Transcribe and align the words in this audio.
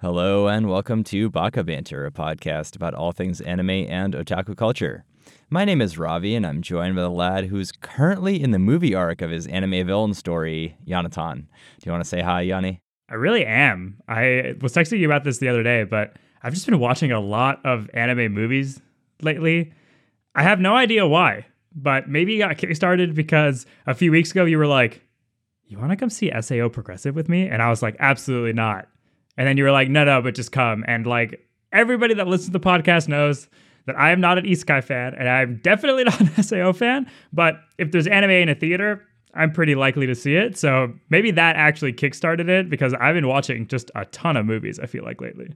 Hello 0.00 0.46
and 0.46 0.68
welcome 0.68 1.02
to 1.02 1.28
Baka 1.28 1.64
Banter, 1.64 2.06
a 2.06 2.12
podcast 2.12 2.76
about 2.76 2.94
all 2.94 3.10
things 3.10 3.40
anime 3.40 3.70
and 3.70 4.14
otaku 4.14 4.56
culture. 4.56 5.04
My 5.50 5.64
name 5.64 5.82
is 5.82 5.98
Ravi, 5.98 6.36
and 6.36 6.46
I'm 6.46 6.62
joined 6.62 6.94
by 6.94 7.02
the 7.02 7.10
lad 7.10 7.46
who's 7.46 7.72
currently 7.72 8.40
in 8.40 8.52
the 8.52 8.60
movie 8.60 8.94
arc 8.94 9.22
of 9.22 9.32
his 9.32 9.48
anime 9.48 9.84
villain 9.84 10.14
story, 10.14 10.76
Yonatan. 10.86 11.34
Do 11.40 11.84
you 11.84 11.90
want 11.90 12.04
to 12.04 12.08
say 12.08 12.20
hi, 12.20 12.42
Yanni? 12.42 12.80
I 13.10 13.14
really 13.14 13.44
am. 13.44 14.00
I 14.06 14.54
was 14.60 14.72
texting 14.72 15.00
you 15.00 15.06
about 15.06 15.24
this 15.24 15.38
the 15.38 15.48
other 15.48 15.64
day, 15.64 15.82
but 15.82 16.14
I've 16.44 16.54
just 16.54 16.66
been 16.66 16.78
watching 16.78 17.10
a 17.10 17.18
lot 17.18 17.60
of 17.66 17.90
anime 17.92 18.32
movies 18.32 18.80
lately. 19.20 19.72
I 20.36 20.44
have 20.44 20.60
no 20.60 20.76
idea 20.76 21.08
why, 21.08 21.46
but 21.74 22.08
maybe 22.08 22.36
it 22.36 22.38
got 22.38 22.56
kickstarted 22.56 23.16
because 23.16 23.66
a 23.84 23.96
few 23.96 24.12
weeks 24.12 24.30
ago 24.30 24.44
you 24.44 24.58
were 24.58 24.68
like, 24.68 25.02
You 25.64 25.76
want 25.76 25.90
to 25.90 25.96
come 25.96 26.08
see 26.08 26.30
SAO 26.40 26.68
Progressive 26.68 27.16
with 27.16 27.28
me? 27.28 27.48
And 27.48 27.60
I 27.60 27.68
was 27.68 27.82
like, 27.82 27.96
Absolutely 27.98 28.52
not. 28.52 28.86
And 29.38 29.46
then 29.46 29.56
you 29.56 29.64
were 29.64 29.70
like, 29.72 29.88
No, 29.88 30.04
no, 30.04 30.20
but 30.20 30.34
just 30.34 30.52
come. 30.52 30.84
And 30.86 31.06
like 31.06 31.48
everybody 31.72 32.12
that 32.14 32.26
listens 32.26 32.48
to 32.48 32.52
the 32.52 32.60
podcast 32.60 33.08
knows 33.08 33.48
that 33.86 33.98
I 33.98 34.10
am 34.10 34.20
not 34.20 34.36
an 34.36 34.44
Isekai 34.44 34.84
fan 34.84 35.14
and 35.14 35.28
I'm 35.28 35.60
definitely 35.62 36.04
not 36.04 36.20
an 36.20 36.42
SAO 36.42 36.72
fan. 36.72 37.10
But 37.32 37.60
if 37.78 37.92
there's 37.92 38.06
anime 38.06 38.32
in 38.32 38.48
a 38.50 38.54
theater, 38.54 39.06
I'm 39.34 39.52
pretty 39.52 39.74
likely 39.74 40.06
to 40.06 40.14
see 40.14 40.34
it. 40.34 40.58
So 40.58 40.92
maybe 41.08 41.30
that 41.30 41.56
actually 41.56 41.92
kickstarted 41.92 42.48
it 42.48 42.68
because 42.68 42.92
I've 42.94 43.14
been 43.14 43.28
watching 43.28 43.66
just 43.68 43.90
a 43.94 44.04
ton 44.06 44.36
of 44.36 44.44
movies, 44.44 44.80
I 44.80 44.86
feel 44.86 45.04
like 45.04 45.20
lately. 45.20 45.54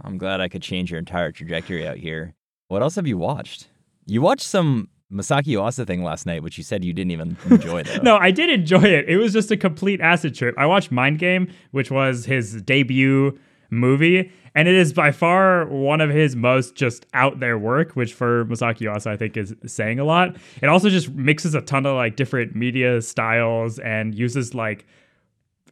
I'm 0.00 0.16
glad 0.16 0.40
I 0.40 0.48
could 0.48 0.62
change 0.62 0.90
your 0.90 0.98
entire 0.98 1.30
trajectory 1.30 1.86
out 1.86 1.98
here. 1.98 2.34
What 2.68 2.80
else 2.80 2.94
have 2.94 3.06
you 3.06 3.18
watched? 3.18 3.68
You 4.06 4.22
watched 4.22 4.46
some 4.46 4.88
Masaki 5.12 5.48
Yuasa 5.56 5.86
thing 5.86 6.02
last 6.04 6.24
night, 6.26 6.42
which 6.42 6.56
you 6.56 6.64
said 6.64 6.84
you 6.84 6.92
didn't 6.92 7.10
even 7.10 7.36
enjoy, 7.50 7.82
though. 7.82 7.96
no, 8.02 8.16
I 8.16 8.30
did 8.30 8.48
enjoy 8.50 8.82
it. 8.82 9.08
It 9.08 9.16
was 9.16 9.32
just 9.32 9.50
a 9.50 9.56
complete 9.56 10.00
acid 10.00 10.34
trip. 10.34 10.54
I 10.56 10.66
watched 10.66 10.92
Mind 10.92 11.18
Game, 11.18 11.52
which 11.72 11.90
was 11.90 12.24
his 12.26 12.62
debut 12.62 13.38
movie, 13.70 14.30
and 14.54 14.66
it 14.68 14.74
is 14.74 14.92
by 14.92 15.12
far 15.12 15.66
one 15.66 16.00
of 16.00 16.10
his 16.10 16.34
most 16.36 16.74
just 16.74 17.06
out 17.14 17.40
there 17.40 17.58
work, 17.58 17.92
which 17.92 18.14
for 18.14 18.44
Masaki 18.46 18.80
Yuasa 18.80 19.08
I 19.08 19.16
think 19.16 19.36
is 19.36 19.54
saying 19.66 19.98
a 20.00 20.04
lot. 20.04 20.36
It 20.62 20.68
also 20.68 20.90
just 20.90 21.10
mixes 21.10 21.54
a 21.54 21.60
ton 21.60 21.86
of 21.86 21.96
like 21.96 22.16
different 22.16 22.54
media 22.54 23.00
styles 23.02 23.78
and 23.78 24.14
uses 24.14 24.54
like 24.54 24.86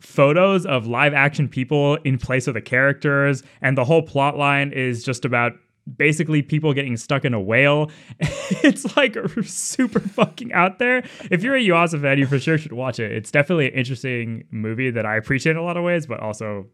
photos 0.00 0.64
of 0.64 0.86
live 0.86 1.12
action 1.12 1.48
people 1.48 1.96
in 2.04 2.18
place 2.18 2.46
of 2.46 2.54
the 2.54 2.60
characters 2.60 3.42
and 3.62 3.76
the 3.76 3.84
whole 3.84 4.02
plot 4.02 4.36
line 4.36 4.70
is 4.72 5.02
just 5.02 5.24
about 5.24 5.54
basically 5.96 6.42
people 6.42 6.72
getting 6.72 6.96
stuck 6.96 7.24
in 7.24 7.34
a 7.34 7.40
whale. 7.40 7.90
it's 8.20 8.96
like 8.96 9.16
super 9.44 10.00
fucking 10.00 10.52
out 10.52 10.78
there. 10.78 11.04
If 11.30 11.42
you're 11.42 11.56
a 11.56 11.62
Yuasa 11.62 12.00
fan, 12.00 12.18
you 12.18 12.26
for 12.26 12.38
sure 12.38 12.58
should 12.58 12.72
watch 12.72 12.98
it. 12.98 13.12
It's 13.12 13.30
definitely 13.30 13.68
an 13.68 13.74
interesting 13.74 14.44
movie 14.50 14.90
that 14.90 15.06
I 15.06 15.16
appreciate 15.16 15.52
in 15.52 15.58
a 15.58 15.64
lot 15.64 15.76
of 15.76 15.84
ways, 15.84 16.06
but 16.06 16.20
also 16.20 16.66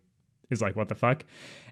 is 0.51 0.61
like, 0.61 0.77
what 0.77 0.89
the 0.89 0.95
fuck? 0.95 1.25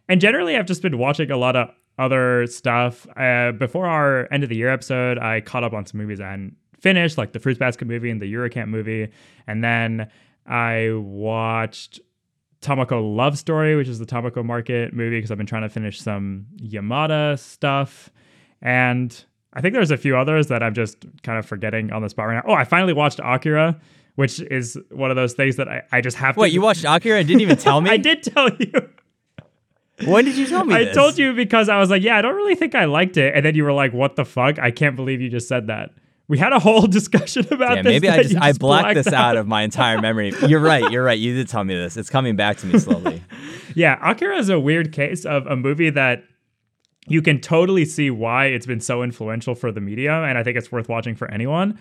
And 0.08 0.20
generally, 0.20 0.56
I've 0.56 0.66
just 0.66 0.82
been 0.82 0.98
watching 0.98 1.30
a 1.30 1.36
lot 1.36 1.56
of 1.56 1.70
other 1.98 2.46
stuff. 2.46 3.06
Uh, 3.16 3.52
before 3.52 3.86
our 3.86 4.28
end 4.32 4.42
of 4.42 4.48
the 4.48 4.56
year 4.56 4.70
episode, 4.70 5.18
I 5.18 5.40
caught 5.40 5.64
up 5.64 5.72
on 5.72 5.86
some 5.86 5.98
movies 5.98 6.20
I 6.20 6.30
hadn't 6.30 6.56
finished, 6.80 7.16
like 7.16 7.32
the 7.32 7.38
Fruits 7.38 7.58
Basket 7.58 7.86
movie 7.86 8.10
and 8.10 8.20
the 8.20 8.32
Yuru 8.32 8.50
Camp 8.50 8.68
movie. 8.68 9.08
And 9.46 9.62
then 9.62 10.10
I 10.46 10.90
watched 10.94 12.00
Tamako 12.62 13.14
Love 13.16 13.36
Story, 13.38 13.76
which 13.76 13.88
is 13.88 13.98
the 13.98 14.06
Tamako 14.06 14.44
Market 14.44 14.94
movie, 14.94 15.18
because 15.18 15.30
I've 15.30 15.36
been 15.38 15.46
trying 15.46 15.62
to 15.62 15.68
finish 15.68 16.00
some 16.00 16.46
Yamada 16.62 17.38
stuff. 17.38 18.08
And 18.62 19.24
I 19.52 19.60
think 19.60 19.74
there's 19.74 19.90
a 19.90 19.96
few 19.96 20.16
others 20.16 20.46
that 20.46 20.62
I'm 20.62 20.72
just 20.72 21.04
kind 21.22 21.38
of 21.38 21.44
forgetting 21.44 21.92
on 21.92 22.00
the 22.02 22.08
spot 22.08 22.28
right 22.28 22.34
now. 22.36 22.44
Oh, 22.46 22.54
I 22.54 22.64
finally 22.64 22.92
watched 22.92 23.20
Akira, 23.22 23.78
which 24.14 24.40
is 24.40 24.78
one 24.90 25.10
of 25.10 25.16
those 25.16 25.34
things 25.34 25.56
that 25.56 25.68
I, 25.68 25.82
I 25.92 26.00
just 26.00 26.16
have 26.16 26.36
Wait, 26.36 26.46
to. 26.46 26.50
Wait, 26.50 26.52
you 26.54 26.62
watched 26.62 26.84
Akira 26.84 27.18
and 27.18 27.28
didn't 27.28 27.40
even 27.42 27.56
tell 27.58 27.80
me? 27.82 27.90
I 27.90 27.96
did 27.96 28.22
tell 28.22 28.48
you. 28.54 28.72
When 30.06 30.24
did 30.24 30.36
you 30.36 30.46
tell 30.46 30.64
me 30.64 30.74
I 30.74 30.84
this? 30.84 30.94
told 30.96 31.18
you 31.18 31.32
because 31.34 31.68
I 31.68 31.78
was 31.78 31.90
like, 31.90 32.02
yeah, 32.02 32.16
I 32.16 32.22
don't 32.22 32.34
really 32.34 32.54
think 32.54 32.74
I 32.74 32.86
liked 32.86 33.16
it. 33.16 33.34
And 33.36 33.44
then 33.44 33.54
you 33.54 33.62
were 33.64 33.72
like, 33.72 33.92
what 33.92 34.16
the 34.16 34.24
fuck? 34.24 34.58
I 34.58 34.70
can't 34.70 34.96
believe 34.96 35.20
you 35.20 35.28
just 35.28 35.48
said 35.48 35.66
that. 35.68 35.90
We 36.28 36.38
had 36.38 36.52
a 36.52 36.58
whole 36.58 36.86
discussion 36.98 37.46
about 37.50 37.76
Yeah, 37.76 37.82
this. 37.82 37.90
maybe 37.92 38.08
I 38.08 38.22
just 38.22 38.36
I 38.36 38.52
blacked 38.52 38.94
this 38.94 39.06
out. 39.08 39.14
out 39.14 39.36
of 39.36 39.46
my 39.46 39.62
entire 39.62 40.00
memory. 40.00 40.32
You're 40.46 40.60
right. 40.60 40.90
You're 40.90 41.04
right. 41.04 41.18
You 41.22 41.34
did 41.34 41.48
tell 41.48 41.64
me 41.64 41.74
this. 41.74 41.96
It's 41.96 42.10
coming 42.10 42.36
back 42.36 42.56
to 42.58 42.66
me 42.66 42.78
slowly. 42.78 43.22
Yeah, 43.74 43.98
Akira 44.02 44.36
is 44.36 44.50
a 44.50 44.60
weird 44.60 44.92
case 44.92 45.24
of 45.24 45.46
a 45.46 45.56
movie 45.56 45.88
that 45.88 46.24
you 47.08 47.22
can 47.22 47.40
totally 47.40 47.86
see 47.86 48.10
why 48.10 48.46
it's 48.46 48.66
been 48.66 48.80
so 48.80 49.02
influential 49.02 49.54
for 49.54 49.72
the 49.72 49.80
media, 49.80 50.12
and 50.12 50.36
I 50.36 50.42
think 50.42 50.58
it's 50.58 50.70
worth 50.70 50.90
watching 50.90 51.14
for 51.16 51.30
anyone. 51.30 51.78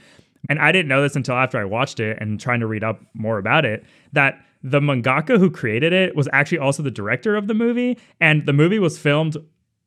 And 0.50 0.58
I 0.58 0.72
didn't 0.72 0.88
know 0.88 1.02
this 1.02 1.18
until 1.18 1.36
after 1.36 1.60
I 1.60 1.66
watched 1.66 2.00
it 2.00 2.18
and 2.22 2.40
trying 2.40 2.62
to 2.62 2.68
read 2.68 2.84
up 2.86 3.02
more 3.14 3.38
about 3.38 3.66
it 3.66 3.84
that 4.14 4.40
the 4.64 4.80
mangaka 4.80 5.38
who 5.38 5.52
created 5.52 5.92
it 5.92 6.16
was 6.16 6.30
actually 6.32 6.60
also 6.60 6.82
the 6.82 6.92
director 6.92 7.36
of 7.36 7.48
the 7.48 7.54
movie, 7.54 7.98
and 8.22 8.46
the 8.46 8.54
movie 8.54 8.80
was 8.80 8.98
filmed 8.98 9.36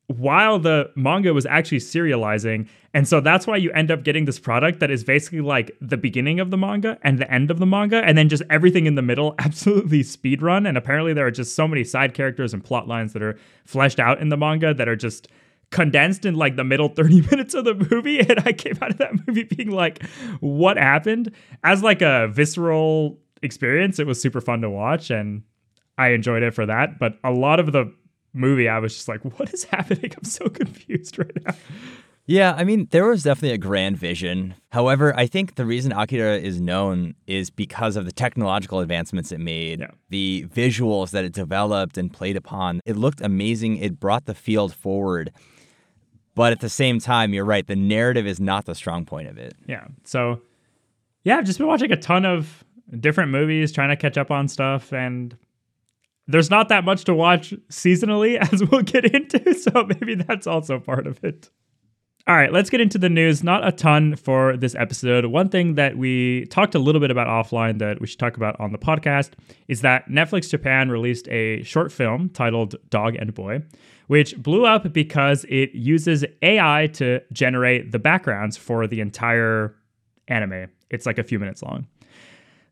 while 0.07 0.59
the 0.59 0.91
manga 0.95 1.33
was 1.33 1.45
actually 1.45 1.79
serializing. 1.79 2.67
And 2.93 3.07
so 3.07 3.19
that's 3.19 3.47
why 3.47 3.57
you 3.57 3.71
end 3.71 3.91
up 3.91 4.03
getting 4.03 4.25
this 4.25 4.39
product 4.39 4.79
that 4.79 4.91
is 4.91 5.03
basically 5.03 5.41
like 5.41 5.75
the 5.81 5.97
beginning 5.97 6.39
of 6.39 6.51
the 6.51 6.57
manga 6.57 6.97
and 7.01 7.17
the 7.19 7.31
end 7.31 7.49
of 7.51 7.59
the 7.59 7.65
manga, 7.65 8.03
and 8.03 8.17
then 8.17 8.29
just 8.29 8.43
everything 8.49 8.85
in 8.85 8.95
the 8.95 9.01
middle 9.01 9.35
absolutely 9.39 10.03
speed 10.03 10.41
run. 10.41 10.65
And 10.65 10.77
apparently, 10.77 11.13
there 11.13 11.25
are 11.25 11.31
just 11.31 11.55
so 11.55 11.67
many 11.67 11.83
side 11.83 12.13
characters 12.13 12.53
and 12.53 12.63
plot 12.63 12.87
lines 12.87 13.13
that 13.13 13.23
are 13.23 13.37
fleshed 13.65 13.99
out 13.99 14.21
in 14.21 14.29
the 14.29 14.37
manga 14.37 14.73
that 14.73 14.87
are 14.87 14.95
just 14.95 15.27
condensed 15.71 16.25
in 16.25 16.35
like 16.35 16.55
the 16.55 16.63
middle 16.63 16.89
30 16.95 17.21
minutes 17.21 17.53
of 17.53 17.65
the 17.65 17.73
movie 17.73 18.19
and 18.29 18.39
i 18.45 18.53
came 18.53 18.77
out 18.81 18.91
of 18.91 18.97
that 18.97 19.27
movie 19.27 19.43
being 19.43 19.71
like 19.71 20.05
what 20.39 20.77
happened 20.77 21.31
as 21.63 21.81
like 21.81 22.03
a 22.03 22.27
visceral 22.27 23.17
experience 23.41 23.97
it 23.97 24.05
was 24.05 24.21
super 24.21 24.39
fun 24.39 24.61
to 24.61 24.69
watch 24.69 25.09
and 25.09 25.41
i 25.97 26.09
enjoyed 26.09 26.43
it 26.43 26.53
for 26.53 26.67
that 26.67 26.99
but 26.99 27.17
a 27.23 27.31
lot 27.31 27.59
of 27.59 27.71
the 27.71 27.91
movie 28.35 28.67
i 28.69 28.77
was 28.79 28.93
just 28.93 29.07
like 29.07 29.21
what 29.39 29.53
is 29.53 29.63
happening 29.75 30.11
i'm 30.17 30.23
so 30.23 30.47
confused 30.49 31.17
right 31.17 31.31
now 31.45 31.53
Yeah, 32.27 32.55
I 32.57 32.63
mean, 32.63 32.87
there 32.89 33.05
was 33.05 33.21
definitely 33.21 33.51
a 33.53 33.59
grand 33.59 33.97
vision. 33.99 34.55
However, 34.71 35.15
I 35.15 35.27
think 35.27 35.55
the 35.61 35.65
reason 35.65 35.91
Akira 35.91 36.37
is 36.39 36.59
known 36.59 37.13
is 37.27 37.51
because 37.51 37.95
of 37.95 38.05
the 38.05 38.11
technological 38.11 38.79
advancements 38.79 39.31
it 39.31 39.39
made, 39.39 39.81
Yeah. 39.81 39.91
the 40.09 40.47
visuals 40.51 41.11
that 41.11 41.23
it 41.23 41.33
developed 41.33 41.99
and 41.99 42.11
played 42.11 42.35
upon. 42.35 42.81
It 42.83 42.95
looked 42.97 43.21
amazing. 43.21 43.77
It 43.77 43.99
brought 43.99 44.25
the 44.25 44.33
field 44.33 44.73
forward. 44.73 45.29
But 46.33 46.51
at 46.51 46.61
the 46.61 46.69
same 46.69 46.97
time, 46.99 47.31
you're 47.31 47.45
right, 47.45 47.67
the 47.67 47.75
narrative 47.75 48.25
is 48.25 48.39
not 48.39 48.65
the 48.65 48.73
strong 48.73 49.05
point 49.05 49.27
of 49.27 49.37
it. 49.37 49.53
yeah 49.67 49.85
so 50.03 50.41
yeah 51.23 51.37
i've 51.37 51.45
just 51.45 51.59
been 51.59 51.67
watching 51.67 51.91
a 51.91 51.97
ton 51.97 52.25
of 52.25 52.63
different 52.99 53.31
movies 53.31 53.71
trying 53.71 53.89
to 53.89 53.95
catch 53.95 54.17
up 54.17 54.31
on 54.31 54.47
stuff 54.47 54.91
and 54.91 55.37
there's 56.27 56.49
not 56.49 56.69
that 56.69 56.83
much 56.83 57.03
to 57.05 57.13
watch 57.13 57.53
seasonally 57.69 58.37
as 58.53 58.63
we'll 58.63 58.81
get 58.81 59.05
into 59.05 59.53
so 59.53 59.87
maybe 59.87 60.15
that's 60.15 60.47
also 60.47 60.79
part 60.79 61.07
of 61.07 61.23
it. 61.23 61.49
All 62.27 62.35
right 62.35 62.51
let's 62.51 62.69
get 62.69 62.81
into 62.81 62.97
the 62.97 63.09
news. 63.09 63.43
Not 63.43 63.67
a 63.67 63.71
ton 63.71 64.15
for 64.15 64.57
this 64.57 64.75
episode. 64.75 65.25
One 65.25 65.49
thing 65.49 65.75
that 65.75 65.97
we 65.97 66.45
talked 66.45 66.73
a 66.73 66.79
little 66.79 67.01
bit 67.01 67.11
about 67.11 67.27
offline 67.27 67.79
that 67.79 68.01
we 68.01 68.07
should 68.07 68.19
talk 68.19 68.37
about 68.37 68.59
on 68.59 68.71
the 68.71 68.77
podcast 68.77 69.31
is 69.67 69.81
that 69.81 70.09
netflix 70.09 70.49
japan 70.49 70.89
released 70.89 71.27
a 71.29 71.61
short 71.63 71.91
film 71.91 72.29
titled 72.29 72.75
dog 72.89 73.15
and 73.15 73.33
boy 73.33 73.61
which 74.07 74.37
blew 74.37 74.65
up 74.65 74.91
because 74.93 75.45
it 75.49 75.73
uses 75.73 76.25
ai 76.41 76.87
to 76.93 77.19
generate 77.31 77.91
the 77.91 77.99
backgrounds 77.99 78.57
for 78.57 78.87
the 78.87 79.01
entire 79.01 79.75
anime. 80.27 80.67
It's 80.89 81.05
like 81.05 81.17
a 81.17 81.23
few 81.23 81.39
minutes 81.39 81.61
long 81.61 81.87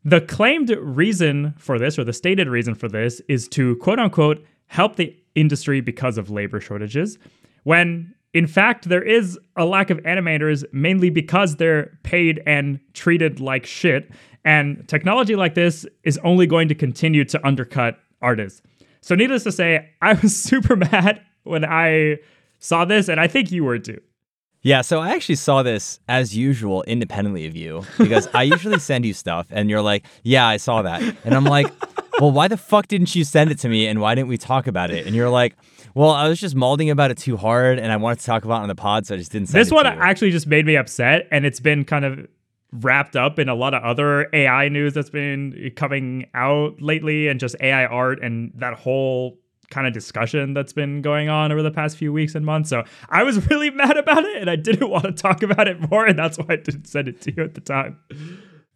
the 0.04 0.20
claimed 0.20 0.70
reason 0.70 1.54
for 1.58 1.78
this, 1.78 1.98
or 1.98 2.04
the 2.04 2.12
stated 2.12 2.48
reason 2.48 2.74
for 2.74 2.88
this, 2.88 3.20
is 3.28 3.48
to 3.48 3.76
quote 3.76 3.98
unquote 3.98 4.44
help 4.66 4.96
the 4.96 5.16
industry 5.34 5.80
because 5.80 6.18
of 6.18 6.30
labor 6.30 6.60
shortages, 6.60 7.18
when 7.64 8.14
in 8.32 8.46
fact 8.46 8.88
there 8.88 9.02
is 9.02 9.38
a 9.56 9.64
lack 9.64 9.90
of 9.90 9.98
animators 9.98 10.64
mainly 10.72 11.10
because 11.10 11.56
they're 11.56 11.98
paid 12.02 12.42
and 12.46 12.80
treated 12.92 13.40
like 13.40 13.64
shit. 13.64 14.10
And 14.44 14.86
technology 14.88 15.36
like 15.36 15.54
this 15.54 15.86
is 16.02 16.18
only 16.18 16.46
going 16.46 16.68
to 16.68 16.74
continue 16.74 17.24
to 17.24 17.46
undercut 17.46 17.98
artists. 18.20 18.60
So, 19.00 19.14
needless 19.14 19.44
to 19.44 19.52
say, 19.52 19.90
I 20.02 20.14
was 20.14 20.36
super 20.42 20.76
mad 20.76 21.22
when 21.44 21.64
I 21.64 22.18
saw 22.58 22.84
this, 22.84 23.08
and 23.08 23.20
I 23.20 23.26
think 23.26 23.52
you 23.52 23.64
were 23.64 23.78
too. 23.78 24.00
Yeah, 24.64 24.80
so 24.80 25.00
I 25.00 25.10
actually 25.10 25.34
saw 25.34 25.62
this 25.62 26.00
as 26.08 26.34
usual 26.34 26.82
independently 26.84 27.46
of 27.46 27.54
you 27.54 27.84
because 27.98 28.28
I 28.32 28.44
usually 28.44 28.78
send 28.78 29.04
you 29.04 29.12
stuff 29.12 29.46
and 29.50 29.68
you're 29.68 29.82
like, 29.82 30.06
yeah, 30.22 30.46
I 30.46 30.56
saw 30.56 30.80
that. 30.80 31.02
And 31.22 31.34
I'm 31.34 31.44
like, 31.44 31.66
well, 32.18 32.30
why 32.32 32.48
the 32.48 32.56
fuck 32.56 32.88
didn't 32.88 33.14
you 33.14 33.24
send 33.24 33.50
it 33.50 33.58
to 33.58 33.68
me 33.68 33.86
and 33.86 34.00
why 34.00 34.14
didn't 34.14 34.28
we 34.28 34.38
talk 34.38 34.66
about 34.66 34.90
it? 34.90 35.06
And 35.06 35.14
you're 35.14 35.28
like, 35.28 35.54
well, 35.94 36.10
I 36.12 36.28
was 36.30 36.40
just 36.40 36.54
molding 36.54 36.88
about 36.88 37.10
it 37.10 37.18
too 37.18 37.36
hard 37.36 37.78
and 37.78 37.92
I 37.92 37.98
wanted 37.98 38.20
to 38.20 38.24
talk 38.24 38.46
about 38.46 38.60
it 38.60 38.62
on 38.62 38.68
the 38.68 38.74
pod, 38.74 39.06
so 39.06 39.14
I 39.14 39.18
just 39.18 39.30
didn't 39.32 39.48
send 39.50 39.60
This 39.60 39.70
it 39.70 39.74
one 39.74 39.84
to 39.84 39.92
you. 39.92 39.98
actually 40.00 40.30
just 40.30 40.46
made 40.46 40.64
me 40.64 40.76
upset, 40.76 41.28
and 41.30 41.44
it's 41.44 41.60
been 41.60 41.84
kind 41.84 42.06
of 42.06 42.26
wrapped 42.72 43.16
up 43.16 43.38
in 43.38 43.48
a 43.50 43.54
lot 43.54 43.74
of 43.74 43.82
other 43.84 44.28
AI 44.32 44.68
news 44.70 44.94
that's 44.94 45.10
been 45.10 45.70
coming 45.76 46.26
out 46.34 46.80
lately, 46.80 47.28
and 47.28 47.38
just 47.38 47.54
AI 47.60 47.84
art 47.84 48.20
and 48.22 48.50
that 48.56 48.74
whole 48.74 49.38
kind 49.74 49.86
of 49.88 49.92
discussion 49.92 50.54
that's 50.54 50.72
been 50.72 51.02
going 51.02 51.28
on 51.28 51.50
over 51.52 51.62
the 51.62 51.70
past 51.70 51.96
few 51.96 52.12
weeks 52.12 52.34
and 52.36 52.46
months. 52.46 52.70
So 52.70 52.84
I 53.08 53.24
was 53.24 53.44
really 53.50 53.70
mad 53.70 53.96
about 53.96 54.24
it, 54.24 54.36
and 54.40 54.48
I 54.48 54.56
didn't 54.56 54.88
want 54.88 55.04
to 55.04 55.12
talk 55.12 55.42
about 55.42 55.66
it 55.66 55.90
more, 55.90 56.06
and 56.06 56.16
that's 56.18 56.38
why 56.38 56.46
I 56.50 56.56
didn't 56.56 56.86
send 56.86 57.08
it 57.08 57.20
to 57.22 57.34
you 57.36 57.42
at 57.42 57.54
the 57.54 57.60
time. 57.60 57.98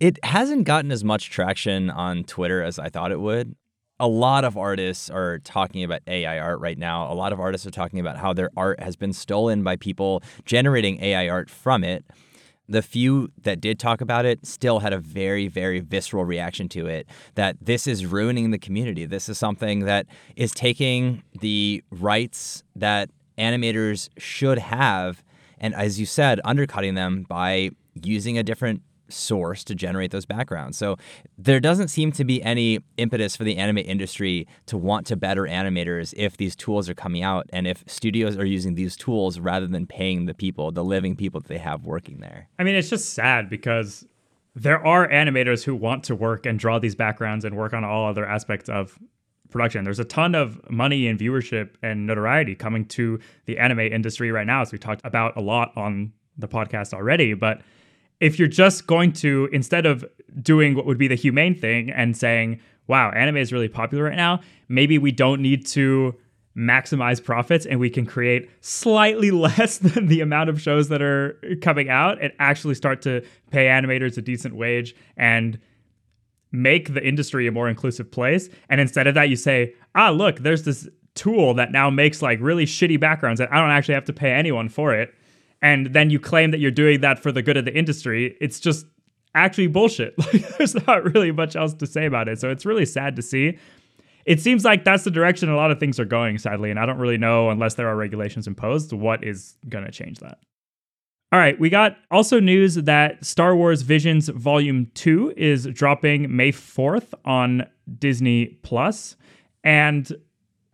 It 0.00 0.18
hasn't 0.24 0.64
gotten 0.64 0.90
as 0.92 1.02
much 1.04 1.30
traction 1.30 1.88
on 1.90 2.24
Twitter 2.24 2.62
as 2.62 2.78
I 2.78 2.88
thought 2.88 3.12
it 3.12 3.20
would. 3.20 3.54
a 4.00 4.06
lot 4.06 4.44
of 4.44 4.56
artists 4.56 5.10
are 5.10 5.40
talking 5.40 5.82
about 5.82 6.00
AI 6.06 6.38
art 6.38 6.60
right 6.60 6.78
now. 6.78 7.10
A 7.12 7.14
lot 7.14 7.32
of 7.32 7.40
artists 7.40 7.66
are 7.66 7.72
talking 7.72 7.98
about 7.98 8.16
how 8.16 8.32
their 8.32 8.50
art 8.56 8.80
has 8.80 8.94
been 8.94 9.12
stolen 9.12 9.64
by 9.64 9.74
people 9.76 10.22
generating 10.44 11.02
AI 11.02 11.28
art 11.28 11.50
from 11.50 11.82
it. 11.82 12.04
The 12.68 12.82
few 12.82 13.30
that 13.42 13.60
did 13.60 13.78
talk 13.78 14.00
about 14.00 14.26
it 14.26 14.46
still 14.46 14.80
had 14.80 14.92
a 14.92 14.98
very, 14.98 15.48
very 15.48 15.80
visceral 15.80 16.24
reaction 16.24 16.68
to 16.70 16.86
it 16.86 17.06
that 17.34 17.56
this 17.60 17.86
is 17.86 18.04
ruining 18.04 18.50
the 18.50 18.58
community. 18.58 19.06
This 19.06 19.28
is 19.28 19.38
something 19.38 19.80
that 19.86 20.06
is 20.36 20.52
taking 20.52 21.22
the 21.40 21.82
rights 21.90 22.62
that 22.76 23.10
animators 23.38 24.10
should 24.18 24.58
have, 24.58 25.22
and 25.58 25.74
as 25.74 25.98
you 25.98 26.04
said, 26.04 26.40
undercutting 26.44 26.94
them 26.94 27.24
by 27.28 27.70
using 27.94 28.36
a 28.36 28.42
different 28.42 28.82
source 29.08 29.64
to 29.64 29.74
generate 29.74 30.10
those 30.10 30.26
backgrounds. 30.26 30.78
So 30.78 30.96
there 31.36 31.60
doesn't 31.60 31.88
seem 31.88 32.12
to 32.12 32.24
be 32.24 32.42
any 32.42 32.80
impetus 32.96 33.36
for 33.36 33.44
the 33.44 33.56
anime 33.56 33.78
industry 33.78 34.46
to 34.66 34.76
want 34.76 35.06
to 35.08 35.16
better 35.16 35.42
animators 35.42 36.14
if 36.16 36.36
these 36.36 36.54
tools 36.54 36.88
are 36.88 36.94
coming 36.94 37.22
out 37.22 37.48
and 37.52 37.66
if 37.66 37.84
studios 37.86 38.36
are 38.36 38.44
using 38.44 38.74
these 38.74 38.96
tools 38.96 39.38
rather 39.38 39.66
than 39.66 39.86
paying 39.86 40.26
the 40.26 40.34
people, 40.34 40.70
the 40.70 40.84
living 40.84 41.16
people 41.16 41.40
that 41.40 41.48
they 41.48 41.58
have 41.58 41.84
working 41.84 42.20
there. 42.20 42.48
I 42.58 42.64
mean, 42.64 42.74
it's 42.74 42.90
just 42.90 43.14
sad 43.14 43.48
because 43.48 44.06
there 44.54 44.84
are 44.84 45.08
animators 45.08 45.64
who 45.64 45.74
want 45.74 46.04
to 46.04 46.14
work 46.14 46.46
and 46.46 46.58
draw 46.58 46.78
these 46.78 46.94
backgrounds 46.94 47.44
and 47.44 47.56
work 47.56 47.72
on 47.72 47.84
all 47.84 48.08
other 48.08 48.26
aspects 48.26 48.68
of 48.68 48.98
production. 49.50 49.84
There's 49.84 49.98
a 49.98 50.04
ton 50.04 50.34
of 50.34 50.60
money 50.70 51.06
and 51.06 51.18
viewership 51.18 51.70
and 51.82 52.06
notoriety 52.06 52.54
coming 52.54 52.84
to 52.86 53.18
the 53.46 53.58
anime 53.58 53.80
industry 53.80 54.30
right 54.30 54.46
now, 54.46 54.62
as 54.62 54.72
we 54.72 54.78
talked 54.78 55.00
about 55.04 55.36
a 55.36 55.40
lot 55.40 55.72
on 55.76 56.12
the 56.36 56.48
podcast 56.48 56.92
already, 56.92 57.34
but 57.34 57.62
if 58.20 58.38
you're 58.38 58.48
just 58.48 58.86
going 58.86 59.12
to 59.12 59.48
instead 59.52 59.86
of 59.86 60.04
doing 60.42 60.74
what 60.74 60.86
would 60.86 60.98
be 60.98 61.08
the 61.08 61.14
humane 61.14 61.54
thing 61.54 61.90
and 61.90 62.16
saying 62.16 62.60
wow 62.86 63.10
anime 63.12 63.36
is 63.36 63.52
really 63.52 63.68
popular 63.68 64.04
right 64.04 64.16
now 64.16 64.40
maybe 64.68 64.98
we 64.98 65.12
don't 65.12 65.40
need 65.40 65.66
to 65.66 66.14
maximize 66.58 67.22
profits 67.22 67.64
and 67.64 67.78
we 67.78 67.88
can 67.88 68.04
create 68.04 68.50
slightly 68.60 69.30
less 69.46 69.78
than 69.78 70.08
the 70.08 70.20
amount 70.20 70.50
of 70.50 70.60
shows 70.60 70.88
that 70.88 71.00
are 71.00 71.40
coming 71.62 71.88
out 71.88 72.20
and 72.20 72.32
actually 72.40 72.74
start 72.74 73.00
to 73.00 73.22
pay 73.50 73.66
animators 73.66 74.18
a 74.18 74.22
decent 74.22 74.56
wage 74.56 74.94
and 75.16 75.58
make 76.50 76.94
the 76.94 77.06
industry 77.06 77.46
a 77.46 77.52
more 77.52 77.68
inclusive 77.68 78.10
place. 78.10 78.48
And 78.70 78.80
instead 78.80 79.06
of 79.06 79.14
that 79.14 79.28
you 79.28 79.36
say 79.36 79.74
ah 79.94 80.10
look 80.10 80.40
there's 80.40 80.64
this 80.64 80.88
tool 81.14 81.54
that 81.54 81.72
now 81.72 81.90
makes 81.90 82.22
like 82.22 82.38
really 82.40 82.66
shitty 82.66 82.98
backgrounds 82.98 83.40
and 83.40 83.48
I 83.50 83.60
don't 83.60 83.70
actually 83.70 83.94
have 83.94 84.04
to 84.06 84.12
pay 84.12 84.32
anyone 84.32 84.68
for 84.68 84.94
it 84.94 85.14
and 85.62 85.86
then 85.92 86.10
you 86.10 86.20
claim 86.20 86.50
that 86.52 86.60
you're 86.60 86.70
doing 86.70 87.00
that 87.00 87.18
for 87.18 87.32
the 87.32 87.42
good 87.42 87.56
of 87.56 87.64
the 87.64 87.76
industry, 87.76 88.36
it's 88.40 88.60
just 88.60 88.86
actually 89.34 89.66
bullshit. 89.66 90.14
Like, 90.32 90.56
there's 90.56 90.74
not 90.86 91.14
really 91.14 91.32
much 91.32 91.56
else 91.56 91.74
to 91.74 91.86
say 91.86 92.06
about 92.06 92.28
it. 92.28 92.40
So 92.40 92.50
it's 92.50 92.66
really 92.66 92.86
sad 92.86 93.16
to 93.16 93.22
see. 93.22 93.58
It 94.24 94.40
seems 94.40 94.64
like 94.64 94.84
that's 94.84 95.04
the 95.04 95.10
direction 95.10 95.48
a 95.48 95.56
lot 95.56 95.70
of 95.70 95.80
things 95.80 95.98
are 95.98 96.04
going, 96.04 96.38
sadly. 96.38 96.70
And 96.70 96.78
I 96.78 96.86
don't 96.86 96.98
really 96.98 97.16
know, 97.16 97.50
unless 97.50 97.74
there 97.74 97.88
are 97.88 97.96
regulations 97.96 98.46
imposed, 98.46 98.92
what 98.92 99.24
is 99.24 99.56
going 99.68 99.84
to 99.84 99.90
change 99.90 100.18
that. 100.18 100.38
All 101.30 101.38
right, 101.38 101.58
we 101.60 101.68
got 101.68 101.96
also 102.10 102.40
news 102.40 102.76
that 102.76 103.22
Star 103.24 103.54
Wars 103.54 103.82
Visions 103.82 104.28
Volume 104.28 104.90
2 104.94 105.34
is 105.36 105.66
dropping 105.66 106.34
May 106.34 106.52
4th 106.52 107.12
on 107.24 107.66
Disney 107.98 108.58
Plus. 108.62 109.16
And 109.62 110.10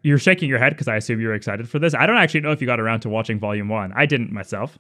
you're 0.04 0.18
shaking 0.18 0.48
your 0.48 0.58
head 0.58 0.70
because 0.70 0.86
I 0.86 0.96
assume 0.96 1.20
you're 1.20 1.34
excited 1.34 1.68
for 1.68 1.80
this. 1.80 1.94
I 1.94 2.06
don't 2.06 2.18
actually 2.18 2.40
know 2.40 2.52
if 2.52 2.60
you 2.60 2.66
got 2.66 2.78
around 2.78 3.00
to 3.00 3.08
watching 3.08 3.40
Volume 3.40 3.68
One. 3.68 3.92
I 3.96 4.06
didn't 4.06 4.30
myself. 4.30 4.78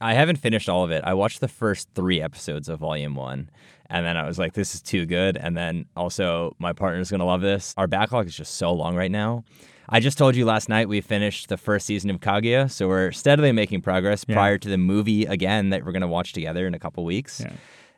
I 0.00 0.14
haven't 0.14 0.36
finished 0.36 0.68
all 0.68 0.84
of 0.84 0.90
it. 0.90 1.02
I 1.04 1.12
watched 1.12 1.40
the 1.40 1.48
first 1.48 1.88
three 1.94 2.22
episodes 2.22 2.68
of 2.68 2.78
Volume 2.78 3.16
One, 3.16 3.50
and 3.90 4.06
then 4.06 4.16
I 4.16 4.26
was 4.26 4.38
like, 4.38 4.54
"This 4.54 4.74
is 4.74 4.80
too 4.80 5.04
good." 5.04 5.36
And 5.36 5.56
then 5.56 5.86
also, 5.96 6.54
my 6.58 6.72
partner's 6.72 7.10
gonna 7.10 7.26
love 7.26 7.42
this. 7.42 7.74
Our 7.76 7.88
backlog 7.88 8.28
is 8.28 8.36
just 8.36 8.54
so 8.54 8.72
long 8.72 8.94
right 8.94 9.10
now. 9.10 9.44
I 9.88 9.98
just 9.98 10.16
told 10.16 10.36
you 10.36 10.44
last 10.44 10.68
night 10.68 10.88
we 10.88 11.00
finished 11.00 11.48
the 11.48 11.56
first 11.56 11.84
season 11.84 12.08
of 12.08 12.20
Kaguya, 12.20 12.70
so 12.70 12.86
we're 12.86 13.10
steadily 13.10 13.50
making 13.50 13.82
progress 13.82 14.24
yeah. 14.26 14.36
prior 14.36 14.56
to 14.56 14.68
the 14.68 14.78
movie 14.78 15.24
again 15.24 15.70
that 15.70 15.84
we're 15.84 15.92
gonna 15.92 16.06
watch 16.06 16.32
together 16.32 16.68
in 16.68 16.74
a 16.74 16.78
couple 16.78 17.04
weeks. 17.04 17.40
Yeah. 17.40 17.52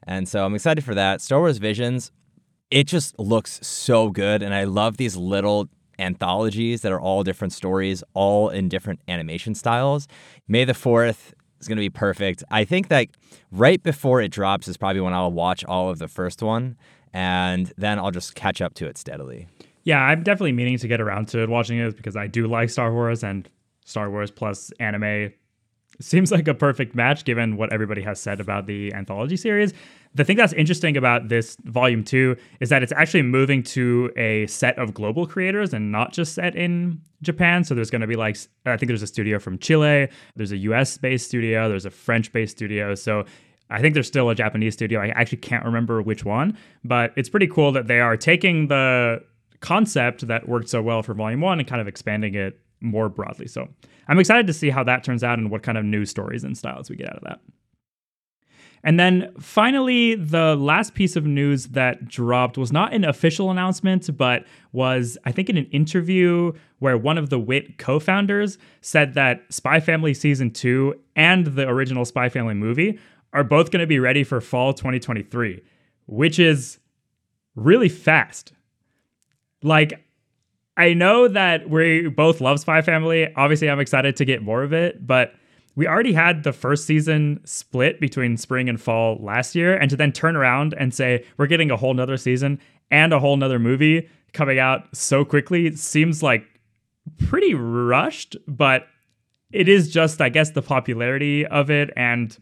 And 0.05 0.27
so 0.27 0.45
I'm 0.47 0.55
excited 0.55 0.83
for 0.85 0.95
that. 0.95 1.21
Star 1.21 1.39
Wars 1.39 1.59
Visions, 1.59 2.11
it 2.71 2.85
just 2.85 3.17
looks 3.19 3.61
so 3.65 4.09
good, 4.09 4.43
and 4.43 4.55
I 4.55 4.65
love 4.65 4.97
these 4.97 5.17
little 5.17 5.69
anthologies 6.03 6.83
that 6.83 6.93
are 6.93 7.01
all 7.01 7.23
different 7.23 7.53
stories, 7.53 8.05
all 8.15 8.49
in 8.49 8.69
different 8.69 9.01
animation 9.09 9.55
styles. 9.55 10.09
May 10.49 10.65
the 10.65 10.73
4th 10.73 11.33
is 11.61 11.69
going 11.69 11.77
to 11.77 11.83
be 11.83 11.91
perfect. 11.91 12.45
I 12.51 12.65
think 12.65 12.89
that 12.89 13.09
right 13.51 13.83
before 13.83 14.21
it 14.21 14.31
drops 14.31 14.69
is 14.69 14.77
probably 14.77 15.01
when 15.01 15.15
I'll 15.15 15.33
watch 15.33 15.65
all 15.65 15.89
of 15.89 15.99
the 15.99 16.09
first 16.09 16.43
one, 16.43 16.77
and 17.13 17.73
then 17.79 17.99
I'll 17.99 18.11
just 18.11 18.35
catch 18.35 18.61
up 18.61 18.75
to 18.75 18.87
it 18.87 18.99
steadily. 18.99 19.47
Yeah, 19.85 20.01
I'm 20.01 20.23
definitely 20.23 20.53
meaning 20.53 20.79
to 20.79 20.89
get 20.89 21.01
around 21.01 21.29
to 21.29 21.47
watching 21.47 21.79
it 21.79 21.97
because 21.97 22.17
I 22.17 22.27
do 22.27 22.47
like 22.47 22.71
Star 22.71 22.93
Wars 22.93 23.25
and 23.25 23.49
Star 23.85 24.11
Wars 24.11 24.31
plus 24.31 24.71
anime 24.79 25.33
seems 26.05 26.31
like 26.31 26.49
a 26.49 26.55
perfect 26.55 26.95
match 26.95 27.25
given 27.25 27.57
what 27.57 27.73
everybody 27.73 28.03
has 28.03 28.21
said 28.21 28.41
about 28.41 28.67
the 28.67 28.93
anthology 28.95 29.37
series. 29.37 29.73
The 30.15 30.25
thing 30.25 30.37
that's 30.37 30.53
interesting 30.53 30.97
about 30.97 31.29
this 31.29 31.57
volume 31.65 32.05
two 32.05 32.37
is 32.61 32.69
that 32.69 32.83
it's 32.83 32.93
actually 32.93 33.23
moving 33.23 33.63
to 33.65 34.11
a 34.17 34.47
set 34.47 34.79
of 34.79 34.93
global 34.93 35.27
creators 35.27 35.73
and 35.73 35.91
not 35.91 36.13
just 36.13 36.35
set 36.35 36.55
in 36.55 37.01
Japan. 37.23 37.65
So 37.65 37.75
there's 37.75 37.91
going 37.91 38.03
to 38.03 38.07
be 38.07 38.17
like, 38.17 38.37
I 38.67 38.77
think 38.77 38.89
there's 38.89 39.03
a 39.03 39.07
studio 39.07 39.39
from 39.39 39.59
Chile, 39.59 40.09
there's 40.37 40.53
a 40.53 40.59
US 40.59 40.99
based 40.99 41.27
studio, 41.27 41.69
there's 41.69 41.87
a 41.87 41.91
French 41.91 42.33
based 42.33 42.57
studio. 42.57 42.95
So 42.95 43.25
I 43.71 43.81
think 43.81 43.95
there's 43.95 44.07
still 44.07 44.29
a 44.29 44.35
Japanese 44.35 44.75
studio. 44.75 45.01
I 45.01 45.09
actually 45.09 45.39
can't 45.39 45.65
remember 45.65 46.03
which 46.03 46.25
one, 46.27 46.59
but 46.85 47.13
it's 47.17 47.31
pretty 47.31 47.47
cool 47.47 47.73
that 47.73 47.87
they 47.87 48.01
are 48.01 48.19
taking 48.19 48.69
the 48.69 49.23
concept 49.61 50.27
that 50.27 50.47
worked 50.47 50.69
so 50.69 50.83
well 50.83 51.03
for 51.03 51.15
volume 51.15 51.41
one 51.41 51.59
and 51.59 51.67
kind 51.67 51.81
of 51.81 51.89
expanding 51.89 52.35
it 52.35 52.61
more 52.83 53.09
broadly. 53.09 53.47
So 53.47 53.69
I'm 54.13 54.19
excited 54.19 54.47
to 54.49 54.53
see 54.53 54.69
how 54.69 54.85
that 54.85 55.05
turns 55.05 55.25
out 55.25 55.39
and 55.39 55.51
what 55.51 55.63
kind 55.63 55.79
of 55.79 55.87
new 55.87 56.05
stories 56.05 56.45
and 56.45 56.55
styles 56.55 56.91
we 56.91 56.97
get 56.97 57.09
out 57.09 57.17
of 57.17 57.23
that. 57.23 57.41
And 58.85 59.01
then 59.01 59.33
finally, 59.41 60.17
the 60.17 60.55
last 60.55 60.93
piece 60.93 61.17
of 61.17 61.25
news 61.25 61.69
that 61.69 62.09
dropped 62.09 62.59
was 62.59 62.71
not 62.71 62.93
an 62.93 63.07
official 63.07 63.51
announcement, 63.51 64.15
but 64.15 64.45
was, 64.73 65.17
I 65.25 65.33
think, 65.33 65.49
in 65.49 65.57
an 65.57 65.65
interview 65.71 66.53
where 66.79 66.99
one 66.99 67.17
of 67.17 67.31
the 67.31 67.39
WIT 67.39 67.79
co 67.79 67.99
founders 67.99 68.59
said 68.83 69.15
that 69.15 69.51
Spy 69.51 69.81
Family 69.81 70.13
Season 70.13 70.51
2 70.51 70.95
and 71.17 71.47
the 71.47 71.67
original 71.67 72.05
Spy 72.05 72.29
Family 72.29 72.53
movie 72.53 72.99
are 73.33 73.45
both 73.45 73.71
going 73.71 73.81
to 73.81 73.87
be 73.87 73.99
ready 73.99 74.25
for 74.25 74.43
fall 74.43 74.75
2023, 74.75 75.63
which 76.05 76.39
is 76.39 76.81
really 77.55 77.89
fast. 77.89 78.53
Like, 79.63 80.05
I 80.77 80.95
know 80.95 81.29
that 81.29 81.69
we 81.69 82.09
both 82.09 82.41
love 82.41 82.61
Spy 82.61 82.81
Family. 82.83 83.33
Obviously, 83.35 83.69
I'm 83.69 83.81
excited 83.81 84.17
to 84.17 84.25
get 84.25 84.43
more 84.43 84.63
of 84.63 84.73
it, 84.73 85.07
but 85.07 85.35
we 85.75 85.87
already 85.87 86.13
had 86.13 86.45
the 86.45 86.53
first 86.53 86.87
season 86.87 87.41
split 87.45 88.01
between 88.01 88.37
spring 88.37 88.69
and 88.69 88.81
fall 88.81 89.19
last 89.21 89.55
year. 89.55 89.77
And 89.77 89.91
to 89.91 89.97
then 89.97 90.13
turn 90.13 90.37
around 90.37 90.75
and 90.79 90.95
say, 90.95 91.25
we're 91.37 91.47
getting 91.47 91.71
a 91.71 91.77
whole 91.77 91.95
nother 91.95 92.17
season 92.17 92.59
and 92.91 93.13
a 93.13 93.19
whole 93.19 93.37
nother 93.37 93.59
movie 93.59 94.09
coming 94.33 94.59
out 94.59 94.95
so 94.95 95.25
quickly 95.25 95.75
seems 95.77 96.23
like 96.23 96.45
pretty 97.19 97.55
rushed, 97.55 98.37
but 98.47 98.87
it 99.51 99.69
is 99.69 99.91
just, 99.91 100.21
I 100.21 100.31
guess, 100.31 100.51
the 100.51 100.63
popularity 100.63 101.47
of 101.47 101.71
it 101.71 101.91
and 101.97 102.37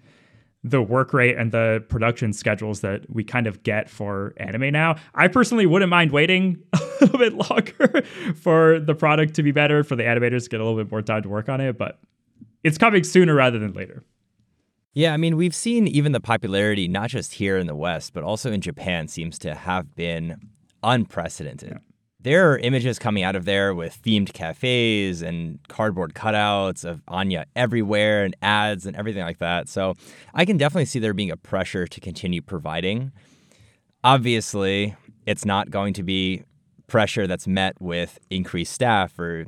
the 0.63 0.83
work 0.83 1.15
rate 1.15 1.37
and 1.37 1.53
the 1.53 1.85
production 1.89 2.33
schedules 2.33 2.81
that 2.81 3.09
we 3.09 3.25
kind 3.25 3.47
of 3.47 3.63
get 3.63 3.89
for 3.89 4.35
anime 4.37 4.71
now. 4.73 4.97
I 5.15 5.29
personally 5.29 5.67
wouldn't 5.67 5.89
mind 5.89 6.13
waiting 6.13 6.63
a 6.73 6.81
little 7.01 7.19
bit 7.19 7.35
longer 7.35 8.03
for 8.35 8.79
the 8.79 8.95
product 8.95 9.35
to 9.35 9.43
be 9.43 9.53
better, 9.53 9.83
for 9.83 9.97
the 9.97 10.03
animators 10.03 10.45
to 10.45 10.51
get 10.51 10.61
a 10.61 10.65
little 10.65 10.79
bit 10.79 10.91
more 10.91 11.03
time 11.03 11.23
to 11.23 11.29
work 11.29 11.49
on 11.49 11.61
it, 11.61 11.79
but 11.79 11.99
it's 12.63 12.77
coming 12.77 13.05
sooner 13.05 13.35
rather 13.35 13.59
than 13.59 13.73
later. 13.73 14.05
Yeah, 14.93 15.15
I 15.15 15.17
mean, 15.17 15.37
we've 15.37 15.55
seen 15.55 15.87
even 15.87 16.13
the 16.13 16.21
popularity, 16.21 16.89
not 16.89 17.11
just 17.11 17.35
here 17.35 17.57
in 17.57 17.67
the 17.67 17.77
West, 17.77 18.13
but 18.13 18.25
also 18.25 18.53
in 18.53 18.61
Japan, 18.61 19.09
seems 19.09 19.39
to 19.39 19.55
have 19.55 19.95
been 19.95 20.51
unprecedented. 20.83 21.71
Yeah 21.71 21.90
there 22.23 22.53
are 22.53 22.59
images 22.59 22.99
coming 22.99 23.23
out 23.23 23.35
of 23.35 23.45
there 23.45 23.75
with 23.75 24.01
themed 24.03 24.33
cafes 24.33 25.23
and 25.23 25.59
cardboard 25.69 26.15
cutouts 26.15 26.85
of 26.85 27.03
Anya 27.09 27.47
everywhere 27.57 28.25
and 28.25 28.37
ads 28.43 28.87
and 28.87 28.95
everything 28.97 29.23
like 29.23 29.39
that. 29.39 29.69
So 29.69 29.95
I 30.35 30.45
can 30.45 30.57
definitely 30.57 30.85
see 30.85 30.99
there 30.99 31.15
being 31.15 31.31
a 31.31 31.37
pressure 31.37 31.87
to 31.87 32.01
continue 32.01 32.43
providing. 32.43 33.13
Obviously, 34.05 34.95
it's 35.27 35.45
not 35.45 35.71
going 35.71 35.95
to 35.95 36.03
be 36.03 36.45
pressure 36.87 37.27
that's 37.27 37.47
met 37.47 37.81
with 37.81 38.19
increased 38.31 38.73
staff 38.73 39.19
or 39.19 39.47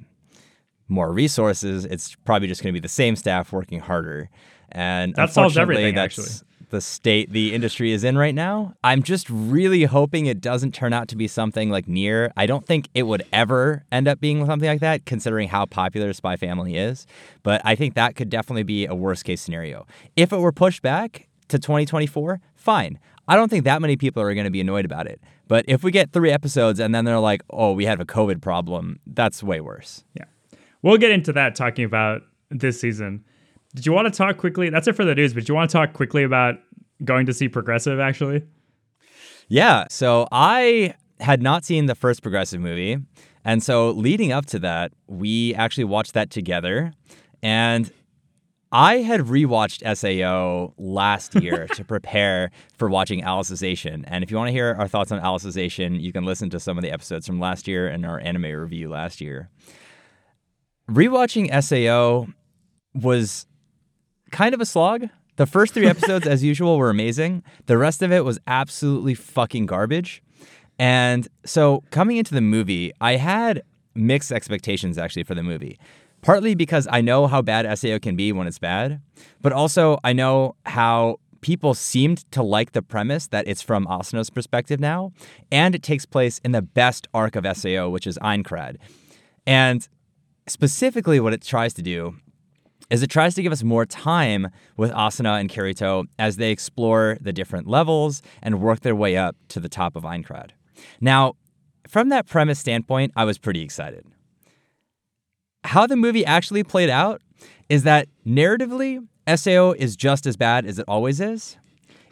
more 0.88 1.12
resources. 1.12 1.84
It's 1.84 2.14
probably 2.24 2.48
just 2.48 2.62
going 2.62 2.72
to 2.72 2.80
be 2.80 2.82
the 2.82 2.88
same 2.88 3.16
staff 3.16 3.52
working 3.52 3.80
harder. 3.80 4.30
And 4.70 5.14
that 5.16 5.30
solves 5.32 5.58
everything, 5.58 5.94
that's, 5.94 6.18
actually 6.18 6.48
the 6.72 6.80
state 6.80 7.30
the 7.30 7.54
industry 7.54 7.92
is 7.92 8.02
in 8.02 8.18
right 8.18 8.34
now. 8.34 8.74
I'm 8.82 9.02
just 9.02 9.28
really 9.30 9.84
hoping 9.84 10.26
it 10.26 10.40
doesn't 10.40 10.72
turn 10.74 10.92
out 10.92 11.06
to 11.08 11.16
be 11.16 11.28
something 11.28 11.70
like 11.70 11.86
NieR. 11.86 12.32
I 12.34 12.46
don't 12.46 12.66
think 12.66 12.88
it 12.94 13.04
would 13.04 13.24
ever 13.32 13.84
end 13.92 14.08
up 14.08 14.20
being 14.20 14.44
something 14.46 14.68
like 14.68 14.80
that, 14.80 15.04
considering 15.04 15.48
how 15.48 15.66
popular 15.66 16.12
Spy 16.14 16.36
Family 16.36 16.76
is. 16.76 17.06
But 17.42 17.60
I 17.62 17.74
think 17.74 17.94
that 17.94 18.16
could 18.16 18.30
definitely 18.30 18.62
be 18.62 18.86
a 18.86 18.94
worst 18.94 19.24
case 19.24 19.42
scenario. 19.42 19.86
If 20.16 20.32
it 20.32 20.38
were 20.38 20.50
pushed 20.50 20.80
back 20.80 21.28
to 21.48 21.58
2024, 21.58 22.40
fine. 22.56 22.98
I 23.28 23.36
don't 23.36 23.50
think 23.50 23.64
that 23.64 23.82
many 23.82 23.96
people 23.96 24.22
are 24.22 24.32
going 24.34 24.44
to 24.44 24.50
be 24.50 24.62
annoyed 24.62 24.86
about 24.86 25.06
it. 25.06 25.20
But 25.48 25.66
if 25.68 25.84
we 25.84 25.90
get 25.90 26.12
three 26.12 26.30
episodes 26.30 26.80
and 26.80 26.94
then 26.94 27.04
they're 27.04 27.18
like, 27.18 27.42
oh, 27.50 27.72
we 27.72 27.84
have 27.84 28.00
a 28.00 28.06
COVID 28.06 28.40
problem, 28.40 28.98
that's 29.06 29.42
way 29.42 29.60
worse. 29.60 30.04
Yeah. 30.14 30.24
We'll 30.80 30.96
get 30.96 31.10
into 31.10 31.34
that 31.34 31.54
talking 31.54 31.84
about 31.84 32.22
this 32.50 32.80
season. 32.80 33.24
Did 33.74 33.86
you 33.86 33.92
want 33.92 34.12
to 34.12 34.16
talk 34.16 34.36
quickly? 34.36 34.68
That's 34.70 34.86
it 34.86 34.94
for 34.94 35.04
the 35.04 35.14
news, 35.14 35.32
but 35.32 35.48
you 35.48 35.54
want 35.54 35.70
to 35.70 35.72
talk 35.72 35.92
quickly 35.92 36.24
about 36.24 36.56
going 37.04 37.26
to 37.26 37.32
see 37.32 37.48
Progressive 37.48 37.98
actually? 38.00 38.42
Yeah. 39.48 39.86
So 39.90 40.28
I 40.30 40.94
had 41.20 41.42
not 41.42 41.64
seen 41.64 41.86
the 41.86 41.94
first 41.94 42.22
Progressive 42.22 42.60
movie. 42.60 42.98
And 43.44 43.62
so 43.62 43.90
leading 43.90 44.32
up 44.32 44.46
to 44.46 44.58
that, 44.60 44.92
we 45.06 45.54
actually 45.54 45.84
watched 45.84 46.14
that 46.14 46.30
together. 46.30 46.92
And 47.42 47.90
I 48.70 48.98
had 48.98 49.20
rewatched 49.20 49.82
SAO 49.96 50.72
last 50.78 51.34
year 51.34 51.66
to 51.74 51.84
prepare 51.84 52.50
for 52.78 52.88
watching 52.88 53.22
Alicization. 53.22 54.04
And 54.06 54.24
if 54.24 54.30
you 54.30 54.36
want 54.36 54.48
to 54.48 54.52
hear 54.52 54.74
our 54.78 54.88
thoughts 54.88 55.12
on 55.12 55.20
Alicization, 55.20 56.00
you 56.00 56.12
can 56.12 56.24
listen 56.24 56.48
to 56.50 56.60
some 56.60 56.78
of 56.78 56.82
the 56.82 56.90
episodes 56.90 57.26
from 57.26 57.38
last 57.38 57.68
year 57.68 57.88
and 57.88 58.06
our 58.06 58.18
anime 58.20 58.44
review 58.44 58.88
last 58.88 59.20
year. 59.20 59.50
Rewatching 60.90 61.50
SAO 61.62 62.28
was 62.94 63.46
kind 64.32 64.54
of 64.54 64.60
a 64.60 64.66
slog. 64.66 65.08
The 65.36 65.46
first 65.46 65.74
three 65.74 65.86
episodes, 65.94 66.26
as 66.26 66.42
usual, 66.42 66.78
were 66.78 66.90
amazing. 66.90 67.44
The 67.66 67.78
rest 67.78 68.02
of 68.02 68.10
it 68.10 68.24
was 68.24 68.40
absolutely 68.46 69.14
fucking 69.14 69.66
garbage. 69.66 70.22
And 70.78 71.28
so 71.44 71.84
coming 71.90 72.16
into 72.16 72.34
the 72.34 72.40
movie, 72.40 72.92
I 73.00 73.16
had 73.16 73.62
mixed 73.94 74.32
expectations 74.32 74.98
actually 74.98 75.24
for 75.24 75.34
the 75.34 75.42
movie. 75.42 75.78
Partly 76.22 76.54
because 76.54 76.88
I 76.90 77.00
know 77.00 77.26
how 77.26 77.42
bad 77.42 77.66
SAO 77.78 77.98
can 77.98 78.16
be 78.16 78.32
when 78.32 78.46
it's 78.46 78.58
bad, 78.58 79.00
but 79.40 79.52
also 79.52 79.98
I 80.04 80.12
know 80.12 80.54
how 80.66 81.18
people 81.40 81.74
seemed 81.74 82.30
to 82.30 82.42
like 82.42 82.72
the 82.72 82.82
premise 82.82 83.26
that 83.28 83.46
it's 83.48 83.60
from 83.60 83.86
Asuna's 83.86 84.30
perspective 84.30 84.78
now, 84.78 85.12
and 85.50 85.74
it 85.74 85.82
takes 85.82 86.06
place 86.06 86.40
in 86.44 86.52
the 86.52 86.62
best 86.62 87.08
arc 87.12 87.34
of 87.34 87.44
SAO, 87.56 87.88
which 87.88 88.06
is 88.06 88.18
Aincrad. 88.22 88.76
And 89.46 89.86
specifically, 90.46 91.18
what 91.18 91.32
it 91.32 91.42
tries 91.42 91.74
to 91.74 91.82
do 91.82 92.16
is 92.92 93.02
it 93.02 93.08
tries 93.08 93.34
to 93.34 93.42
give 93.42 93.52
us 93.52 93.62
more 93.62 93.86
time 93.86 94.48
with 94.76 94.92
Asuna 94.92 95.40
and 95.40 95.48
Kirito 95.48 96.04
as 96.18 96.36
they 96.36 96.50
explore 96.50 97.16
the 97.22 97.32
different 97.32 97.66
levels 97.66 98.20
and 98.42 98.60
work 98.60 98.80
their 98.80 98.94
way 98.94 99.16
up 99.16 99.34
to 99.48 99.60
the 99.60 99.68
top 99.70 99.96
of 99.96 100.02
Aincrad. 100.02 100.50
Now, 101.00 101.32
from 101.88 102.10
that 102.10 102.26
premise 102.26 102.58
standpoint, 102.58 103.12
I 103.16 103.24
was 103.24 103.38
pretty 103.38 103.62
excited. 103.62 104.04
How 105.64 105.86
the 105.86 105.96
movie 105.96 106.24
actually 106.26 106.64
played 106.64 106.90
out 106.90 107.22
is 107.70 107.84
that 107.84 108.08
narratively, 108.26 109.06
SAO 109.26 109.72
is 109.72 109.96
just 109.96 110.26
as 110.26 110.36
bad 110.36 110.66
as 110.66 110.78
it 110.78 110.84
always 110.86 111.18
is. 111.18 111.56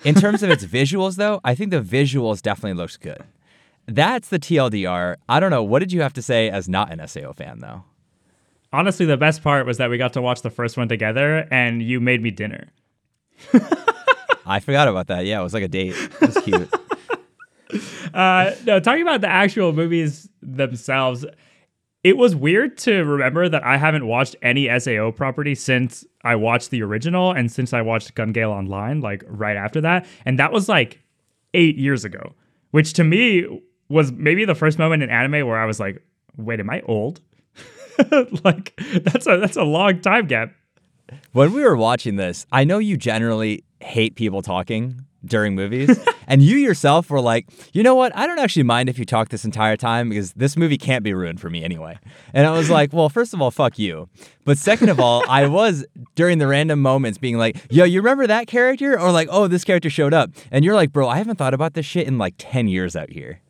In 0.02 0.14
terms 0.14 0.42
of 0.42 0.48
its 0.48 0.64
visuals, 0.78 1.16
though, 1.16 1.40
I 1.44 1.54
think 1.54 1.72
the 1.72 1.82
visuals 1.82 2.40
definitely 2.40 2.78
looks 2.78 2.96
good. 2.96 3.22
That's 3.84 4.28
the 4.28 4.38
TLDR. 4.38 5.16
I 5.28 5.40
don't 5.40 5.50
know. 5.50 5.62
What 5.62 5.80
did 5.80 5.92
you 5.92 6.00
have 6.00 6.14
to 6.14 6.22
say 6.22 6.48
as 6.48 6.70
not 6.70 6.90
an 6.90 7.06
SAO 7.06 7.34
fan, 7.34 7.58
though? 7.58 7.84
Honestly, 8.72 9.06
the 9.06 9.16
best 9.16 9.42
part 9.42 9.66
was 9.66 9.78
that 9.78 9.90
we 9.90 9.98
got 9.98 10.12
to 10.12 10.22
watch 10.22 10.42
the 10.42 10.50
first 10.50 10.76
one 10.76 10.88
together 10.88 11.48
and 11.50 11.82
you 11.82 12.00
made 12.00 12.22
me 12.22 12.30
dinner. 12.30 12.68
I 14.46 14.60
forgot 14.60 14.88
about 14.88 15.08
that. 15.08 15.26
Yeah, 15.26 15.40
it 15.40 15.42
was 15.42 15.54
like 15.54 15.62
a 15.62 15.68
date. 15.68 15.94
It 15.96 16.20
was 16.20 16.38
cute. 16.44 16.72
Uh, 18.12 18.52
no, 18.66 18.80
talking 18.80 19.02
about 19.02 19.20
the 19.20 19.28
actual 19.28 19.72
movies 19.72 20.28
themselves, 20.42 21.24
it 22.02 22.16
was 22.16 22.34
weird 22.34 22.76
to 22.78 23.04
remember 23.04 23.48
that 23.48 23.64
I 23.64 23.76
haven't 23.76 24.08
watched 24.08 24.34
any 24.42 24.68
SAO 24.80 25.12
property 25.12 25.54
since 25.54 26.04
I 26.24 26.34
watched 26.34 26.70
the 26.70 26.82
original 26.82 27.30
and 27.30 27.52
since 27.52 27.72
I 27.72 27.82
watched 27.82 28.14
Gun 28.16 28.32
Gale 28.32 28.50
Online, 28.50 29.00
like 29.00 29.22
right 29.28 29.56
after 29.56 29.80
that. 29.82 30.04
And 30.24 30.38
that 30.40 30.50
was 30.50 30.68
like 30.68 31.00
eight 31.54 31.76
years 31.76 32.04
ago, 32.04 32.34
which 32.72 32.92
to 32.94 33.04
me 33.04 33.62
was 33.88 34.10
maybe 34.12 34.44
the 34.44 34.54
first 34.56 34.78
moment 34.78 35.02
in 35.02 35.10
anime 35.10 35.46
where 35.46 35.58
I 35.58 35.66
was 35.66 35.78
like, 35.78 36.02
wait, 36.36 36.58
am 36.58 36.70
I 36.70 36.80
old? 36.82 37.20
like 38.44 38.74
that's 39.02 39.26
a 39.26 39.38
that's 39.38 39.56
a 39.56 39.64
long 39.64 40.00
time 40.00 40.26
gap. 40.26 40.52
When 41.32 41.52
we 41.52 41.62
were 41.62 41.76
watching 41.76 42.16
this, 42.16 42.46
I 42.52 42.64
know 42.64 42.78
you 42.78 42.96
generally 42.96 43.64
hate 43.80 44.14
people 44.14 44.42
talking 44.42 45.04
during 45.24 45.54
movies. 45.54 45.98
and 46.26 46.42
you 46.42 46.56
yourself 46.56 47.10
were 47.10 47.20
like, 47.20 47.48
you 47.72 47.82
know 47.82 47.94
what? 47.94 48.16
I 48.16 48.26
don't 48.26 48.38
actually 48.38 48.62
mind 48.62 48.88
if 48.88 48.98
you 48.98 49.04
talk 49.04 49.28
this 49.28 49.44
entire 49.44 49.76
time 49.76 50.08
because 50.08 50.32
this 50.34 50.56
movie 50.56 50.78
can't 50.78 51.04
be 51.04 51.12
ruined 51.12 51.40
for 51.40 51.50
me 51.50 51.62
anyway. 51.62 51.98
And 52.32 52.46
I 52.46 52.52
was 52.52 52.70
like, 52.78 52.92
well, 52.92 53.08
first 53.08 53.34
of 53.34 53.42
all, 53.42 53.50
fuck 53.50 53.78
you. 53.78 54.08
But 54.44 54.58
second 54.58 54.88
of 54.88 54.98
all, 55.00 55.28
I 55.28 55.46
was 55.46 55.84
during 56.14 56.38
the 56.38 56.46
random 56.46 56.80
moments 56.80 57.18
being 57.18 57.38
like, 57.38 57.56
yo, 57.70 57.84
you 57.84 58.00
remember 58.00 58.26
that 58.26 58.46
character? 58.46 58.98
Or 58.98 59.12
like, 59.12 59.28
oh, 59.30 59.46
this 59.46 59.64
character 59.64 59.90
showed 59.90 60.14
up. 60.14 60.30
And 60.50 60.64
you're 60.64 60.74
like, 60.74 60.92
bro, 60.92 61.08
I 61.08 61.18
haven't 61.18 61.36
thought 61.36 61.54
about 61.54 61.74
this 61.74 61.86
shit 61.86 62.06
in 62.06 62.18
like 62.18 62.34
10 62.38 62.68
years 62.68 62.96
out 62.96 63.10
here. 63.10 63.40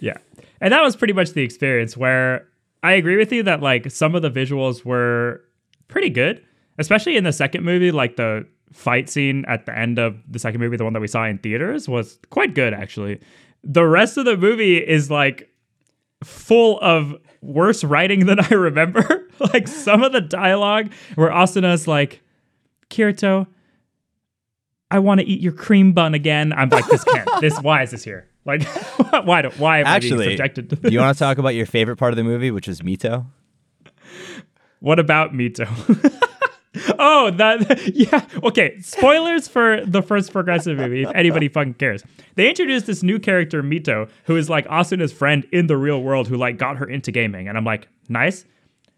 Yeah. 0.00 0.16
And 0.60 0.72
that 0.72 0.82
was 0.82 0.96
pretty 0.96 1.12
much 1.12 1.32
the 1.32 1.42
experience 1.42 1.96
where 1.96 2.48
I 2.82 2.92
agree 2.92 3.16
with 3.16 3.32
you 3.32 3.42
that 3.44 3.62
like 3.62 3.90
some 3.90 4.14
of 4.14 4.22
the 4.22 4.30
visuals 4.30 4.84
were 4.84 5.42
pretty 5.88 6.10
good, 6.10 6.44
especially 6.78 7.16
in 7.16 7.24
the 7.24 7.32
second 7.32 7.64
movie, 7.64 7.92
like 7.92 8.16
the 8.16 8.46
fight 8.72 9.08
scene 9.08 9.44
at 9.46 9.66
the 9.66 9.78
end 9.78 9.98
of 9.98 10.16
the 10.28 10.38
second 10.38 10.60
movie, 10.60 10.76
the 10.76 10.84
one 10.84 10.92
that 10.94 11.00
we 11.00 11.06
saw 11.06 11.24
in 11.24 11.38
theaters, 11.38 11.88
was 11.88 12.18
quite 12.30 12.54
good 12.54 12.74
actually. 12.74 13.20
The 13.62 13.86
rest 13.86 14.16
of 14.16 14.24
the 14.24 14.36
movie 14.36 14.78
is 14.78 15.10
like 15.10 15.48
full 16.24 16.80
of 16.80 17.14
worse 17.40 17.84
writing 17.84 18.26
than 18.26 18.40
I 18.40 18.48
remember. 18.48 19.28
like 19.52 19.68
some 19.68 20.02
of 20.02 20.12
the 20.12 20.20
dialogue 20.20 20.92
where 21.14 21.30
Asuna's 21.30 21.86
like, 21.86 22.20
Kirito, 22.90 23.46
I 24.90 24.98
want 24.98 25.20
to 25.20 25.26
eat 25.26 25.40
your 25.40 25.52
cream 25.52 25.92
bun 25.92 26.14
again. 26.14 26.52
I'm 26.52 26.68
like, 26.68 26.86
this 26.86 27.04
can't. 27.04 27.28
this 27.40 27.58
why 27.60 27.82
is 27.82 27.92
this 27.92 28.04
here? 28.04 28.28
Like, 28.44 28.64
why 29.24 29.42
do 29.42 29.50
why 29.58 29.78
am 29.80 29.86
Actually, 29.86 30.12
I 30.12 30.26
being 30.26 30.30
subjected 30.30 30.70
to 30.70 30.76
this? 30.76 30.90
Do 30.90 30.94
you 30.94 31.00
want 31.00 31.16
to 31.16 31.18
talk 31.18 31.38
about 31.38 31.54
your 31.54 31.66
favorite 31.66 31.96
part 31.96 32.12
of 32.12 32.16
the 32.16 32.24
movie, 32.24 32.50
which 32.50 32.68
is 32.68 32.80
Mito? 32.80 33.26
What 34.80 34.98
about 34.98 35.32
Mito? 35.32 35.68
oh, 36.98 37.30
that 37.30 37.94
yeah. 37.94 38.26
Okay, 38.42 38.80
spoilers 38.80 39.46
for 39.46 39.84
the 39.86 40.02
first 40.02 40.32
progressive 40.32 40.76
movie. 40.78 41.02
If 41.02 41.10
anybody 41.14 41.48
fucking 41.48 41.74
cares, 41.74 42.02
they 42.34 42.48
introduced 42.48 42.86
this 42.86 43.02
new 43.02 43.18
character 43.18 43.62
Mito, 43.62 44.08
who 44.24 44.36
is 44.36 44.50
like 44.50 44.66
Asuna's 44.66 45.12
friend 45.12 45.46
in 45.52 45.66
the 45.68 45.76
real 45.76 46.02
world, 46.02 46.26
who 46.28 46.36
like 46.36 46.58
got 46.58 46.78
her 46.78 46.86
into 46.86 47.12
gaming, 47.12 47.48
and 47.48 47.56
I'm 47.56 47.64
like, 47.64 47.88
nice. 48.08 48.44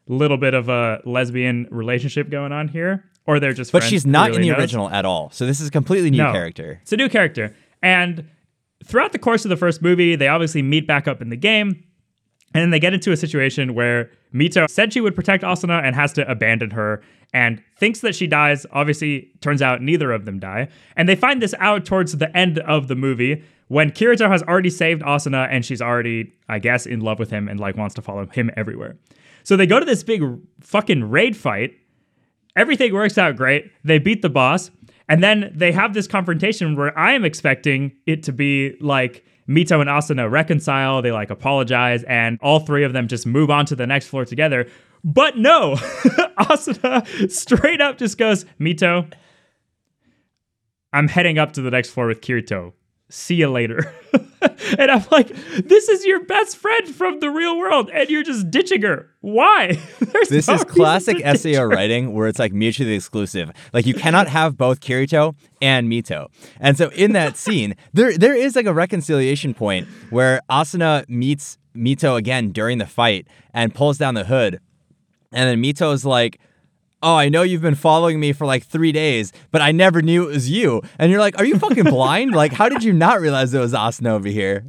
Little 0.07 0.37
bit 0.37 0.53
of 0.53 0.69
a 0.69 1.01
lesbian 1.07 1.67
relationship 1.71 2.29
going 2.29 2.53
on 2.53 2.69
here, 2.69 3.05
or 3.27 3.41
they're 3.41 3.55
just. 3.55 3.73
But 3.73 3.83
she's 3.83 4.05
not 4.05 4.29
really 4.31 4.37
in 4.37 4.43
the 4.43 4.49
knows? 4.53 4.59
original 4.61 4.91
at 4.91 5.07
all. 5.07 5.31
So 5.31 5.47
this 5.47 5.61
is 5.61 5.69
a 5.69 5.71
completely 5.71 6.11
new 6.11 6.19
No. 6.19 6.31
character. 6.31 6.79
It's 6.83 6.93
a 6.93 6.97
new 6.99 7.09
character. 7.09 7.55
And 7.83 8.29
throughout 8.85 9.13
the 9.13 9.19
course 9.19 9.45
of 9.45 9.49
the 9.49 9.57
first 9.57 9.83
movie, 9.83 10.17
they 10.17 10.29
obviously 10.29 10.63
meet 10.63 10.87
back 10.87 11.09
up 11.09 11.21
in 11.23 11.31
the 11.31 11.37
game. 11.37 11.85
And 12.55 12.63
then 12.63 12.71
they 12.71 12.79
get 12.79 12.95
into 12.95 13.11
a 13.11 13.17
situation 13.17 13.75
where 13.75 14.13
Mito 14.33 14.71
said 14.71 14.93
she 14.93 15.01
would 15.01 15.17
protect 15.17 15.43
Asuna 15.43 15.83
and 15.83 15.97
has 15.97 16.13
to 16.13 16.31
abandon 16.31 16.71
her 16.71 17.03
and 17.33 17.61
thinks 17.77 18.01
that 18.01 18.15
she 18.15 18.29
dies. 18.29 18.65
Obviously, 18.71 19.33
turns 19.41 19.61
out 19.61 19.83
neither 19.83 20.13
of 20.13 20.25
them 20.25 20.39
die. 20.39 20.69
And 20.97 21.09
they 21.09 21.17
find 21.17 21.43
this 21.43 21.55
out 21.59 21.85
towards 21.85 22.17
the 22.17 22.35
end 22.37 22.61
of 22.61 22.87
the 22.87 22.95
movie 22.95 23.43
when 23.67 23.91
Kirito 23.91 24.29
has 24.29 24.45
already 24.45 24.71
saved 24.71 25.03
Asuna 25.03 25.49
and 25.51 25.65
she's 25.65 25.83
already, 25.83 26.33
I 26.49 26.61
guess, 26.61 26.87
in 26.87 27.01
love 27.01 27.19
with 27.19 27.31
him 27.31 27.49
and 27.49 27.59
like 27.59 27.77
wants 27.77 27.97
to 27.97 28.03
follow 28.03 28.27
him 28.27 28.53
everywhere. 28.57 28.97
So 29.43 29.57
they 29.57 29.67
go 29.67 29.81
to 29.81 29.87
this 29.87 30.05
big 30.05 30.23
fucking 30.61 31.11
raid 31.11 31.37
fight 31.37 31.75
everything 32.57 32.93
works 32.93 33.19
out 33.19 33.37
great. 33.37 33.71
They 33.85 33.99
beat 33.99 34.23
the 34.23 34.29
boss. 34.29 34.71
And 35.09 35.23
then 35.23 35.53
they 35.55 35.73
have 35.73 35.95
this 35.95 36.07
confrontation 36.07 36.77
where 36.77 36.97
I 36.99 37.13
am 37.13 37.25
expecting 37.25 37.93
it 38.07 38.23
to 38.25 38.33
be 38.33 38.77
like 38.81 39.25
Mito 39.49 39.81
and 39.81 39.91
Asuna 39.91 40.31
reconcile, 40.31 41.03
they 41.03 41.13
like 41.13 41.31
apologize, 41.31 42.03
and 42.05 42.39
all 42.41 42.61
three 42.61 42.85
of 42.85 42.93
them 42.93 43.09
just 43.09 43.27
move 43.27 43.51
on 43.51 43.67
to 43.67 43.77
the 43.77 43.87
next 43.87 44.07
floor 44.07 44.25
together. 44.25 44.67
But 45.03 45.37
no, 45.37 45.75
Asuna 46.39 47.31
straight 47.31 47.83
up 47.83 47.99
just 47.99 48.17
goes, 48.17 48.47
Mito, 48.59 49.13
I'm 50.95 51.09
heading 51.09 51.39
up 51.39 51.53
to 51.53 51.61
the 51.61 51.71
next 51.71 51.91
floor 51.91 52.07
with 52.07 52.23
Kirito. 52.23 52.73
See 53.17 53.37
you 53.37 53.49
later. 53.49 53.95
and 54.77 54.91
I'm 54.91 55.05
like, 55.13 55.29
this 55.29 55.89
is 55.89 56.05
your 56.05 56.25
best 56.25 56.57
friend 56.57 56.89
from 56.93 57.21
the 57.21 57.31
real 57.31 57.57
world, 57.57 57.89
and 57.95 58.11
you're 58.11 58.25
just 58.25 58.51
ditching 58.51 58.83
her. 58.83 59.09
Why? 59.21 59.79
There's 60.01 60.29
This 60.29 60.49
no 60.49 60.55
is 60.55 60.65
classic 60.65 61.19
to 61.19 61.23
ditch 61.23 61.41
SAO 61.55 61.61
her. 61.61 61.69
writing 61.69 62.13
where 62.13 62.27
it's 62.27 62.41
like 62.41 62.53
mutually 62.53 62.95
exclusive. 62.95 63.53
Like 63.73 63.87
you 63.87 63.95
cannot 64.05 64.27
have 64.27 64.57
both 64.59 64.81
Kirito 64.81 65.37
and 65.63 65.89
Mito. 65.89 66.27
And 66.59 66.77
so 66.77 66.89
in 66.89 67.13
that 67.13 67.37
scene, 67.37 67.77
there 67.93 68.19
there 68.19 68.35
is 68.35 68.57
like 68.57 68.67
a 68.67 68.75
reconciliation 68.75 69.55
point 69.55 69.87
where 70.11 70.41
Asuna 70.51 71.09
meets 71.09 71.57
Mito 71.77 72.17
again 72.19 72.51
during 72.51 72.79
the 72.79 72.87
fight 72.87 73.29
and 73.55 73.73
pulls 73.73 73.97
down 73.97 74.15
the 74.15 74.25
hood. 74.25 74.59
And 75.31 75.49
then 75.49 75.63
Mito's 75.63 76.05
like, 76.05 76.41
Oh, 77.05 77.17
I 77.17 77.29
know 77.29 77.43
you've 77.43 77.61
been 77.61 77.75
following 77.75 78.19
me 78.19 78.33
for 78.33 78.47
like 78.47 78.65
three 78.65 78.91
days, 78.91 79.31
but 79.51 79.61
I 79.61 79.73
never 79.73 80.01
knew 80.01 80.25
it 80.25 80.33
was 80.33 80.51
you. 80.51 80.81
And 80.99 81.11
you're 81.11 81.21
like, 81.21 81.39
Are 81.39 81.45
you 81.45 81.59
fucking 81.59 81.85
blind? 81.85 82.33
like, 82.33 82.55
how 82.55 82.71
did 82.71 82.83
you 82.83 82.95
not 82.95 83.21
realize 83.21 83.53
it 83.53 83.59
was 83.59 83.75
Asuna 83.75 84.09
over 84.09 84.29
here? 84.29 84.65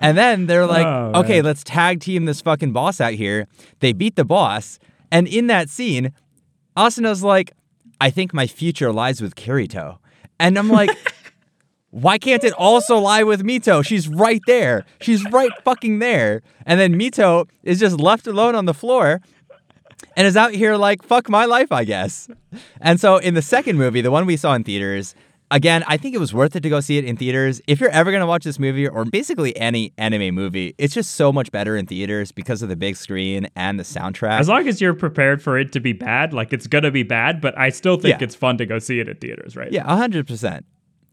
And 0.00 0.16
then 0.16 0.46
they're 0.46 0.62
oh, 0.62 0.66
like, 0.66 0.86
Oh, 0.86 1.20
okay, 1.20 1.42
let's 1.42 1.62
tag 1.62 2.00
team 2.00 2.24
this 2.24 2.40
fucking 2.40 2.72
boss 2.72 2.98
out 2.98 3.12
here. 3.12 3.46
They 3.80 3.92
beat 3.92 4.16
the 4.16 4.24
boss. 4.24 4.78
And 5.12 5.28
in 5.28 5.48
that 5.48 5.68
scene, 5.68 6.14
Asuna's 6.78 7.22
like, 7.22 7.52
I 8.00 8.08
think 8.08 8.32
my 8.32 8.46
future 8.46 8.90
lies 8.90 9.20
with 9.20 9.34
Kirito. 9.34 9.98
And 10.40 10.58
I'm 10.58 10.70
like, 10.70 10.96
why 11.90 12.16
can't 12.16 12.42
it 12.42 12.54
also 12.54 12.96
lie 12.98 13.22
with 13.22 13.42
Mito? 13.42 13.84
She's 13.84 14.08
right 14.08 14.40
there. 14.46 14.86
She's 15.00 15.24
right 15.30 15.50
fucking 15.62 15.98
there. 15.98 16.42
And 16.64 16.80
then 16.80 16.98
Mito 16.98 17.48
is 17.62 17.80
just 17.80 18.00
left 18.00 18.26
alone 18.26 18.54
on 18.54 18.64
the 18.64 18.74
floor 18.74 19.20
and 20.16 20.26
is 20.26 20.36
out 20.36 20.52
here 20.52 20.76
like, 20.76 21.02
fuck 21.02 21.28
my 21.28 21.44
life, 21.44 21.70
I 21.70 21.84
guess. 21.84 22.28
And 22.80 22.98
so 23.00 23.18
in 23.18 23.34
the 23.34 23.42
second 23.42 23.76
movie, 23.78 24.00
the 24.00 24.10
one 24.10 24.26
we 24.26 24.36
saw 24.36 24.54
in 24.54 24.64
theaters, 24.64 25.14
again, 25.50 25.84
I 25.86 25.96
think 25.96 26.14
it 26.14 26.18
was 26.18 26.34
worth 26.34 26.56
it 26.56 26.60
to 26.62 26.68
go 26.68 26.80
see 26.80 26.98
it 26.98 27.04
in 27.04 27.16
theaters. 27.16 27.60
If 27.68 27.78
you're 27.80 27.90
ever 27.90 28.10
going 28.10 28.22
to 28.22 28.26
watch 28.26 28.42
this 28.44 28.58
movie 28.58 28.88
or 28.88 29.04
basically 29.04 29.56
any 29.56 29.92
anime 29.98 30.34
movie, 30.34 30.74
it's 30.78 30.94
just 30.94 31.12
so 31.12 31.32
much 31.32 31.52
better 31.52 31.76
in 31.76 31.86
theaters 31.86 32.32
because 32.32 32.62
of 32.62 32.68
the 32.68 32.76
big 32.76 32.96
screen 32.96 33.46
and 33.54 33.78
the 33.78 33.84
soundtrack. 33.84 34.40
As 34.40 34.48
long 34.48 34.66
as 34.66 34.80
you're 34.80 34.94
prepared 34.94 35.42
for 35.42 35.58
it 35.58 35.70
to 35.72 35.80
be 35.80 35.92
bad, 35.92 36.32
like 36.32 36.52
it's 36.52 36.66
going 36.66 36.84
to 36.84 36.90
be 36.90 37.02
bad, 37.02 37.40
but 37.40 37.56
I 37.58 37.68
still 37.68 37.96
think 37.96 38.18
Yeah. 38.18 38.24
it's 38.24 38.34
fun 38.34 38.58
to 38.58 38.66
go 38.66 38.78
see 38.78 38.98
it 39.00 39.08
in 39.08 39.16
theaters, 39.16 39.54
right? 39.54 39.70
Yeah, 39.70 39.84
100%. 39.84 40.62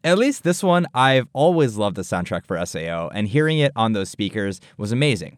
At 0.05 0.17
least 0.17 0.43
this 0.43 0.61
one, 0.61 0.85
I've 0.93 1.27
always 1.31 1.77
loved 1.77 1.95
the 1.95 2.01
soundtrack 2.01 2.45
for 2.45 2.57
SAO, 2.65 3.09
and 3.13 3.25
hearing 3.27 3.59
it 3.59 3.71
on 3.75 3.93
those 3.93 4.09
speakers 4.09 4.59
was 4.77 4.91
amazing. 4.91 5.37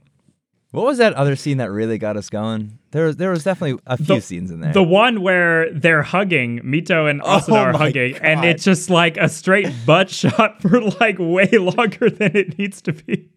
What 0.75 0.85
was 0.85 0.97
that 0.97 1.13
other 1.13 1.35
scene 1.35 1.57
that 1.57 1.71
really 1.71 1.97
got 1.97 2.17
us 2.17 2.29
going? 2.29 2.77
There 2.91 3.05
was 3.05 3.15
there 3.17 3.31
was 3.31 3.43
definitely 3.43 3.81
a 3.87 3.97
few 3.97 4.05
The- 4.15 4.21
scenes 4.21 4.51
in 4.51 4.59
there. 4.59 4.73
The 4.73 4.83
one 4.83 5.21
where 5.21 5.71
they're 5.73 6.03
hugging, 6.03 6.59
Mito 6.61 7.09
and 7.09 7.21
oh 7.23 7.39
Asuna 7.39 7.53
are 7.57 7.73
my 7.73 7.79
hugging, 7.79 8.17
and 8.17 8.43
it's 8.43 8.63
just 8.63 8.89
like 8.89 9.17
a 9.17 9.29
straight 9.29 9.71
butt 9.85 10.09
shot 10.11 10.61
for 10.61 10.81
like 10.81 11.17
way 11.19 11.47
longer 11.51 12.09
than 12.09 12.35
it 12.35 12.57
needs 12.59 12.81
to 12.83 12.93
be. 12.93 13.29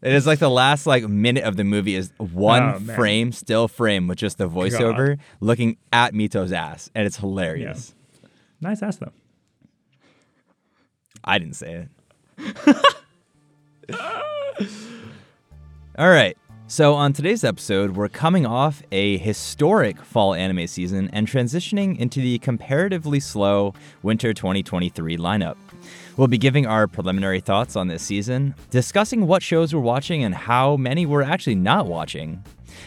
It 0.00 0.12
is 0.12 0.26
like 0.26 0.38
the 0.38 0.50
last 0.50 0.86
like 0.86 1.08
minute 1.08 1.42
of 1.44 1.56
the 1.56 1.64
movie 1.64 1.96
is 1.96 2.12
one 2.18 2.62
Oh, 2.62 2.94
frame, 2.94 3.32
still 3.32 3.66
frame 3.66 4.06
with 4.06 4.18
just 4.18 4.38
the 4.38 4.48
voiceover 4.48 5.18
looking 5.40 5.76
at 5.92 6.14
Mito's 6.14 6.52
ass, 6.52 6.90
and 6.94 7.06
it's 7.06 7.16
hilarious. 7.16 7.94
Nice 8.60 8.82
ass 8.82 8.96
though. 8.98 9.12
I 11.24 11.38
didn't 11.38 11.56
say 11.56 11.86
it. 12.38 12.76
All 15.98 16.08
right. 16.08 16.36
So 16.70 16.92
on 16.92 17.14
today's 17.14 17.44
episode, 17.44 17.96
we're 17.96 18.10
coming 18.10 18.44
off 18.44 18.82
a 18.92 19.16
historic 19.16 20.02
fall 20.02 20.34
anime 20.34 20.66
season 20.66 21.08
and 21.14 21.26
transitioning 21.26 21.98
into 21.98 22.20
the 22.20 22.38
comparatively 22.40 23.20
slow 23.20 23.72
winter 24.02 24.34
2023 24.34 25.16
lineup. 25.16 25.56
We'll 26.18 26.28
be 26.28 26.36
giving 26.36 26.66
our 26.66 26.86
preliminary 26.86 27.40
thoughts 27.40 27.74
on 27.74 27.88
this 27.88 28.02
season, 28.02 28.54
discussing 28.68 29.26
what 29.26 29.42
shows 29.42 29.74
we're 29.74 29.80
watching 29.80 30.24
and 30.24 30.34
how 30.34 30.76
many 30.76 31.06
we're 31.06 31.22
actually 31.22 31.54
not 31.54 31.86
watching, 31.86 32.44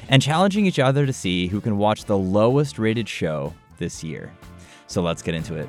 and 0.10 0.22
challenging 0.22 0.68
each 0.68 0.78
other 0.78 1.08
to 1.08 1.14
see 1.14 1.48
who 1.48 1.60
can 1.60 1.80
watch 1.80 2.06
the 2.06 2.18
lowest 2.18 2.78
rated 2.78 3.10
show 3.10 3.52
this 3.80 4.04
year. 4.04 4.32
So 4.86 5.02
let's 5.02 5.24
get 5.24 5.34
into 5.34 5.56
it. 5.56 5.68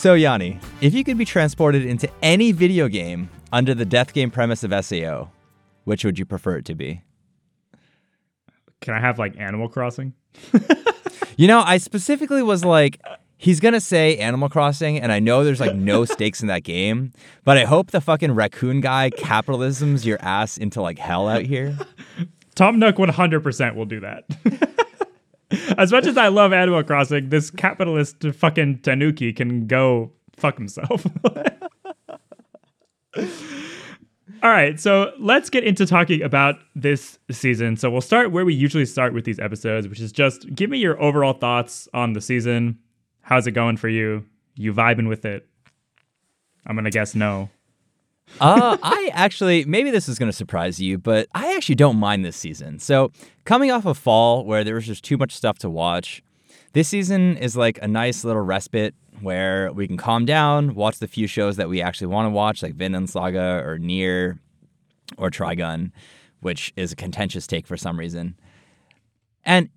So, 0.00 0.14
Yanni, 0.14 0.58
if 0.80 0.94
you 0.94 1.04
could 1.04 1.18
be 1.18 1.26
transported 1.26 1.84
into 1.84 2.08
any 2.22 2.52
video 2.52 2.88
game 2.88 3.28
under 3.52 3.74
the 3.74 3.84
death 3.84 4.14
game 4.14 4.30
premise 4.30 4.64
of 4.64 4.72
SAO, 4.82 5.28
which 5.84 6.06
would 6.06 6.18
you 6.18 6.24
prefer 6.24 6.56
it 6.56 6.64
to 6.64 6.74
be? 6.74 7.02
Can 8.80 8.94
I 8.94 8.98
have 8.98 9.18
like 9.18 9.38
Animal 9.38 9.68
Crossing? 9.68 10.14
You 11.36 11.46
know, 11.46 11.62
I 11.64 11.78
specifically 11.78 12.42
was 12.42 12.66
like, 12.66 13.00
he's 13.38 13.60
going 13.60 13.72
to 13.72 13.80
say 13.80 14.18
Animal 14.18 14.50
Crossing, 14.50 14.98
and 14.98 15.10
I 15.10 15.20
know 15.20 15.42
there's 15.42 15.60
like 15.60 15.74
no 15.74 16.04
stakes 16.06 16.42
in 16.42 16.48
that 16.48 16.64
game, 16.64 17.12
but 17.44 17.56
I 17.56 17.64
hope 17.64 17.92
the 17.92 18.00
fucking 18.02 18.32
raccoon 18.32 18.80
guy 18.82 19.08
capitalisms 19.10 20.04
your 20.04 20.20
ass 20.20 20.58
into 20.58 20.82
like 20.82 20.98
hell 20.98 21.28
out 21.28 21.42
here. 21.42 21.78
Tom 22.54 22.78
Nook 22.78 22.96
100% 22.96 23.74
will 23.74 23.86
do 23.86 24.00
that. 24.00 24.24
as 25.78 25.92
much 25.92 26.06
as 26.06 26.16
I 26.16 26.28
love 26.28 26.52
Animal 26.52 26.82
Crossing, 26.84 27.28
this 27.28 27.50
capitalist 27.50 28.24
fucking 28.34 28.80
Tanuki 28.80 29.32
can 29.32 29.66
go 29.66 30.12
fuck 30.36 30.56
himself. 30.56 31.06
All 34.42 34.50
right, 34.50 34.80
so 34.80 35.12
let's 35.18 35.50
get 35.50 35.64
into 35.64 35.84
talking 35.84 36.22
about 36.22 36.56
this 36.74 37.18
season. 37.30 37.76
So 37.76 37.90
we'll 37.90 38.00
start 38.00 38.32
where 38.32 38.44
we 38.44 38.54
usually 38.54 38.86
start 38.86 39.12
with 39.12 39.26
these 39.26 39.38
episodes, 39.38 39.86
which 39.86 40.00
is 40.00 40.12
just 40.12 40.54
give 40.54 40.70
me 40.70 40.78
your 40.78 41.00
overall 41.02 41.34
thoughts 41.34 41.88
on 41.92 42.14
the 42.14 42.22
season. 42.22 42.78
How's 43.20 43.46
it 43.46 43.52
going 43.52 43.76
for 43.76 43.88
you? 43.88 44.24
You 44.54 44.72
vibing 44.72 45.08
with 45.08 45.26
it? 45.26 45.46
I'm 46.66 46.74
gonna 46.74 46.90
guess 46.90 47.14
no. 47.14 47.50
Uh, 48.38 48.76
I 48.82 49.10
actually, 49.12 49.64
maybe 49.64 49.90
this 49.90 50.08
is 50.08 50.18
going 50.18 50.30
to 50.30 50.36
surprise 50.36 50.80
you, 50.80 50.98
but 50.98 51.28
I 51.34 51.54
actually 51.54 51.74
don't 51.74 51.96
mind 51.96 52.24
this 52.24 52.36
season. 52.36 52.78
So, 52.78 53.12
coming 53.44 53.70
off 53.70 53.84
of 53.84 53.98
fall 53.98 54.44
where 54.44 54.64
there 54.64 54.74
was 54.74 54.86
just 54.86 55.04
too 55.04 55.16
much 55.16 55.32
stuff 55.34 55.58
to 55.58 55.70
watch, 55.70 56.22
this 56.72 56.88
season 56.88 57.36
is 57.36 57.56
like 57.56 57.78
a 57.82 57.88
nice 57.88 58.24
little 58.24 58.42
respite 58.42 58.94
where 59.20 59.72
we 59.72 59.86
can 59.86 59.96
calm 59.96 60.24
down, 60.24 60.74
watch 60.74 60.98
the 60.98 61.08
few 61.08 61.26
shows 61.26 61.56
that 61.56 61.68
we 61.68 61.82
actually 61.82 62.06
want 62.06 62.26
to 62.26 62.30
watch, 62.30 62.62
like 62.62 62.74
Vinland 62.74 63.10
Saga 63.10 63.62
or 63.64 63.78
NieR 63.78 64.38
or 65.18 65.30
Trigun, 65.30 65.92
which 66.40 66.72
is 66.76 66.92
a 66.92 66.96
contentious 66.96 67.46
take 67.46 67.66
for 67.66 67.76
some 67.76 67.98
reason. 67.98 68.36
And 69.44 69.68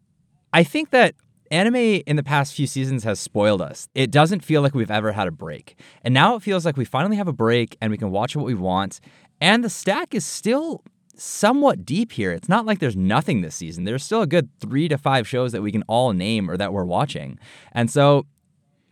I 0.53 0.63
think 0.63 0.91
that 0.91 1.15
anime 1.53 2.01
in 2.05 2.15
the 2.15 2.23
past 2.23 2.53
few 2.53 2.67
seasons 2.67 3.03
has 3.03 3.19
spoiled 3.19 3.61
us. 3.61 3.87
It 3.95 4.11
doesn't 4.11 4.43
feel 4.43 4.61
like 4.61 4.73
we've 4.73 4.91
ever 4.91 5.11
had 5.11 5.27
a 5.27 5.31
break. 5.31 5.79
And 6.03 6.13
now 6.13 6.35
it 6.35 6.41
feels 6.43 6.65
like 6.65 6.77
we 6.77 6.85
finally 6.85 7.15
have 7.17 7.27
a 7.27 7.33
break 7.33 7.77
and 7.79 7.91
we 7.91 7.97
can 7.97 8.11
watch 8.11 8.35
what 8.35 8.45
we 8.45 8.53
want. 8.53 8.99
And 9.39 9.63
the 9.63 9.69
stack 9.69 10.13
is 10.13 10.25
still 10.25 10.83
somewhat 11.15 11.85
deep 11.85 12.11
here. 12.11 12.31
It's 12.31 12.49
not 12.49 12.65
like 12.65 12.79
there's 12.79 12.97
nothing 12.97 13.41
this 13.41 13.55
season. 13.55 13.83
There's 13.83 14.03
still 14.03 14.21
a 14.21 14.27
good 14.27 14.49
three 14.59 14.87
to 14.87 14.97
five 14.97 15.27
shows 15.27 15.51
that 15.51 15.61
we 15.61 15.71
can 15.71 15.83
all 15.87 16.11
name 16.13 16.49
or 16.49 16.57
that 16.57 16.73
we're 16.73 16.85
watching. 16.85 17.37
And 17.71 17.89
so 17.89 18.25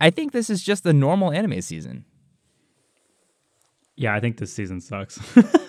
I 0.00 0.10
think 0.10 0.32
this 0.32 0.48
is 0.48 0.62
just 0.62 0.84
the 0.84 0.92
normal 0.92 1.32
anime 1.32 1.60
season. 1.60 2.04
Yeah, 3.96 4.14
I 4.14 4.20
think 4.20 4.38
this 4.38 4.52
season 4.54 4.80
sucks. 4.80 5.18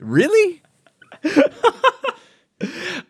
Really? 0.00 0.62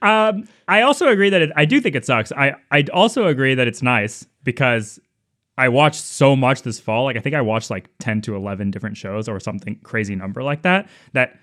Um, 0.03 0.49
I 0.69 0.83
also 0.83 1.09
agree 1.09 1.31
that 1.31 1.43
it, 1.43 1.51
I 1.57 1.65
do 1.65 1.81
think 1.81 1.95
it 1.95 2.05
sucks. 2.05 2.33
I 2.33 2.55
I 2.71 2.85
also 2.93 3.27
agree 3.27 3.55
that 3.55 3.67
it's 3.67 3.83
nice 3.83 4.27
because 4.45 4.99
I 5.59 5.69
watched 5.69 6.03
so 6.03 6.37
much 6.37 6.63
this 6.63 6.81
fall. 6.81 7.05
Like 7.05 7.17
I 7.17 7.21
think 7.21 7.35
I 7.35 7.41
watched 7.41 7.71
like 7.71 7.91
ten 7.99 8.21
to 8.23 8.37
eleven 8.37 8.71
different 8.71 8.97
shows 8.97 9.29
or 9.29 9.41
something 9.41 9.79
crazy 9.83 10.15
number 10.15 10.43
like 10.43 10.63
that. 10.63 10.89
That 11.13 11.39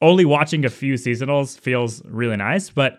only 0.00 0.24
watching 0.24 0.64
a 0.64 0.70
few 0.70 0.94
seasonals 0.94 1.58
feels 1.58 2.04
really 2.04 2.36
nice, 2.36 2.70
but. 2.70 2.98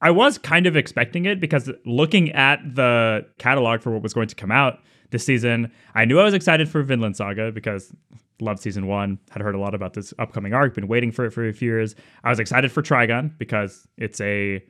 I 0.00 0.10
was 0.10 0.36
kind 0.36 0.66
of 0.66 0.76
expecting 0.76 1.24
it 1.24 1.40
because 1.40 1.70
looking 1.86 2.30
at 2.32 2.58
the 2.74 3.24
catalog 3.38 3.80
for 3.80 3.90
what 3.90 4.02
was 4.02 4.12
going 4.12 4.28
to 4.28 4.34
come 4.34 4.50
out 4.50 4.80
this 5.12 5.24
season, 5.24 5.72
I 5.94 6.04
knew 6.04 6.20
I 6.20 6.24
was 6.24 6.34
excited 6.34 6.68
for 6.68 6.82
Vinland 6.82 7.16
Saga 7.16 7.50
because 7.50 7.90
loved 8.40 8.60
season 8.60 8.86
one, 8.86 9.18
had 9.30 9.42
heard 9.42 9.54
a 9.54 9.58
lot 9.58 9.74
about 9.74 9.94
this 9.94 10.12
upcoming 10.18 10.52
arc, 10.52 10.74
been 10.74 10.88
waiting 10.88 11.12
for 11.12 11.24
it 11.24 11.30
for 11.30 11.46
a 11.46 11.52
few 11.52 11.70
years. 11.70 11.94
I 12.24 12.30
was 12.30 12.38
excited 12.38 12.72
for 12.72 12.82
Trigun 12.82 13.36
because 13.38 13.86
it's 13.96 14.20
a 14.20 14.64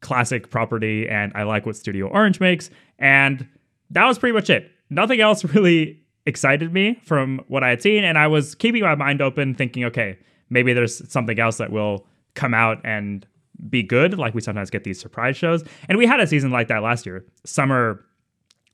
classic 0.00 0.50
property 0.50 1.08
and 1.08 1.32
I 1.34 1.44
like 1.44 1.66
what 1.66 1.76
Studio 1.76 2.08
Orange 2.08 2.40
makes. 2.40 2.70
And 2.98 3.48
that 3.90 4.06
was 4.06 4.18
pretty 4.18 4.34
much 4.34 4.50
it. 4.50 4.70
Nothing 4.90 5.20
else 5.20 5.44
really 5.54 6.02
excited 6.26 6.72
me 6.72 7.00
from 7.04 7.40
what 7.48 7.62
I 7.62 7.70
had 7.70 7.82
seen. 7.82 8.04
And 8.04 8.18
I 8.18 8.26
was 8.26 8.54
keeping 8.54 8.82
my 8.82 8.94
mind 8.94 9.20
open, 9.20 9.54
thinking, 9.54 9.84
okay, 9.84 10.18
maybe 10.50 10.72
there's 10.72 11.10
something 11.10 11.38
else 11.38 11.58
that 11.58 11.70
will 11.70 12.06
come 12.34 12.54
out 12.54 12.80
and 12.84 13.26
be 13.68 13.82
good. 13.82 14.18
Like 14.18 14.34
we 14.34 14.40
sometimes 14.40 14.70
get 14.70 14.84
these 14.84 15.00
surprise 15.00 15.36
shows. 15.36 15.64
And 15.88 15.98
we 15.98 16.06
had 16.06 16.20
a 16.20 16.26
season 16.26 16.50
like 16.50 16.68
that 16.68 16.82
last 16.82 17.06
year. 17.06 17.24
Summer 17.44 18.04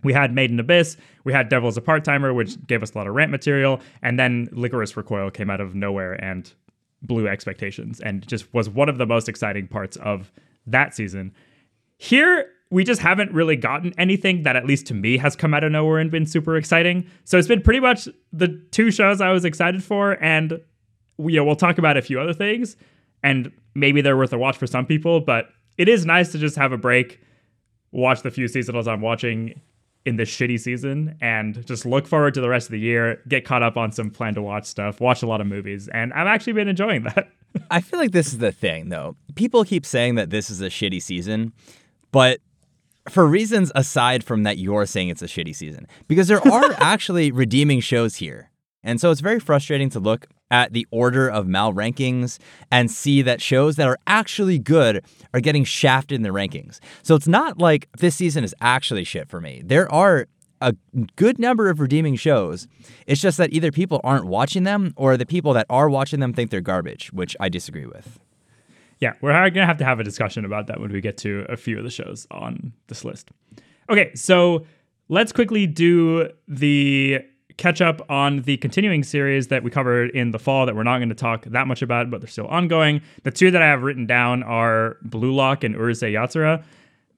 we 0.02 0.12
had 0.12 0.34
Made 0.34 0.50
in 0.50 0.60
Abyss, 0.60 0.96
we 1.24 1.32
had 1.32 1.48
Devil's 1.48 1.76
a 1.76 1.80
Part 1.80 2.04
Timer, 2.04 2.32
which 2.32 2.64
gave 2.66 2.82
us 2.82 2.94
a 2.94 2.98
lot 2.98 3.06
of 3.06 3.14
rant 3.14 3.30
material, 3.30 3.80
and 4.02 4.18
then 4.18 4.48
Lycoris 4.48 4.96
Recoil 4.96 5.30
came 5.30 5.50
out 5.50 5.60
of 5.60 5.74
nowhere 5.74 6.14
and 6.24 6.52
blew 7.02 7.26
expectations 7.26 8.00
and 8.00 8.26
just 8.26 8.52
was 8.52 8.68
one 8.68 8.88
of 8.88 8.98
the 8.98 9.06
most 9.06 9.28
exciting 9.28 9.66
parts 9.66 9.96
of 9.98 10.30
that 10.66 10.94
season. 10.94 11.32
Here, 11.98 12.50
we 12.70 12.84
just 12.84 13.00
haven't 13.00 13.32
really 13.32 13.56
gotten 13.56 13.92
anything 13.98 14.44
that, 14.44 14.56
at 14.56 14.64
least 14.64 14.86
to 14.86 14.94
me, 14.94 15.18
has 15.18 15.34
come 15.34 15.52
out 15.54 15.64
of 15.64 15.72
nowhere 15.72 15.98
and 15.98 16.10
been 16.10 16.26
super 16.26 16.56
exciting. 16.56 17.06
So 17.24 17.36
it's 17.36 17.48
been 17.48 17.62
pretty 17.62 17.80
much 17.80 18.08
the 18.32 18.48
two 18.70 18.90
shows 18.90 19.20
I 19.20 19.32
was 19.32 19.44
excited 19.44 19.82
for, 19.82 20.22
and 20.22 20.60
you 21.18 21.36
know, 21.36 21.44
we'll 21.44 21.56
talk 21.56 21.78
about 21.78 21.96
a 21.96 22.02
few 22.02 22.20
other 22.20 22.32
things, 22.32 22.76
and 23.22 23.52
maybe 23.74 24.00
they're 24.00 24.16
worth 24.16 24.32
a 24.32 24.38
watch 24.38 24.56
for 24.56 24.66
some 24.66 24.86
people, 24.86 25.20
but 25.20 25.50
it 25.76 25.88
is 25.88 26.06
nice 26.06 26.32
to 26.32 26.38
just 26.38 26.56
have 26.56 26.72
a 26.72 26.78
break, 26.78 27.20
watch 27.92 28.22
the 28.22 28.30
few 28.30 28.46
seasonals 28.46 28.86
I'm 28.86 29.00
watching 29.00 29.60
in 30.06 30.16
this 30.16 30.30
shitty 30.30 30.58
season 30.58 31.16
and 31.20 31.64
just 31.66 31.84
look 31.84 32.06
forward 32.06 32.34
to 32.34 32.40
the 32.40 32.48
rest 32.48 32.68
of 32.68 32.72
the 32.72 32.80
year, 32.80 33.20
get 33.28 33.44
caught 33.44 33.62
up 33.62 33.76
on 33.76 33.92
some 33.92 34.10
plan 34.10 34.34
to 34.34 34.42
watch 34.42 34.64
stuff, 34.64 35.00
watch 35.00 35.22
a 35.22 35.26
lot 35.26 35.40
of 35.40 35.46
movies, 35.46 35.88
and 35.88 36.12
I've 36.12 36.26
actually 36.26 36.54
been 36.54 36.68
enjoying 36.68 37.02
that. 37.14 37.30
I 37.70 37.80
feel 37.80 37.98
like 37.98 38.12
this 38.12 38.28
is 38.28 38.38
the 38.38 38.52
thing, 38.52 38.88
though. 38.88 39.16
People 39.34 39.64
keep 39.64 39.84
saying 39.84 40.14
that 40.14 40.30
this 40.30 40.50
is 40.50 40.60
a 40.60 40.66
shitty 40.68 41.02
season, 41.02 41.52
but 42.12 42.40
for 43.08 43.26
reasons 43.26 43.72
aside 43.74 44.22
from 44.22 44.42
that 44.44 44.58
you're 44.58 44.86
saying 44.86 45.08
it's 45.08 45.22
a 45.22 45.26
shitty 45.26 45.54
season, 45.54 45.86
because 46.06 46.28
there 46.28 46.46
are 46.46 46.72
actually 46.78 47.30
redeeming 47.32 47.80
shows 47.80 48.16
here. 48.16 48.49
And 48.82 49.00
so 49.00 49.10
it's 49.10 49.20
very 49.20 49.40
frustrating 49.40 49.90
to 49.90 50.00
look 50.00 50.26
at 50.50 50.72
the 50.72 50.86
order 50.90 51.28
of 51.28 51.46
Mal 51.46 51.72
rankings 51.72 52.38
and 52.70 52.90
see 52.90 53.22
that 53.22 53.40
shows 53.40 53.76
that 53.76 53.86
are 53.86 53.98
actually 54.06 54.58
good 54.58 55.04
are 55.32 55.40
getting 55.40 55.64
shafted 55.64 56.16
in 56.16 56.22
the 56.22 56.30
rankings. 56.30 56.80
So 57.02 57.14
it's 57.14 57.28
not 57.28 57.58
like 57.58 57.88
this 57.98 58.16
season 58.16 58.42
is 58.42 58.54
actually 58.60 59.04
shit 59.04 59.28
for 59.28 59.40
me. 59.40 59.62
There 59.64 59.90
are 59.92 60.26
a 60.60 60.74
good 61.16 61.38
number 61.38 61.70
of 61.70 61.80
redeeming 61.80 62.16
shows. 62.16 62.68
It's 63.06 63.20
just 63.20 63.38
that 63.38 63.52
either 63.52 63.70
people 63.70 64.00
aren't 64.04 64.26
watching 64.26 64.64
them 64.64 64.92
or 64.96 65.16
the 65.16 65.26
people 65.26 65.54
that 65.54 65.66
are 65.70 65.88
watching 65.88 66.20
them 66.20 66.32
think 66.32 66.50
they're 66.50 66.60
garbage, 66.60 67.12
which 67.12 67.36
I 67.40 67.48
disagree 67.48 67.86
with. 67.86 68.18
Yeah, 68.98 69.14
we're 69.22 69.32
going 69.32 69.54
to 69.54 69.66
have 69.66 69.78
to 69.78 69.84
have 69.84 70.00
a 70.00 70.04
discussion 70.04 70.44
about 70.44 70.66
that 70.66 70.78
when 70.78 70.92
we 70.92 71.00
get 71.00 71.16
to 71.18 71.46
a 71.48 71.56
few 71.56 71.78
of 71.78 71.84
the 71.84 71.90
shows 71.90 72.26
on 72.30 72.74
this 72.88 73.04
list. 73.04 73.30
Okay, 73.88 74.14
so 74.14 74.66
let's 75.08 75.32
quickly 75.32 75.66
do 75.66 76.28
the 76.46 77.20
catch 77.60 77.82
up 77.82 78.00
on 78.10 78.40
the 78.42 78.56
continuing 78.56 79.04
series 79.04 79.48
that 79.48 79.62
we 79.62 79.70
covered 79.70 80.10
in 80.10 80.30
the 80.30 80.38
fall 80.38 80.64
that 80.64 80.74
we're 80.74 80.82
not 80.82 80.96
going 80.96 81.10
to 81.10 81.14
talk 81.14 81.44
that 81.44 81.66
much 81.66 81.82
about, 81.82 82.10
but 82.10 82.22
they're 82.22 82.28
still 82.28 82.46
ongoing. 82.46 83.02
The 83.22 83.30
two 83.30 83.50
that 83.50 83.60
I 83.60 83.66
have 83.66 83.82
written 83.82 84.06
down 84.06 84.42
are 84.42 84.96
Blue 85.02 85.32
Lock 85.32 85.62
and 85.62 85.74
Urusei 85.74 86.12
Yatsura. 86.12 86.64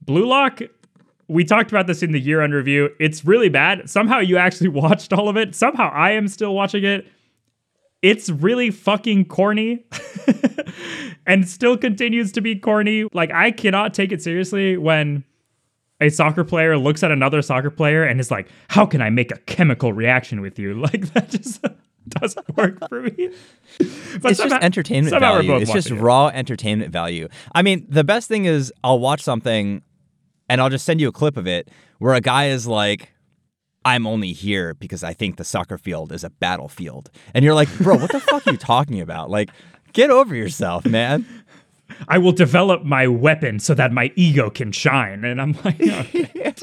Blue 0.04 0.26
Lock, 0.26 0.60
we 1.28 1.44
talked 1.44 1.70
about 1.70 1.86
this 1.86 2.02
in 2.02 2.10
the 2.10 2.20
year 2.20 2.40
end 2.40 2.54
review. 2.54 2.90
It's 2.98 3.24
really 3.24 3.48
bad. 3.48 3.88
Somehow 3.88 4.18
you 4.18 4.36
actually 4.36 4.68
watched 4.82 5.12
all 5.12 5.28
of 5.28 5.36
it. 5.36 5.54
Somehow 5.54 5.90
I 5.94 6.10
am 6.10 6.26
still 6.26 6.54
watching 6.54 6.84
it. 6.84 7.06
It's 8.02 8.28
really 8.28 8.72
fucking 8.72 9.26
corny 9.26 9.84
and 11.26 11.48
still 11.48 11.76
continues 11.76 12.32
to 12.32 12.40
be 12.40 12.56
corny. 12.56 13.06
Like, 13.12 13.30
I 13.30 13.52
cannot 13.52 13.94
take 13.94 14.10
it 14.10 14.20
seriously 14.20 14.76
when 14.76 15.22
a 16.02 16.10
soccer 16.10 16.44
player 16.44 16.76
looks 16.76 17.02
at 17.02 17.10
another 17.10 17.42
soccer 17.42 17.70
player 17.70 18.04
and 18.04 18.20
is 18.20 18.30
like, 18.30 18.48
"How 18.68 18.86
can 18.86 19.00
I 19.00 19.10
make 19.10 19.32
a 19.32 19.38
chemical 19.38 19.92
reaction 19.92 20.40
with 20.40 20.58
you?" 20.58 20.74
Like 20.82 21.12
that 21.14 21.30
just 21.30 21.64
doesn't 22.08 22.56
work 22.56 22.78
for 22.88 23.02
me. 23.02 23.30
But 24.20 24.32
it's 24.32 24.38
somehow, 24.38 24.56
just 24.56 24.64
entertainment 24.64 25.18
value. 25.18 25.56
It's 25.56 25.72
just 25.72 25.90
raw 25.90 26.28
entertainment 26.28 26.92
value. 26.92 27.28
I 27.54 27.62
mean, 27.62 27.86
the 27.88 28.04
best 28.04 28.28
thing 28.28 28.44
is 28.44 28.72
I'll 28.82 28.98
watch 28.98 29.22
something 29.22 29.82
and 30.48 30.60
I'll 30.60 30.70
just 30.70 30.84
send 30.84 31.00
you 31.00 31.08
a 31.08 31.12
clip 31.12 31.36
of 31.36 31.46
it 31.46 31.70
where 31.98 32.14
a 32.14 32.20
guy 32.20 32.48
is 32.48 32.66
like, 32.66 33.12
I'm 33.84 34.06
only 34.06 34.32
here 34.32 34.74
because 34.74 35.02
I 35.02 35.12
think 35.14 35.36
the 35.36 35.44
soccer 35.44 35.78
field 35.78 36.12
is 36.12 36.24
a 36.24 36.30
battlefield. 36.30 37.10
And 37.34 37.44
you're 37.44 37.54
like, 37.54 37.72
bro, 37.78 37.96
what 37.96 38.12
the 38.12 38.20
fuck 38.20 38.46
are 38.46 38.52
you 38.52 38.56
talking 38.56 39.00
about? 39.00 39.30
Like, 39.30 39.50
get 39.92 40.10
over 40.10 40.34
yourself, 40.34 40.84
man. 40.84 41.26
I 42.08 42.18
will 42.18 42.32
develop 42.32 42.84
my 42.84 43.06
weapon 43.06 43.58
so 43.58 43.74
that 43.74 43.92
my 43.92 44.12
ego 44.16 44.50
can 44.50 44.72
shine. 44.72 45.24
And 45.24 45.40
I'm 45.40 45.56
like, 45.64 45.80
okay. 45.80 46.54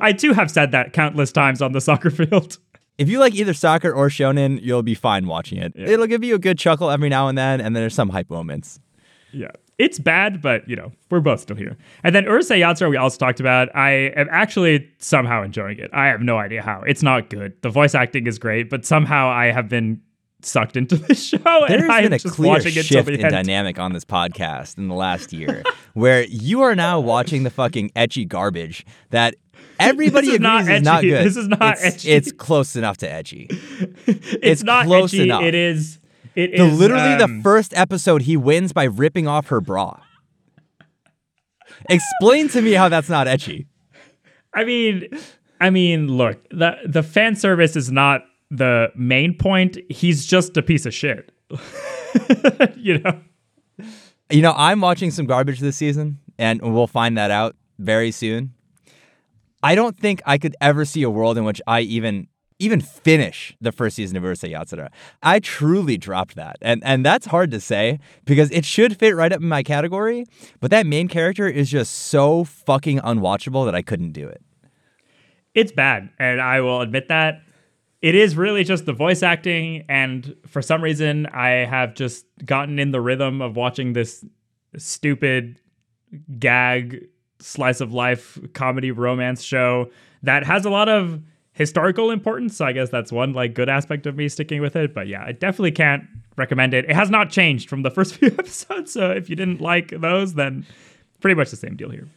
I 0.00 0.12
too 0.12 0.32
have 0.32 0.50
said 0.50 0.72
that 0.72 0.92
countless 0.92 1.32
times 1.32 1.62
on 1.62 1.72
the 1.72 1.80
soccer 1.80 2.10
field. 2.10 2.58
If 2.98 3.08
you 3.10 3.18
like 3.18 3.34
either 3.34 3.52
soccer 3.52 3.92
or 3.92 4.08
shonen, 4.08 4.60
you'll 4.62 4.82
be 4.82 4.94
fine 4.94 5.26
watching 5.26 5.58
it. 5.58 5.74
Yeah. 5.76 5.88
It'll 5.88 6.06
give 6.06 6.24
you 6.24 6.34
a 6.34 6.38
good 6.38 6.58
chuckle 6.58 6.90
every 6.90 7.08
now 7.08 7.28
and 7.28 7.36
then, 7.36 7.60
and 7.60 7.76
then 7.76 7.82
there's 7.82 7.94
some 7.94 8.08
hype 8.08 8.30
moments. 8.30 8.80
Yeah. 9.32 9.50
It's 9.78 9.98
bad, 9.98 10.40
but 10.40 10.66
you 10.66 10.74
know, 10.74 10.92
we're 11.10 11.20
both 11.20 11.40
still 11.40 11.56
here. 11.56 11.76
And 12.02 12.14
then 12.14 12.24
Urusei 12.24 12.60
Yatsura, 12.60 12.88
we 12.88 12.96
also 12.96 13.18
talked 13.18 13.40
about. 13.40 13.74
I 13.76 13.90
am 14.16 14.26
actually 14.30 14.88
somehow 14.98 15.42
enjoying 15.42 15.78
it. 15.78 15.90
I 15.92 16.06
have 16.06 16.22
no 16.22 16.38
idea 16.38 16.62
how. 16.62 16.82
It's 16.86 17.02
not 17.02 17.28
good. 17.28 17.60
The 17.60 17.68
voice 17.68 17.94
acting 17.94 18.26
is 18.26 18.38
great, 18.38 18.70
but 18.70 18.86
somehow 18.86 19.28
I 19.28 19.50
have 19.50 19.68
been 19.68 20.00
sucked 20.46 20.76
into 20.76 20.96
this 20.96 21.24
show. 21.28 21.38
There's 21.68 21.82
and 21.82 22.10
been 22.10 22.12
a 22.12 22.18
clear 22.18 22.60
shift 22.60 23.08
in 23.08 23.20
end. 23.20 23.30
dynamic 23.30 23.78
on 23.78 23.92
this 23.92 24.04
podcast 24.04 24.78
in 24.78 24.88
the 24.88 24.94
last 24.94 25.32
year, 25.32 25.62
where 25.94 26.24
you 26.24 26.62
are 26.62 26.74
now 26.74 27.00
watching 27.00 27.42
the 27.42 27.50
fucking 27.50 27.90
ecchi 27.90 28.26
garbage 28.26 28.86
that 29.10 29.34
everybody 29.78 30.28
agrees 30.28 30.40
not 30.40 30.68
is 30.68 30.82
not 30.82 31.02
good. 31.02 31.26
This 31.26 31.36
is 31.36 31.48
not 31.48 31.76
it's, 31.80 32.04
ecchi. 32.04 32.08
It's 32.08 32.32
close 32.32 32.76
enough 32.76 32.96
to 32.98 33.08
ecchi. 33.08 33.46
it's, 34.06 34.36
it's, 34.42 34.62
not 34.62 34.86
close 34.86 35.12
ecchi. 35.12 35.24
Enough. 35.24 35.42
It 35.42 35.54
is. 35.54 35.98
It 36.34 36.56
the, 36.56 36.64
is, 36.64 36.78
literally 36.78 37.14
um, 37.14 37.38
the 37.38 37.42
first 37.42 37.74
episode 37.76 38.22
he 38.22 38.36
wins 38.36 38.72
by 38.72 38.84
ripping 38.84 39.26
off 39.26 39.48
her 39.48 39.60
bra. 39.60 40.00
Explain 41.88 42.48
to 42.50 42.60
me 42.60 42.72
how 42.72 42.88
that's 42.88 43.08
not 43.08 43.26
ecchi. 43.26 43.66
I 44.52 44.64
mean, 44.64 45.08
I 45.60 45.70
mean, 45.70 46.08
look, 46.08 46.46
the 46.50 46.76
the 46.86 47.02
fan 47.02 47.36
service 47.36 47.76
is 47.76 47.90
not 47.90 48.24
the 48.50 48.92
main 48.94 49.36
point, 49.36 49.78
he's 49.88 50.26
just 50.26 50.56
a 50.56 50.62
piece 50.62 50.86
of 50.86 50.94
shit. 50.94 51.32
you 52.76 52.98
know. 52.98 53.20
You 54.30 54.42
know, 54.42 54.54
I'm 54.56 54.80
watching 54.80 55.10
some 55.10 55.26
garbage 55.26 55.60
this 55.60 55.76
season, 55.76 56.18
and 56.38 56.60
we'll 56.60 56.88
find 56.88 57.16
that 57.16 57.30
out 57.30 57.54
very 57.78 58.10
soon. 58.10 58.54
I 59.62 59.74
don't 59.74 59.98
think 59.98 60.20
I 60.26 60.38
could 60.38 60.56
ever 60.60 60.84
see 60.84 61.02
a 61.02 61.10
world 61.10 61.38
in 61.38 61.44
which 61.44 61.60
I 61.66 61.80
even 61.80 62.28
even 62.58 62.80
finish 62.80 63.54
the 63.60 63.70
first 63.70 63.96
season 63.96 64.16
of 64.16 64.22
Urusei 64.22 64.50
Yatsura. 64.50 64.88
I 65.22 65.40
truly 65.40 65.98
dropped 65.98 66.36
that. 66.36 66.56
And 66.62 66.82
and 66.84 67.04
that's 67.04 67.26
hard 67.26 67.50
to 67.50 67.60
say 67.60 67.98
because 68.24 68.50
it 68.50 68.64
should 68.64 68.98
fit 68.98 69.14
right 69.14 69.32
up 69.32 69.40
in 69.40 69.48
my 69.48 69.62
category, 69.62 70.26
but 70.60 70.70
that 70.70 70.86
main 70.86 71.08
character 71.08 71.46
is 71.46 71.70
just 71.70 71.92
so 71.92 72.44
fucking 72.44 72.98
unwatchable 73.00 73.64
that 73.66 73.74
I 73.74 73.82
couldn't 73.82 74.12
do 74.12 74.26
it. 74.26 74.42
It's 75.54 75.72
bad, 75.72 76.10
and 76.18 76.40
I 76.40 76.60
will 76.60 76.82
admit 76.82 77.08
that 77.08 77.42
it 78.02 78.14
is 78.14 78.36
really 78.36 78.62
just 78.62 78.86
the 78.86 78.92
voice 78.92 79.22
acting 79.22 79.84
and 79.88 80.36
for 80.46 80.62
some 80.62 80.82
reason 80.82 81.26
i 81.26 81.48
have 81.48 81.94
just 81.94 82.26
gotten 82.44 82.78
in 82.78 82.90
the 82.90 83.00
rhythm 83.00 83.40
of 83.40 83.56
watching 83.56 83.92
this 83.92 84.24
stupid 84.76 85.60
gag 86.38 87.08
slice 87.38 87.80
of 87.80 87.92
life 87.92 88.38
comedy 88.54 88.90
romance 88.90 89.42
show 89.42 89.90
that 90.22 90.44
has 90.44 90.64
a 90.64 90.70
lot 90.70 90.88
of 90.88 91.20
historical 91.52 92.10
importance. 92.10 92.56
So 92.56 92.64
i 92.64 92.72
guess 92.72 92.90
that's 92.90 93.12
one 93.12 93.32
like 93.32 93.54
good 93.54 93.68
aspect 93.68 94.06
of 94.06 94.16
me 94.16 94.28
sticking 94.28 94.60
with 94.60 94.76
it. 94.76 94.94
But 94.94 95.06
yeah 95.06 95.24
i 95.24 95.32
definitely 95.32 95.72
can't 95.72 96.04
recommend 96.36 96.74
it. 96.74 96.84
It 96.84 96.94
has 96.94 97.10
not 97.10 97.30
changed 97.30 97.68
from 97.68 97.82
the 97.82 97.90
first 97.96 98.14
few 98.14 98.28
episodes. 98.28 98.92
So 98.92 99.10
if 99.10 99.30
you 99.30 99.36
didn't 99.36 99.60
like 99.60 99.88
those 99.88 100.34
then 100.34 100.66
pretty 101.20 101.34
much 101.34 101.50
the 101.50 101.56
same 101.56 101.76
deal 101.76 101.90
here 101.90 102.08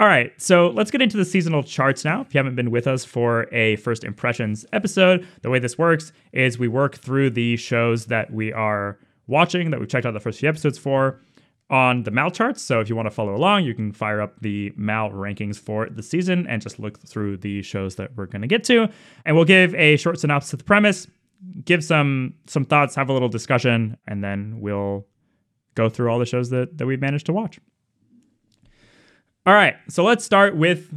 all 0.00 0.06
right, 0.06 0.32
so 0.40 0.70
let's 0.70 0.90
get 0.90 1.02
into 1.02 1.18
the 1.18 1.26
seasonal 1.26 1.62
charts 1.62 2.06
now. 2.06 2.22
If 2.22 2.32
you 2.32 2.38
haven't 2.38 2.54
been 2.54 2.70
with 2.70 2.86
us 2.86 3.04
for 3.04 3.52
a 3.52 3.76
first 3.76 4.02
impressions 4.02 4.64
episode, 4.72 5.26
the 5.42 5.50
way 5.50 5.58
this 5.58 5.76
works 5.76 6.14
is 6.32 6.58
we 6.58 6.68
work 6.68 6.96
through 6.96 7.30
the 7.30 7.56
shows 7.56 8.06
that 8.06 8.32
we 8.32 8.50
are 8.50 8.98
watching, 9.26 9.70
that 9.70 9.78
we've 9.78 9.90
checked 9.90 10.06
out 10.06 10.14
the 10.14 10.20
first 10.20 10.40
few 10.40 10.48
episodes 10.48 10.78
for 10.78 11.20
on 11.68 12.04
the 12.04 12.10
Mal 12.10 12.30
charts. 12.30 12.62
So 12.62 12.80
if 12.80 12.88
you 12.88 12.96
want 12.96 13.06
to 13.06 13.10
follow 13.10 13.34
along, 13.34 13.64
you 13.64 13.74
can 13.74 13.92
fire 13.92 14.22
up 14.22 14.40
the 14.40 14.72
Mal 14.74 15.10
rankings 15.10 15.58
for 15.58 15.90
the 15.90 16.02
season 16.02 16.46
and 16.46 16.62
just 16.62 16.78
look 16.78 16.98
through 17.06 17.36
the 17.36 17.60
shows 17.60 17.96
that 17.96 18.16
we're 18.16 18.24
going 18.24 18.40
to 18.40 18.48
get 18.48 18.64
to. 18.64 18.88
And 19.26 19.36
we'll 19.36 19.44
give 19.44 19.74
a 19.74 19.98
short 19.98 20.18
synopsis 20.18 20.54
of 20.54 20.60
the 20.60 20.64
premise, 20.64 21.08
give 21.66 21.84
some 21.84 22.32
some 22.46 22.64
thoughts, 22.64 22.94
have 22.94 23.10
a 23.10 23.12
little 23.12 23.28
discussion, 23.28 23.98
and 24.08 24.24
then 24.24 24.60
we'll 24.60 25.06
go 25.74 25.90
through 25.90 26.10
all 26.10 26.18
the 26.18 26.24
shows 26.24 26.48
that, 26.50 26.78
that 26.78 26.86
we've 26.86 27.02
managed 27.02 27.26
to 27.26 27.34
watch. 27.34 27.60
All 29.46 29.54
right, 29.54 29.76
so 29.88 30.04
let's 30.04 30.22
start 30.22 30.54
with 30.54 30.92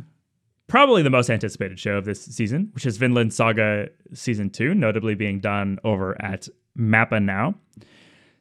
probably 0.67 1.01
the 1.01 1.10
most 1.10 1.29
anticipated 1.29 1.79
show 1.79 1.93
of 1.93 2.03
this 2.03 2.25
season, 2.25 2.69
which 2.73 2.86
is 2.86 2.97
Vinland 2.97 3.34
Saga 3.34 3.88
Season 4.13 4.49
2, 4.49 4.73
notably 4.73 5.15
being 5.15 5.39
done 5.39 5.79
over 5.86 6.21
at 6.21 6.49
Mappa 6.77 7.23
now. 7.23 7.56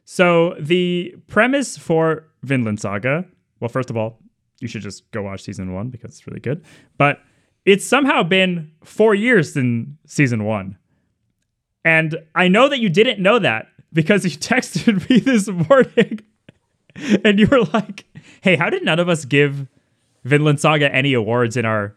So, 0.03 0.55
the 0.59 1.15
premise 1.27 1.77
for 1.77 2.25
Vinland 2.41 2.81
Saga, 2.81 3.23
well, 3.61 3.69
first 3.69 3.89
of 3.89 3.95
all, 3.95 4.19
you 4.59 4.67
should 4.67 4.81
just 4.81 5.09
go 5.11 5.21
watch 5.21 5.43
Season 5.43 5.73
1 5.73 5.89
because 5.89 6.11
it's 6.11 6.27
really 6.27 6.41
good. 6.41 6.65
But 6.97 7.21
it's 7.65 7.85
somehow 7.85 8.23
been 8.23 8.71
four 8.83 9.15
years 9.15 9.53
since 9.53 9.87
Season 10.05 10.43
1. 10.43 10.77
And 11.85 12.17
I 12.35 12.49
know 12.49 12.67
that 12.67 12.79
you 12.79 12.89
didn't 12.89 13.21
know 13.21 13.39
that 13.39 13.67
because 13.93 14.25
you 14.25 14.31
texted 14.37 15.09
me 15.09 15.19
this 15.19 15.47
morning 15.47 16.19
and 17.23 17.39
you 17.39 17.47
were 17.47 17.63
like, 17.63 18.03
hey, 18.41 18.57
how 18.57 18.69
did 18.69 18.83
none 18.83 18.99
of 18.99 19.07
us 19.07 19.23
give 19.23 19.67
Vinland 20.23 20.59
Saga 20.59 20.93
any 20.93 21.13
awards 21.13 21.57
in 21.57 21.65
our 21.65 21.95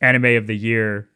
anime 0.00 0.36
of 0.36 0.46
the 0.46 0.56
year 0.56 1.08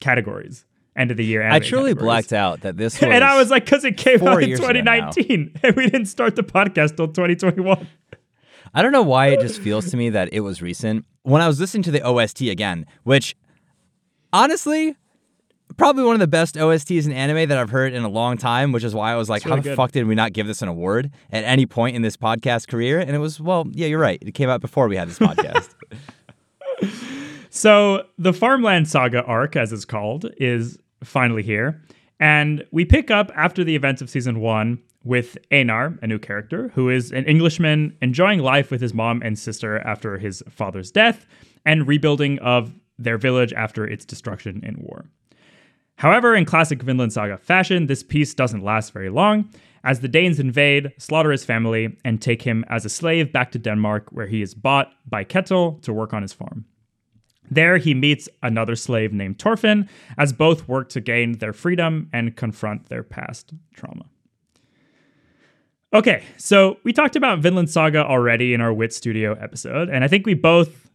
categories. 0.00 0.64
End 0.96 1.10
of 1.10 1.16
the 1.16 1.24
year. 1.24 1.48
I 1.48 1.60
truly 1.60 1.90
categories. 1.90 2.04
blacked 2.04 2.32
out 2.32 2.62
that 2.62 2.76
this 2.76 3.00
and 3.02 3.22
I 3.22 3.38
was 3.38 3.50
like, 3.50 3.64
because 3.64 3.84
it 3.84 3.96
came 3.96 4.26
out 4.26 4.42
in 4.42 4.50
2019 4.50 5.52
and 5.62 5.76
we 5.76 5.84
didn't 5.88 6.06
start 6.06 6.36
the 6.36 6.42
podcast 6.42 6.96
till 6.96 7.08
2021. 7.08 7.86
I 8.74 8.82
don't 8.82 8.92
know 8.92 9.02
why 9.02 9.28
it 9.28 9.40
just 9.40 9.60
feels 9.62 9.90
to 9.90 9.96
me 9.96 10.10
that 10.10 10.28
it 10.32 10.40
was 10.40 10.60
recent. 10.60 11.04
When 11.22 11.40
I 11.40 11.46
was 11.46 11.60
listening 11.60 11.82
to 11.84 11.90
the 11.90 12.06
OST 12.06 12.42
again, 12.42 12.86
which 13.04 13.36
honestly, 14.32 14.96
probably 15.78 16.04
one 16.04 16.14
of 16.14 16.20
the 16.20 16.26
best 16.26 16.56
OSTs 16.56 17.06
in 17.06 17.12
anime 17.12 17.48
that 17.48 17.56
I've 17.56 17.70
heard 17.70 17.94
in 17.94 18.02
a 18.02 18.08
long 18.08 18.36
time, 18.36 18.72
which 18.72 18.84
is 18.84 18.94
why 18.94 19.12
I 19.12 19.16
was 19.16 19.30
like, 19.30 19.44
really 19.44 19.56
how 19.56 19.62
the 19.62 19.68
good. 19.70 19.76
fuck 19.76 19.92
did 19.92 20.06
we 20.06 20.14
not 20.14 20.34
give 20.34 20.46
this 20.46 20.60
an 20.60 20.68
award 20.68 21.10
at 21.32 21.44
any 21.44 21.64
point 21.64 21.96
in 21.96 22.02
this 22.02 22.16
podcast 22.16 22.68
career? 22.68 22.98
And 22.98 23.10
it 23.10 23.18
was, 23.18 23.40
well, 23.40 23.66
yeah, 23.70 23.86
you're 23.86 24.00
right. 24.00 24.18
It 24.20 24.32
came 24.32 24.50
out 24.50 24.60
before 24.60 24.88
we 24.88 24.96
had 24.96 25.08
this 25.08 25.18
podcast. 25.18 25.74
so 27.50 28.04
the 28.18 28.32
Farmland 28.32 28.88
Saga 28.88 29.22
arc, 29.22 29.56
as 29.56 29.72
it's 29.72 29.84
called, 29.84 30.30
is 30.36 30.78
finally 31.02 31.42
here. 31.42 31.80
And 32.20 32.66
we 32.72 32.84
pick 32.84 33.10
up 33.10 33.30
after 33.34 33.62
the 33.62 33.76
events 33.76 34.02
of 34.02 34.10
season 34.10 34.40
one 34.40 34.80
with 35.04 35.38
Einar, 35.52 35.96
a 36.02 36.06
new 36.06 36.18
character, 36.18 36.72
who 36.74 36.90
is 36.90 37.12
an 37.12 37.24
Englishman 37.24 37.96
enjoying 38.02 38.40
life 38.40 38.70
with 38.70 38.80
his 38.80 38.92
mom 38.92 39.22
and 39.22 39.38
sister 39.38 39.78
after 39.78 40.18
his 40.18 40.42
father's 40.50 40.90
death 40.90 41.24
and 41.64 41.86
rebuilding 41.86 42.38
of 42.40 42.74
their 42.98 43.16
village 43.16 43.52
after 43.52 43.86
its 43.86 44.04
destruction 44.04 44.60
in 44.64 44.74
war. 44.80 45.06
However, 45.98 46.36
in 46.36 46.44
classic 46.44 46.80
Vinland 46.80 47.12
Saga 47.12 47.36
fashion, 47.38 47.86
this 47.86 48.04
peace 48.04 48.32
doesn't 48.32 48.62
last 48.62 48.92
very 48.92 49.10
long, 49.10 49.50
as 49.82 49.98
the 49.98 50.06
Danes 50.06 50.38
invade, 50.38 50.92
slaughter 50.96 51.32
his 51.32 51.44
family, 51.44 51.96
and 52.04 52.22
take 52.22 52.42
him 52.42 52.64
as 52.68 52.84
a 52.84 52.88
slave 52.88 53.32
back 53.32 53.50
to 53.52 53.58
Denmark, 53.58 54.06
where 54.10 54.28
he 54.28 54.40
is 54.40 54.54
bought 54.54 54.92
by 55.08 55.24
Ketil 55.24 55.82
to 55.82 55.92
work 55.92 56.14
on 56.14 56.22
his 56.22 56.32
farm. 56.32 56.64
There, 57.50 57.78
he 57.78 57.94
meets 57.94 58.28
another 58.44 58.76
slave 58.76 59.12
named 59.12 59.40
Thorfinn, 59.40 59.88
as 60.16 60.32
both 60.32 60.68
work 60.68 60.88
to 60.90 61.00
gain 61.00 61.38
their 61.38 61.52
freedom 61.52 62.08
and 62.12 62.36
confront 62.36 62.88
their 62.88 63.02
past 63.02 63.54
trauma. 63.74 64.04
Okay, 65.92 66.22
so 66.36 66.76
we 66.84 66.92
talked 66.92 67.16
about 67.16 67.40
Vinland 67.40 67.70
Saga 67.70 68.04
already 68.04 68.54
in 68.54 68.60
our 68.60 68.72
Wit 68.72 68.92
Studio 68.92 69.32
episode, 69.40 69.88
and 69.88 70.04
I 70.04 70.08
think 70.08 70.26
we 70.26 70.34
both 70.34 70.87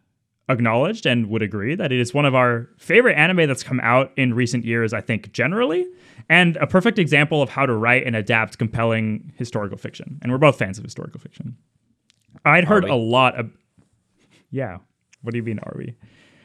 acknowledged 0.48 1.06
and 1.06 1.28
would 1.28 1.42
agree 1.42 1.74
that 1.74 1.92
it 1.92 2.00
is 2.00 2.12
one 2.12 2.24
of 2.24 2.34
our 2.34 2.68
favorite 2.78 3.14
anime 3.14 3.48
that's 3.48 3.62
come 3.62 3.80
out 3.80 4.12
in 4.16 4.34
recent 4.34 4.64
years, 4.64 4.92
I 4.92 5.00
think, 5.00 5.32
generally, 5.32 5.86
and 6.28 6.56
a 6.56 6.66
perfect 6.66 6.98
example 6.98 7.42
of 7.42 7.50
how 7.50 7.66
to 7.66 7.74
write 7.74 8.06
and 8.06 8.14
adapt 8.14 8.58
compelling 8.58 9.32
historical 9.36 9.78
fiction. 9.78 10.18
And 10.22 10.30
we're 10.30 10.38
both 10.38 10.58
fans 10.58 10.78
of 10.78 10.84
historical 10.84 11.20
fiction. 11.20 11.56
I'd 12.44 12.64
heard 12.64 12.84
a 12.84 12.94
lot 12.94 13.38
of. 13.38 13.50
Yeah. 14.50 14.78
What 15.22 15.32
do 15.32 15.38
you 15.38 15.42
mean, 15.42 15.58
are 15.60 15.74
we? 15.76 15.94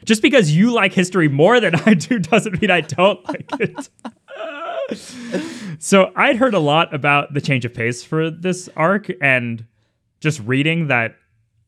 Just 0.04 0.22
because 0.22 0.50
you 0.50 0.72
like 0.72 0.94
history 0.94 1.28
more 1.28 1.60
than 1.60 1.74
I 1.74 1.94
do 1.94 2.18
doesn't 2.18 2.60
mean 2.60 2.70
I 2.70 2.80
don't 2.80 3.26
like 3.28 3.50
it. 3.60 3.90
so 5.78 6.10
I'd 6.16 6.36
heard 6.36 6.54
a 6.54 6.58
lot 6.58 6.94
about 6.94 7.34
the 7.34 7.40
change 7.40 7.64
of 7.66 7.74
pace 7.74 8.02
for 8.02 8.30
this 8.30 8.68
arc 8.76 9.10
and 9.20 9.66
just 10.20 10.40
reading 10.40 10.88
that 10.88 11.16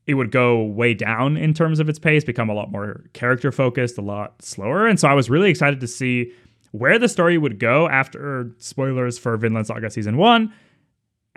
it 0.07 0.15
would 0.15 0.31
go 0.31 0.63
way 0.65 0.95
down 0.95 1.37
in 1.37 1.55
terms 1.55 1.79
of 1.81 1.89
its 1.89 1.99
pace, 1.99 2.25
become 2.25 2.49
a 2.51 2.55
lot 2.55 2.71
more 2.73 3.05
character 3.13 3.53
focused, 3.53 3.97
a 3.99 4.03
lot 4.03 4.43
slower. 4.43 4.87
And 4.87 4.99
so 4.99 5.09
I 5.09 5.15
was 5.15 5.31
really 5.31 5.49
excited 5.51 5.81
to 5.81 5.87
see 5.87 6.33
where 6.73 6.99
the 6.99 7.09
story 7.09 7.39
would 7.39 7.59
go 7.59 7.89
after 7.89 8.51
spoilers 8.59 9.19
for 9.19 9.37
Vinland 9.37 9.67
Saga 9.69 9.91
season 9.91 10.17
one, 10.17 10.53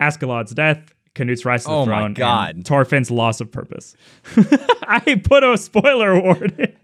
Askeladd's 0.00 0.52
death, 0.54 0.92
Canute's 1.14 1.44
rise 1.44 1.62
to 1.64 1.68
the 1.68 1.74
Oh 1.74 1.86
my 1.86 2.00
throne, 2.00 2.14
God. 2.14 2.56
and 2.56 2.64
Thorfinn's 2.64 3.10
loss 3.10 3.40
of 3.40 3.50
purpose. 3.52 3.94
I 4.88 5.20
put 5.24 5.44
a 5.44 5.56
spoiler 5.56 6.20
warning. 6.22 6.76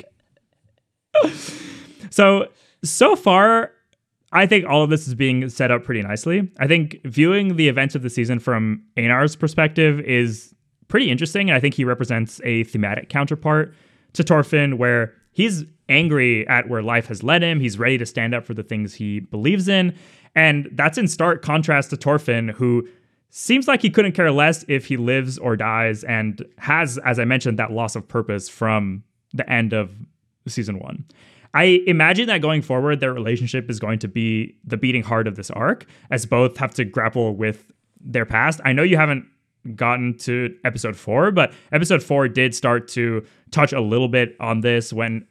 so 2.10 2.48
so 2.84 3.14
far, 3.16 3.70
I 4.32 4.46
think 4.46 4.66
all 4.66 4.82
of 4.82 4.90
this 4.90 5.06
is 5.06 5.14
being 5.14 5.48
set 5.48 5.70
up 5.70 5.84
pretty 5.84 6.02
nicely. 6.02 6.50
I 6.58 6.66
think 6.66 7.00
viewing 7.04 7.56
the 7.56 7.68
events 7.68 7.94
of 7.94 8.02
the 8.02 8.10
season 8.10 8.38
from 8.38 8.82
Einar's 8.96 9.36
perspective 9.36 10.00
is 10.00 10.54
pretty 10.92 11.10
interesting. 11.10 11.48
And 11.48 11.56
I 11.56 11.60
think 11.60 11.72
he 11.72 11.86
represents 11.86 12.38
a 12.44 12.64
thematic 12.64 13.08
counterpart 13.08 13.74
to 14.12 14.22
Thorfinn, 14.22 14.76
where 14.76 15.14
he's 15.32 15.64
angry 15.88 16.46
at 16.48 16.68
where 16.68 16.82
life 16.82 17.06
has 17.06 17.22
led 17.22 17.42
him. 17.42 17.60
He's 17.60 17.78
ready 17.78 17.96
to 17.96 18.04
stand 18.04 18.34
up 18.34 18.44
for 18.44 18.52
the 18.52 18.62
things 18.62 18.92
he 18.92 19.20
believes 19.20 19.68
in. 19.68 19.96
And 20.34 20.68
that's 20.72 20.98
in 20.98 21.08
stark 21.08 21.40
contrast 21.40 21.88
to 21.90 21.96
Thorfinn, 21.96 22.50
who 22.50 22.86
seems 23.30 23.66
like 23.66 23.80
he 23.80 23.88
couldn't 23.88 24.12
care 24.12 24.30
less 24.30 24.66
if 24.68 24.84
he 24.84 24.98
lives 24.98 25.38
or 25.38 25.56
dies 25.56 26.04
and 26.04 26.44
has, 26.58 26.98
as 26.98 27.18
I 27.18 27.24
mentioned, 27.24 27.58
that 27.58 27.72
loss 27.72 27.96
of 27.96 28.06
purpose 28.06 28.50
from 28.50 29.02
the 29.32 29.50
end 29.50 29.72
of 29.72 29.90
season 30.46 30.78
one. 30.78 31.06
I 31.54 31.80
imagine 31.86 32.26
that 32.26 32.42
going 32.42 32.60
forward, 32.60 33.00
their 33.00 33.14
relationship 33.14 33.70
is 33.70 33.80
going 33.80 33.98
to 34.00 34.08
be 34.08 34.58
the 34.62 34.76
beating 34.76 35.02
heart 35.02 35.26
of 35.26 35.36
this 35.36 35.50
arc, 35.52 35.86
as 36.10 36.26
both 36.26 36.58
have 36.58 36.74
to 36.74 36.84
grapple 36.84 37.34
with 37.34 37.72
their 37.98 38.26
past. 38.26 38.60
I 38.62 38.74
know 38.74 38.82
you 38.82 38.98
haven't 38.98 39.24
gotten 39.74 40.16
to 40.18 40.56
episode 40.64 40.96
four, 40.96 41.30
but 41.30 41.52
episode 41.70 42.02
four 42.02 42.28
did 42.28 42.54
start 42.54 42.88
to 42.88 43.24
touch 43.50 43.72
a 43.72 43.80
little 43.80 44.08
bit 44.08 44.36
on 44.40 44.60
this 44.60 44.92
when 44.92 45.26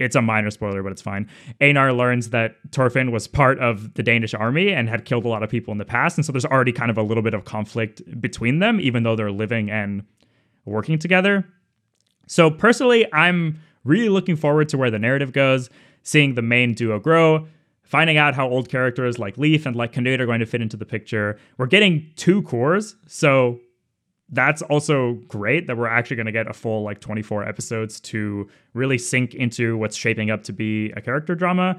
it's 0.00 0.16
a 0.16 0.22
minor 0.22 0.50
spoiler, 0.50 0.82
but 0.82 0.92
it's 0.92 1.02
fine. 1.02 1.28
Einar 1.60 1.92
learns 1.92 2.30
that 2.30 2.56
Thorfinn 2.72 3.12
was 3.12 3.28
part 3.28 3.58
of 3.58 3.94
the 3.94 4.02
Danish 4.02 4.32
army 4.32 4.72
and 4.72 4.88
had 4.88 5.04
killed 5.04 5.26
a 5.26 5.28
lot 5.28 5.42
of 5.42 5.50
people 5.50 5.72
in 5.72 5.78
the 5.78 5.84
past. 5.84 6.16
And 6.16 6.24
so 6.24 6.32
there's 6.32 6.46
already 6.46 6.72
kind 6.72 6.90
of 6.90 6.96
a 6.96 7.02
little 7.02 7.22
bit 7.22 7.34
of 7.34 7.44
conflict 7.44 8.02
between 8.20 8.60
them, 8.60 8.80
even 8.80 9.02
though 9.02 9.14
they're 9.14 9.30
living 9.30 9.70
and 9.70 10.04
working 10.64 10.98
together. 10.98 11.46
So 12.26 12.50
personally, 12.50 13.12
I'm 13.12 13.60
really 13.84 14.08
looking 14.08 14.36
forward 14.36 14.70
to 14.70 14.78
where 14.78 14.90
the 14.90 14.98
narrative 14.98 15.32
goes, 15.32 15.68
seeing 16.02 16.34
the 16.34 16.42
main 16.42 16.72
duo 16.72 16.98
grow, 16.98 17.46
finding 17.82 18.16
out 18.16 18.34
how 18.34 18.48
old 18.48 18.70
characters 18.70 19.18
like 19.18 19.36
Leif 19.36 19.66
and 19.66 19.76
like 19.76 19.92
Canute 19.92 20.20
are 20.20 20.26
going 20.26 20.40
to 20.40 20.46
fit 20.46 20.62
into 20.62 20.78
the 20.78 20.86
picture. 20.86 21.38
We're 21.58 21.66
getting 21.66 22.10
two 22.16 22.40
cours, 22.42 22.96
so 23.06 23.60
that's 24.32 24.62
also 24.62 25.14
great 25.28 25.66
that 25.66 25.76
we're 25.76 25.88
actually 25.88 26.16
going 26.16 26.26
to 26.26 26.32
get 26.32 26.48
a 26.48 26.52
full 26.52 26.82
like 26.82 27.00
24 27.00 27.44
episodes 27.44 28.00
to 28.00 28.48
really 28.74 28.98
sink 28.98 29.34
into 29.34 29.76
what's 29.76 29.96
shaping 29.96 30.30
up 30.30 30.44
to 30.44 30.52
be 30.52 30.90
a 30.92 31.00
character 31.00 31.34
drama. 31.34 31.78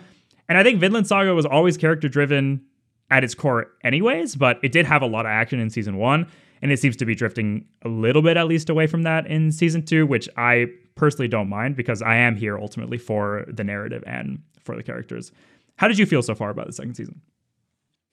And 0.50 0.58
I 0.58 0.64
think 0.64 0.80
Vinland 0.80 1.08
Saga 1.08 1.34
was 1.34 1.46
always 1.46 1.78
character 1.78 2.10
driven 2.10 2.62
at 3.10 3.24
its 3.24 3.36
core 3.36 3.68
anyways, 3.84 4.36
but 4.36 4.60
it 4.64 4.72
did 4.72 4.86
have 4.86 5.02
a 5.02 5.06
lot 5.06 5.26
of 5.26 5.30
action 5.30 5.60
in 5.60 5.70
season 5.70 5.98
1 5.98 6.28
and 6.62 6.72
it 6.72 6.80
seems 6.80 6.96
to 6.98 7.06
be 7.06 7.16
drifting 7.16 7.66
a 7.84 7.90
little 7.90 8.22
bit 8.22 8.38
at 8.38 8.48
least 8.48 8.70
away 8.70 8.88
from 8.88 9.04
that 9.04 9.26
in 9.28 9.52
season 9.52 9.84
2, 9.84 10.06
which 10.06 10.30
I 10.38 10.68
personally 10.96 11.28
don't 11.28 11.50
mind 11.50 11.76
because 11.76 12.02
I 12.02 12.16
am 12.18 12.36
here 12.36 12.58
ultimately 12.58 12.98
for 12.98 13.46
the 13.48 13.64
narrative 13.64 14.04
and 14.06 14.42
for 14.60 14.76
the 14.76 14.84
characters. 14.84 15.32
How 15.78 15.88
did 15.88 15.98
you 15.98 16.06
feel 16.06 16.22
so 16.22 16.36
far 16.36 16.50
about 16.50 16.68
the 16.68 16.74
second 16.74 16.96
season? 16.96 17.22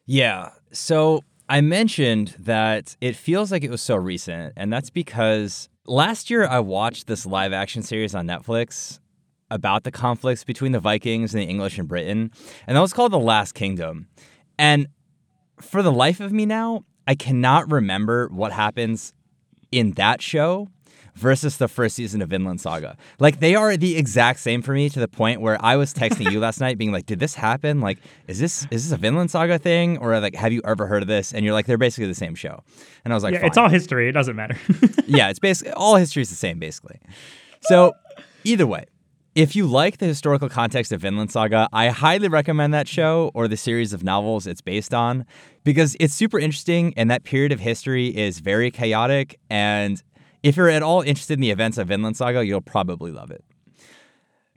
Yeah. 0.06 0.50
So 0.72 1.22
I 1.48 1.62
mentioned 1.62 2.34
that 2.40 2.94
it 3.00 3.16
feels 3.16 3.50
like 3.50 3.64
it 3.64 3.70
was 3.70 3.80
so 3.80 3.96
recent, 3.96 4.52
and 4.56 4.70
that's 4.70 4.90
because 4.90 5.70
last 5.86 6.28
year 6.28 6.46
I 6.46 6.60
watched 6.60 7.06
this 7.06 7.24
live 7.24 7.54
action 7.54 7.82
series 7.82 8.14
on 8.14 8.26
Netflix 8.26 8.98
about 9.50 9.84
the 9.84 9.90
conflicts 9.90 10.44
between 10.44 10.72
the 10.72 10.80
Vikings 10.80 11.32
and 11.32 11.42
the 11.42 11.46
English 11.46 11.78
in 11.78 11.86
Britain, 11.86 12.30
and 12.66 12.76
that 12.76 12.80
was 12.82 12.92
called 12.92 13.12
The 13.12 13.18
Last 13.18 13.54
Kingdom. 13.54 14.08
And 14.58 14.88
for 15.58 15.82
the 15.82 15.92
life 15.92 16.20
of 16.20 16.32
me 16.32 16.44
now, 16.44 16.84
I 17.06 17.14
cannot 17.14 17.72
remember 17.72 18.28
what 18.28 18.52
happens 18.52 19.14
in 19.72 19.92
that 19.92 20.20
show 20.20 20.68
versus 21.18 21.56
the 21.56 21.68
first 21.68 21.96
season 21.96 22.22
of 22.22 22.30
Vinland 22.30 22.60
Saga. 22.60 22.96
Like 23.18 23.40
they 23.40 23.54
are 23.54 23.76
the 23.76 23.96
exact 23.96 24.40
same 24.40 24.62
for 24.62 24.72
me 24.72 24.88
to 24.90 25.00
the 25.00 25.08
point 25.08 25.40
where 25.40 25.62
I 25.64 25.76
was 25.76 25.92
texting 25.92 26.30
you 26.30 26.40
last 26.40 26.60
night 26.66 26.78
being 26.78 26.92
like, 26.92 27.06
"Did 27.06 27.18
this 27.18 27.34
happen? 27.34 27.80
Like 27.80 27.98
is 28.26 28.38
this 28.38 28.66
is 28.70 28.88
this 28.88 28.92
a 28.92 28.96
Vinland 28.96 29.30
Saga 29.30 29.58
thing 29.58 29.98
or 29.98 30.18
like 30.20 30.34
have 30.34 30.52
you 30.52 30.62
ever 30.64 30.86
heard 30.86 31.02
of 31.02 31.08
this?" 31.08 31.34
And 31.34 31.44
you're 31.44 31.54
like, 31.54 31.66
"They're 31.66 31.78
basically 31.78 32.06
the 32.06 32.14
same 32.14 32.34
show." 32.34 32.62
And 33.04 33.12
I 33.12 33.16
was 33.16 33.24
like, 33.24 33.34
yeah, 33.34 33.46
it's 33.46 33.56
all 33.56 33.70
history. 33.70 34.08
It 34.08 34.12
doesn't 34.12 34.36
matter. 34.36 34.56
yeah, 35.06 35.30
it's 35.30 35.38
basically 35.38 35.72
all 35.72 35.96
history 35.96 36.20
is 36.20 36.28
the 36.28 36.36
same, 36.36 36.58
basically. 36.58 37.00
So, 37.62 37.94
either 38.44 38.66
way, 38.66 38.84
if 39.34 39.56
you 39.56 39.66
like 39.66 39.96
the 39.96 40.04
historical 40.06 40.48
context 40.48 40.92
of 40.92 41.00
Vinland 41.00 41.30
Saga, 41.30 41.68
I 41.72 41.88
highly 41.88 42.28
recommend 42.28 42.74
that 42.74 42.88
show 42.88 43.30
or 43.34 43.48
the 43.48 43.56
series 43.56 43.92
of 43.92 44.02
novels 44.02 44.46
it's 44.46 44.60
based 44.60 44.92
on 44.92 45.24
because 45.64 45.96
it's 46.00 46.14
super 46.14 46.38
interesting 46.38 46.92
and 46.96 47.10
that 47.10 47.24
period 47.24 47.52
of 47.52 47.60
history 47.60 48.08
is 48.08 48.40
very 48.40 48.70
chaotic. 48.70 49.38
And 49.48 50.02
if 50.48 50.56
you're 50.56 50.70
at 50.70 50.82
all 50.82 51.02
interested 51.02 51.34
in 51.34 51.40
the 51.40 51.50
events 51.50 51.76
of 51.76 51.88
Vinland 51.88 52.16
Saga, 52.16 52.44
you'll 52.44 52.62
probably 52.62 53.12
love 53.12 53.30
it. 53.30 53.44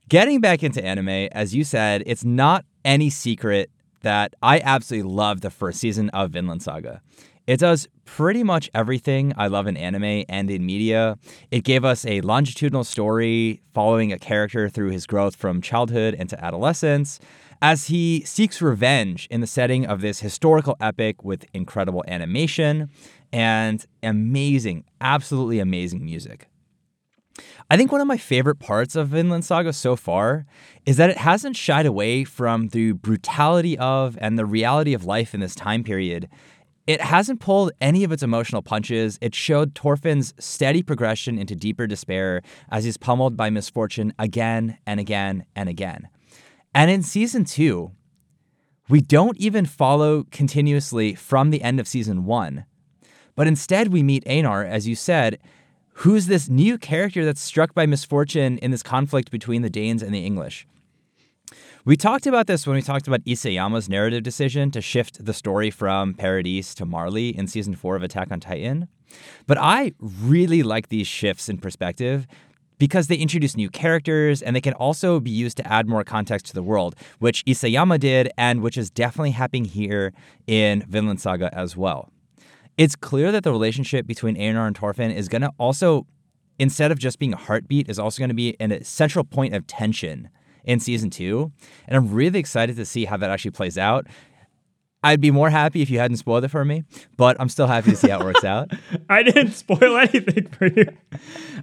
Getting 0.07 0.39
back 0.39 0.63
into 0.63 0.83
anime, 0.83 1.27
as 1.33 1.53
you 1.53 1.65
said, 1.65 2.03
it's 2.05 2.23
not 2.23 2.63
any 2.85 3.09
secret 3.09 3.69
that 3.99 4.33
I 4.41 4.61
absolutely 4.61 5.11
love 5.11 5.41
the 5.41 5.49
first 5.49 5.79
season 5.79 6.09
of 6.11 6.31
Vinland 6.31 6.63
Saga. 6.63 7.01
It 7.45 7.59
does 7.59 7.89
pretty 8.05 8.41
much 8.41 8.69
everything 8.73 9.33
I 9.35 9.47
love 9.47 9.67
in 9.67 9.75
anime 9.75 10.23
and 10.29 10.49
in 10.49 10.65
media. 10.65 11.17
It 11.51 11.65
gave 11.65 11.83
us 11.83 12.05
a 12.05 12.21
longitudinal 12.21 12.85
story 12.85 13.61
following 13.73 14.13
a 14.13 14.19
character 14.19 14.69
through 14.69 14.91
his 14.91 15.05
growth 15.05 15.35
from 15.35 15.61
childhood 15.61 16.13
into 16.13 16.41
adolescence 16.41 17.19
as 17.61 17.87
he 17.87 18.23
seeks 18.25 18.61
revenge 18.61 19.27
in 19.29 19.41
the 19.41 19.47
setting 19.47 19.85
of 19.85 20.01
this 20.01 20.19
historical 20.19 20.75
epic 20.81 21.23
with 21.23 21.45
incredible 21.53 22.03
animation 22.07 22.89
and 23.31 23.85
amazing, 24.01 24.83
absolutely 24.99 25.59
amazing 25.59 26.03
music. 26.03 26.47
I 27.69 27.77
think 27.77 27.91
one 27.91 28.01
of 28.01 28.07
my 28.07 28.17
favorite 28.17 28.59
parts 28.59 28.95
of 28.95 29.09
Vinland 29.09 29.45
Saga 29.45 29.71
so 29.71 29.95
far 29.95 30.45
is 30.85 30.97
that 30.97 31.09
it 31.09 31.17
hasn't 31.17 31.55
shied 31.55 31.85
away 31.85 32.23
from 32.23 32.69
the 32.69 32.91
brutality 32.91 33.77
of 33.77 34.17
and 34.19 34.37
the 34.37 34.45
reality 34.45 34.93
of 34.93 35.05
life 35.05 35.33
in 35.33 35.39
this 35.39 35.55
time 35.55 35.83
period. 35.83 36.27
It 36.87 36.99
hasn't 36.99 37.39
pulled 37.39 37.71
any 37.79 38.03
of 38.03 38.11
its 38.11 38.23
emotional 38.23 38.61
punches. 38.61 39.17
It 39.21 39.33
showed 39.33 39.75
Thorfinn's 39.75 40.33
steady 40.39 40.83
progression 40.83 41.37
into 41.37 41.55
deeper 41.55 41.87
despair 41.87 42.41
as 42.69 42.83
he's 42.83 42.97
pummeled 42.97 43.37
by 43.37 43.49
misfortune 43.49 44.13
again 44.19 44.77
and 44.85 44.99
again 44.99 45.45
and 45.55 45.69
again. 45.69 46.09
And 46.73 46.89
in 46.89 47.03
season 47.03 47.45
two, 47.45 47.91
we 48.87 49.01
don't 49.01 49.37
even 49.37 49.65
follow 49.65 50.25
continuously 50.31 51.15
from 51.15 51.49
the 51.49 51.61
end 51.61 51.79
of 51.79 51.87
season 51.87 52.25
one, 52.25 52.65
but 53.35 53.47
instead 53.47 53.89
we 53.89 54.03
meet 54.03 54.27
Einar, 54.27 54.63
as 54.63 54.87
you 54.87 54.95
said, 54.95 55.39
who's 55.95 56.27
this 56.27 56.49
new 56.49 56.77
character 56.77 57.23
that's 57.23 57.41
struck 57.41 57.73
by 57.73 57.85
misfortune 57.85 58.57
in 58.57 58.71
this 58.71 58.83
conflict 58.83 59.31
between 59.31 59.61
the 59.61 59.69
Danes 59.69 60.01
and 60.01 60.13
the 60.13 60.25
English. 60.25 60.67
We 61.83 61.97
talked 61.97 62.27
about 62.27 62.47
this 62.47 62.67
when 62.67 62.75
we 62.75 62.81
talked 62.81 63.07
about 63.07 63.23
Isayama's 63.25 63.89
narrative 63.89 64.23
decision 64.23 64.69
to 64.71 64.81
shift 64.81 65.25
the 65.25 65.33
story 65.33 65.71
from 65.71 66.13
Paradise 66.13 66.75
to 66.75 66.85
Marley 66.85 67.35
in 67.35 67.47
season 67.47 67.75
four 67.75 67.95
of 67.95 68.03
Attack 68.03 68.31
on 68.31 68.39
Titan. 68.39 68.87
But 69.47 69.57
I 69.59 69.93
really 69.99 70.63
like 70.63 70.89
these 70.89 71.07
shifts 71.07 71.49
in 71.49 71.57
perspective 71.57 72.27
because 72.81 73.05
they 73.05 73.15
introduce 73.15 73.55
new 73.55 73.69
characters 73.69 74.41
and 74.41 74.55
they 74.55 74.59
can 74.59 74.73
also 74.73 75.19
be 75.19 75.29
used 75.29 75.55
to 75.55 75.71
add 75.71 75.87
more 75.87 76.03
context 76.03 76.47
to 76.47 76.53
the 76.55 76.63
world, 76.63 76.95
which 77.19 77.45
Isayama 77.45 77.99
did 77.99 78.31
and 78.39 78.63
which 78.63 78.75
is 78.75 78.89
definitely 78.89 79.29
happening 79.29 79.65
here 79.65 80.13
in 80.47 80.83
Vinland 80.89 81.21
Saga 81.21 81.53
as 81.53 81.77
well. 81.77 82.09
It's 82.79 82.95
clear 82.95 83.31
that 83.33 83.43
the 83.43 83.51
relationship 83.51 84.07
between 84.07 84.35
Einar 84.35 84.65
and 84.65 84.75
Thorfinn 84.75 85.11
is 85.11 85.29
going 85.29 85.43
to 85.43 85.51
also, 85.59 86.07
instead 86.57 86.91
of 86.91 86.97
just 86.97 87.19
being 87.19 87.33
a 87.33 87.37
heartbeat, 87.37 87.87
is 87.87 87.99
also 87.99 88.17
going 88.17 88.29
to 88.29 88.33
be 88.33 88.55
a 88.59 88.83
central 88.83 89.25
point 89.25 89.53
of 89.53 89.67
tension 89.67 90.29
in 90.63 90.79
season 90.79 91.11
two. 91.11 91.51
And 91.87 91.95
I'm 91.95 92.11
really 92.11 92.39
excited 92.39 92.77
to 92.77 92.85
see 92.85 93.05
how 93.05 93.15
that 93.17 93.29
actually 93.29 93.51
plays 93.51 93.77
out. 93.77 94.07
I'd 95.03 95.21
be 95.21 95.31
more 95.31 95.49
happy 95.49 95.81
if 95.81 95.89
you 95.89 95.97
hadn't 95.97 96.17
spoiled 96.17 96.43
it 96.43 96.49
for 96.49 96.63
me, 96.63 96.83
but 97.17 97.35
I'm 97.39 97.49
still 97.49 97.67
happy 97.67 97.91
to 97.91 97.97
see 97.97 98.09
how 98.09 98.19
it 98.19 98.25
works 98.25 98.43
out. 98.43 98.71
I 99.09 99.23
didn't 99.23 99.53
spoil 99.53 99.97
anything 99.97 100.47
for 100.49 100.67
you. 100.67 100.85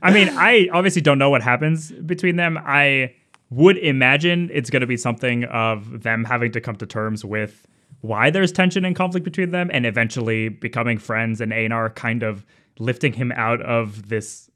I 0.02 0.12
mean, 0.12 0.28
I 0.30 0.68
obviously 0.72 1.02
don't 1.02 1.18
know 1.18 1.30
what 1.30 1.42
happens 1.42 1.92
between 1.92 2.36
them. 2.36 2.58
I 2.64 3.14
would 3.50 3.78
imagine 3.78 4.50
it's 4.52 4.70
going 4.70 4.80
to 4.80 4.86
be 4.86 4.96
something 4.96 5.44
of 5.44 6.02
them 6.02 6.24
having 6.24 6.52
to 6.52 6.60
come 6.60 6.76
to 6.76 6.86
terms 6.86 7.24
with 7.24 7.66
why 8.00 8.30
there's 8.30 8.52
tension 8.52 8.84
and 8.84 8.94
conflict 8.94 9.24
between 9.24 9.50
them 9.50 9.70
and 9.72 9.86
eventually 9.86 10.48
becoming 10.48 10.98
friends 10.98 11.40
and 11.40 11.52
Einar 11.52 11.90
kind 11.90 12.22
of 12.22 12.44
lifting 12.78 13.12
him 13.12 13.32
out 13.32 13.60
of 13.62 14.08
this 14.08 14.50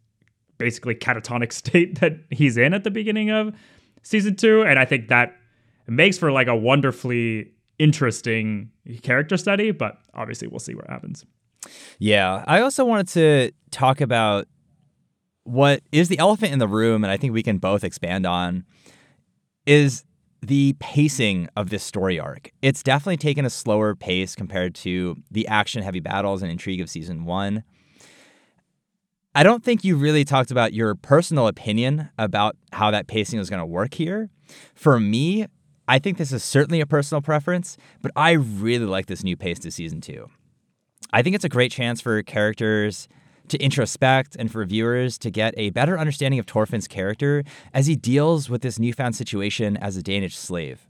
basically 0.58 0.94
catatonic 0.94 1.52
state 1.52 2.00
that 2.00 2.14
he's 2.30 2.56
in 2.56 2.74
at 2.74 2.84
the 2.84 2.90
beginning 2.90 3.30
of 3.30 3.54
season 4.02 4.36
2 4.36 4.62
and 4.62 4.78
I 4.78 4.84
think 4.84 5.08
that 5.08 5.36
makes 5.86 6.18
for 6.18 6.30
like 6.30 6.46
a 6.46 6.54
wonderfully 6.54 7.52
interesting 7.78 8.70
character 9.02 9.36
study, 9.36 9.70
but 9.70 9.98
obviously 10.14 10.48
we'll 10.48 10.60
see 10.60 10.74
what 10.74 10.88
happens. 10.88 11.24
Yeah, 11.98 12.44
I 12.46 12.60
also 12.60 12.84
wanted 12.84 13.08
to 13.08 13.52
talk 13.70 14.00
about 14.00 14.46
what 15.44 15.82
is 15.90 16.08
the 16.08 16.18
elephant 16.18 16.52
in 16.52 16.58
the 16.58 16.68
room 16.68 17.04
and 17.04 17.10
I 17.10 17.16
think 17.16 17.32
we 17.32 17.42
can 17.42 17.58
both 17.58 17.84
expand 17.84 18.26
on 18.26 18.64
is 19.66 20.04
the 20.40 20.74
pacing 20.80 21.48
of 21.56 21.70
this 21.70 21.84
story 21.84 22.18
arc. 22.18 22.50
It's 22.62 22.82
definitely 22.82 23.16
taken 23.16 23.44
a 23.44 23.50
slower 23.50 23.94
pace 23.94 24.34
compared 24.34 24.74
to 24.76 25.16
the 25.30 25.46
action 25.46 25.82
heavy 25.82 26.00
battles 26.00 26.42
and 26.42 26.50
intrigue 26.50 26.80
of 26.80 26.90
season 26.90 27.24
one. 27.24 27.62
I 29.34 29.44
don't 29.44 29.64
think 29.64 29.82
you 29.82 29.96
really 29.96 30.24
talked 30.24 30.50
about 30.50 30.74
your 30.74 30.94
personal 30.94 31.46
opinion 31.46 32.10
about 32.18 32.56
how 32.72 32.90
that 32.90 33.06
pacing 33.06 33.38
is 33.38 33.48
going 33.48 33.60
to 33.60 33.66
work 33.66 33.94
here. 33.94 34.28
For 34.74 35.00
me, 35.00 35.46
I 35.88 35.98
think 35.98 36.18
this 36.18 36.32
is 36.32 36.44
certainly 36.44 36.80
a 36.80 36.86
personal 36.86 37.20
preference, 37.20 37.76
but 38.00 38.12
I 38.14 38.32
really 38.32 38.86
like 38.86 39.06
this 39.06 39.24
new 39.24 39.36
pace 39.36 39.58
to 39.60 39.70
season 39.70 40.00
two. 40.00 40.30
I 41.12 41.22
think 41.22 41.34
it's 41.34 41.44
a 41.44 41.48
great 41.48 41.72
chance 41.72 42.00
for 42.00 42.22
characters 42.22 43.08
to 43.48 43.58
introspect 43.58 44.36
and 44.38 44.50
for 44.50 44.64
viewers 44.64 45.18
to 45.18 45.30
get 45.30 45.52
a 45.56 45.70
better 45.70 45.98
understanding 45.98 46.40
of 46.40 46.46
Thorfinn's 46.46 46.88
character 46.88 47.44
as 47.74 47.86
he 47.86 47.96
deals 47.96 48.48
with 48.48 48.62
this 48.62 48.78
newfound 48.78 49.16
situation 49.16 49.76
as 49.76 49.96
a 49.96 50.02
Danish 50.02 50.36
slave. 50.36 50.86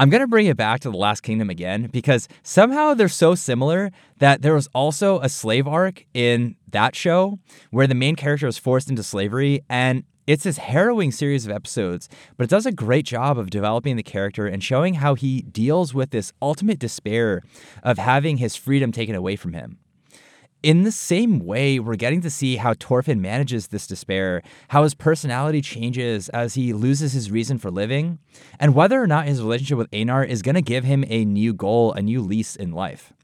I'm 0.00 0.10
going 0.10 0.20
to 0.20 0.28
bring 0.28 0.46
it 0.46 0.56
back 0.56 0.78
to 0.80 0.90
The 0.90 0.96
Last 0.96 1.22
Kingdom 1.22 1.50
again 1.50 1.88
because 1.90 2.28
somehow 2.44 2.94
they're 2.94 3.08
so 3.08 3.34
similar 3.34 3.90
that 4.18 4.42
there 4.42 4.54
was 4.54 4.68
also 4.72 5.18
a 5.20 5.28
slave 5.28 5.66
arc 5.66 6.04
in 6.14 6.54
that 6.68 6.94
show 6.94 7.40
where 7.70 7.88
the 7.88 7.96
main 7.96 8.14
character 8.14 8.46
was 8.46 8.58
forced 8.58 8.88
into 8.88 9.02
slavery. 9.02 9.64
And 9.68 10.04
it's 10.28 10.44
this 10.44 10.58
harrowing 10.58 11.10
series 11.10 11.46
of 11.46 11.52
episodes, 11.52 12.06
but 12.36 12.44
it 12.44 12.50
does 12.50 12.66
a 12.66 12.70
great 12.70 13.06
job 13.06 13.38
of 13.38 13.48
developing 13.48 13.96
the 13.96 14.02
character 14.02 14.46
and 14.46 14.62
showing 14.62 14.94
how 14.94 15.14
he 15.14 15.40
deals 15.40 15.94
with 15.94 16.10
this 16.10 16.34
ultimate 16.42 16.78
despair 16.78 17.42
of 17.82 17.96
having 17.96 18.36
his 18.36 18.54
freedom 18.54 18.92
taken 18.92 19.14
away 19.14 19.36
from 19.36 19.54
him. 19.54 19.78
In 20.62 20.82
the 20.82 20.92
same 20.92 21.38
way, 21.38 21.78
we're 21.78 21.96
getting 21.96 22.20
to 22.20 22.28
see 22.28 22.56
how 22.56 22.74
Thorfinn 22.74 23.22
manages 23.22 23.68
this 23.68 23.86
despair, 23.86 24.42
how 24.68 24.82
his 24.82 24.92
personality 24.92 25.62
changes 25.62 26.28
as 26.28 26.54
he 26.54 26.74
loses 26.74 27.14
his 27.14 27.30
reason 27.30 27.56
for 27.56 27.70
living, 27.70 28.18
and 28.60 28.74
whether 28.74 29.02
or 29.02 29.06
not 29.06 29.26
his 29.26 29.40
relationship 29.40 29.78
with 29.78 29.88
Einar 29.94 30.24
is 30.24 30.42
going 30.42 30.56
to 30.56 30.60
give 30.62 30.84
him 30.84 31.06
a 31.08 31.24
new 31.24 31.54
goal, 31.54 31.94
a 31.94 32.02
new 32.02 32.20
lease 32.20 32.54
in 32.54 32.72
life. 32.72 33.14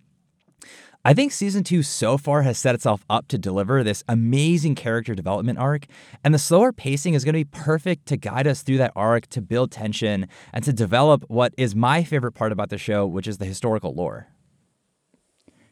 I 1.06 1.12
think 1.12 1.32
season 1.32 1.64
two 1.64 1.82
so 1.82 2.16
far 2.16 2.42
has 2.42 2.56
set 2.56 2.74
itself 2.74 3.04
up 3.10 3.28
to 3.28 3.36
deliver 3.36 3.84
this 3.84 4.02
amazing 4.08 4.74
character 4.74 5.14
development 5.14 5.58
arc, 5.58 5.86
and 6.24 6.32
the 6.32 6.38
slower 6.38 6.72
pacing 6.72 7.12
is 7.12 7.24
going 7.24 7.34
to 7.34 7.40
be 7.40 7.44
perfect 7.44 8.06
to 8.06 8.16
guide 8.16 8.46
us 8.46 8.62
through 8.62 8.78
that 8.78 8.92
arc, 8.96 9.26
to 9.28 9.42
build 9.42 9.70
tension, 9.70 10.26
and 10.52 10.64
to 10.64 10.72
develop 10.72 11.24
what 11.28 11.52
is 11.58 11.74
my 11.74 12.04
favorite 12.04 12.32
part 12.32 12.52
about 12.52 12.70
the 12.70 12.78
show, 12.78 13.06
which 13.06 13.28
is 13.28 13.36
the 13.36 13.44
historical 13.44 13.92
lore. 13.94 14.28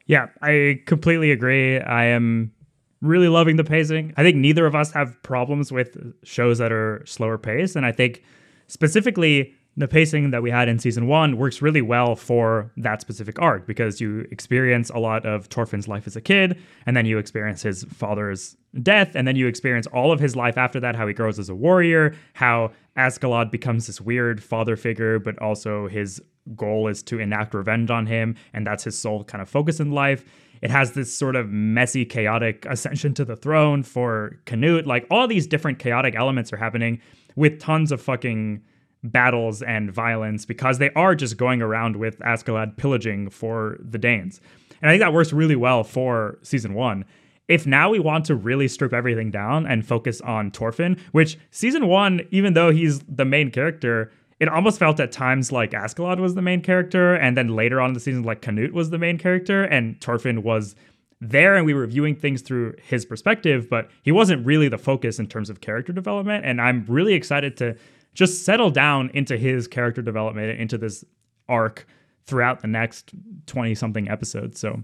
Yeah, 0.06 0.26
I 0.42 0.82
completely 0.84 1.30
agree. 1.30 1.80
I 1.80 2.04
am 2.04 2.52
really 3.00 3.28
loving 3.28 3.56
the 3.56 3.64
pacing. 3.64 4.12
I 4.18 4.22
think 4.22 4.36
neither 4.36 4.66
of 4.66 4.74
us 4.74 4.92
have 4.92 5.20
problems 5.22 5.72
with 5.72 5.96
shows 6.24 6.58
that 6.58 6.72
are 6.72 7.02
slower 7.06 7.38
paced. 7.38 7.74
And 7.74 7.86
I 7.86 7.92
think 7.92 8.22
specifically 8.66 9.54
the 9.76 9.88
pacing 9.88 10.30
that 10.30 10.42
we 10.42 10.50
had 10.50 10.68
in 10.68 10.78
season 10.78 11.06
one 11.06 11.38
works 11.38 11.62
really 11.62 11.80
well 11.80 12.14
for 12.14 12.70
that 12.76 13.00
specific 13.00 13.40
arc 13.40 13.66
because 13.66 14.00
you 14.00 14.26
experience 14.30 14.90
a 14.90 14.98
lot 14.98 15.24
of 15.24 15.48
Thorfinn's 15.48 15.88
life 15.88 16.06
as 16.06 16.14
a 16.14 16.20
kid, 16.20 16.58
and 16.84 16.96
then 16.96 17.06
you 17.06 17.18
experience 17.18 17.62
his 17.62 17.84
father's 17.84 18.56
death, 18.82 19.14
and 19.14 19.26
then 19.26 19.36
you 19.36 19.46
experience 19.46 19.86
all 19.88 20.12
of 20.12 20.20
his 20.20 20.36
life 20.36 20.58
after 20.58 20.78
that, 20.80 20.94
how 20.94 21.06
he 21.06 21.14
grows 21.14 21.38
as 21.38 21.48
a 21.48 21.54
warrior, 21.54 22.14
how 22.34 22.70
Askeladd 22.96 23.50
becomes 23.50 23.86
this 23.86 24.00
weird 24.00 24.42
father 24.42 24.76
figure, 24.76 25.18
but 25.18 25.38
also 25.40 25.88
his 25.88 26.20
goal 26.54 26.88
is 26.88 27.02
to 27.04 27.18
enact 27.18 27.54
revenge 27.54 27.90
on 27.90 28.06
him, 28.06 28.36
and 28.52 28.66
that's 28.66 28.84
his 28.84 28.98
sole 28.98 29.24
kind 29.24 29.40
of 29.40 29.48
focus 29.48 29.80
in 29.80 29.92
life. 29.92 30.24
It 30.60 30.70
has 30.70 30.92
this 30.92 31.12
sort 31.12 31.34
of 31.34 31.48
messy, 31.48 32.04
chaotic 32.04 32.66
ascension 32.66 33.14
to 33.14 33.24
the 33.24 33.36
throne 33.36 33.82
for 33.82 34.38
Canute. 34.44 34.86
Like 34.86 35.06
all 35.10 35.26
these 35.26 35.46
different 35.46 35.78
chaotic 35.78 36.14
elements 36.14 36.52
are 36.52 36.56
happening 36.56 37.00
with 37.34 37.58
tons 37.58 37.90
of 37.90 38.00
fucking 38.00 38.62
battles 39.02 39.62
and 39.62 39.92
violence 39.92 40.44
because 40.44 40.78
they 40.78 40.90
are 40.90 41.14
just 41.14 41.36
going 41.36 41.60
around 41.60 41.96
with 41.96 42.18
Askeladd 42.20 42.76
pillaging 42.76 43.30
for 43.30 43.76
the 43.80 43.98
Danes. 43.98 44.40
And 44.80 44.90
I 44.90 44.94
think 44.94 45.02
that 45.02 45.12
works 45.12 45.32
really 45.32 45.56
well 45.56 45.84
for 45.84 46.38
season 46.42 46.74
one. 46.74 47.04
If 47.48 47.66
now 47.66 47.90
we 47.90 47.98
want 47.98 48.24
to 48.26 48.34
really 48.34 48.68
strip 48.68 48.92
everything 48.92 49.30
down 49.30 49.66
and 49.66 49.86
focus 49.86 50.20
on 50.20 50.50
Thorfinn, 50.50 50.96
which 51.10 51.38
season 51.50 51.88
one, 51.88 52.26
even 52.30 52.54
though 52.54 52.70
he's 52.70 53.00
the 53.00 53.24
main 53.24 53.50
character, 53.50 54.12
it 54.40 54.48
almost 54.48 54.78
felt 54.78 54.98
at 55.00 55.12
times 55.12 55.52
like 55.52 55.72
Askeladd 55.72 56.18
was 56.18 56.34
the 56.34 56.42
main 56.42 56.62
character, 56.62 57.14
and 57.14 57.36
then 57.36 57.48
later 57.48 57.80
on 57.80 57.90
in 57.90 57.94
the 57.94 58.00
season, 58.00 58.22
like 58.22 58.42
Canute 58.42 58.72
was 58.72 58.90
the 58.90 58.98
main 58.98 59.18
character, 59.18 59.64
and 59.64 60.00
Thorfinn 60.00 60.42
was 60.42 60.74
there, 61.20 61.54
and 61.54 61.64
we 61.64 61.74
were 61.74 61.86
viewing 61.86 62.16
things 62.16 62.42
through 62.42 62.74
his 62.82 63.04
perspective, 63.04 63.70
but 63.70 63.88
he 64.02 64.10
wasn't 64.10 64.44
really 64.44 64.68
the 64.68 64.78
focus 64.78 65.20
in 65.20 65.28
terms 65.28 65.48
of 65.48 65.60
character 65.60 65.92
development. 65.92 66.44
And 66.44 66.60
I'm 66.60 66.84
really 66.88 67.14
excited 67.14 67.56
to 67.58 67.76
just 68.14 68.44
settle 68.44 68.70
down 68.70 69.10
into 69.14 69.36
his 69.36 69.66
character 69.66 70.02
development, 70.02 70.58
into 70.60 70.78
this 70.78 71.04
arc 71.48 71.86
throughout 72.26 72.60
the 72.60 72.68
next 72.68 73.12
20 73.46 73.74
something 73.74 74.08
episodes. 74.08 74.60
So 74.60 74.82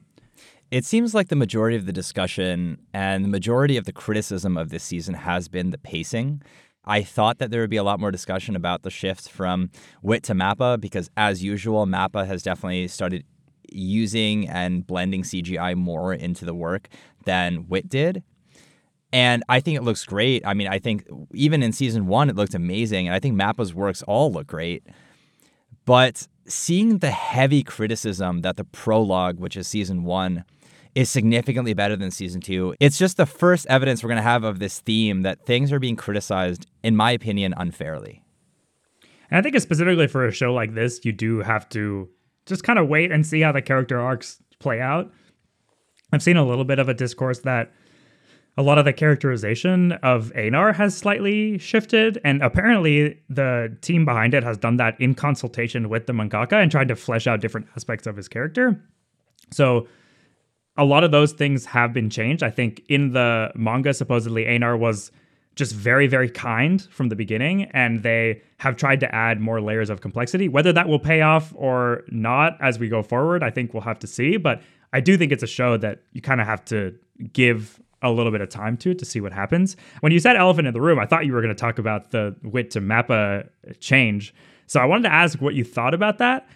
it 0.70 0.84
seems 0.84 1.14
like 1.14 1.28
the 1.28 1.36
majority 1.36 1.76
of 1.76 1.86
the 1.86 1.92
discussion 1.92 2.78
and 2.92 3.24
the 3.24 3.28
majority 3.28 3.76
of 3.76 3.84
the 3.84 3.92
criticism 3.92 4.56
of 4.56 4.70
this 4.70 4.82
season 4.82 5.14
has 5.14 5.48
been 5.48 5.70
the 5.70 5.78
pacing. 5.78 6.42
I 6.84 7.02
thought 7.02 7.38
that 7.38 7.50
there 7.50 7.60
would 7.60 7.70
be 7.70 7.76
a 7.76 7.82
lot 7.82 8.00
more 8.00 8.10
discussion 8.10 8.56
about 8.56 8.82
the 8.82 8.90
shift 8.90 9.28
from 9.28 9.70
Wit 10.02 10.22
to 10.24 10.34
Mappa 10.34 10.80
because, 10.80 11.10
as 11.16 11.44
usual, 11.44 11.86
Mappa 11.86 12.26
has 12.26 12.42
definitely 12.42 12.88
started 12.88 13.24
using 13.70 14.48
and 14.48 14.86
blending 14.86 15.22
CGI 15.22 15.76
more 15.76 16.14
into 16.14 16.46
the 16.46 16.54
work 16.54 16.88
than 17.24 17.66
Wit 17.68 17.88
did. 17.88 18.22
And 19.12 19.42
I 19.48 19.60
think 19.60 19.76
it 19.76 19.82
looks 19.82 20.04
great. 20.04 20.46
I 20.46 20.54
mean, 20.54 20.68
I 20.68 20.78
think 20.78 21.06
even 21.32 21.62
in 21.62 21.72
season 21.72 22.06
one, 22.06 22.28
it 22.28 22.36
looked 22.36 22.54
amazing. 22.54 23.08
And 23.08 23.14
I 23.14 23.20
think 23.20 23.34
Mappa's 23.34 23.74
works 23.74 24.02
all 24.02 24.30
look 24.30 24.46
great. 24.46 24.84
But 25.86 26.28
seeing 26.46 26.98
the 26.98 27.10
heavy 27.10 27.62
criticism 27.62 28.42
that 28.42 28.56
the 28.56 28.64
prologue, 28.64 29.38
which 29.38 29.56
is 29.56 29.66
season 29.66 30.04
one, 30.04 30.44
is 30.94 31.08
significantly 31.08 31.74
better 31.74 31.96
than 31.96 32.10
season 32.10 32.40
two. 32.40 32.74
It's 32.80 32.98
just 32.98 33.16
the 33.16 33.26
first 33.26 33.66
evidence 33.68 34.02
we're 34.02 34.08
going 34.08 34.16
to 34.16 34.22
have 34.22 34.44
of 34.44 34.58
this 34.58 34.80
theme 34.80 35.22
that 35.22 35.46
things 35.46 35.72
are 35.72 35.78
being 35.78 35.96
criticized, 35.96 36.66
in 36.82 36.96
my 36.96 37.12
opinion, 37.12 37.54
unfairly. 37.56 38.22
And 39.30 39.38
I 39.38 39.42
think 39.42 39.58
specifically 39.60 40.06
for 40.06 40.26
a 40.26 40.32
show 40.32 40.52
like 40.52 40.74
this, 40.74 41.04
you 41.04 41.12
do 41.12 41.40
have 41.40 41.68
to 41.70 42.08
just 42.46 42.64
kind 42.64 42.78
of 42.78 42.88
wait 42.88 43.12
and 43.12 43.26
see 43.26 43.40
how 43.42 43.52
the 43.52 43.62
character 43.62 44.00
arcs 44.00 44.42
play 44.58 44.80
out. 44.80 45.12
I've 46.12 46.22
seen 46.22 46.36
a 46.36 46.46
little 46.46 46.64
bit 46.64 46.78
of 46.78 46.88
a 46.88 46.94
discourse 46.94 47.40
that 47.40 47.72
a 48.58 48.62
lot 48.62 48.76
of 48.76 48.84
the 48.84 48.92
characterization 48.92 49.92
of 50.02 50.32
Einar 50.36 50.72
has 50.72 50.96
slightly 50.96 51.58
shifted, 51.58 52.18
and 52.24 52.42
apparently 52.42 53.20
the 53.30 53.74
team 53.82 54.04
behind 54.04 54.34
it 54.34 54.42
has 54.42 54.58
done 54.58 54.78
that 54.78 55.00
in 55.00 55.14
consultation 55.14 55.88
with 55.88 56.06
the 56.06 56.12
mangaka 56.12 56.54
and 56.54 56.68
tried 56.68 56.88
to 56.88 56.96
flesh 56.96 57.28
out 57.28 57.40
different 57.40 57.68
aspects 57.76 58.08
of 58.08 58.16
his 58.16 58.26
character. 58.26 58.82
So 59.52 59.86
a 60.76 60.84
lot 60.84 61.04
of 61.04 61.12
those 61.12 61.32
things 61.32 61.66
have 61.66 61.92
been 61.92 62.10
changed. 62.10 62.42
I 62.42 62.50
think 62.50 62.82
in 62.88 63.12
the 63.12 63.52
manga, 63.54 63.94
supposedly 63.94 64.48
Einar 64.48 64.76
was 64.76 65.12
just 65.54 65.72
very, 65.72 66.08
very 66.08 66.28
kind 66.28 66.82
from 66.90 67.10
the 67.10 67.16
beginning, 67.16 67.64
and 67.66 68.02
they 68.02 68.42
have 68.56 68.74
tried 68.74 68.98
to 69.00 69.14
add 69.14 69.40
more 69.40 69.60
layers 69.60 69.88
of 69.88 70.00
complexity. 70.00 70.48
Whether 70.48 70.72
that 70.72 70.88
will 70.88 70.98
pay 70.98 71.20
off 71.20 71.52
or 71.54 72.02
not 72.08 72.56
as 72.60 72.80
we 72.80 72.88
go 72.88 73.04
forward, 73.04 73.44
I 73.44 73.50
think 73.50 73.72
we'll 73.72 73.84
have 73.84 74.00
to 74.00 74.08
see. 74.08 74.36
But 74.36 74.62
I 74.92 75.00
do 75.00 75.16
think 75.16 75.30
it's 75.30 75.44
a 75.44 75.48
show 75.48 75.76
that 75.76 76.02
you 76.10 76.20
kind 76.20 76.40
of 76.40 76.48
have 76.48 76.64
to 76.66 76.96
give 77.32 77.80
a 78.02 78.10
little 78.10 78.30
bit 78.30 78.40
of 78.40 78.48
time 78.48 78.76
to 78.78 78.94
to 78.94 79.04
see 79.04 79.20
what 79.20 79.32
happens. 79.32 79.76
When 80.00 80.12
you 80.12 80.20
said 80.20 80.36
elephant 80.36 80.68
in 80.68 80.74
the 80.74 80.80
room, 80.80 80.98
I 80.98 81.06
thought 81.06 81.26
you 81.26 81.32
were 81.32 81.42
going 81.42 81.54
to 81.54 81.60
talk 81.60 81.78
about 81.78 82.10
the 82.10 82.34
wit 82.42 82.70
to 82.72 82.80
Mappa 82.80 83.48
change. 83.80 84.34
So 84.66 84.80
I 84.80 84.84
wanted 84.84 85.04
to 85.04 85.12
ask 85.12 85.40
what 85.40 85.54
you 85.54 85.64
thought 85.64 85.94
about 85.94 86.18
that. 86.18 86.48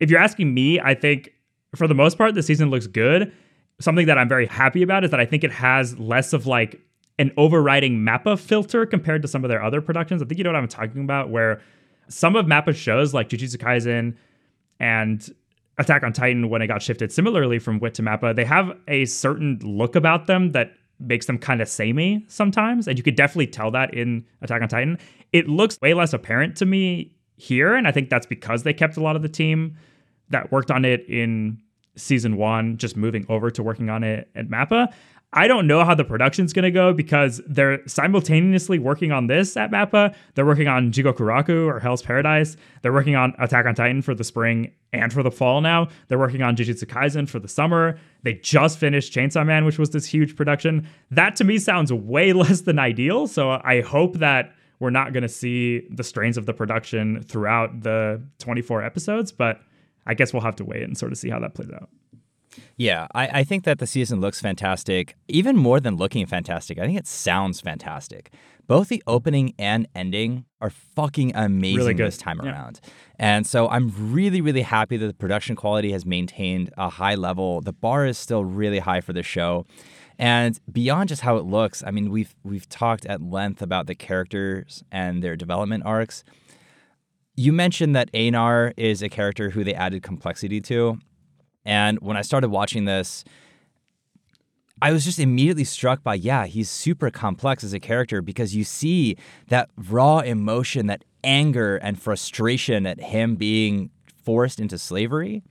If 0.00 0.10
you're 0.10 0.20
asking 0.20 0.52
me, 0.52 0.80
I 0.80 0.94
think 0.94 1.32
for 1.74 1.86
the 1.86 1.94
most 1.94 2.18
part, 2.18 2.34
the 2.34 2.42
season 2.42 2.70
looks 2.70 2.86
good. 2.86 3.32
Something 3.80 4.06
that 4.06 4.18
I'm 4.18 4.28
very 4.28 4.46
happy 4.46 4.82
about 4.82 5.04
is 5.04 5.10
that 5.10 5.20
I 5.20 5.26
think 5.26 5.44
it 5.44 5.52
has 5.52 5.98
less 5.98 6.32
of 6.32 6.46
like 6.46 6.80
an 7.18 7.32
overriding 7.36 7.98
Mappa 7.98 8.38
filter 8.38 8.84
compared 8.86 9.22
to 9.22 9.28
some 9.28 9.44
of 9.44 9.48
their 9.48 9.62
other 9.62 9.80
productions. 9.80 10.22
I 10.22 10.26
think 10.26 10.38
you 10.38 10.44
know 10.44 10.50
what 10.50 10.56
I'm 10.56 10.68
talking 10.68 11.02
about, 11.02 11.30
where 11.30 11.60
some 12.08 12.34
of 12.34 12.46
Mappa's 12.46 12.76
shows 12.76 13.14
like 13.14 13.28
Jujutsu 13.28 13.56
Kaisen 13.56 14.16
and 14.78 15.28
Attack 15.78 16.02
on 16.02 16.12
Titan, 16.12 16.50
when 16.50 16.60
it 16.60 16.66
got 16.66 16.82
shifted 16.82 17.10
similarly 17.10 17.58
from 17.58 17.78
Wit 17.78 17.94
to 17.94 18.02
Mappa, 18.02 18.36
they 18.36 18.44
have 18.44 18.76
a 18.86 19.06
certain 19.06 19.58
look 19.62 19.96
about 19.96 20.26
them 20.26 20.52
that 20.52 20.72
makes 21.00 21.26
them 21.26 21.38
kind 21.38 21.60
of 21.60 21.68
samey 21.68 22.24
sometimes. 22.28 22.86
And 22.86 22.98
you 22.98 23.02
could 23.02 23.16
definitely 23.16 23.46
tell 23.46 23.70
that 23.72 23.94
in 23.94 24.24
Attack 24.42 24.62
on 24.62 24.68
Titan. 24.68 24.98
It 25.32 25.48
looks 25.48 25.78
way 25.80 25.94
less 25.94 26.12
apparent 26.12 26.56
to 26.58 26.66
me 26.66 27.12
here. 27.36 27.74
And 27.74 27.88
I 27.88 27.92
think 27.92 28.10
that's 28.10 28.26
because 28.26 28.62
they 28.62 28.72
kept 28.72 28.96
a 28.96 29.00
lot 29.00 29.16
of 29.16 29.22
the 29.22 29.28
team 29.28 29.76
that 30.28 30.52
worked 30.52 30.70
on 30.70 30.84
it 30.84 31.04
in 31.08 31.60
season 31.96 32.36
one, 32.36 32.76
just 32.76 32.96
moving 32.96 33.26
over 33.28 33.50
to 33.50 33.62
working 33.62 33.90
on 33.90 34.04
it 34.04 34.30
at 34.34 34.48
Mappa. 34.48 34.92
I 35.32 35.46
don't 35.46 35.68
know 35.68 35.84
how 35.84 35.94
the 35.94 36.04
production's 36.04 36.52
going 36.52 36.64
to 36.64 36.72
go 36.72 36.92
because 36.92 37.40
they're 37.46 37.86
simultaneously 37.86 38.80
working 38.80 39.12
on 39.12 39.28
this 39.28 39.56
at 39.56 39.70
Mappa. 39.70 40.12
They're 40.34 40.46
working 40.46 40.66
on 40.66 40.90
Jigokuraku 40.90 41.66
or 41.66 41.78
Hell's 41.78 42.02
Paradise. 42.02 42.56
They're 42.82 42.92
working 42.92 43.14
on 43.14 43.34
Attack 43.38 43.66
on 43.66 43.76
Titan 43.76 44.02
for 44.02 44.12
the 44.12 44.24
spring 44.24 44.72
and 44.92 45.12
for 45.12 45.22
the 45.22 45.30
fall 45.30 45.60
now. 45.60 45.86
They're 46.08 46.18
working 46.18 46.42
on 46.42 46.56
Jujutsu 46.56 46.84
Kaisen 46.84 47.28
for 47.28 47.38
the 47.38 47.46
summer. 47.46 47.96
They 48.24 48.34
just 48.34 48.78
finished 48.78 49.12
Chainsaw 49.12 49.46
Man, 49.46 49.64
which 49.64 49.78
was 49.78 49.90
this 49.90 50.04
huge 50.04 50.34
production. 50.34 50.88
That 51.12 51.36
to 51.36 51.44
me 51.44 51.58
sounds 51.58 51.92
way 51.92 52.32
less 52.32 52.62
than 52.62 52.80
ideal. 52.80 53.28
So 53.28 53.60
I 53.62 53.82
hope 53.82 54.18
that 54.18 54.52
we're 54.80 54.90
not 54.90 55.12
going 55.12 55.22
to 55.22 55.28
see 55.28 55.86
the 55.90 56.02
strains 56.02 56.38
of 56.38 56.46
the 56.46 56.54
production 56.54 57.22
throughout 57.22 57.82
the 57.82 58.20
24 58.38 58.82
episodes, 58.82 59.30
but 59.30 59.60
I 60.06 60.14
guess 60.14 60.32
we'll 60.32 60.42
have 60.42 60.56
to 60.56 60.64
wait 60.64 60.82
and 60.82 60.98
sort 60.98 61.12
of 61.12 61.18
see 61.18 61.28
how 61.28 61.38
that 61.38 61.54
plays 61.54 61.70
out. 61.70 61.88
Yeah, 62.76 63.06
I, 63.14 63.40
I, 63.40 63.44
think 63.44 63.64
that 63.64 63.78
the 63.78 63.86
season 63.86 64.20
looks 64.20 64.40
fantastic. 64.40 65.14
Even 65.28 65.56
more 65.56 65.80
than 65.80 65.96
looking 65.96 66.26
fantastic, 66.26 66.78
I 66.78 66.86
think 66.86 66.98
it 66.98 67.06
sounds 67.06 67.60
fantastic. 67.60 68.32
Both 68.66 68.88
the 68.88 69.02
opening 69.06 69.54
and 69.58 69.88
ending 69.94 70.44
are 70.60 70.70
fucking 70.70 71.34
amazing 71.34 71.76
really 71.76 71.94
this 71.94 72.16
time 72.16 72.40
yeah. 72.42 72.50
around. 72.50 72.80
And 73.18 73.46
so 73.46 73.68
I'm 73.68 73.92
really, 74.12 74.40
really 74.40 74.62
happy 74.62 74.96
that 74.96 75.06
the 75.06 75.14
production 75.14 75.56
quality 75.56 75.92
has 75.92 76.06
maintained 76.06 76.70
a 76.76 76.88
high 76.88 77.16
level. 77.16 77.60
The 77.60 77.72
bar 77.72 78.06
is 78.06 78.16
still 78.16 78.44
really 78.44 78.78
high 78.78 79.00
for 79.00 79.12
the 79.12 79.22
show. 79.22 79.66
And 80.18 80.60
beyond 80.70 81.08
just 81.08 81.22
how 81.22 81.36
it 81.36 81.44
looks, 81.44 81.82
I 81.84 81.90
mean, 81.90 82.10
we've 82.10 82.34
we've 82.44 82.68
talked 82.68 83.06
at 83.06 83.22
length 83.22 83.62
about 83.62 83.86
the 83.86 83.94
characters 83.94 84.84
and 84.92 85.22
their 85.22 85.34
development 85.34 85.84
arcs. 85.86 86.24
You 87.36 87.52
mentioned 87.52 87.96
that 87.96 88.10
Einar 88.14 88.74
is 88.76 89.02
a 89.02 89.08
character 89.08 89.50
who 89.50 89.64
they 89.64 89.74
added 89.74 90.02
complexity 90.02 90.60
to. 90.60 90.98
And 91.64 91.98
when 92.00 92.16
I 92.16 92.22
started 92.22 92.48
watching 92.48 92.84
this, 92.84 93.24
I 94.82 94.92
was 94.92 95.04
just 95.04 95.18
immediately 95.18 95.64
struck 95.64 96.02
by, 96.02 96.14
yeah, 96.14 96.46
he's 96.46 96.70
super 96.70 97.10
complex 97.10 97.62
as 97.62 97.74
a 97.74 97.80
character 97.80 98.22
because 98.22 98.56
you 98.56 98.64
see 98.64 99.16
that 99.48 99.68
raw 99.76 100.20
emotion, 100.20 100.86
that 100.86 101.04
anger 101.22 101.76
and 101.76 102.00
frustration 102.00 102.86
at 102.86 102.98
him 102.98 103.36
being 103.36 103.90
forced 104.24 104.58
into 104.58 104.78
slavery. 104.78 105.42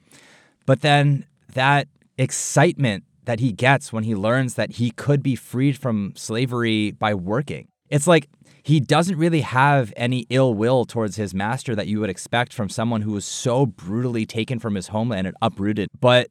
But 0.66 0.82
then 0.82 1.28
that 1.54 1.88
excitement 2.18 3.04
that 3.26 3.40
he 3.40 3.52
gets 3.52 3.94
when 3.94 4.04
he 4.04 4.16
learns 4.16 4.56
that 4.56 4.74
he 4.74 4.90
could 4.90 5.22
be 5.22 5.36
freed 5.36 5.78
from 5.78 6.14
slavery 6.16 6.92
by 6.92 7.14
working. 7.14 7.68
It's 7.90 8.08
like 8.08 8.30
he 8.64 8.80
doesn't 8.80 9.18
really 9.18 9.42
have 9.42 9.94
any 9.98 10.26
ill 10.30 10.54
will 10.54 10.86
towards 10.86 11.16
his 11.16 11.34
master 11.34 11.76
that 11.76 11.88
you 11.88 12.00
would 12.00 12.10
expect 12.10 12.54
from 12.54 12.70
someone 12.70 13.02
who 13.02 13.12
was 13.12 13.26
so 13.26 13.66
brutally 13.66 14.26
taken 14.26 14.60
from 14.60 14.76
his 14.76 14.88
homeland 14.90 15.28
and 15.28 15.36
uprooted. 15.42 15.90
But 16.00 16.30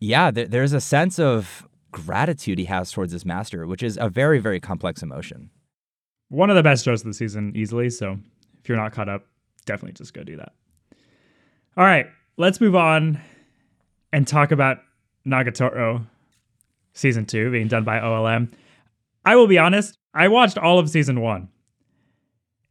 yeah, 0.00 0.30
there, 0.30 0.46
there's 0.46 0.72
a 0.72 0.80
sense 0.80 1.18
of 1.18 1.66
gratitude 1.92 2.58
he 2.58 2.64
has 2.66 2.90
towards 2.90 3.12
his 3.12 3.24
master, 3.24 3.66
which 3.66 3.82
is 3.82 3.98
a 4.00 4.08
very, 4.08 4.38
very 4.38 4.60
complex 4.60 5.02
emotion. 5.02 5.50
One 6.28 6.50
of 6.50 6.56
the 6.56 6.62
best 6.62 6.84
shows 6.84 7.02
of 7.02 7.06
the 7.06 7.14
season, 7.14 7.52
easily. 7.54 7.90
So 7.90 8.18
if 8.62 8.68
you're 8.68 8.78
not 8.78 8.92
caught 8.92 9.08
up, 9.08 9.26
definitely 9.66 9.94
just 9.94 10.14
go 10.14 10.22
do 10.22 10.36
that. 10.36 10.52
All 11.76 11.84
right, 11.84 12.06
let's 12.36 12.60
move 12.60 12.74
on 12.74 13.20
and 14.12 14.26
talk 14.26 14.50
about 14.50 14.78
Nagatoro 15.26 16.06
season 16.94 17.26
two 17.26 17.50
being 17.50 17.68
done 17.68 17.84
by 17.84 18.00
OLM. 18.00 18.52
I 19.24 19.36
will 19.36 19.46
be 19.46 19.58
honest, 19.58 19.96
I 20.14 20.28
watched 20.28 20.58
all 20.58 20.78
of 20.78 20.88
season 20.90 21.20
one 21.20 21.48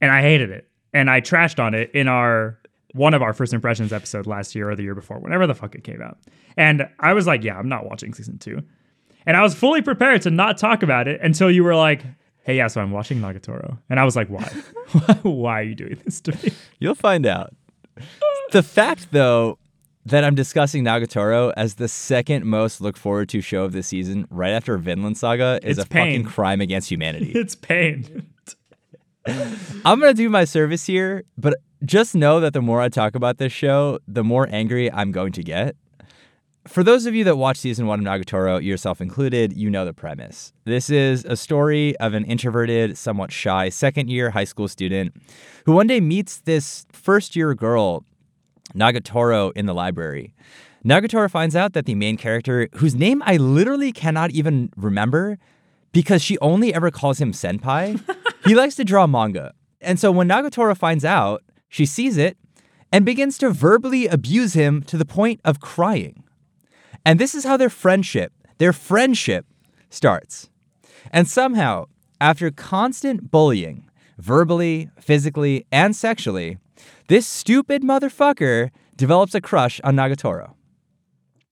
and 0.02 0.12
I 0.12 0.22
hated 0.22 0.50
it. 0.50 0.68
And 0.94 1.10
I 1.10 1.22
trashed 1.22 1.64
on 1.64 1.74
it 1.74 1.92
in 1.94 2.08
our 2.08 2.60
one 2.94 3.14
of 3.14 3.22
our 3.22 3.34
first 3.34 3.54
impressions 3.54 3.94
episode 3.94 4.26
last 4.26 4.56
year 4.56 4.70
or 4.72 4.76
the 4.76 4.82
year 4.82 4.96
before, 4.96 5.20
whenever 5.20 5.46
the 5.46 5.54
fuck 5.54 5.76
it 5.76 5.84
came 5.84 6.02
out. 6.02 6.18
And 6.58 6.90
I 7.00 7.14
was 7.14 7.28
like, 7.28 7.44
yeah, 7.44 7.56
I'm 7.56 7.70
not 7.70 7.86
watching 7.86 8.14
season 8.16 8.40
two. 8.40 8.64
And 9.28 9.38
I 9.38 9.44
was 9.44 9.54
fully 9.54 9.84
prepared 9.84 10.24
to 10.24 10.32
not 10.32 10.58
talk 10.58 10.82
about 10.82 11.08
it 11.08 11.22
until 11.22 11.52
you 11.52 11.64
were 11.64 11.76
like, 11.76 12.04
hey, 12.42 12.58
yeah, 12.58 12.66
so 12.66 12.82
I'm 12.82 12.92
watching 12.92 13.20
Nagatoro. 13.20 13.78
And 13.90 14.00
I 14.00 14.06
was 14.06 14.16
like, 14.16 14.28
why? 14.30 14.44
why 15.22 15.60
are 15.60 15.64
you 15.64 15.76
doing 15.76 16.02
this 16.04 16.20
to 16.22 16.32
me? 16.44 16.52
You'll 16.80 16.96
find 16.96 17.28
out. 17.28 17.54
the 18.52 18.64
fact, 18.64 19.12
though, 19.12 19.60
that 20.10 20.24
I'm 20.24 20.36
discussing 20.36 20.84
Nagatoro 20.84 21.54
as 21.56 21.76
the 21.76 21.88
second 21.88 22.46
most 22.46 22.82
look 22.82 22.98
forward 22.98 23.30
to 23.30 23.42
show 23.42 23.64
of 23.64 23.74
the 23.74 23.84
season, 23.84 24.28
right 24.30 24.52
after 24.52 24.78
Vinland 24.78 25.18
Saga, 25.18 25.60
is 25.64 25.78
it's 25.78 25.86
a 25.86 25.90
pain. 25.90 26.24
fucking 26.24 26.32
crime 26.32 26.62
against 26.62 26.90
humanity. 26.90 27.32
it's 27.36 27.56
pain. 27.56 28.28
I'm 29.28 30.00
gonna 30.00 30.14
do 30.14 30.30
my 30.30 30.46
service 30.46 30.86
here, 30.86 31.24
but 31.38 31.56
just 31.86 32.16
know 32.16 32.40
that 32.40 32.54
the 32.54 32.62
more 32.62 32.82
I 32.82 32.90
talk 32.90 33.16
about 33.16 33.38
this 33.38 33.54
show, 33.54 34.00
the 34.08 34.24
more 34.24 34.48
angry 34.52 34.92
I'm 34.92 35.12
going 35.12 35.32
to 35.34 35.44
get. 35.44 35.76
For 36.68 36.84
those 36.84 37.06
of 37.06 37.16
you 37.16 37.24
that 37.24 37.36
watch 37.36 37.58
season 37.58 37.88
one 37.88 38.00
of 38.00 38.06
Nagatoro, 38.06 38.62
yourself 38.62 39.02
included, 39.02 39.54
you 39.54 39.70
know 39.70 39.86
the 39.86 39.94
premise. 39.94 40.54
This 40.66 40.90
is 40.90 41.26
a 41.26 41.36
story 41.36 41.98
of 41.98 42.14
an 42.14 42.26
introverted, 42.26 42.98
somewhat 42.98 43.32
shy 43.32 43.70
second 43.70 44.10
year 44.10 44.32
high 44.32 44.44
school 44.44 44.68
student 44.68 45.16
who 45.66 45.74
one 45.74 45.88
day 45.88 46.00
meets 46.00 46.40
this 46.42 46.86
first 46.92 47.36
year 47.36 47.54
girl 47.54 48.06
Nagatoro 48.74 49.52
in 49.56 49.66
the 49.66 49.74
library. 49.74 50.34
Nagatoro 50.86 51.30
finds 51.30 51.56
out 51.56 51.74
that 51.74 51.86
the 51.86 51.96
main 51.96 52.18
character, 52.18 52.70
whose 52.76 52.96
name 52.96 53.22
I 53.26 53.38
literally 53.38 53.92
cannot 53.92 54.32
even 54.32 54.72
remember 54.78 55.38
because 55.92 56.22
she 56.22 56.38
only 56.40 56.74
ever 56.74 56.92
calls 56.92 57.20
him 57.20 57.32
senpai, 57.32 58.02
he 58.46 58.56
likes 58.56 58.76
to 58.76 58.86
draw 58.86 59.08
manga. 59.08 59.54
And 59.82 60.00
so 60.00 60.12
when 60.12 60.30
Nagatoro 60.30 60.78
finds 60.78 61.04
out, 61.04 61.44
she 61.68 61.86
sees 61.86 62.18
it 62.18 62.38
and 62.92 63.06
begins 63.06 63.38
to 63.40 63.50
verbally 63.50 64.08
abuse 64.08 64.54
him 64.54 64.82
to 64.84 64.98
the 64.98 65.06
point 65.06 65.42
of 65.44 65.60
crying. 65.60 66.24
And 67.06 67.20
this 67.20 67.36
is 67.36 67.44
how 67.44 67.58
their 67.58 67.70
friendship, 67.70 68.34
their 68.58 68.74
friendship 68.74 69.46
starts. 69.90 70.50
And 71.12 71.28
somehow, 71.28 71.86
after 72.20 72.52
constant 72.52 73.32
bullying, 73.32 73.90
verbally, 74.18 74.90
physically, 75.00 75.66
and 75.72 75.96
sexually, 75.96 76.58
this 77.10 77.28
stupid 77.28 77.82
motherfucker 77.82 78.70
develops 78.96 79.36
a 79.36 79.42
crush 79.42 79.82
on 79.84 79.96
Nagatoro. 79.96 80.54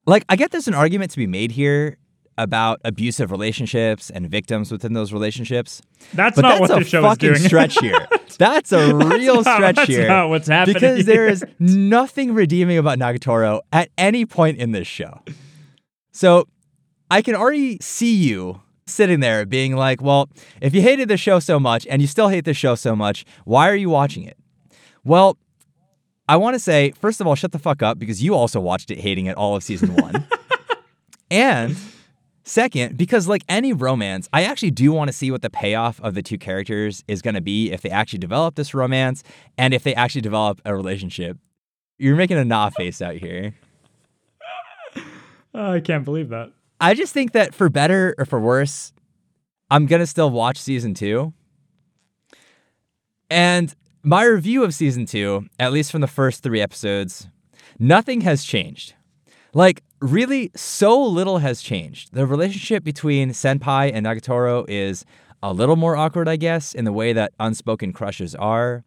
Like, 0.06 0.24
I 0.30 0.36
get 0.36 0.52
there's 0.52 0.68
an 0.68 0.76
argument 0.76 1.12
to 1.12 1.18
be 1.18 1.28
made 1.28 1.52
here 1.52 1.98
about 2.38 2.80
abusive 2.86 3.32
relationships 3.32 4.12
and 4.12 4.30
victims 4.30 4.72
within 4.72 4.94
those 4.94 5.12
relationships. 5.12 5.82
That's 6.14 6.36
but 6.36 6.44
not 6.44 6.60
that's 6.60 6.70
what 6.70 6.80
the 6.80 6.86
show 6.86 7.10
is 7.10 7.18
doing. 7.18 7.36
stretch 7.40 7.80
here. 7.80 8.08
That's 8.38 8.72
a 8.72 8.94
real 8.94 9.42
not, 9.42 9.56
stretch 9.56 9.76
that's 9.78 9.88
here. 9.88 10.08
Not 10.08 10.30
what's 10.30 10.48
happening 10.48 10.76
because 10.76 11.06
there 11.08 11.28
is 11.28 11.44
nothing 11.58 12.36
redeeming 12.36 12.78
about 12.78 13.00
Nagatoro 13.00 13.62
at 13.74 13.90
any 13.98 14.28
point 14.28 14.60
in 14.60 14.74
this 14.74 14.86
show. 14.86 15.24
So 16.12 16.48
I 17.10 17.24
can 17.24 17.34
already 17.34 17.80
see 17.82 18.14
you 18.14 18.62
sitting 18.86 19.22
there 19.22 19.44
being 19.48 19.76
like, 19.76 20.04
well, 20.04 20.30
if 20.62 20.76
you 20.76 20.84
hated 20.84 21.08
the 21.08 21.18
show 21.18 21.40
so 21.40 21.60
much 21.60 21.88
and 21.88 22.00
you 22.00 22.08
still 22.08 22.28
hate 22.28 22.46
the 22.46 22.54
show 22.54 22.76
so 22.76 22.96
much, 22.96 23.26
why 23.46 23.68
are 23.68 23.76
you 23.76 23.90
watching 23.90 24.24
it? 24.24 24.38
Well, 25.04 25.40
I 26.30 26.36
want 26.36 26.56
to 26.56 26.60
say, 26.60 26.92
first 26.92 27.22
of 27.22 27.28
all, 27.28 27.36
shut 27.36 27.52
the 27.52 27.60
fuck 27.60 27.82
up 27.82 27.98
because 28.00 28.22
you 28.22 28.36
also 28.36 28.60
watched 28.60 28.92
it 28.92 29.00
hating 29.00 29.28
it 29.28 29.38
all 29.38 29.56
of 29.56 29.64
season 29.64 29.94
one. 29.96 30.28
and 31.32 31.78
second, 32.44 32.98
because 32.98 33.28
like 33.28 33.44
any 33.48 33.72
romance, 33.72 34.28
I 34.34 34.44
actually 34.44 34.72
do 34.72 34.92
want 34.92 35.08
to 35.08 35.14
see 35.14 35.32
what 35.32 35.42
the 35.42 35.50
payoff 35.50 36.02
of 36.02 36.16
the 36.16 36.22
two 36.22 36.38
characters 36.38 37.04
is 37.08 37.22
going 37.22 37.36
to 37.36 37.42
be 37.42 37.72
if 37.72 37.82
they 37.82 37.90
actually 37.90 38.20
develop 38.20 38.56
this 38.56 38.74
romance 38.74 39.24
and 39.58 39.74
if 39.74 39.84
they 39.84 39.96
actually 39.96 40.22
develop 40.22 40.62
a 40.66 40.76
relationship. 40.76 41.38
You're 41.98 42.16
making 42.16 42.38
a 42.38 42.46
nah 42.46 42.70
face 42.72 43.02
out 43.02 43.16
here. 43.16 43.56
I 45.54 45.80
can't 45.80 46.04
believe 46.04 46.30
that. 46.30 46.52
I 46.80 46.94
just 46.94 47.14
think 47.14 47.32
that 47.32 47.56
for 47.56 47.70
better 47.70 48.14
or 48.18 48.26
for 48.26 48.40
worse, 48.40 48.94
I'm 49.72 49.86
going 49.86 50.02
to 50.02 50.08
still 50.08 50.30
watch 50.30 50.58
season 50.58 50.94
two. 50.94 51.34
And 53.30 53.74
my 54.04 54.24
review 54.24 54.64
of 54.64 54.74
season 54.74 55.06
two, 55.06 55.48
at 55.60 55.72
least 55.72 55.92
from 55.92 56.02
the 56.02 56.08
first 56.08 56.44
three 56.44 56.62
episodes, 56.62 57.28
nothing 57.80 58.22
has 58.22 58.44
changed. 58.44 58.94
Like, 59.54 59.84
really, 60.00 60.52
so 60.56 61.02
little 61.02 61.40
has 61.40 61.62
changed. 61.62 62.14
The 62.14 62.26
relationship 62.26 62.84
between 62.84 63.32
Senpai 63.32 63.92
and 63.94 64.06
Nagatoro 64.06 64.66
is 64.68 65.06
a 65.42 65.54
little 65.54 65.76
more 65.76 65.96
awkward, 65.96 66.28
I 66.28 66.36
guess, 66.36 66.74
in 66.74 66.86
the 66.86 66.94
way 66.94 67.14
that 67.14 67.34
unspoken 67.40 67.94
crushes 67.94 68.36
are. 68.36 68.84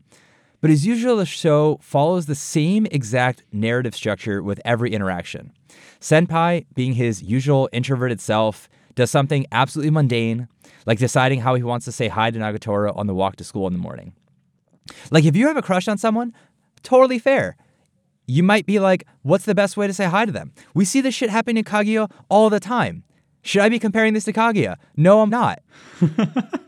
But 0.61 0.71
as 0.71 0.87
usual, 0.87 1.17
the 1.17 1.27
show 1.27 1.79
follows 1.81 2.27
the 2.27 2.35
same 2.35 2.87
exact 2.87 3.45
narrative 3.53 3.95
structure 3.95 4.43
with 4.43 4.61
every 4.65 4.93
interaction. 4.93 5.53
Senpai, 6.01 6.67
being 6.75 6.95
his 6.95 7.23
usual 7.23 7.69
introverted 7.73 8.21
self, 8.21 8.69
does 8.95 9.11
something 9.11 9.47
absolutely 9.53 9.91
mundane, 9.91 10.49
like 10.87 10.99
deciding 10.99 11.41
how 11.41 11.55
he 11.55 11.63
wants 11.63 11.85
to 11.87 11.93
say 11.93 12.09
hi 12.09 12.31
to 12.31 12.39
Nagatoro 12.39 12.95
on 12.97 13.07
the 13.07 13.15
walk 13.15 13.37
to 13.37 13.45
school 13.45 13.67
in 13.67 13.73
the 13.73 13.79
morning. 13.79 14.13
Like, 15.11 15.25
if 15.25 15.37
you 15.37 15.47
have 15.49 15.57
a 15.57 15.63
crush 15.63 15.89
on 15.89 15.99
someone, 15.99 16.35
totally 16.83 17.19
fair. 17.19 17.57
You 18.27 18.43
might 18.43 18.67
be 18.67 18.79
like, 18.79 19.07
what's 19.23 19.45
the 19.45 19.55
best 19.55 19.77
way 19.77 19.87
to 19.87 19.93
say 19.93 20.05
hi 20.07 20.25
to 20.25 20.33
them? 20.33 20.53
We 20.75 20.85
see 20.85 21.01
this 21.01 21.15
shit 21.15 21.31
happen 21.31 21.57
in 21.57 21.65
Kaguya 21.65 22.11
all 22.29 22.49
the 22.49 22.61
time. 22.61 23.05
Should 23.43 23.63
I 23.63 23.69
be 23.69 23.79
comparing 23.79 24.15
this 24.15 24.25
to 24.25 24.33
Kaguya? 24.33 24.77
No, 24.97 25.21
I'm 25.21 25.31
not. 25.31 25.61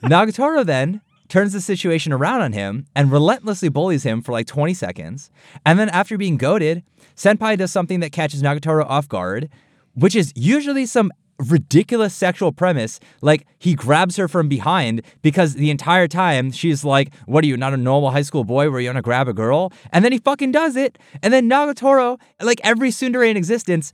Nagatoro 0.02 0.64
then 0.64 1.00
turns 1.28 1.52
the 1.52 1.60
situation 1.60 2.12
around 2.12 2.42
on 2.42 2.52
him 2.52 2.86
and 2.94 3.12
relentlessly 3.12 3.68
bullies 3.68 4.02
him 4.02 4.22
for 4.22 4.32
like 4.32 4.46
20 4.46 4.74
seconds. 4.74 5.30
And 5.64 5.78
then 5.78 5.88
after 5.90 6.18
being 6.18 6.36
goaded, 6.36 6.82
Senpai 7.16 7.56
does 7.56 7.72
something 7.72 8.00
that 8.00 8.12
catches 8.12 8.42
Nagatoro 8.42 8.84
off 8.86 9.08
guard, 9.08 9.48
which 9.94 10.16
is 10.16 10.32
usually 10.34 10.86
some 10.86 11.12
ridiculous 11.38 12.14
sexual 12.14 12.52
premise. 12.52 13.00
Like 13.20 13.46
he 13.58 13.74
grabs 13.74 14.16
her 14.16 14.28
from 14.28 14.48
behind 14.48 15.02
because 15.22 15.54
the 15.54 15.70
entire 15.70 16.08
time 16.08 16.50
she's 16.50 16.84
like, 16.84 17.14
What 17.26 17.44
are 17.44 17.46
you, 17.46 17.56
not 17.56 17.74
a 17.74 17.76
normal 17.76 18.10
high 18.10 18.22
school 18.22 18.44
boy 18.44 18.70
where 18.70 18.80
you're 18.80 18.92
gonna 18.92 19.02
grab 19.02 19.28
a 19.28 19.32
girl? 19.32 19.72
And 19.92 20.04
then 20.04 20.12
he 20.12 20.18
fucking 20.18 20.52
does 20.52 20.76
it. 20.76 20.98
And 21.22 21.32
then 21.32 21.48
Nagatoro, 21.48 22.20
like 22.40 22.60
every 22.64 22.90
tsundere 22.90 23.28
in 23.30 23.36
existence, 23.36 23.92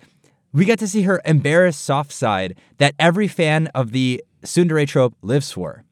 we 0.52 0.64
get 0.64 0.78
to 0.78 0.88
see 0.88 1.02
her 1.02 1.20
embarrassed 1.24 1.82
soft 1.82 2.12
side 2.12 2.58
that 2.78 2.94
every 2.98 3.28
fan 3.28 3.68
of 3.68 3.92
the 3.92 4.22
tsundere 4.42 4.86
trope 4.86 5.14
lives 5.22 5.52
for. 5.52 5.84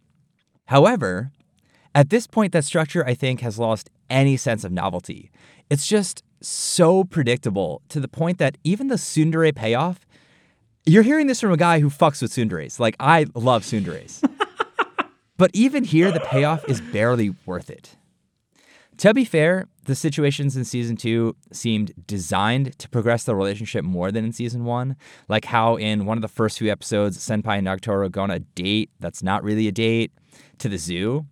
However, 0.66 1.30
at 1.94 2.10
this 2.10 2.26
point, 2.26 2.52
that 2.52 2.64
structure, 2.64 3.06
I 3.06 3.14
think, 3.14 3.40
has 3.40 3.58
lost 3.58 3.90
any 4.10 4.36
sense 4.36 4.64
of 4.64 4.72
novelty. 4.72 5.30
It's 5.70 5.86
just 5.86 6.22
so 6.40 7.04
predictable 7.04 7.82
to 7.88 8.00
the 8.00 8.08
point 8.08 8.38
that 8.38 8.58
even 8.64 8.88
the 8.88 8.96
tsundere 8.96 9.54
payoff, 9.54 10.05
you're 10.86 11.02
hearing 11.02 11.26
this 11.26 11.40
from 11.40 11.52
a 11.52 11.56
guy 11.56 11.80
who 11.80 11.90
fucks 11.90 12.22
with 12.22 12.30
tsunderes. 12.30 12.78
Like, 12.78 12.96
I 13.00 13.26
love 13.34 13.64
tsunderes. 13.64 14.22
but 15.36 15.50
even 15.52 15.84
here, 15.84 16.12
the 16.12 16.20
payoff 16.20 16.64
is 16.68 16.80
barely 16.80 17.34
worth 17.44 17.68
it. 17.68 17.96
To 18.98 19.12
be 19.12 19.26
fair, 19.26 19.68
the 19.84 19.94
situations 19.94 20.56
in 20.56 20.64
season 20.64 20.96
two 20.96 21.36
seemed 21.52 21.92
designed 22.06 22.78
to 22.78 22.88
progress 22.88 23.24
the 23.24 23.36
relationship 23.36 23.84
more 23.84 24.10
than 24.10 24.24
in 24.24 24.32
season 24.32 24.64
one. 24.64 24.96
Like 25.28 25.44
how 25.44 25.76
in 25.76 26.06
one 26.06 26.16
of 26.16 26.22
the 26.22 26.28
first 26.28 26.58
few 26.58 26.70
episodes, 26.70 27.18
Senpai 27.18 27.58
and 27.58 27.66
Nagatoro 27.66 28.10
go 28.10 28.22
on 28.22 28.30
a 28.30 28.38
date 28.38 28.90
that's 28.98 29.22
not 29.22 29.44
really 29.44 29.68
a 29.68 29.72
date 29.72 30.12
to 30.58 30.68
the 30.68 30.78
zoo. 30.78 31.26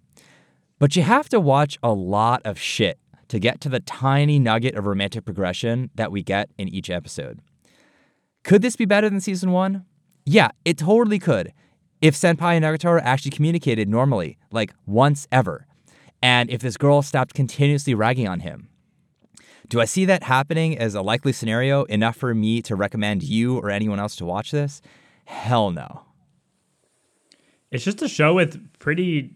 But 0.78 0.94
you 0.94 1.02
have 1.02 1.30
to 1.30 1.40
watch 1.40 1.78
a 1.82 1.92
lot 1.92 2.42
of 2.44 2.58
shit 2.58 2.98
to 3.28 3.38
get 3.38 3.60
to 3.62 3.70
the 3.70 3.80
tiny 3.80 4.38
nugget 4.38 4.74
of 4.74 4.84
romantic 4.84 5.24
progression 5.24 5.90
that 5.94 6.12
we 6.12 6.22
get 6.22 6.50
in 6.58 6.68
each 6.68 6.90
episode. 6.90 7.40
Could 8.44 8.60
this 8.60 8.76
be 8.76 8.84
better 8.84 9.08
than 9.08 9.20
season 9.20 9.52
one? 9.52 9.86
Yeah, 10.26 10.50
it 10.64 10.78
totally 10.78 11.18
could. 11.18 11.52
If 12.00 12.14
Senpai 12.14 12.56
and 12.56 12.64
Nagatoro 12.64 13.00
actually 13.02 13.30
communicated 13.30 13.88
normally, 13.88 14.36
like 14.50 14.74
once 14.86 15.26
ever 15.32 15.66
and 16.22 16.50
if 16.50 16.60
this 16.60 16.76
girl 16.76 17.02
stopped 17.02 17.34
continuously 17.34 17.94
ragging 17.94 18.28
on 18.28 18.40
him. 18.40 18.68
Do 19.68 19.80
I 19.80 19.86
see 19.86 20.04
that 20.04 20.22
happening 20.22 20.78
as 20.78 20.94
a 20.94 21.02
likely 21.02 21.32
scenario 21.32 21.84
enough 21.84 22.16
for 22.16 22.34
me 22.34 22.60
to 22.62 22.76
recommend 22.76 23.22
you 23.22 23.58
or 23.58 23.70
anyone 23.70 23.98
else 23.98 24.16
to 24.16 24.24
watch 24.24 24.50
this? 24.50 24.82
Hell 25.24 25.70
no. 25.70 26.02
It's 27.70 27.84
just 27.84 28.02
a 28.02 28.08
show 28.08 28.34
with 28.34 28.78
pretty 28.78 29.34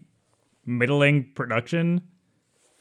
middling 0.65 1.31
production 1.35 2.01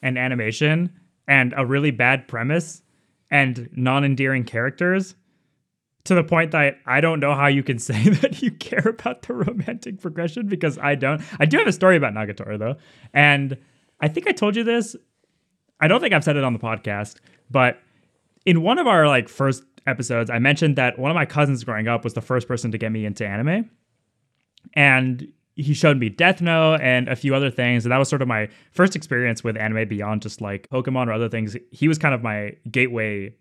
and 0.02 0.18
animation 0.18 0.92
and 1.26 1.54
a 1.56 1.64
really 1.64 1.90
bad 1.90 2.28
premise 2.28 2.82
and 3.30 3.68
non 3.72 4.04
endearing 4.04 4.44
characters 4.44 5.14
to 6.04 6.14
the 6.14 6.24
point 6.24 6.52
that 6.52 6.78
I 6.86 7.00
don't 7.00 7.20
know 7.20 7.34
how 7.34 7.46
you 7.46 7.62
can 7.62 7.78
say 7.78 8.08
that 8.08 8.42
you 8.42 8.50
care 8.50 8.88
about 8.88 9.22
the 9.22 9.34
romantic 9.34 10.00
progression 10.00 10.46
because 10.48 10.78
I 10.78 10.94
don't. 10.94 11.22
I 11.38 11.46
do 11.46 11.58
have 11.58 11.66
a 11.66 11.72
story 11.72 11.96
about 11.96 12.14
Nagatoro 12.14 12.58
though. 12.58 12.76
And 13.12 13.56
I 14.00 14.08
think 14.08 14.26
I 14.26 14.32
told 14.32 14.56
you 14.56 14.64
this. 14.64 14.96
I 15.80 15.88
don't 15.88 16.00
think 16.00 16.12
I've 16.12 16.24
said 16.24 16.36
it 16.36 16.44
on 16.44 16.52
the 16.52 16.58
podcast, 16.58 17.16
but 17.50 17.78
in 18.44 18.62
one 18.62 18.78
of 18.78 18.86
our 18.86 19.06
like 19.06 19.28
first 19.28 19.62
episodes, 19.86 20.30
I 20.30 20.38
mentioned 20.38 20.76
that 20.76 20.98
one 20.98 21.10
of 21.10 21.14
my 21.14 21.26
cousins 21.26 21.64
growing 21.64 21.88
up 21.88 22.04
was 22.04 22.14
the 22.14 22.20
first 22.20 22.48
person 22.48 22.72
to 22.72 22.78
get 22.78 22.90
me 22.90 23.04
into 23.04 23.26
anime. 23.26 23.70
And 24.74 25.32
he 25.54 25.74
showed 25.74 25.98
me 25.98 26.08
Death 26.08 26.40
Note 26.40 26.80
and 26.80 27.08
a 27.08 27.16
few 27.16 27.34
other 27.34 27.50
things. 27.50 27.84
And 27.84 27.92
that 27.92 27.98
was 27.98 28.08
sort 28.08 28.22
of 28.22 28.28
my 28.28 28.48
first 28.70 28.94
experience 28.94 29.42
with 29.42 29.56
anime 29.56 29.88
beyond 29.88 30.22
just 30.22 30.40
like 30.40 30.68
Pokemon 30.70 31.08
or 31.08 31.12
other 31.12 31.28
things. 31.28 31.56
He 31.72 31.88
was 31.88 31.98
kind 31.98 32.14
of 32.14 32.22
my 32.22 32.54
gateway 32.70 33.34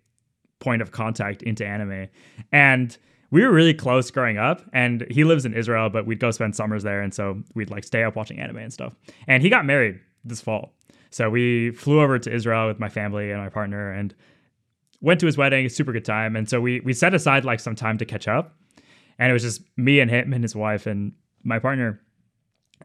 point 0.60 0.82
of 0.82 0.90
contact 0.90 1.42
into 1.42 1.66
anime. 1.66 2.08
And 2.52 2.96
we 3.30 3.44
were 3.44 3.52
really 3.52 3.74
close 3.74 4.10
growing 4.10 4.38
up 4.38 4.62
and 4.72 5.06
he 5.10 5.24
lives 5.24 5.44
in 5.44 5.54
Israel, 5.54 5.90
but 5.90 6.06
we'd 6.06 6.20
go 6.20 6.30
spend 6.30 6.56
summers 6.56 6.82
there. 6.82 7.02
And 7.02 7.12
so 7.12 7.42
we'd 7.54 7.70
like 7.70 7.84
stay 7.84 8.04
up 8.04 8.16
watching 8.16 8.40
anime 8.40 8.58
and 8.58 8.72
stuff. 8.72 8.94
And 9.26 9.42
he 9.42 9.50
got 9.50 9.66
married 9.66 10.00
this 10.24 10.40
fall. 10.40 10.72
So 11.10 11.30
we 11.30 11.70
flew 11.70 12.00
over 12.00 12.18
to 12.18 12.32
Israel 12.32 12.68
with 12.68 12.78
my 12.78 12.88
family 12.88 13.30
and 13.30 13.40
my 13.40 13.48
partner 13.48 13.92
and 13.92 14.14
went 15.00 15.20
to 15.20 15.26
his 15.26 15.36
wedding, 15.36 15.68
super 15.68 15.92
good 15.92 16.04
time. 16.04 16.36
And 16.36 16.48
so 16.48 16.60
we 16.60 16.80
we 16.80 16.92
set 16.92 17.14
aside 17.14 17.44
like 17.44 17.60
some 17.60 17.74
time 17.74 17.98
to 17.98 18.04
catch 18.04 18.28
up. 18.28 18.54
And 19.18 19.30
it 19.30 19.32
was 19.32 19.42
just 19.42 19.62
me 19.76 20.00
and 20.00 20.10
him 20.10 20.32
and 20.32 20.44
his 20.44 20.54
wife 20.54 20.86
and 20.86 21.12
my 21.42 21.58
partner. 21.58 22.00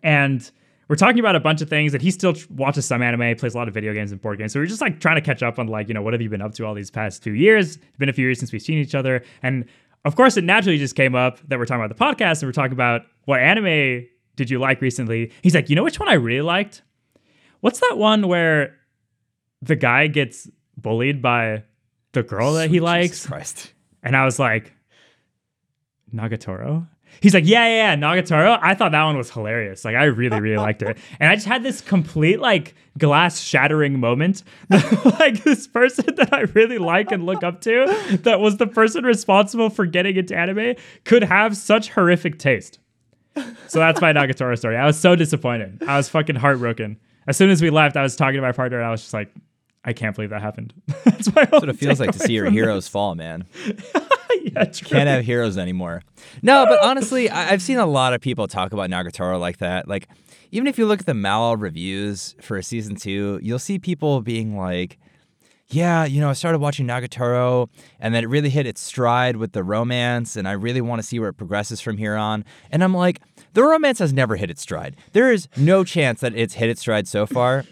And 0.01 0.49
we're 0.87 0.95
talking 0.95 1.19
about 1.19 1.35
a 1.35 1.39
bunch 1.39 1.61
of 1.61 1.69
things 1.69 1.91
that 1.91 2.01
he 2.01 2.11
still 2.11 2.33
watches 2.49 2.85
some 2.85 3.01
anime, 3.01 3.35
plays 3.37 3.53
a 3.53 3.57
lot 3.57 3.67
of 3.67 3.73
video 3.73 3.93
games 3.93 4.11
and 4.11 4.21
board 4.21 4.37
games. 4.37 4.53
So 4.53 4.59
we're 4.59 4.65
just 4.65 4.81
like 4.81 4.99
trying 4.99 5.15
to 5.15 5.21
catch 5.21 5.41
up 5.41 5.59
on 5.59 5.67
like, 5.67 5.87
you 5.87 5.93
know, 5.93 6.01
what 6.01 6.13
have 6.13 6.21
you 6.21 6.29
been 6.29 6.41
up 6.41 6.53
to 6.55 6.65
all 6.65 6.73
these 6.73 6.91
past 6.91 7.23
two 7.23 7.33
years? 7.33 7.77
It's 7.77 7.97
been 7.97 8.09
a 8.09 8.13
few 8.13 8.25
years 8.25 8.39
since 8.39 8.51
we've 8.51 8.61
seen 8.61 8.77
each 8.79 8.95
other. 8.95 9.23
And 9.41 9.65
of 10.05 10.15
course, 10.15 10.35
it 10.35 10.43
naturally 10.43 10.77
just 10.77 10.95
came 10.95 11.15
up 11.15 11.39
that 11.47 11.57
we're 11.57 11.65
talking 11.65 11.83
about 11.83 11.97
the 11.97 12.03
podcast 12.03 12.41
and 12.41 12.49
we're 12.49 12.53
talking 12.53 12.73
about 12.73 13.03
what 13.25 13.39
anime 13.39 14.05
did 14.35 14.49
you 14.49 14.59
like 14.59 14.81
recently. 14.81 15.31
He's 15.41 15.55
like, 15.55 15.69
you 15.69 15.75
know 15.75 15.83
which 15.83 15.99
one 15.99 16.09
I 16.09 16.13
really 16.13 16.41
liked? 16.41 16.81
What's 17.61 17.79
that 17.79 17.97
one 17.97 18.27
where 18.27 18.75
the 19.61 19.75
guy 19.77 20.07
gets 20.07 20.49
bullied 20.75 21.21
by 21.21 21.63
the 22.11 22.23
girl 22.23 22.53
that 22.53 22.69
he 22.69 22.81
likes? 22.81 23.25
Christ. 23.25 23.71
And 24.01 24.17
I 24.17 24.25
was 24.25 24.37
like, 24.37 24.73
Nagatoro? 26.13 26.87
He's 27.21 27.33
like, 27.33 27.45
yeah, 27.45 27.65
yeah, 27.67 27.93
yeah, 27.93 27.95
Nagatoro. 27.95 28.59
I 28.61 28.75
thought 28.75 28.91
that 28.91 29.03
one 29.03 29.17
was 29.17 29.31
hilarious. 29.31 29.85
Like, 29.85 29.95
I 29.95 30.05
really, 30.05 30.39
really 30.39 30.57
liked 30.57 30.81
it. 30.81 30.97
And 31.19 31.29
I 31.29 31.35
just 31.35 31.47
had 31.47 31.63
this 31.63 31.79
complete, 31.81 32.39
like, 32.39 32.75
glass 32.97 33.39
shattering 33.39 33.99
moment. 33.99 34.43
like, 34.69 35.43
this 35.43 35.67
person 35.67 36.15
that 36.15 36.33
I 36.33 36.41
really 36.53 36.77
like 36.77 37.11
and 37.11 37.25
look 37.25 37.43
up 37.43 37.61
to, 37.61 38.19
that 38.23 38.39
was 38.39 38.57
the 38.57 38.67
person 38.67 39.05
responsible 39.05 39.69
for 39.69 39.85
getting 39.85 40.17
into 40.17 40.35
anime, 40.35 40.75
could 41.05 41.23
have 41.23 41.55
such 41.55 41.89
horrific 41.89 42.39
taste. 42.39 42.79
So 43.67 43.79
that's 43.79 44.01
my 44.01 44.13
Nagatoro 44.13 44.57
story. 44.57 44.77
I 44.77 44.85
was 44.85 44.99
so 44.99 45.15
disappointed. 45.15 45.83
I 45.87 45.97
was 45.97 46.09
fucking 46.09 46.35
heartbroken 46.35 46.97
as 47.27 47.37
soon 47.37 47.49
as 47.49 47.61
we 47.61 47.69
left, 47.69 47.97
I 47.97 48.03
was 48.03 48.15
talking 48.15 48.35
to 48.35 48.41
my 48.41 48.51
partner 48.51 48.77
and 48.79 48.87
I 48.87 48.91
was 48.91 49.01
just 49.01 49.13
like, 49.13 49.33
I 49.85 49.93
can't 49.93 50.15
believe 50.15 50.29
that 50.29 50.41
happened. 50.41 50.73
That's, 51.03 51.27
That's 51.27 51.51
what 51.51 51.69
it 51.69 51.77
feels 51.77 51.99
like 51.99 52.11
to 52.11 52.19
see 52.19 52.33
your 52.33 52.49
heroes 52.49 52.85
this. 52.85 52.89
fall, 52.89 53.15
man. 53.15 53.45
yeah, 54.41 54.63
true. 54.65 54.87
Can't 54.87 55.09
have 55.09 55.25
heroes 55.25 55.57
anymore. 55.57 56.03
No, 56.41 56.65
but 56.65 56.81
honestly, 56.83 57.29
I- 57.29 57.43
have 57.45 57.61
seen 57.61 57.77
a 57.77 57.85
lot 57.85 58.13
of 58.13 58.21
people 58.21 58.47
talk 58.47 58.71
about 58.73 58.89
Nagatoro 58.89 59.39
like 59.39 59.57
that. 59.57 59.87
Like, 59.87 60.07
even 60.51 60.67
if 60.67 60.77
you 60.77 60.85
look 60.85 60.99
at 61.01 61.05
the 61.05 61.13
Mal 61.13 61.57
reviews 61.57 62.35
for 62.41 62.61
season 62.61 62.95
two, 62.95 63.39
you'll 63.41 63.59
see 63.59 63.77
people 63.79 64.21
being 64.21 64.55
like, 64.57 64.99
yeah, 65.67 66.05
you 66.05 66.21
know, 66.21 66.29
I 66.29 66.33
started 66.33 66.59
watching 66.59 66.85
Nagatoro 66.87 67.67
and 67.99 68.13
then 68.13 68.23
it 68.23 68.27
really 68.27 68.49
hit 68.49 68.67
its 68.67 68.79
stride 68.79 69.37
with 69.37 69.53
the 69.53 69.63
romance, 69.63 70.35
and 70.35 70.47
I 70.47 70.51
really 70.51 70.81
want 70.81 71.01
to 71.01 71.07
see 71.07 71.19
where 71.19 71.29
it 71.29 71.33
progresses 71.33 71.81
from 71.81 71.97
here 71.97 72.15
on. 72.15 72.45
And 72.71 72.83
I'm 72.83 72.93
like, 72.93 73.19
the 73.53 73.63
romance 73.63 73.99
has 73.99 74.13
never 74.13 74.35
hit 74.35 74.51
its 74.51 74.61
stride. 74.61 74.95
There 75.13 75.31
is 75.31 75.47
no 75.57 75.83
chance 75.83 76.19
that 76.21 76.35
it's 76.35 76.53
hit 76.55 76.69
its 76.69 76.81
stride 76.81 77.07
so 77.07 77.25
far. 77.25 77.65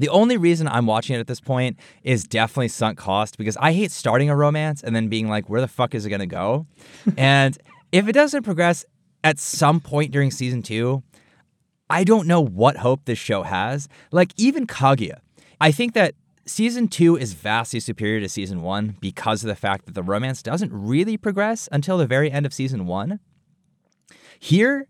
The 0.00 0.08
only 0.08 0.38
reason 0.38 0.66
I'm 0.66 0.86
watching 0.86 1.14
it 1.14 1.20
at 1.20 1.26
this 1.26 1.42
point 1.42 1.78
is 2.02 2.24
definitely 2.24 2.68
sunk 2.68 2.96
cost 2.96 3.36
because 3.36 3.58
I 3.58 3.74
hate 3.74 3.90
starting 3.90 4.30
a 4.30 4.34
romance 4.34 4.82
and 4.82 4.96
then 4.96 5.08
being 5.08 5.28
like, 5.28 5.50
where 5.50 5.60
the 5.60 5.68
fuck 5.68 5.94
is 5.94 6.06
it 6.06 6.08
going 6.08 6.20
to 6.20 6.26
go? 6.26 6.66
and 7.18 7.58
if 7.92 8.08
it 8.08 8.12
doesn't 8.12 8.42
progress 8.42 8.86
at 9.22 9.38
some 9.38 9.78
point 9.78 10.10
during 10.10 10.30
season 10.30 10.62
two, 10.62 11.02
I 11.90 12.04
don't 12.04 12.26
know 12.26 12.40
what 12.40 12.78
hope 12.78 13.04
this 13.04 13.18
show 13.18 13.42
has. 13.42 13.88
Like, 14.10 14.32
even 14.38 14.66
Kaguya. 14.66 15.18
I 15.60 15.70
think 15.70 15.92
that 15.92 16.14
season 16.46 16.88
two 16.88 17.18
is 17.18 17.34
vastly 17.34 17.78
superior 17.78 18.20
to 18.20 18.28
season 18.30 18.62
one 18.62 18.96
because 19.00 19.44
of 19.44 19.48
the 19.48 19.54
fact 19.54 19.84
that 19.84 19.94
the 19.94 20.02
romance 20.02 20.42
doesn't 20.42 20.72
really 20.72 21.18
progress 21.18 21.68
until 21.72 21.98
the 21.98 22.06
very 22.06 22.30
end 22.30 22.46
of 22.46 22.54
season 22.54 22.86
one. 22.86 23.20
Here, 24.38 24.86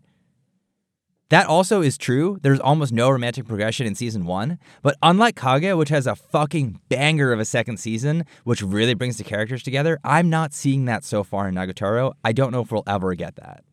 That 1.31 1.47
also 1.47 1.81
is 1.81 1.97
true. 1.97 2.39
There's 2.41 2.59
almost 2.59 2.91
no 2.91 3.09
romantic 3.09 3.47
progression 3.47 3.87
in 3.87 3.95
season 3.95 4.25
one. 4.25 4.59
But 4.81 4.97
unlike 5.01 5.37
Kage, 5.37 5.73
which 5.77 5.87
has 5.87 6.05
a 6.05 6.13
fucking 6.13 6.81
banger 6.89 7.31
of 7.31 7.39
a 7.39 7.45
second 7.45 7.77
season, 7.77 8.25
which 8.43 8.61
really 8.61 8.95
brings 8.95 9.17
the 9.17 9.23
characters 9.23 9.63
together, 9.63 9.97
I'm 10.03 10.29
not 10.29 10.53
seeing 10.53 10.83
that 10.85 11.05
so 11.05 11.23
far 11.23 11.47
in 11.47 11.55
Nagatoro. 11.55 12.11
I 12.25 12.33
don't 12.33 12.51
know 12.51 12.59
if 12.59 12.69
we'll 12.69 12.83
ever 12.85 13.15
get 13.15 13.37
that. 13.37 13.63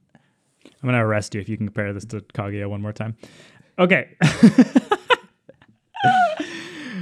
I'm 0.65 0.89
gonna 0.89 1.05
arrest 1.05 1.35
you 1.35 1.41
if 1.41 1.49
you 1.49 1.57
can 1.57 1.67
compare 1.67 1.93
this 1.93 2.05
to 2.07 2.21
Kaguya 2.21 2.71
one 2.71 2.81
more 2.81 2.93
time. 2.93 3.17
Okay. 3.77 4.11
so 4.23 4.77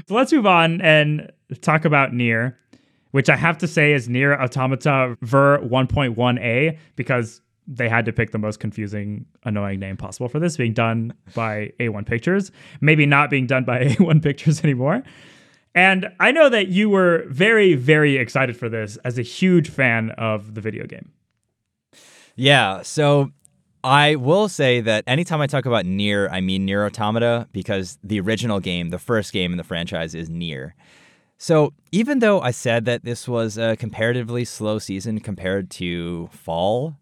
let's 0.09 0.33
move 0.33 0.47
on 0.47 0.81
and 0.81 1.31
talk 1.61 1.85
about 1.85 2.13
NieR, 2.13 2.55
which 3.11 3.29
I 3.29 3.37
have 3.37 3.59
to 3.59 3.69
say 3.69 3.93
is 3.93 4.09
NieR 4.09 4.41
Automata 4.41 5.19
Ver 5.21 5.59
1.1a 5.59 6.79
because 6.97 7.43
they 7.67 7.89
had 7.89 8.05
to 8.07 8.13
pick 8.13 8.31
the 8.31 8.39
most 8.39 8.61
confusing, 8.61 9.27
annoying 9.45 9.81
name 9.81 9.97
possible 9.97 10.29
for 10.29 10.39
this, 10.39 10.57
being 10.57 10.73
done 10.73 11.13
by 11.35 11.73
A1 11.81 12.07
Pictures, 12.07 12.53
maybe 12.81 13.07
not 13.07 13.31
being 13.31 13.47
done 13.47 13.65
by 13.65 13.85
A1 13.85 14.23
Pictures 14.23 14.63
anymore. 14.63 15.03
And 15.75 16.09
I 16.21 16.33
know 16.33 16.49
that 16.49 16.69
you 16.69 16.89
were 16.89 17.25
very, 17.29 17.75
very 17.75 18.17
excited 18.17 18.57
for 18.57 18.69
this 18.69 18.97
as 18.99 19.19
a 19.19 19.23
huge 19.23 19.69
fan 19.69 20.11
of 20.13 20.55
the 20.55 20.61
video 20.61 20.87
game. 20.87 21.13
Yeah, 22.35 22.83
so 22.83 23.31
I 23.85 24.17
will 24.17 24.49
say 24.49 24.81
that 24.81 25.05
anytime 25.07 25.41
I 25.41 25.47
talk 25.47 25.67
about 25.67 25.85
NieR, 25.85 26.29
I 26.31 26.41
mean 26.41 26.67
NieR 26.67 26.87
Automata 26.87 27.49
because 27.53 27.99
the 28.03 28.21
original 28.21 28.59
game, 28.61 28.91
the 28.91 28.99
first 28.99 29.33
game 29.33 29.53
in 29.53 29.59
the 29.59 29.65
franchise, 29.65 30.15
is 30.15 30.29
NieR. 30.29 30.73
So 31.39 31.75
even 31.93 32.21
though 32.21 32.41
I 32.41 32.51
said 32.51 32.87
that 32.87 33.05
this 33.05 33.29
was 33.29 33.59
a 33.59 33.77
comparatively 33.77 34.45
slow 34.45 34.79
season 34.79 35.21
compared 35.21 35.71
to 35.73 36.29
Fall, 36.33 36.97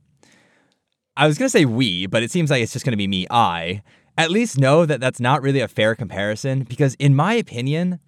I 1.16 1.26
was 1.28 1.38
going 1.38 1.46
to 1.46 1.50
say 1.50 1.64
we, 1.64 2.06
but 2.06 2.22
it 2.22 2.30
seems 2.30 2.50
like 2.50 2.62
it's 2.62 2.72
just 2.72 2.84
going 2.84 2.92
to 2.92 2.96
be 2.96 3.06
me, 3.06 3.26
I. 3.30 3.82
At 4.18 4.30
least 4.30 4.58
know 4.58 4.84
that 4.84 5.00
that's 5.00 5.20
not 5.20 5.42
really 5.42 5.60
a 5.60 5.68
fair 5.68 5.94
comparison 5.94 6.64
because, 6.64 6.94
in 6.94 7.14
my 7.14 7.34
opinion, 7.34 8.00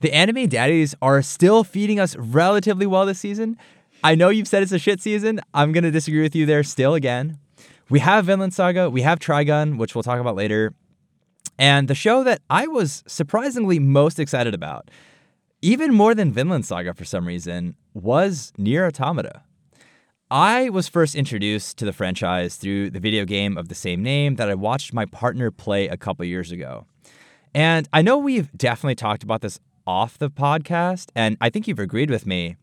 the 0.00 0.12
anime 0.12 0.48
daddies 0.48 0.94
are 1.02 1.20
still 1.22 1.64
feeding 1.64 1.98
us 1.98 2.16
relatively 2.16 2.86
well 2.86 3.06
this 3.06 3.18
season. 3.18 3.56
I 4.04 4.14
know 4.14 4.28
you've 4.28 4.48
said 4.48 4.62
it's 4.62 4.72
a 4.72 4.78
shit 4.78 5.00
season. 5.00 5.40
I'm 5.52 5.72
going 5.72 5.84
to 5.84 5.90
disagree 5.90 6.22
with 6.22 6.36
you 6.36 6.46
there 6.46 6.62
still 6.62 6.94
again. 6.94 7.38
We 7.90 8.00
have 8.00 8.26
Vinland 8.26 8.54
Saga, 8.54 8.88
we 8.88 9.02
have 9.02 9.18
Trigun, 9.18 9.76
which 9.76 9.94
we'll 9.94 10.02
talk 10.02 10.20
about 10.20 10.36
later. 10.36 10.74
And 11.58 11.88
the 11.88 11.94
show 11.94 12.24
that 12.24 12.40
I 12.50 12.66
was 12.66 13.04
surprisingly 13.06 13.78
most 13.78 14.18
excited 14.18 14.54
about, 14.54 14.90
even 15.60 15.92
more 15.92 16.14
than 16.14 16.32
Vinland 16.32 16.66
Saga 16.66 16.94
for 16.94 17.04
some 17.04 17.26
reason, 17.26 17.76
was 17.94 18.52
NieR 18.58 18.86
Automata. 18.86 19.42
I 20.30 20.70
was 20.70 20.88
first 20.88 21.14
introduced 21.14 21.76
to 21.78 21.84
the 21.84 21.92
franchise 21.92 22.56
through 22.56 22.90
the 22.90 23.00
video 23.00 23.26
game 23.26 23.58
of 23.58 23.68
the 23.68 23.74
same 23.74 24.02
name 24.02 24.36
that 24.36 24.48
I 24.48 24.54
watched 24.54 24.94
my 24.94 25.04
partner 25.04 25.50
play 25.50 25.86
a 25.86 25.98
couple 25.98 26.24
years 26.24 26.50
ago. 26.50 26.86
And 27.54 27.86
I 27.92 28.00
know 28.00 28.16
we've 28.16 28.50
definitely 28.56 28.94
talked 28.94 29.22
about 29.22 29.42
this 29.42 29.60
off 29.86 30.16
the 30.16 30.30
podcast, 30.30 31.10
and 31.14 31.36
I 31.42 31.50
think 31.50 31.68
you've 31.68 31.78
agreed 31.78 32.08
with 32.08 32.26
me 32.26 32.56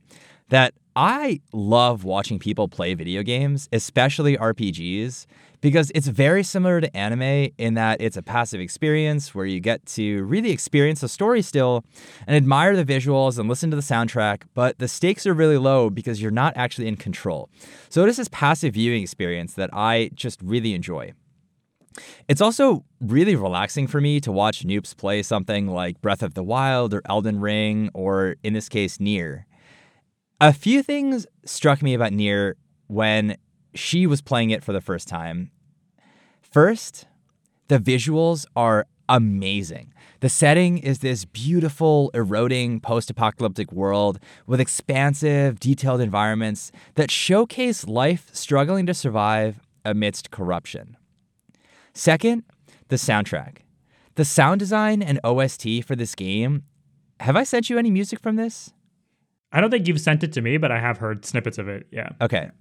that 0.49 0.73
I 0.95 1.39
love 1.53 2.03
watching 2.03 2.39
people 2.39 2.67
play 2.67 2.95
video 2.95 3.21
games, 3.21 3.69
especially 3.71 4.37
RPGs, 4.37 5.27
because 5.61 5.91
it's 5.93 6.07
very 6.07 6.43
similar 6.43 6.81
to 6.81 6.97
anime 6.97 7.51
in 7.57 7.75
that 7.75 8.01
it's 8.01 8.17
a 8.17 8.21
passive 8.21 8.59
experience 8.59 9.33
where 9.33 9.45
you 9.45 9.59
get 9.59 9.85
to 9.85 10.23
really 10.23 10.51
experience 10.51 11.01
the 11.01 11.07
story 11.07 11.41
still 11.41 11.85
and 12.27 12.35
admire 12.35 12.75
the 12.75 12.85
visuals 12.85 13.39
and 13.39 13.47
listen 13.47 13.69
to 13.69 13.75
the 13.75 13.81
soundtrack, 13.81 14.43
but 14.53 14.79
the 14.79 14.87
stakes 14.87 15.25
are 15.25 15.33
really 15.33 15.57
low 15.57 15.89
because 15.89 16.21
you're 16.21 16.31
not 16.31 16.53
actually 16.57 16.87
in 16.87 16.97
control. 16.97 17.49
So 17.89 18.03
it 18.03 18.09
is 18.09 18.17
this 18.17 18.29
passive 18.29 18.73
viewing 18.73 19.03
experience 19.03 19.53
that 19.53 19.69
I 19.71 20.09
just 20.15 20.41
really 20.41 20.73
enjoy. 20.73 21.13
It's 22.27 22.41
also 22.41 22.85
really 22.99 23.35
relaxing 23.35 23.85
for 23.85 24.01
me 24.01 24.19
to 24.21 24.31
watch 24.31 24.63
noobs 24.65 24.95
play 24.95 25.21
something 25.23 25.67
like 25.67 26.01
Breath 26.01 26.23
of 26.23 26.33
the 26.33 26.43
Wild 26.43 26.93
or 26.93 27.01
Elden 27.05 27.39
Ring, 27.39 27.89
or 27.93 28.37
in 28.43 28.53
this 28.53 28.69
case, 28.69 28.97
NieR. 28.97 29.43
A 30.39 30.53
few 30.53 30.81
things 30.81 31.27
struck 31.45 31.81
me 31.81 31.93
about 31.93 32.13
NieR 32.13 32.53
when 32.87 33.37
she 33.73 34.07
was 34.07 34.21
playing 34.21 34.49
it 34.49 34.63
for 34.63 34.73
the 34.73 34.81
first 34.81 35.07
time. 35.07 35.51
First, 36.41 37.05
the 37.67 37.79
visuals 37.79 38.45
are 38.55 38.87
amazing. 39.07 39.93
The 40.19 40.29
setting 40.29 40.77
is 40.77 40.99
this 40.99 41.25
beautiful, 41.25 42.11
eroding 42.13 42.79
post 42.79 43.09
apocalyptic 43.09 43.71
world 43.71 44.19
with 44.45 44.59
expansive, 44.59 45.59
detailed 45.59 45.99
environments 45.99 46.71
that 46.95 47.09
showcase 47.09 47.87
life 47.87 48.29
struggling 48.33 48.85
to 48.85 48.93
survive 48.93 49.59
amidst 49.83 50.31
corruption. 50.31 50.95
Second, 51.93 52.43
the 52.89 52.97
soundtrack. 52.97 53.57
The 54.15 54.25
sound 54.25 54.59
design 54.59 55.01
and 55.01 55.19
OST 55.23 55.83
for 55.85 55.95
this 55.95 56.13
game. 56.13 56.63
Have 57.19 57.35
I 57.35 57.43
sent 57.43 57.69
you 57.69 57.77
any 57.77 57.89
music 57.89 58.19
from 58.19 58.35
this? 58.35 58.73
I 59.51 59.59
don't 59.59 59.71
think 59.71 59.87
you've 59.87 59.99
sent 59.99 60.23
it 60.23 60.31
to 60.33 60.41
me, 60.41 60.57
but 60.57 60.71
I 60.71 60.79
have 60.79 60.97
heard 60.97 61.25
snippets 61.25 61.57
of 61.57 61.67
it. 61.67 61.87
Yeah. 61.91 62.09
Okay. 62.21 62.51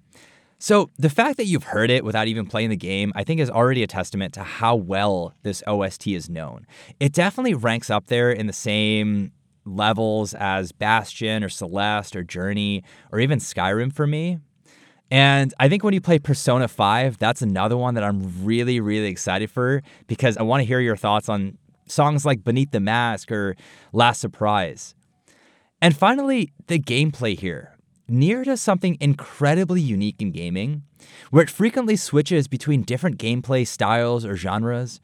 So 0.61 0.91
the 0.99 1.09
fact 1.09 1.37
that 1.37 1.47
you've 1.47 1.63
heard 1.63 1.89
it 1.89 2.05
without 2.05 2.27
even 2.27 2.45
playing 2.45 2.69
the 2.69 2.77
game, 2.77 3.11
I 3.15 3.23
think 3.23 3.41
is 3.41 3.49
already 3.49 3.81
a 3.81 3.87
testament 3.87 4.35
to 4.35 4.43
how 4.43 4.75
well 4.75 5.33
this 5.41 5.63
OST 5.65 6.09
is 6.09 6.29
known. 6.29 6.67
It 6.99 7.13
definitely 7.13 7.55
ranks 7.55 7.89
up 7.89 8.05
there 8.05 8.31
in 8.31 8.45
the 8.45 8.53
same 8.53 9.31
levels 9.65 10.35
as 10.35 10.71
Bastion 10.71 11.43
or 11.43 11.49
Celeste 11.49 12.15
or 12.15 12.21
Journey 12.21 12.83
or 13.11 13.19
even 13.19 13.39
Skyrim 13.39 13.91
for 13.91 14.05
me. 14.05 14.37
And 15.09 15.51
I 15.59 15.67
think 15.67 15.83
when 15.83 15.95
you 15.95 15.99
play 15.99 16.19
Persona 16.19 16.67
5, 16.67 17.17
that's 17.17 17.41
another 17.41 17.75
one 17.75 17.95
that 17.95 18.03
I'm 18.03 18.45
really, 18.45 18.79
really 18.79 19.07
excited 19.07 19.49
for 19.49 19.81
because 20.05 20.37
I 20.37 20.43
want 20.43 20.61
to 20.61 20.67
hear 20.67 20.79
your 20.79 20.95
thoughts 20.95 21.27
on 21.27 21.57
songs 21.87 22.23
like 22.23 22.43
Beneath 22.43 22.69
the 22.69 22.79
Mask 22.79 23.31
or 23.31 23.55
Last 23.93 24.21
Surprise. 24.21 24.93
And 25.81 25.97
finally, 25.97 26.53
the 26.67 26.77
gameplay 26.77 27.35
here. 27.35 27.75
NieR 28.09 28.43
does 28.43 28.61
something 28.61 28.97
incredibly 28.99 29.81
unique 29.81 30.21
in 30.21 30.31
gaming, 30.31 30.83
where 31.29 31.43
it 31.43 31.49
frequently 31.49 31.95
switches 31.95 32.47
between 32.47 32.83
different 32.83 33.17
gameplay 33.17 33.65
styles 33.65 34.25
or 34.25 34.35
genres. 34.35 34.99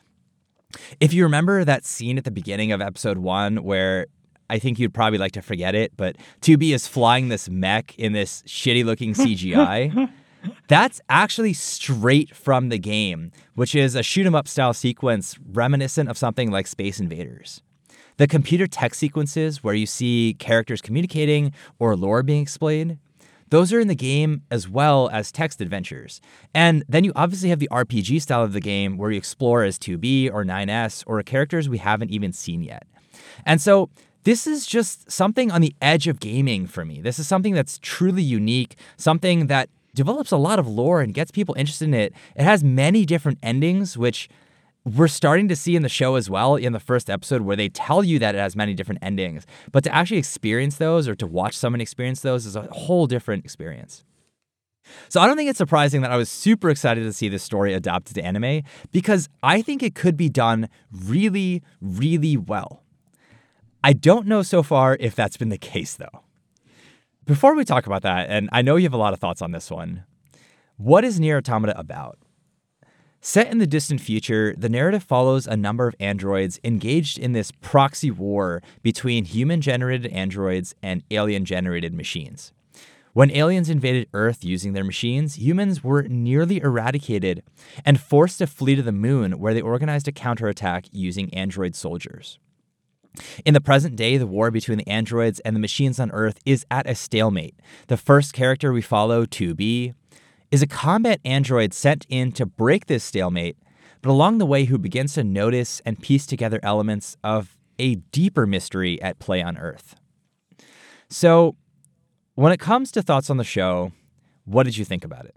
If 1.00 1.14
you 1.14 1.24
remember 1.24 1.64
that 1.64 1.86
scene 1.86 2.18
at 2.18 2.26
the 2.26 2.32
beginning 2.32 2.72
of 2.72 2.82
episode 2.82 3.18
one 3.20 3.64
where 3.64 4.08
I 4.50 4.60
think 4.60 4.80
you'd 4.80 4.94
probably 4.94 5.18
like 5.18 5.34
to 5.34 5.42
forget 5.42 5.76
it, 5.76 5.94
but 5.98 6.18
2B 6.42 6.74
is 6.74 6.88
flying 6.88 7.30
this 7.30 7.50
mech 7.50 7.98
in 7.98 8.14
this 8.14 8.44
shitty 8.44 8.84
looking 8.86 9.14
CGI. 9.14 10.12
That's 10.68 11.02
actually 11.10 11.54
straight 11.54 12.36
from 12.36 12.70
the 12.70 12.78
game, 12.78 13.32
which 13.56 13.76
is 13.76 13.96
a 13.96 14.04
shoot 14.04 14.26
'em 14.26 14.36
up 14.36 14.48
style 14.48 14.74
sequence 14.74 15.38
reminiscent 15.52 16.10
of 16.10 16.18
something 16.18 16.52
like 16.52 16.68
Space 16.68 17.00
Invaders. 17.00 17.62
The 18.18 18.28
computer 18.28 18.68
text 18.68 19.00
sequences 19.00 19.64
where 19.64 19.76
you 19.76 19.86
see 19.86 20.36
characters 20.40 20.82
communicating 20.82 21.54
or 21.80 21.96
lore 21.96 22.24
being 22.24 22.42
explained, 22.42 22.98
those 23.50 23.72
are 23.72 23.80
in 23.80 23.88
the 23.88 23.96
game 23.96 24.42
as 24.52 24.68
well 24.68 25.10
as 25.14 25.32
text 25.32 25.62
adventures. 25.62 26.20
And 26.54 26.84
then 26.90 27.04
you 27.04 27.14
obviously 27.16 27.50
have 27.50 27.60
the 27.60 27.70
RPG 27.72 28.22
style 28.22 28.44
of 28.44 28.54
the 28.54 28.60
game 28.60 28.98
where 28.98 29.12
you 29.12 29.18
explore 29.18 29.64
as 29.64 29.80
2B 29.80 30.34
or 30.34 30.44
9S 30.44 31.04
or 31.08 31.22
characters 31.24 31.70
we 31.70 31.78
haven't 31.78 32.12
even 32.12 32.34
seen 32.34 32.64
yet. 32.64 32.86
And 33.46 33.62
so 33.62 33.90
this 34.24 34.46
is 34.48 34.66
just 34.66 35.10
something 35.10 35.52
on 35.52 35.62
the 35.62 35.74
edge 35.82 36.08
of 36.08 36.20
gaming 36.20 36.68
for 36.68 36.84
me. 36.84 37.00
This 37.00 37.20
is 37.20 37.28
something 37.28 37.54
that's 37.54 37.80
truly 37.82 38.24
unique, 38.24 38.78
something 38.98 39.48
that 39.48 39.70
develops 39.96 40.32
a 40.32 40.38
lot 40.38 40.60
of 40.60 40.68
lore 40.68 41.02
and 41.02 41.14
gets 41.14 41.32
people 41.32 41.56
interested 41.58 41.86
in 41.86 41.94
it. 41.94 42.14
It 42.36 42.44
has 42.44 42.64
many 42.64 43.06
different 43.06 43.40
endings, 43.42 43.98
which 43.98 44.28
we're 44.96 45.08
starting 45.10 45.50
to 45.50 45.56
see 45.56 45.76
in 45.76 45.82
the 45.82 45.90
show 45.90 46.16
as 46.16 46.30
well 46.30 46.56
in 46.56 46.72
the 46.72 46.80
first 46.80 47.10
episode 47.10 47.42
where 47.42 47.58
they 47.58 47.68
tell 47.68 48.04
you 48.04 48.20
that 48.20 48.36
it 48.36 48.38
has 48.38 48.56
many 48.56 48.74
different 48.74 49.04
endings. 49.04 49.46
But 49.72 49.84
to 49.84 49.94
actually 49.94 50.18
experience 50.18 50.78
those 50.78 51.08
or 51.08 51.16
to 51.16 51.28
watch 51.28 51.58
someone 51.58 51.82
experience 51.82 52.22
those 52.22 52.46
is 52.46 52.56
a 52.56 52.62
whole 52.72 53.06
different 53.06 53.44
experience. 53.44 54.06
So 55.10 55.20
I 55.20 55.28
don't 55.28 55.36
think 55.36 55.50
it's 55.50 55.58
surprising 55.58 56.02
that 56.02 56.12
I 56.12 56.16
was 56.16 56.30
super 56.30 56.70
excited 56.70 57.04
to 57.04 57.12
see 57.12 57.28
this 57.28 57.44
story 57.44 57.74
adapted 57.74 58.16
to 58.16 58.24
anime 58.24 58.62
because 58.94 59.28
I 59.44 59.62
think 59.62 59.84
it 59.84 59.94
could 59.94 60.16
be 60.16 60.30
done 60.30 60.70
really, 60.92 61.62
really 61.82 62.38
well. 62.38 62.84
I 63.84 63.92
don't 63.92 64.26
know 64.26 64.42
so 64.42 64.64
far 64.64 64.96
if 65.02 65.16
that's 65.16 65.36
been 65.36 65.50
the 65.50 65.58
case 65.58 65.96
though. 65.96 66.24
Before 67.26 67.56
we 67.56 67.66
talk 67.66 67.88
about 67.88 68.04
that, 68.04 68.30
and 68.30 68.48
I 68.54 68.62
know 68.62 68.78
you 68.78 68.84
have 68.84 68.94
a 68.94 68.98
lot 68.98 69.12
of 69.12 69.20
thoughts 69.20 69.42
on 69.42 69.52
this 69.52 69.70
one, 69.70 70.06
what 70.78 71.04
is 71.04 71.20
NieR 71.20 71.40
Automata 71.40 71.78
about? 71.78 72.18
Set 73.20 73.52
in 73.52 73.58
the 73.58 73.68
distant 73.68 74.00
future, 74.00 74.54
the 74.58 74.70
narrative 74.70 75.04
follows 75.04 75.48
a 75.48 75.58
number 75.58 75.88
of 75.88 75.96
androids 76.00 76.60
engaged 76.64 77.18
in 77.18 77.34
this 77.34 77.52
proxy 77.52 78.12
war 78.12 78.62
between 78.84 79.26
human 79.26 79.60
generated 79.60 80.12
androids 80.12 80.76
and 80.84 81.04
alien 81.12 81.44
generated 81.44 81.94
machines. 81.94 82.54
When 83.14 83.32
aliens 83.32 83.70
invaded 83.70 84.10
Earth 84.14 84.46
using 84.46 84.74
their 84.74 84.84
machines, 84.84 85.40
humans 85.40 85.84
were 85.84 86.04
nearly 86.04 86.62
eradicated 86.62 87.42
and 87.84 88.00
forced 88.00 88.38
to 88.38 88.46
flee 88.46 88.76
to 88.76 88.84
the 88.84 88.92
moon, 88.92 89.40
where 89.40 89.56
they 89.56 89.62
organized 89.62 90.08
a 90.08 90.12
counterattack 90.12 90.86
using 90.92 91.34
android 91.34 91.74
soldiers. 91.76 92.38
In 93.44 93.56
the 93.56 93.62
present 93.62 93.96
day, 93.96 94.18
the 94.18 94.28
war 94.28 94.52
between 94.52 94.78
the 94.78 94.88
androids 94.88 95.40
and 95.40 95.56
the 95.56 95.60
machines 95.60 96.00
on 96.00 96.12
Earth 96.12 96.40
is 96.46 96.64
at 96.70 96.88
a 96.88 96.94
stalemate. 96.94 97.56
The 97.88 97.98
first 97.98 98.34
character 98.34 98.72
we 98.72 98.84
follow, 98.84 99.26
2B, 99.26 99.96
is 100.52 100.62
a 100.62 100.68
combat 100.68 101.20
android 101.26 101.74
sent 101.74 102.06
in 102.10 102.32
to 102.34 102.46
break 102.46 102.86
this 102.86 103.04
stalemate, 103.04 103.58
but 104.02 104.10
along 104.10 104.38
the 104.38 104.46
way, 104.46 104.66
who 104.66 104.78
begins 104.78 105.14
to 105.14 105.24
notice 105.24 105.82
and 105.86 106.02
piece 106.02 106.26
together 106.26 106.60
elements 106.64 107.18
of 107.24 107.58
a 107.80 107.96
deeper 107.96 108.46
mystery 108.46 109.02
at 109.02 109.20
play 109.20 109.42
on 109.42 109.58
Earth. 109.58 109.96
So, 111.10 111.56
when 112.36 112.52
it 112.52 112.60
comes 112.60 112.92
to 112.92 113.02
thoughts 113.02 113.30
on 113.30 113.38
the 113.38 113.44
show, 113.44 113.92
what 114.46 114.64
did 114.64 114.78
you 114.78 114.86
think 114.86 115.04
about 115.04 115.26
it? 115.26 115.36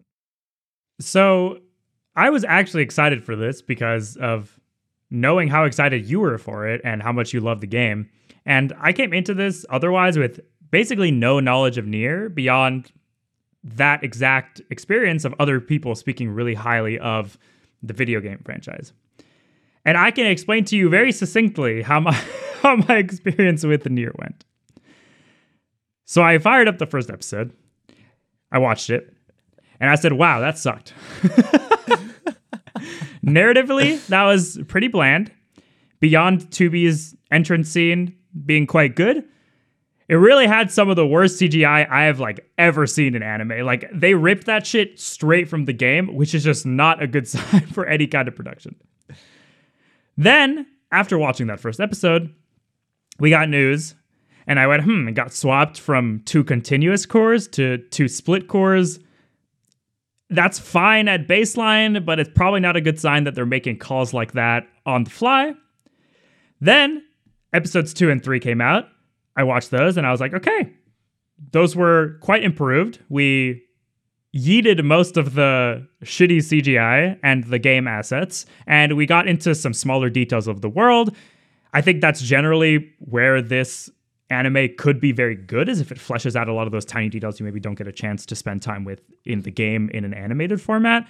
So, 1.01 1.59
I 2.17 2.31
was 2.31 2.45
actually 2.45 2.83
excited 2.83 3.25
for 3.25 3.37
this 3.37 3.63
because 3.63 4.17
of 4.17 4.59
knowing 5.11 5.49
how 5.49 5.65
excited 5.65 6.07
you 6.07 6.21
were 6.21 6.39
for 6.39 6.69
it 6.69 6.81
and 6.85 7.03
how 7.03 7.13
much 7.13 7.33
you 7.33 7.41
love 7.41 7.61
the 7.61 7.67
game. 7.67 8.09
And 8.47 8.73
I 8.81 8.93
came 8.93 9.13
into 9.13 9.35
this 9.35 9.67
otherwise 9.71 10.19
with 10.19 10.41
basically 10.71 11.11
no 11.11 11.41
knowledge 11.41 11.79
of 11.79 11.85
NieR 11.85 12.33
beyond 12.33 12.93
that 13.63 14.03
exact 14.03 14.61
experience 14.71 15.25
of 15.25 15.35
other 15.39 15.61
people 15.61 15.95
speaking 15.95 16.31
really 16.31 16.55
highly 16.55 16.99
of 16.99 17.39
the 17.83 17.93
video 17.93 18.21
game 18.21 18.41
franchise. 18.45 18.93
And 19.85 19.97
I 19.97 20.11
can 20.11 20.27
explain 20.27 20.65
to 20.67 20.77
you 20.77 20.89
very 20.89 21.13
succinctly 21.13 21.83
how 21.83 22.01
my 22.01 22.13
how 22.63 22.77
my 22.77 22.97
experience 22.97 23.65
with 23.65 23.85
the 23.85 23.91
NieR 23.91 24.13
went. 24.19 24.45
So 26.05 26.23
I 26.23 26.39
fired 26.39 26.69
up 26.69 26.79
the 26.79 26.87
first 26.87 27.09
episode. 27.11 27.53
I 28.53 28.59
watched 28.59 28.91
it, 28.91 29.15
and 29.79 29.89
I 29.89 29.95
said, 29.95 30.13
"Wow, 30.15 30.41
that 30.41 30.59
sucked." 30.59 30.93
Narratively, 33.25 34.05
that 34.09 34.25
was 34.25 34.59
pretty 34.67 34.89
bland. 34.89 35.31
Beyond 36.01 36.51
2B's 36.51 37.15
entrance 37.31 37.69
scene 37.69 38.17
being 38.47 38.67
quite 38.67 38.97
good, 38.97 39.25
it 40.11 40.17
really 40.17 40.49
had 40.49 40.73
some 40.73 40.91
of 40.91 40.97
the 40.97 41.07
worst 41.07 41.41
CGI 41.41 41.89
I 41.89 42.07
have 42.07 42.19
like 42.19 42.51
ever 42.59 42.85
seen 42.85 43.15
in 43.15 43.23
anime. 43.23 43.65
Like 43.65 43.89
they 43.95 44.15
ripped 44.15 44.47
that 44.47 44.67
shit 44.67 44.99
straight 44.99 45.49
from 45.49 45.67
the 45.67 45.73
game, 45.73 46.17
which 46.17 46.35
is 46.35 46.43
just 46.43 46.67
not 46.67 47.01
a 47.01 47.07
good 47.07 47.29
sign 47.29 47.65
for 47.69 47.87
any 47.87 48.09
kind 48.09 48.27
of 48.27 48.35
production. 48.35 48.75
Then, 50.17 50.67
after 50.91 51.17
watching 51.17 51.47
that 51.47 51.61
first 51.61 51.79
episode, 51.79 52.35
we 53.21 53.31
got 53.31 53.49
news 53.49 53.95
and 54.49 54.59
I 54.59 54.67
went, 54.67 54.83
hmm, 54.83 55.07
it 55.07 55.13
got 55.13 55.33
swapped 55.33 55.79
from 55.79 56.23
two 56.25 56.43
continuous 56.43 57.07
cours 57.07 57.47
to 57.49 57.79
two 57.79 58.09
split 58.09 58.49
cours. 58.49 58.99
That's 60.29 60.59
fine 60.59 61.07
at 61.07 61.29
baseline, 61.29 62.05
but 62.05 62.19
it's 62.19 62.31
probably 62.35 62.59
not 62.59 62.75
a 62.75 62.81
good 62.81 62.99
sign 62.99 63.23
that 63.25 63.37
they're 63.37 63.47
making 63.47 63.79
calls 63.79 64.13
like 64.13 64.33
that 64.33 64.67
on 64.85 65.05
the 65.05 65.11
fly. 65.11 65.55
Then 66.61 67.05
episodes 67.53 67.95
two 67.95 68.11
and 68.11 68.21
three 68.21 68.41
came 68.41 68.61
out, 68.61 68.89
I 69.41 69.43
watched 69.43 69.71
those 69.71 69.97
and 69.97 70.07
I 70.07 70.11
was 70.11 70.21
like, 70.21 70.35
okay, 70.35 70.71
those 71.53 71.75
were 71.75 72.19
quite 72.21 72.45
improved. 72.45 72.99
We 73.09 73.63
yeeted 74.37 74.85
most 74.85 75.17
of 75.17 75.33
the 75.33 75.89
shitty 76.05 76.39
CGI 76.39 77.19
and 77.23 77.45
the 77.45 77.59
game 77.59 77.89
assets, 77.89 78.45
and 78.67 78.99
we 78.99 79.07
got 79.07 79.27
into 79.27 79.55
some 79.55 79.73
smaller 79.73 80.11
details 80.11 80.47
of 80.47 80.61
the 80.61 80.69
world. 80.69 81.17
I 81.73 81.81
think 81.81 82.03
that's 82.03 82.21
generally 82.21 82.93
where 82.99 83.41
this 83.41 83.89
anime 84.29 84.69
could 84.77 85.01
be 85.01 85.11
very 85.11 85.37
good, 85.37 85.71
is 85.71 85.81
if 85.81 85.91
it 85.91 85.97
fleshes 85.99 86.37
out 86.37 86.49
a 86.49 86.53
lot 86.53 86.67
of 86.67 86.73
those 86.73 86.85
tiny 86.85 87.09
details 87.09 87.41
you 87.41 87.47
maybe 87.47 87.61
don't 87.61 87.77
get 87.77 87.89
a 87.89 87.93
chance 87.93 88.27
to 88.27 88.37
spend 88.37 88.61
time 88.61 88.85
with 88.85 89.01
in 89.25 89.41
the 89.41 89.51
game 89.51 89.89
in 89.95 90.05
an 90.05 90.13
animated 90.13 90.61
format. 90.61 91.09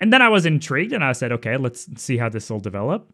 And 0.00 0.12
then 0.12 0.22
I 0.22 0.30
was 0.30 0.46
intrigued 0.46 0.94
and 0.94 1.04
I 1.04 1.12
said, 1.12 1.30
okay, 1.30 1.58
let's 1.58 1.86
see 2.02 2.16
how 2.16 2.30
this 2.30 2.48
will 2.48 2.58
develop. 2.58 3.12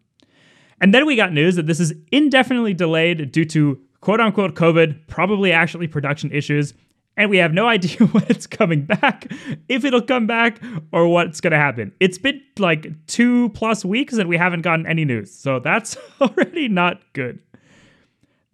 And 0.80 0.94
then 0.94 1.04
we 1.04 1.16
got 1.16 1.32
news 1.32 1.56
that 1.56 1.66
this 1.66 1.80
is 1.80 1.92
indefinitely 2.12 2.74
delayed 2.74 3.32
due 3.32 3.44
to 3.46 3.80
quote 4.00 4.20
unquote 4.20 4.54
COVID, 4.54 5.06
probably 5.06 5.52
actually 5.52 5.86
production 5.86 6.30
issues. 6.32 6.74
And 7.16 7.28
we 7.28 7.38
have 7.38 7.52
no 7.52 7.66
idea 7.76 8.06
when 8.08 8.24
it's 8.28 8.46
coming 8.46 8.84
back, 8.84 9.30
if 9.68 9.84
it'll 9.84 10.02
come 10.02 10.26
back, 10.26 10.60
or 10.92 11.08
what's 11.08 11.40
going 11.40 11.50
to 11.52 11.58
happen. 11.58 11.92
It's 12.00 12.18
been 12.18 12.40
like 12.58 12.86
two 13.06 13.50
plus 13.50 13.84
weeks 13.84 14.14
and 14.14 14.28
we 14.28 14.36
haven't 14.36 14.62
gotten 14.62 14.86
any 14.86 15.04
news. 15.04 15.32
So 15.32 15.58
that's 15.58 15.96
already 16.20 16.68
not 16.68 17.00
good. 17.12 17.40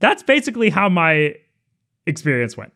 That's 0.00 0.22
basically 0.22 0.70
how 0.70 0.88
my 0.88 1.34
experience 2.06 2.56
went. 2.56 2.72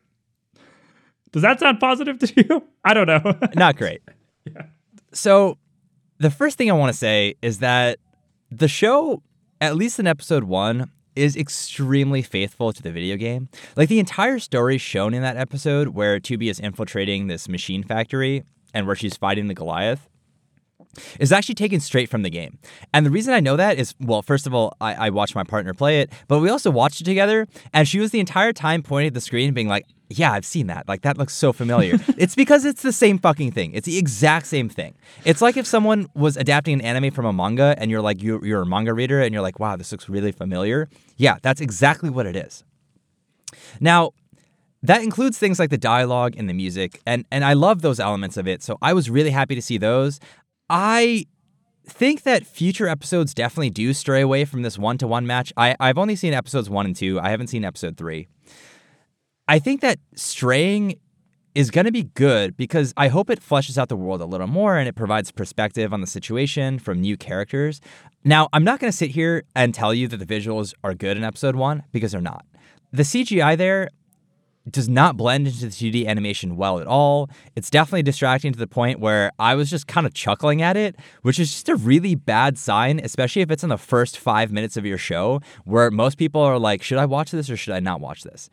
Does 1.31 1.41
that 1.43 1.59
sound 1.59 1.79
positive 1.79 2.19
to 2.19 2.33
you? 2.49 2.63
I 2.83 2.93
don't 2.93 3.07
know. 3.07 3.37
not 3.55 3.77
great. 3.77 4.01
yeah. 4.45 4.63
So, 5.13 5.57
the 6.19 6.29
first 6.29 6.57
thing 6.57 6.69
I 6.69 6.73
want 6.73 6.91
to 6.91 6.97
say 6.97 7.35
is 7.41 7.59
that 7.59 7.99
the 8.51 8.67
show, 8.67 9.23
at 9.59 9.75
least 9.75 9.99
in 9.99 10.07
episode 10.07 10.43
one, 10.43 10.89
is 11.15 11.35
extremely 11.35 12.21
faithful 12.21 12.73
to 12.73 12.81
the 12.81 12.91
video 12.91 13.17
game. 13.17 13.49
Like 13.75 13.89
the 13.89 13.99
entire 13.99 14.39
story 14.39 14.77
shown 14.77 15.13
in 15.13 15.21
that 15.21 15.37
episode 15.37 15.89
where 15.89 16.19
2B 16.19 16.49
is 16.49 16.59
infiltrating 16.59 17.27
this 17.27 17.49
machine 17.49 17.83
factory 17.83 18.43
and 18.73 18.87
where 18.87 18.95
she's 18.95 19.17
fighting 19.17 19.47
the 19.47 19.53
Goliath 19.53 20.09
is 21.19 21.31
actually 21.31 21.55
taken 21.55 21.79
straight 21.79 22.09
from 22.09 22.21
the 22.21 22.29
game. 22.29 22.59
And 22.93 23.05
the 23.05 23.09
reason 23.09 23.33
I 23.33 23.39
know 23.39 23.55
that 23.55 23.77
is, 23.77 23.95
well, 23.99 24.21
first 24.21 24.47
of 24.47 24.53
all, 24.53 24.75
I, 24.81 25.07
I 25.07 25.09
watched 25.09 25.35
my 25.35 25.43
partner 25.43 25.73
play 25.73 26.01
it, 26.01 26.11
but 26.27 26.39
we 26.39 26.49
also 26.49 26.71
watched 26.71 27.01
it 27.01 27.05
together, 27.05 27.47
and 27.73 27.87
she 27.87 27.99
was 27.99 28.11
the 28.11 28.19
entire 28.19 28.53
time 28.53 28.83
pointing 28.83 29.07
at 29.07 29.13
the 29.13 29.21
screen, 29.21 29.53
being 29.53 29.67
like, 29.67 29.85
yeah, 30.17 30.33
I've 30.33 30.45
seen 30.45 30.67
that. 30.67 30.87
Like 30.87 31.01
that 31.01 31.17
looks 31.17 31.33
so 31.33 31.53
familiar. 31.53 31.97
it's 32.17 32.35
because 32.35 32.65
it's 32.65 32.81
the 32.81 32.91
same 32.91 33.17
fucking 33.17 33.51
thing. 33.51 33.73
It's 33.73 33.85
the 33.85 33.97
exact 33.97 34.47
same 34.47 34.69
thing. 34.69 34.93
It's 35.25 35.41
like 35.41 35.57
if 35.57 35.65
someone 35.65 36.07
was 36.13 36.37
adapting 36.37 36.73
an 36.73 36.81
anime 36.81 37.11
from 37.11 37.25
a 37.25 37.33
manga 37.33 37.75
and 37.77 37.89
you're 37.89 38.01
like 38.01 38.21
you're, 38.21 38.45
you're 38.45 38.61
a 38.61 38.65
manga 38.65 38.93
reader 38.93 39.21
and 39.21 39.33
you're 39.33 39.41
like, 39.41 39.59
"Wow, 39.59 39.75
this 39.75 39.91
looks 39.91 40.09
really 40.09 40.31
familiar." 40.31 40.89
Yeah, 41.17 41.37
that's 41.41 41.61
exactly 41.61 42.09
what 42.09 42.25
it 42.25 42.35
is. 42.35 42.63
Now, 43.79 44.11
that 44.83 45.03
includes 45.03 45.37
things 45.37 45.59
like 45.59 45.69
the 45.69 45.77
dialogue 45.77 46.33
and 46.37 46.49
the 46.49 46.53
music 46.53 47.01
and 47.05 47.25
and 47.31 47.45
I 47.45 47.53
love 47.53 47.81
those 47.81 47.99
elements 47.99 48.37
of 48.37 48.47
it. 48.47 48.63
So 48.63 48.77
I 48.81 48.93
was 48.93 49.09
really 49.09 49.29
happy 49.29 49.55
to 49.55 49.61
see 49.61 49.77
those. 49.77 50.19
I 50.71 51.25
think 51.85 52.23
that 52.23 52.47
future 52.47 52.87
episodes 52.87 53.33
definitely 53.33 53.71
do 53.71 53.93
stray 53.93 54.21
away 54.21 54.45
from 54.45 54.61
this 54.61 54.79
one-to-one 54.79 55.27
match. 55.27 55.51
I 55.57 55.75
I've 55.81 55.97
only 55.97 56.15
seen 56.15 56.33
episodes 56.33 56.69
1 56.69 56.85
and 56.85 56.95
2. 56.95 57.19
I 57.19 57.29
haven't 57.29 57.47
seen 57.47 57.65
episode 57.65 57.97
3. 57.97 58.25
I 59.49 59.59
think 59.59 59.81
that 59.81 59.99
straying 60.15 60.97
is 61.53 61.71
going 61.71 61.83
to 61.83 61.91
be 61.91 62.03
good 62.03 62.55
because 62.55 62.93
I 62.95 63.09
hope 63.09 63.29
it 63.29 63.41
fleshes 63.41 63.77
out 63.77 63.89
the 63.89 63.97
world 63.97 64.21
a 64.21 64.25
little 64.25 64.47
more 64.47 64.77
and 64.77 64.87
it 64.87 64.95
provides 64.95 65.29
perspective 65.29 65.91
on 65.91 65.99
the 65.99 66.07
situation 66.07 66.79
from 66.79 67.01
new 67.01 67.17
characters. 67.17 67.81
Now, 68.23 68.47
I'm 68.53 68.63
not 68.63 68.79
going 68.79 68.89
to 68.89 68.97
sit 68.97 69.11
here 69.11 69.43
and 69.53 69.73
tell 69.73 69.93
you 69.93 70.07
that 70.07 70.17
the 70.17 70.25
visuals 70.25 70.73
are 70.85 70.93
good 70.93 71.17
in 71.17 71.25
episode 71.25 71.57
one 71.57 71.83
because 71.91 72.13
they're 72.13 72.21
not. 72.21 72.45
The 72.93 73.03
CGI 73.03 73.57
there 73.57 73.89
does 74.69 74.87
not 74.87 75.17
blend 75.17 75.47
into 75.47 75.61
the 75.61 75.67
2D 75.67 76.05
animation 76.05 76.55
well 76.55 76.79
at 76.79 76.87
all. 76.87 77.29
It's 77.55 77.69
definitely 77.69 78.03
distracting 78.03 78.53
to 78.53 78.59
the 78.59 78.67
point 78.67 78.99
where 78.99 79.31
I 79.39 79.55
was 79.55 79.69
just 79.69 79.87
kind 79.87 80.05
of 80.05 80.13
chuckling 80.13 80.61
at 80.61 80.77
it, 80.77 80.95
which 81.23 81.39
is 81.39 81.51
just 81.51 81.69
a 81.69 81.75
really 81.75 82.15
bad 82.15 82.57
sign, 82.57 82.99
especially 83.03 83.41
if 83.41 83.49
it's 83.49 83.63
in 83.63 83.69
the 83.69 83.77
first 83.77 84.17
five 84.19 84.51
minutes 84.51 84.77
of 84.77 84.85
your 84.85 84.97
show, 84.99 85.41
where 85.65 85.89
most 85.89 86.17
people 86.17 86.41
are 86.41 86.59
like, 86.59 86.83
should 86.83 86.99
I 86.99 87.05
watch 87.05 87.31
this 87.31 87.49
or 87.49 87.57
should 87.57 87.73
I 87.73 87.79
not 87.79 87.99
watch 88.01 88.23
this? 88.23 88.49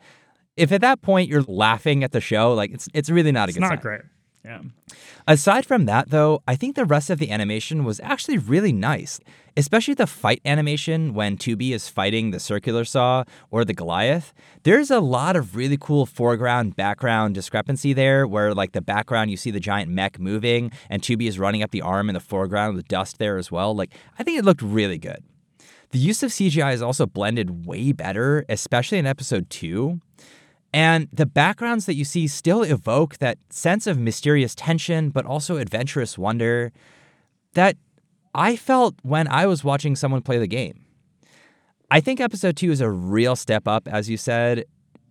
if 0.59 0.73
at 0.73 0.81
that 0.81 1.01
point 1.01 1.29
you're 1.29 1.43
laughing 1.43 2.03
at 2.03 2.11
the 2.11 2.19
show, 2.21 2.53
like 2.53 2.71
it's 2.71 2.89
it's 2.93 3.09
really 3.09 3.31
not 3.31 3.47
a 3.47 3.49
it's 3.49 3.57
good 3.57 3.61
not 3.61 3.69
sign. 3.69 3.79
great. 3.79 4.01
Yeah. 4.43 4.61
Aside 5.27 5.65
from 5.65 5.85
that, 5.85 6.09
though, 6.09 6.41
I 6.47 6.55
think 6.55 6.75
the 6.75 6.85
rest 6.85 7.09
of 7.09 7.19
the 7.19 7.29
animation 7.29 7.83
was 7.83 7.99
actually 7.99 8.37
really 8.37 8.71
nice, 8.71 9.19
especially 9.57 9.93
the 9.93 10.07
fight 10.07 10.41
animation 10.45 11.13
when 11.13 11.37
2B 11.37 11.71
is 11.71 11.89
fighting 11.89 12.31
the 12.31 12.39
circular 12.39 12.85
saw 12.85 13.25
or 13.51 13.65
the 13.65 13.73
Goliath. 13.73 14.33
There's 14.63 14.89
a 14.89 15.01
lot 15.01 15.35
of 15.35 15.57
really 15.57 15.77
cool 15.77 16.05
foreground 16.05 16.77
background 16.77 17.35
discrepancy 17.35 17.91
there, 17.91 18.25
where 18.25 18.53
like 18.53 18.71
the 18.71 18.81
background 18.81 19.29
you 19.29 19.37
see 19.37 19.51
the 19.51 19.59
giant 19.59 19.91
mech 19.91 20.19
moving 20.19 20.71
and 20.89 21.01
2B 21.01 21.27
is 21.27 21.37
running 21.37 21.61
up 21.61 21.71
the 21.71 21.81
arm 21.81 22.09
in 22.09 22.13
the 22.13 22.21
foreground 22.21 22.75
with 22.75 22.87
dust 22.87 23.17
there 23.17 23.37
as 23.37 23.51
well. 23.51 23.75
Like 23.75 23.93
I 24.17 24.23
think 24.23 24.39
it 24.39 24.45
looked 24.45 24.61
really 24.61 24.97
good. 24.97 25.23
The 25.91 25.99
use 25.99 26.23
of 26.23 26.31
CGI 26.31 26.73
is 26.73 26.81
also 26.81 27.05
blended 27.05 27.65
way 27.65 27.91
better, 27.91 28.45
especially 28.47 28.99
in 28.99 29.07
episode 29.07 29.49
2. 29.49 29.99
And 30.73 31.07
the 31.11 31.25
backgrounds 31.25 31.85
that 31.85 31.95
you 31.95 32.05
see 32.05 32.27
still 32.27 32.61
evoke 32.61 33.17
that 33.17 33.37
sense 33.49 33.87
of 33.87 33.97
mysterious 33.97 34.53
tension, 34.53 35.09
but 35.09 35.25
also 35.25 35.57
adventurous 35.57 36.17
wonder 36.17 36.71
that 37.53 37.75
I 38.35 38.55
felt 38.55 38.95
when 39.01 39.27
I 39.27 39.47
was 39.47 39.63
watching 39.63 39.95
someone 39.95 40.21
play 40.21 40.37
the 40.37 40.47
game. 40.47 40.85
I 41.89 41.99
think 41.99 42.19
episode 42.19 42.55
two 42.55 42.71
is 42.71 42.81
a 42.81 42.89
real 42.89 43.35
step 43.35 43.67
up, 43.67 43.87
as 43.87 44.09
you 44.09 44.17
said, 44.17 44.65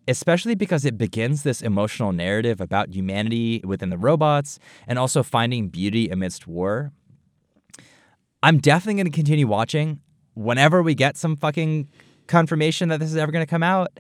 especially 0.06 0.54
because 0.54 0.84
it 0.84 0.96
begins 0.96 1.42
this 1.42 1.61
emotional 1.61 2.12
narrative 2.12 2.61
about 2.61 2.94
humanity 2.94 3.61
within 3.64 3.90
the 3.90 3.98
robots 3.98 4.61
and 4.86 4.96
also 4.98 5.24
finding 5.24 5.68
beauty 5.68 6.09
amidst 6.09 6.46
war. 6.46 6.92
I'm 8.44 8.59
definitely 8.59 8.94
going 8.94 9.11
to 9.11 9.16
continue 9.16 9.48
watching 9.48 10.00
whenever 10.34 10.82
we 10.82 10.94
get 10.94 11.16
some 11.16 11.34
fucking 11.34 11.88
confirmation 12.28 12.88
that 12.90 13.00
this 13.00 13.11
is 13.11 13.16
ever 13.16 13.32
going 13.32 13.44
to 13.44 13.50
come 13.50 13.64
out. 13.64 13.98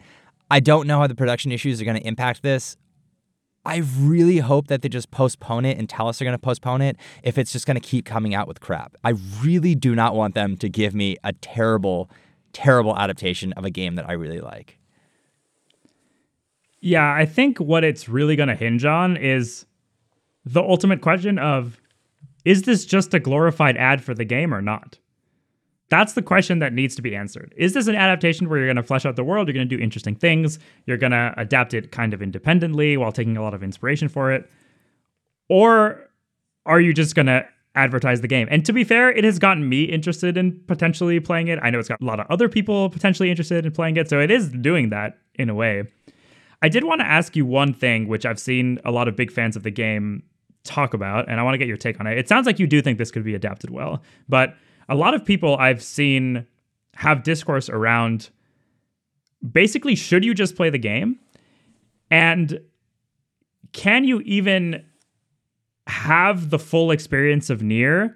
I 0.50 0.60
don't 0.60 0.86
know 0.86 1.00
how 1.00 1.06
the 1.06 1.14
production 1.14 1.52
issues 1.52 1.80
are 1.80 1.84
going 1.84 2.00
to 2.00 2.06
impact 2.06 2.42
this. 2.42 2.76
I 3.64 3.82
really 3.98 4.38
hope 4.38 4.68
that 4.68 4.82
they 4.82 4.88
just 4.88 5.10
postpone 5.10 5.66
it 5.66 5.76
and 5.76 5.88
tell 5.88 6.08
us 6.08 6.18
they're 6.18 6.26
going 6.26 6.38
to 6.38 6.38
postpone 6.38 6.80
it 6.80 6.96
if 7.22 7.36
it's 7.36 7.52
just 7.52 7.66
going 7.66 7.78
to 7.78 7.86
keep 7.86 8.06
coming 8.06 8.34
out 8.34 8.48
with 8.48 8.60
crap. 8.60 8.96
I 9.04 9.14
really 9.42 9.74
do 9.74 9.94
not 9.94 10.14
want 10.14 10.34
them 10.34 10.56
to 10.56 10.68
give 10.68 10.94
me 10.94 11.16
a 11.22 11.34
terrible, 11.34 12.10
terrible 12.52 12.96
adaptation 12.96 13.52
of 13.54 13.64
a 13.64 13.70
game 13.70 13.96
that 13.96 14.08
I 14.08 14.14
really 14.14 14.40
like. 14.40 14.78
Yeah, 16.80 17.12
I 17.12 17.26
think 17.26 17.58
what 17.58 17.84
it's 17.84 18.08
really 18.08 18.36
going 18.36 18.48
to 18.48 18.54
hinge 18.54 18.84
on 18.84 19.16
is 19.16 19.66
the 20.44 20.62
ultimate 20.62 21.02
question 21.02 21.38
of 21.38 21.80
is 22.44 22.62
this 22.62 22.86
just 22.86 23.12
a 23.12 23.20
glorified 23.20 23.76
ad 23.76 24.02
for 24.02 24.14
the 24.14 24.24
game 24.24 24.54
or 24.54 24.62
not? 24.62 24.98
That's 25.90 26.12
the 26.12 26.22
question 26.22 26.58
that 26.58 26.72
needs 26.72 26.94
to 26.96 27.02
be 27.02 27.16
answered. 27.16 27.54
Is 27.56 27.72
this 27.72 27.86
an 27.86 27.94
adaptation 27.94 28.48
where 28.48 28.58
you're 28.58 28.66
going 28.66 28.76
to 28.76 28.82
flesh 28.82 29.06
out 29.06 29.16
the 29.16 29.24
world, 29.24 29.48
you're 29.48 29.54
going 29.54 29.68
to 29.68 29.76
do 29.76 29.82
interesting 29.82 30.14
things, 30.14 30.58
you're 30.86 30.98
going 30.98 31.12
to 31.12 31.32
adapt 31.36 31.72
it 31.72 31.92
kind 31.92 32.12
of 32.12 32.20
independently 32.20 32.96
while 32.96 33.12
taking 33.12 33.36
a 33.36 33.42
lot 33.42 33.54
of 33.54 33.62
inspiration 33.62 34.08
for 34.08 34.30
it? 34.30 34.50
Or 35.48 36.08
are 36.66 36.80
you 36.80 36.92
just 36.92 37.14
going 37.14 37.26
to 37.26 37.46
advertise 37.74 38.20
the 38.20 38.28
game? 38.28 38.48
And 38.50 38.66
to 38.66 38.72
be 38.72 38.84
fair, 38.84 39.10
it 39.10 39.24
has 39.24 39.38
gotten 39.38 39.66
me 39.66 39.84
interested 39.84 40.36
in 40.36 40.60
potentially 40.66 41.20
playing 41.20 41.48
it. 41.48 41.58
I 41.62 41.70
know 41.70 41.78
it's 41.78 41.88
got 41.88 42.02
a 42.02 42.04
lot 42.04 42.20
of 42.20 42.26
other 42.28 42.50
people 42.50 42.90
potentially 42.90 43.30
interested 43.30 43.64
in 43.64 43.72
playing 43.72 43.96
it, 43.96 44.10
so 44.10 44.20
it 44.20 44.30
is 44.30 44.50
doing 44.50 44.90
that 44.90 45.16
in 45.36 45.48
a 45.48 45.54
way. 45.54 45.84
I 46.60 46.68
did 46.68 46.84
want 46.84 47.00
to 47.00 47.06
ask 47.06 47.34
you 47.36 47.46
one 47.46 47.72
thing, 47.72 48.08
which 48.08 48.26
I've 48.26 48.40
seen 48.40 48.78
a 48.84 48.90
lot 48.90 49.08
of 49.08 49.16
big 49.16 49.30
fans 49.30 49.56
of 49.56 49.62
the 49.62 49.70
game 49.70 50.24
talk 50.64 50.92
about, 50.92 51.30
and 51.30 51.40
I 51.40 51.42
want 51.44 51.54
to 51.54 51.58
get 51.58 51.68
your 51.68 51.76
take 51.76 51.98
on 52.00 52.06
it. 52.06 52.18
It 52.18 52.28
sounds 52.28 52.46
like 52.46 52.58
you 52.58 52.66
do 52.66 52.82
think 52.82 52.98
this 52.98 53.10
could 53.10 53.24
be 53.24 53.34
adapted 53.34 53.70
well, 53.70 54.02
but 54.28 54.54
a 54.88 54.94
lot 54.94 55.14
of 55.14 55.24
people 55.24 55.56
I've 55.56 55.82
seen 55.82 56.46
have 56.94 57.22
discourse 57.22 57.68
around 57.68 58.30
basically 59.52 59.94
should 59.94 60.24
you 60.24 60.34
just 60.34 60.56
play 60.56 60.70
the 60.70 60.78
game? 60.78 61.18
And 62.10 62.60
can 63.72 64.04
you 64.04 64.20
even 64.20 64.84
have 65.86 66.50
the 66.50 66.58
full 66.58 66.90
experience 66.90 67.50
of 67.50 67.60
NieR 67.60 68.14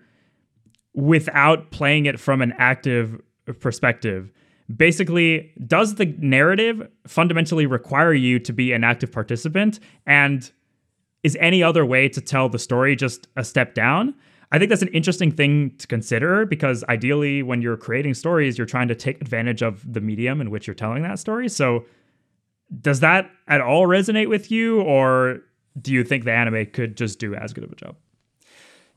without 0.95 1.71
playing 1.71 2.07
it 2.07 2.19
from 2.19 2.43
an 2.43 2.55
active 2.59 3.21
perspective? 3.61 4.33
Basically, 4.75 5.53
does 5.67 5.97
the 5.97 6.07
narrative 6.19 6.89
fundamentally 7.07 7.67
require 7.67 8.15
you 8.15 8.39
to 8.41 8.53
be 8.53 8.73
an 8.73 8.85
active 8.85 9.13
participant? 9.13 9.81
And 10.07 10.51
is 11.23 11.37
any 11.41 11.63
other 11.63 11.85
way 11.85 12.09
to 12.09 12.21
tell 12.21 12.49
the 12.49 12.59
story 12.59 12.97
just 12.97 13.29
a 13.37 13.45
step 13.45 13.75
down? 13.75 14.15
I 14.53 14.59
think 14.59 14.69
that's 14.69 14.83
an 14.83 14.89
interesting 14.89 15.33
thing 15.33 15.75
to 15.79 15.87
consider 15.87 16.45
because 16.45 16.85
ideally, 16.91 17.43
when 17.43 17.63
you're 17.63 17.79
creating 17.79 18.13
stories, 18.13 18.59
you're 18.59 18.67
trying 18.67 18.89
to 18.89 18.95
take 18.95 19.21
advantage 19.23 19.63
of 19.63 19.91
the 19.91 20.01
medium 20.01 20.43
in 20.43 20.51
which 20.51 20.67
you're 20.67 20.75
telling 20.75 21.03
that 21.05 21.19
story. 21.19 21.49
So, 21.49 21.87
does 22.81 23.01
that 23.01 23.31
at 23.49 23.63
all 23.63 23.87
resonate 23.87 24.29
with 24.29 24.51
you, 24.51 24.83
or 24.83 25.41
do 25.81 25.93
you 25.93 26.05
think 26.05 26.25
the 26.25 26.33
anime 26.33 26.67
could 26.67 26.99
just 26.99 27.19
do 27.19 27.35
as 27.35 27.55
good 27.55 27.65
of 27.65 27.73
a 27.73 27.77
job? 27.77 27.97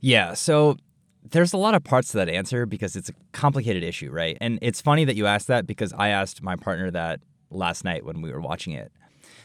Yeah. 0.02 0.34
So, 0.34 0.78
there's 1.24 1.54
a 1.54 1.58
lot 1.58 1.74
of 1.74 1.86
parts 1.86 2.12
to 2.12 2.18
that 2.18 2.28
answer 2.28 2.66
because 2.66 2.98
it's 2.98 3.10
a 3.10 3.14
complicated 3.32 3.82
issue, 3.82 4.12
right? 4.12 4.38
And 4.42 4.60
it's 4.62 4.82
funny 4.82 5.06
that 5.06 5.16
you 5.16 5.26
asked 5.26 5.48
that 5.48 5.66
because 5.66 5.94
I 5.94 6.10
asked 6.10 6.44
my 6.44 6.58
partner 6.58 6.92
that 6.92 7.22
last 7.50 7.86
night 7.86 8.06
when 8.06 8.22
we 8.22 8.32
were 8.32 8.42
watching 8.42 8.74
it, 8.74 8.92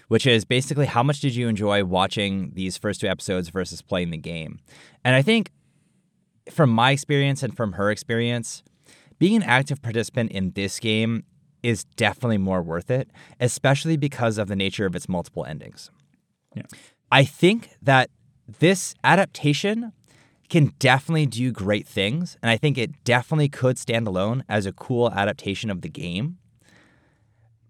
which 0.08 0.26
is 0.26 0.44
basically 0.44 0.86
how 0.86 1.04
much 1.04 1.20
did 1.20 1.36
you 1.36 1.46
enjoy 1.46 1.84
watching 1.84 2.50
these 2.54 2.76
first 2.76 3.00
two 3.00 3.06
episodes 3.06 3.48
versus 3.48 3.80
playing 3.80 4.10
the 4.10 4.18
game? 4.18 4.58
And 5.04 5.14
I 5.14 5.22
think 5.22 5.52
from 6.50 6.70
my 6.70 6.92
experience 6.92 7.42
and 7.42 7.56
from 7.56 7.72
her 7.72 7.90
experience, 7.90 8.62
being 9.18 9.36
an 9.36 9.42
active 9.42 9.82
participant 9.82 10.32
in 10.32 10.52
this 10.52 10.78
game 10.78 11.24
is 11.62 11.84
definitely 11.84 12.38
more 12.38 12.62
worth 12.62 12.90
it, 12.90 13.10
especially 13.38 13.96
because 13.96 14.38
of 14.38 14.48
the 14.48 14.56
nature 14.56 14.86
of 14.86 14.96
its 14.96 15.08
multiple 15.08 15.44
endings. 15.44 15.90
Yeah. 16.54 16.62
I 17.12 17.24
think 17.24 17.70
that 17.82 18.10
this 18.58 18.94
adaptation 19.04 19.92
can 20.48 20.72
definitely 20.78 21.26
do 21.26 21.52
great 21.52 21.86
things, 21.86 22.36
and 22.42 22.50
I 22.50 22.56
think 22.56 22.76
it 22.76 23.04
definitely 23.04 23.48
could 23.48 23.78
stand 23.78 24.06
alone 24.08 24.44
as 24.48 24.66
a 24.66 24.72
cool 24.72 25.10
adaptation 25.12 25.70
of 25.70 25.82
the 25.82 25.88
game. 25.88 26.38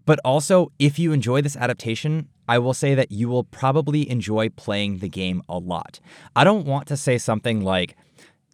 But 0.06 0.18
also, 0.24 0.72
if 0.78 0.98
you 0.98 1.12
enjoy 1.12 1.42
this 1.42 1.56
adaptation, 1.56 2.28
I 2.48 2.58
will 2.58 2.74
say 2.74 2.94
that 2.94 3.12
you 3.12 3.28
will 3.28 3.44
probably 3.44 4.08
enjoy 4.10 4.48
playing 4.48 4.98
the 4.98 5.08
game 5.08 5.42
a 5.48 5.58
lot. 5.58 6.00
I 6.34 6.42
don't 6.42 6.66
want 6.66 6.88
to 6.88 6.96
say 6.96 7.18
something 7.18 7.60
like, 7.60 7.96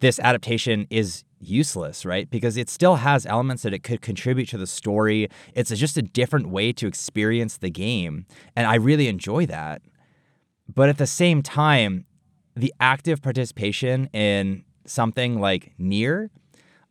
this 0.00 0.18
adaptation 0.18 0.86
is 0.90 1.24
useless, 1.38 2.04
right? 2.04 2.28
Because 2.30 2.56
it 2.56 2.68
still 2.68 2.96
has 2.96 3.26
elements 3.26 3.62
that 3.62 3.74
it 3.74 3.82
could 3.82 4.00
contribute 4.00 4.48
to 4.50 4.58
the 4.58 4.66
story. 4.66 5.28
It's 5.54 5.70
just 5.70 5.96
a 5.96 6.02
different 6.02 6.48
way 6.48 6.72
to 6.74 6.86
experience 6.86 7.58
the 7.58 7.70
game. 7.70 8.26
And 8.54 8.66
I 8.66 8.76
really 8.76 9.08
enjoy 9.08 9.46
that. 9.46 9.82
But 10.72 10.88
at 10.88 10.98
the 10.98 11.06
same 11.06 11.42
time, 11.42 12.06
the 12.54 12.72
active 12.80 13.22
participation 13.22 14.06
in 14.12 14.64
something 14.86 15.40
like 15.40 15.72
NieR 15.78 16.30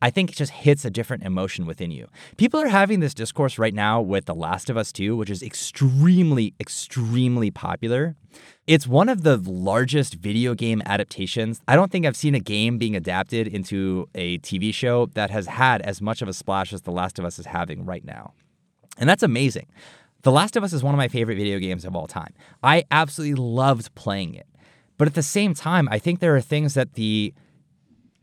I 0.06 0.12
think 0.12 0.30
it 0.30 0.36
just 0.36 0.52
hits 0.52 0.86
a 0.86 0.92
different 0.92 1.24
emotion 1.24 1.66
within 1.66 1.90
you. 1.90 2.10
People 2.38 2.60
are 2.60 2.68
having 2.68 3.00
this 3.00 3.16
discourse 3.16 3.58
right 3.58 3.74
now 3.74 4.00
with 4.00 4.26
The 4.26 4.36
Last 4.36 4.70
of 4.70 4.78
Us 4.78 4.92
2, 4.92 5.18
which 5.18 5.32
is 5.32 5.42
extremely, 5.42 6.54
extremely 6.60 7.50
popular. 7.50 8.16
It's 8.68 8.86
one 8.86 9.10
of 9.10 9.24
the 9.24 9.38
largest 9.38 10.14
video 10.14 10.54
game 10.54 10.84
adaptations. 10.86 11.60
I 11.68 11.76
don't 11.76 11.92
think 11.92 12.06
I've 12.06 12.16
seen 12.16 12.36
a 12.36 12.40
game 12.40 12.78
being 12.78 12.96
adapted 12.96 13.48
into 13.48 14.08
a 14.14 14.38
TV 14.38 14.72
show 14.72 15.08
that 15.16 15.32
has 15.32 15.48
had 15.48 15.82
as 15.82 16.04
much 16.04 16.22
of 16.22 16.28
a 16.28 16.34
splash 16.34 16.72
as 16.72 16.84
The 16.84 16.92
Last 16.92 17.18
of 17.18 17.26
Us 17.26 17.40
is 17.40 17.48
having 17.48 17.84
right 17.84 18.06
now. 18.06 18.34
And 19.00 19.10
that's 19.10 19.24
amazing. 19.24 19.66
The 20.22 20.32
Last 20.32 20.56
of 20.56 20.64
Us 20.64 20.72
is 20.72 20.84
one 20.84 20.94
of 20.94 21.00
my 21.00 21.08
favorite 21.08 21.38
video 21.38 21.58
games 21.58 21.84
of 21.84 21.96
all 21.96 22.06
time. 22.06 22.36
I 22.62 22.84
absolutely 22.92 23.42
loved 23.42 23.96
playing 23.96 24.36
it. 24.36 24.46
But 25.00 25.08
at 25.08 25.16
the 25.16 25.24
same 25.24 25.56
time, 25.56 25.90
I 25.90 25.98
think 25.98 26.20
there 26.20 26.36
are 26.36 26.42
things 26.42 26.76
that 26.76 26.94
the 26.94 27.34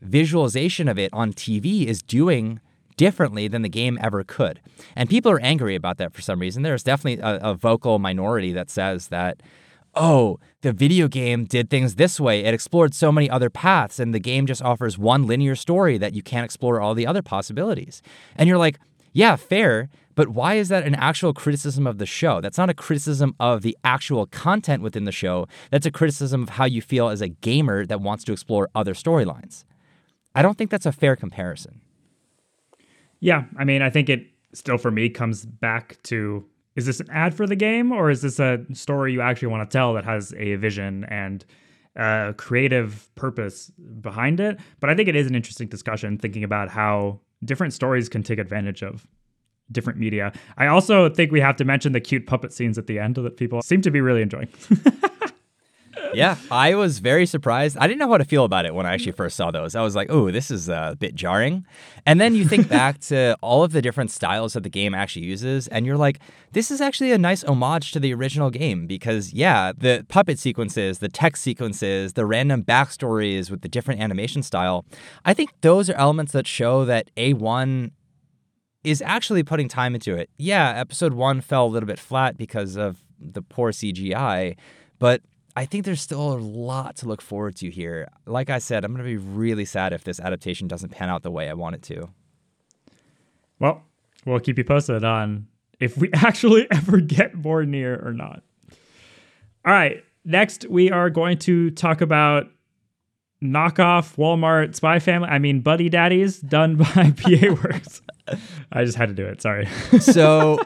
visualization 0.03 0.87
of 0.87 0.99
it 0.99 1.11
on 1.13 1.33
TV 1.33 1.85
is 1.85 2.01
doing 2.01 2.59
differently 2.97 3.47
than 3.47 3.61
the 3.61 3.69
game 3.69 3.97
ever 4.01 4.23
could. 4.23 4.59
And 4.95 5.09
people 5.09 5.31
are 5.31 5.39
angry 5.39 5.75
about 5.75 5.97
that 5.97 6.13
for 6.13 6.21
some 6.21 6.39
reason. 6.39 6.63
There's 6.63 6.83
definitely 6.83 7.23
a, 7.23 7.37
a, 7.37 7.53
vocal 7.53 7.99
minority 7.99 8.51
that 8.53 8.69
says 8.69 9.07
that, 9.07 9.41
oh, 9.95 10.39
the 10.61 10.71
video 10.71 11.07
game 11.07 11.45
did 11.45 11.69
things 11.69 11.95
this 11.95 12.19
way. 12.19 12.43
It 12.43 12.53
explored 12.53 12.93
so 12.93 13.11
many 13.11 13.29
other 13.29 13.49
paths, 13.49 13.99
and 13.99 14.13
the 14.13 14.19
game 14.19 14.45
just 14.45 14.61
offers 14.61 14.97
one 14.97 15.25
linear 15.25 15.55
story 15.55 15.97
that 15.97 16.13
you 16.13 16.21
can't 16.21 16.45
explore 16.45 16.79
all 16.79 16.93
the 16.93 17.07
other 17.07 17.21
possibilities. 17.21 18.01
And 18.35 18.47
you're 18.47 18.57
like, 18.57 18.79
yeah, 19.11 19.35
fair. 19.35 19.89
But 20.15 20.29
why 20.29 20.55
is 20.55 20.69
that 20.69 20.85
an 20.85 20.95
actual 20.95 21.33
criticism 21.33 21.87
of 21.87 21.97
the 21.97 22.05
show? 22.05 22.39
That's 22.39 22.57
not 22.57 22.69
a 22.69 22.73
criticism 22.73 23.35
of 23.39 23.63
the 23.63 23.75
actual 23.83 24.27
content 24.27 24.83
within 24.83 25.05
the 25.05 25.11
show. 25.11 25.47
That's 25.71 25.87
a 25.87 25.91
criticism 25.91 26.43
of 26.43 26.49
how 26.49 26.65
you 26.65 26.81
feel 26.81 27.09
as 27.09 27.21
a 27.21 27.29
gamer 27.29 27.85
that 27.85 28.01
wants 28.01 28.23
to 28.25 28.31
explore 28.31 28.69
other 28.75 28.93
storylines. 28.93 29.63
I 30.35 30.41
don't 30.41 30.57
think 30.57 30.71
that's 30.71 30.85
a 30.85 30.91
fair 30.91 31.15
comparison. 31.15 31.81
Yeah, 33.19 33.45
I 33.57 33.63
mean, 33.63 33.81
I 33.81 33.89
think 33.89 34.09
it 34.09 34.27
still 34.53 34.77
for 34.77 34.91
me 34.91 35.09
comes 35.09 35.45
back 35.45 35.97
to 36.03 36.45
is 36.75 36.85
this 36.87 36.99
an 36.99 37.09
ad 37.11 37.35
for 37.35 37.45
the 37.45 37.55
game 37.55 37.91
or 37.91 38.09
is 38.09 38.21
this 38.21 38.39
a 38.39 38.65
story 38.73 39.13
you 39.13 39.21
actually 39.21 39.49
want 39.49 39.69
to 39.69 39.77
tell 39.77 39.93
that 39.93 40.05
has 40.05 40.33
a 40.37 40.55
vision 40.55 41.03
and 41.05 41.45
a 41.95 42.33
creative 42.35 43.13
purpose 43.15 43.71
behind 44.01 44.39
it? 44.39 44.59
But 44.79 44.89
I 44.89 44.95
think 44.95 45.07
it 45.07 45.15
is 45.15 45.27
an 45.27 45.35
interesting 45.35 45.67
discussion 45.67 46.17
thinking 46.17 46.43
about 46.43 46.69
how 46.69 47.19
different 47.45 47.73
stories 47.73 48.09
can 48.09 48.23
take 48.23 48.39
advantage 48.39 48.81
of 48.81 49.05
different 49.71 49.99
media. 49.99 50.33
I 50.57 50.67
also 50.67 51.09
think 51.09 51.31
we 51.31 51.39
have 51.41 51.55
to 51.57 51.65
mention 51.65 51.91
the 51.91 52.01
cute 52.01 52.25
puppet 52.25 52.51
scenes 52.51 52.77
at 52.77 52.87
the 52.87 52.99
end 52.99 53.15
that 53.15 53.37
people 53.37 53.61
seem 53.61 53.81
to 53.81 53.91
be 53.91 54.01
really 54.01 54.21
enjoying. 54.21 54.49
yeah, 56.13 56.37
I 56.51 56.75
was 56.75 56.99
very 56.99 57.25
surprised. 57.25 57.77
I 57.77 57.87
didn't 57.87 57.99
know 57.99 58.09
how 58.09 58.17
to 58.17 58.25
feel 58.25 58.45
about 58.45 58.65
it 58.65 58.73
when 58.73 58.85
I 58.85 58.93
actually 58.93 59.13
first 59.13 59.35
saw 59.35 59.51
those. 59.51 59.75
I 59.75 59.81
was 59.81 59.95
like, 59.95 60.09
oh, 60.09 60.31
this 60.31 60.51
is 60.51 60.69
a 60.69 60.95
bit 60.99 61.15
jarring. 61.15 61.65
And 62.05 62.19
then 62.19 62.35
you 62.35 62.47
think 62.47 62.69
back 62.69 62.99
to 63.01 63.37
all 63.41 63.63
of 63.63 63.71
the 63.71 63.81
different 63.81 64.11
styles 64.11 64.53
that 64.53 64.63
the 64.63 64.69
game 64.69 64.93
actually 64.93 65.25
uses, 65.25 65.67
and 65.67 65.85
you're 65.85 65.97
like, 65.97 66.19
this 66.51 66.69
is 66.69 66.81
actually 66.81 67.11
a 67.11 67.17
nice 67.17 67.43
homage 67.43 67.91
to 67.93 67.99
the 67.99 68.13
original 68.13 68.49
game 68.49 68.87
because, 68.87 69.33
yeah, 69.33 69.71
the 69.75 70.05
puppet 70.09 70.39
sequences, 70.39 70.99
the 70.99 71.09
text 71.09 71.43
sequences, 71.43 72.13
the 72.13 72.25
random 72.25 72.63
backstories 72.63 73.49
with 73.49 73.61
the 73.61 73.69
different 73.69 74.01
animation 74.01 74.43
style, 74.43 74.85
I 75.25 75.33
think 75.33 75.51
those 75.61 75.89
are 75.89 75.95
elements 75.95 76.31
that 76.33 76.47
show 76.47 76.85
that 76.85 77.09
A1 77.17 77.91
is 78.83 79.01
actually 79.01 79.43
putting 79.43 79.67
time 79.67 79.95
into 79.95 80.15
it. 80.15 80.29
Yeah, 80.37 80.69
episode 80.71 81.13
one 81.13 81.41
fell 81.41 81.65
a 81.65 81.67
little 81.67 81.87
bit 81.87 81.99
flat 81.99 82.37
because 82.37 82.75
of 82.75 82.97
the 83.19 83.41
poor 83.41 83.71
CGI, 83.71 84.57
but 84.99 85.21
I 85.55 85.65
think 85.65 85.85
there's 85.85 86.01
still 86.01 86.33
a 86.33 86.39
lot 86.39 86.97
to 86.97 87.07
look 87.07 87.21
forward 87.21 87.55
to 87.57 87.69
here. 87.69 88.07
Like 88.25 88.49
I 88.49 88.57
said, 88.57 88.83
I'm 88.83 88.91
going 88.91 89.05
to 89.05 89.09
be 89.09 89.17
really 89.17 89.65
sad 89.65 89.93
if 89.93 90.03
this 90.03 90.19
adaptation 90.19 90.67
doesn't 90.67 90.89
pan 90.89 91.09
out 91.09 91.21
the 91.21 91.31
way 91.31 91.49
I 91.49 91.53
want 91.53 91.75
it 91.75 91.83
to. 91.83 92.09
Well, 93.59 93.83
we'll 94.25 94.39
keep 94.39 94.57
you 94.57 94.63
posted 94.63 95.03
on 95.03 95.47
if 95.79 95.97
we 95.97 96.09
actually 96.13 96.67
ever 96.71 96.99
get 96.99 97.35
more 97.35 97.63
NieR 97.63 98.03
or 98.03 98.13
not. 98.13 98.41
All 99.65 99.73
right. 99.73 100.03
Next, 100.25 100.65
we 100.69 100.89
are 100.89 101.09
going 101.09 101.37
to 101.39 101.69
talk 101.71 102.01
about 102.01 102.47
knockoff 103.43 104.15
Walmart 104.15 104.73
Spy 104.73 104.99
Family. 104.99 105.27
I 105.27 105.37
mean, 105.37 105.59
Buddy 105.59 105.89
Daddies 105.89 106.39
done 106.39 106.75
by 106.77 107.11
PA 107.11 107.53
Works. 107.63 108.01
I 108.71 108.85
just 108.85 108.97
had 108.97 109.09
to 109.09 109.15
do 109.15 109.25
it. 109.25 109.41
Sorry. 109.41 109.67
so, 109.99 110.59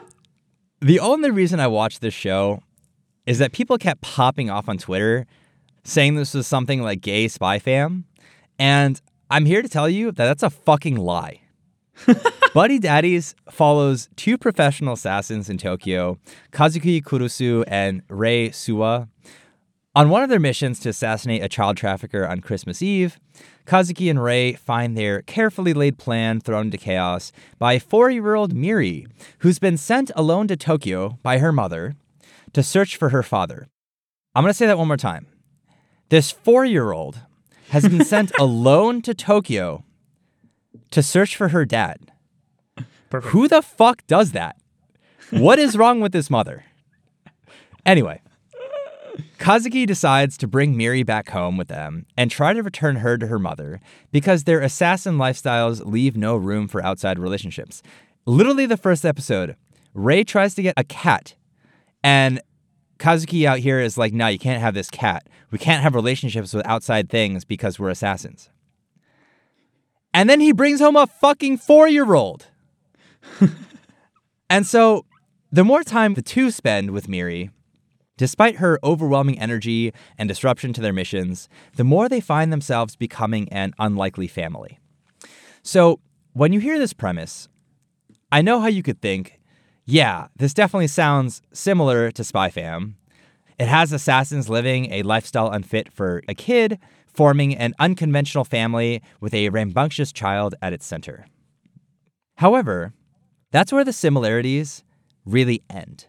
the 0.80 1.00
only 1.00 1.30
reason 1.30 1.60
I 1.60 1.66
watched 1.66 2.00
this 2.00 2.14
show 2.14 2.62
is 3.28 3.36
that 3.36 3.52
people 3.52 3.76
kept 3.76 4.00
popping 4.00 4.48
off 4.48 4.70
on 4.70 4.78
Twitter 4.78 5.26
saying 5.84 6.14
this 6.14 6.32
was 6.32 6.46
something 6.46 6.80
like 6.80 7.02
gay 7.02 7.28
spy 7.28 7.58
fam. 7.58 8.06
And 8.58 8.98
I'm 9.28 9.44
here 9.44 9.60
to 9.60 9.68
tell 9.68 9.86
you 9.86 10.06
that 10.06 10.16
that's 10.16 10.42
a 10.42 10.48
fucking 10.48 10.96
lie. 10.96 11.42
Buddy 12.54 12.78
Daddies 12.78 13.34
follows 13.50 14.08
two 14.16 14.38
professional 14.38 14.94
assassins 14.94 15.50
in 15.50 15.58
Tokyo, 15.58 16.16
Kazuki 16.52 17.02
Kurusu 17.02 17.64
and 17.68 18.00
Rei 18.08 18.48
Suwa, 18.48 19.08
On 19.94 20.08
one 20.08 20.22
of 20.22 20.30
their 20.30 20.40
missions 20.40 20.80
to 20.80 20.88
assassinate 20.88 21.42
a 21.42 21.50
child 21.50 21.76
trafficker 21.76 22.26
on 22.26 22.40
Christmas 22.40 22.80
Eve, 22.80 23.18
Kazuki 23.66 24.08
and 24.08 24.22
Rei 24.22 24.54
find 24.54 24.96
their 24.96 25.20
carefully 25.20 25.74
laid 25.74 25.98
plan 25.98 26.40
thrown 26.40 26.66
into 26.66 26.78
chaos 26.78 27.30
by 27.58 27.78
four 27.78 28.08
year 28.08 28.34
old 28.34 28.54
Miri, 28.54 29.06
who's 29.40 29.58
been 29.58 29.76
sent 29.76 30.10
alone 30.16 30.48
to 30.48 30.56
Tokyo 30.56 31.18
by 31.22 31.36
her 31.40 31.52
mother 31.52 31.94
to 32.58 32.62
search 32.64 32.96
for 32.96 33.10
her 33.10 33.22
father. 33.22 33.68
I'm 34.34 34.42
going 34.42 34.50
to 34.50 34.56
say 34.56 34.66
that 34.66 34.78
one 34.78 34.88
more 34.88 34.96
time. 34.96 35.28
This 36.08 36.32
four 36.32 36.64
year 36.64 36.90
old 36.90 37.20
has 37.68 37.88
been 37.88 38.04
sent 38.04 38.32
alone 38.40 39.00
to 39.02 39.14
Tokyo 39.14 39.84
to 40.90 41.00
search 41.00 41.36
for 41.36 41.50
her 41.50 41.64
dad. 41.64 42.10
Perfect. 43.10 43.32
Who 43.32 43.46
the 43.46 43.62
fuck 43.62 44.04
does 44.08 44.32
that? 44.32 44.56
What 45.30 45.60
is 45.60 45.76
wrong 45.76 46.00
with 46.00 46.10
this 46.10 46.30
mother? 46.30 46.64
Anyway, 47.86 48.22
Kazuki 49.38 49.86
decides 49.86 50.36
to 50.38 50.48
bring 50.48 50.76
Miri 50.76 51.04
back 51.04 51.30
home 51.30 51.56
with 51.56 51.68
them 51.68 52.06
and 52.16 52.28
try 52.28 52.52
to 52.54 52.62
return 52.64 52.96
her 52.96 53.16
to 53.18 53.28
her 53.28 53.38
mother 53.38 53.80
because 54.10 54.44
their 54.44 54.60
assassin 54.60 55.16
lifestyles 55.16 55.86
leave 55.86 56.16
no 56.16 56.36
room 56.36 56.66
for 56.66 56.84
outside 56.84 57.20
relationships. 57.20 57.84
Literally, 58.26 58.66
the 58.66 58.76
first 58.76 59.04
episode, 59.04 59.54
Rei 59.94 60.24
tries 60.24 60.56
to 60.56 60.62
get 60.62 60.74
a 60.76 60.82
cat, 60.82 61.36
and 62.02 62.40
Kazuki 62.98 63.44
out 63.44 63.58
here 63.60 63.80
is 63.80 63.96
like, 63.96 64.12
no, 64.12 64.26
you 64.26 64.38
can't 64.38 64.60
have 64.60 64.74
this 64.74 64.90
cat. 64.90 65.28
We 65.50 65.58
can't 65.58 65.82
have 65.82 65.94
relationships 65.94 66.52
with 66.52 66.66
outside 66.66 67.08
things 67.08 67.44
because 67.44 67.78
we're 67.78 67.90
assassins. 67.90 68.50
And 70.12 70.28
then 70.28 70.40
he 70.40 70.52
brings 70.52 70.80
home 70.80 70.96
a 70.96 71.06
fucking 71.06 71.58
four 71.58 71.88
year 71.88 72.12
old. 72.14 72.46
and 74.50 74.66
so 74.66 75.04
the 75.52 75.64
more 75.64 75.82
time 75.82 76.14
the 76.14 76.22
two 76.22 76.50
spend 76.50 76.90
with 76.90 77.08
Miri, 77.08 77.50
despite 78.16 78.56
her 78.56 78.80
overwhelming 78.82 79.38
energy 79.38 79.92
and 80.18 80.28
disruption 80.28 80.72
to 80.72 80.80
their 80.80 80.92
missions, 80.92 81.48
the 81.76 81.84
more 81.84 82.08
they 82.08 82.20
find 82.20 82.52
themselves 82.52 82.96
becoming 82.96 83.48
an 83.50 83.74
unlikely 83.78 84.26
family. 84.26 84.78
So 85.62 86.00
when 86.32 86.52
you 86.52 86.60
hear 86.60 86.78
this 86.78 86.92
premise, 86.92 87.48
I 88.30 88.42
know 88.42 88.60
how 88.60 88.66
you 88.66 88.82
could 88.82 89.00
think, 89.00 89.37
yeah, 89.88 90.26
this 90.36 90.52
definitely 90.52 90.86
sounds 90.86 91.40
similar 91.50 92.10
to 92.10 92.22
Spy 92.22 92.50
Fam. 92.50 92.96
It 93.58 93.68
has 93.68 93.90
assassins 93.90 94.50
living 94.50 94.92
a 94.92 95.02
lifestyle 95.02 95.50
unfit 95.50 95.90
for 95.90 96.22
a 96.28 96.34
kid, 96.34 96.78
forming 97.06 97.56
an 97.56 97.72
unconventional 97.78 98.44
family 98.44 99.02
with 99.18 99.32
a 99.32 99.48
rambunctious 99.48 100.12
child 100.12 100.54
at 100.60 100.74
its 100.74 100.84
center. 100.84 101.26
However, 102.36 102.92
that's 103.50 103.72
where 103.72 103.84
the 103.84 103.94
similarities 103.94 104.84
really 105.24 105.62
end. 105.70 106.06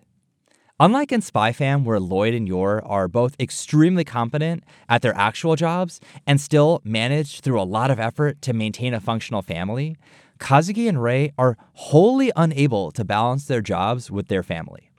Unlike 0.81 1.13
in 1.13 1.21
Spy 1.21 1.53
Fam, 1.53 1.85
where 1.85 2.01
Lloyd 2.01 2.33
and 2.33 2.49
Yor 2.49 2.81
are 2.85 3.07
both 3.07 3.39
extremely 3.39 4.03
competent 4.03 4.65
at 4.89 5.01
their 5.01 5.15
actual 5.15 5.55
jobs 5.55 6.01
and 6.27 6.39
still 6.41 6.81
manage 6.83 7.39
through 7.39 7.61
a 7.61 7.63
lot 7.63 7.91
of 7.91 7.99
effort 7.99 8.41
to 8.41 8.51
maintain 8.51 8.93
a 8.93 8.99
functional 8.99 9.41
family, 9.41 9.95
Kazuki 10.39 10.87
and 10.87 11.01
Rei 11.01 11.31
are 11.37 11.57
wholly 11.73 12.31
unable 12.35 12.91
to 12.91 13.03
balance 13.03 13.45
their 13.45 13.61
jobs 13.61 14.09
with 14.09 14.27
their 14.27 14.43
family. 14.43 14.89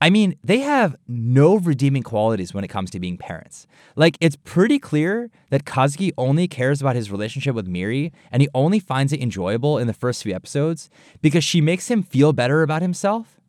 I 0.00 0.10
mean, 0.10 0.36
they 0.42 0.60
have 0.60 0.96
no 1.08 1.56
redeeming 1.56 2.02
qualities 2.02 2.52
when 2.52 2.64
it 2.64 2.68
comes 2.68 2.90
to 2.90 3.00
being 3.00 3.16
parents. 3.16 3.66
Like, 3.96 4.16
it's 4.20 4.36
pretty 4.36 4.78
clear 4.78 5.30
that 5.50 5.64
Kazuki 5.64 6.12
only 6.18 6.48
cares 6.48 6.80
about 6.80 6.96
his 6.96 7.10
relationship 7.10 7.54
with 7.54 7.66
Miri 7.66 8.12
and 8.30 8.42
he 8.42 8.48
only 8.54 8.80
finds 8.80 9.12
it 9.12 9.20
enjoyable 9.20 9.78
in 9.78 9.86
the 9.86 9.92
first 9.92 10.22
few 10.22 10.34
episodes 10.34 10.90
because 11.22 11.44
she 11.44 11.60
makes 11.60 11.90
him 11.90 12.02
feel 12.02 12.32
better 12.32 12.62
about 12.62 12.82
himself. 12.82 13.40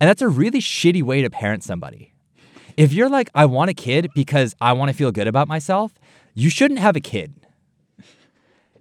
And 0.00 0.08
that's 0.08 0.22
a 0.22 0.28
really 0.28 0.60
shitty 0.60 1.02
way 1.02 1.22
to 1.22 1.30
parent 1.30 1.64
somebody. 1.64 2.12
If 2.76 2.92
you're 2.92 3.10
like, 3.10 3.30
I 3.34 3.46
want 3.46 3.70
a 3.70 3.74
kid 3.74 4.08
because 4.14 4.54
I 4.60 4.72
want 4.72 4.90
to 4.90 4.96
feel 4.96 5.10
good 5.10 5.26
about 5.26 5.48
myself, 5.48 5.92
you 6.34 6.48
shouldn't 6.48 6.80
have 6.80 6.94
a 6.94 7.00
kid. 7.00 7.34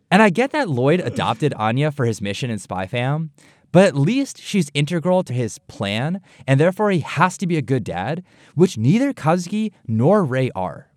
And 0.10 0.22
I 0.22 0.30
get 0.30 0.52
that 0.52 0.70
Lloyd 0.70 1.00
adopted 1.02 1.54
Anya 1.56 1.92
for 1.92 2.06
his 2.06 2.22
mission 2.22 2.50
in 2.50 2.60
Spy 2.60 2.88
Fam, 2.88 3.32
but 3.72 3.86
at 3.86 3.96
least 3.96 4.42
she's 4.42 4.72
integral 4.74 5.24
to 5.24 5.34
his 5.34 5.60
plan, 5.60 6.22
and 6.48 6.60
therefore 6.60 6.92
he 6.92 7.02
has 7.02 7.38
to 7.38 7.48
be 7.48 7.58
a 7.58 7.62
good 7.62 7.84
dad, 7.84 8.24
which 8.56 8.78
neither 8.78 9.14
Kazuki 9.14 9.74
nor 9.86 10.24
Rei 10.24 10.50
are. 10.56 10.90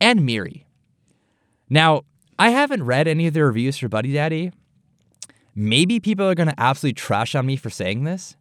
And 0.00 0.24
Miri. 0.24 0.66
Now, 1.68 2.02
I 2.38 2.50
haven't 2.50 2.84
read 2.84 3.06
any 3.06 3.26
of 3.26 3.34
the 3.34 3.44
reviews 3.44 3.78
for 3.78 3.88
Buddy 3.88 4.12
Daddy. 4.12 4.52
Maybe 5.54 6.00
people 6.00 6.26
are 6.26 6.34
going 6.34 6.48
to 6.48 6.60
absolutely 6.60 6.94
trash 6.94 7.34
on 7.34 7.46
me 7.46 7.56
for 7.56 7.70
saying 7.70 8.04
this. 8.04 8.36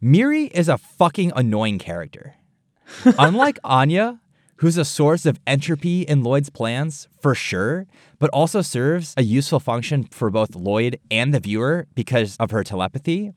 Miri 0.00 0.44
is 0.46 0.68
a 0.68 0.78
fucking 0.78 1.32
annoying 1.34 1.78
character. 1.78 2.36
Unlike 3.18 3.58
Anya, 3.64 4.20
who's 4.56 4.78
a 4.78 4.84
source 4.84 5.26
of 5.26 5.40
entropy 5.46 6.02
in 6.02 6.22
Lloyd's 6.22 6.50
plans, 6.50 7.08
for 7.20 7.34
sure, 7.34 7.86
but 8.18 8.30
also 8.30 8.62
serves 8.62 9.14
a 9.16 9.22
useful 9.22 9.60
function 9.60 10.04
for 10.04 10.30
both 10.30 10.54
Lloyd 10.54 10.98
and 11.10 11.32
the 11.34 11.40
viewer 11.40 11.86
because 11.94 12.36
of 12.38 12.50
her 12.50 12.64
telepathy. 12.64 13.32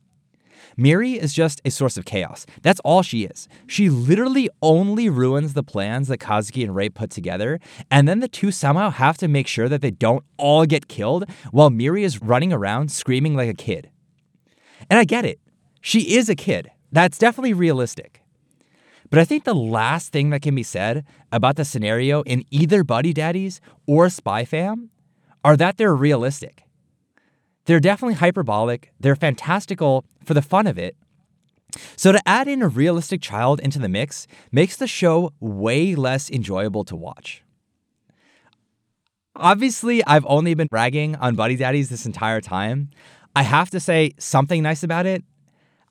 Miri 0.78 1.14
is 1.14 1.34
just 1.34 1.62
a 1.66 1.72
source 1.72 1.98
of 1.98 2.06
chaos. 2.06 2.46
That's 2.62 2.80
all 2.82 3.02
she 3.02 3.24
is. 3.24 3.48
She 3.68 3.90
literally 3.90 4.50
only 4.62 5.10
ruins 5.10 5.54
the 5.54 5.64
plans 5.64 6.08
that 6.08 6.20
Kazuki 6.20 6.64
and 6.64 6.76
Rei 6.76 6.90
put 6.90 7.10
together, 7.10 7.60
and 7.92 8.08
then 8.08 8.20
the 8.20 8.28
two 8.28 8.52
somehow 8.52 8.90
have 8.90 9.18
to 9.18 9.28
make 9.28 9.48
sure 9.48 9.68
that 9.68 9.82
they 9.82 9.92
don't 9.92 10.24
all 10.38 10.66
get 10.66 10.88
killed 10.88 11.26
while 11.52 11.70
Miri 11.70 12.04
is 12.04 12.22
running 12.22 12.54
around 12.54 12.92
screaming 12.92 13.36
like 13.36 13.50
a 13.50 13.54
kid. 13.54 13.90
And 14.90 15.00
I 15.00 15.04
get 15.04 15.26
it. 15.26 15.40
She 15.82 16.16
is 16.16 16.30
a 16.30 16.36
kid. 16.36 16.72
That's 16.92 17.18
definitely 17.18 17.54
realistic. 17.54 18.22
But 19.10 19.20
I 19.20 19.26
think 19.26 19.44
the 19.44 19.56
last 19.56 20.12
thing 20.12 20.30
that 20.30 20.42
can 20.42 20.54
be 20.56 20.64
said 20.64 21.06
about 21.32 21.56
the 21.56 21.66
scenario 21.66 22.22
in 22.24 22.46
either 22.52 22.84
Buddy 22.84 23.14
Daddies 23.14 23.60
or 23.88 24.10
Spy 24.10 24.46
Fam 24.46 24.90
are 25.44 25.58
that 25.58 25.78
they're 25.78 25.96
realistic. 25.96 26.64
They're 27.66 27.80
definitely 27.80 28.16
hyperbolic, 28.16 28.92
they're 29.00 29.16
fantastical 29.16 30.06
for 30.24 30.34
the 30.34 30.42
fun 30.42 30.68
of 30.68 30.78
it. 30.78 30.96
So 31.96 32.12
to 32.12 32.22
add 32.28 32.48
in 32.48 32.62
a 32.62 32.68
realistic 32.68 33.22
child 33.22 33.60
into 33.60 33.80
the 33.80 33.90
mix 33.90 34.28
makes 34.52 34.76
the 34.76 34.88
show 34.88 35.34
way 35.40 35.96
less 35.96 36.30
enjoyable 36.30 36.84
to 36.86 36.96
watch. 36.96 37.44
Obviously, 39.36 40.04
I've 40.06 40.26
only 40.28 40.54
been 40.54 40.68
bragging 40.68 41.16
on 41.16 41.36
Buddy 41.36 41.56
Daddies 41.56 41.90
this 41.90 42.06
entire 42.06 42.42
time. 42.42 42.90
I 43.36 43.44
have 43.44 43.70
to 43.70 43.80
say 43.80 44.12
something 44.18 44.64
nice 44.64 44.84
about 44.84 45.06
it. 45.06 45.24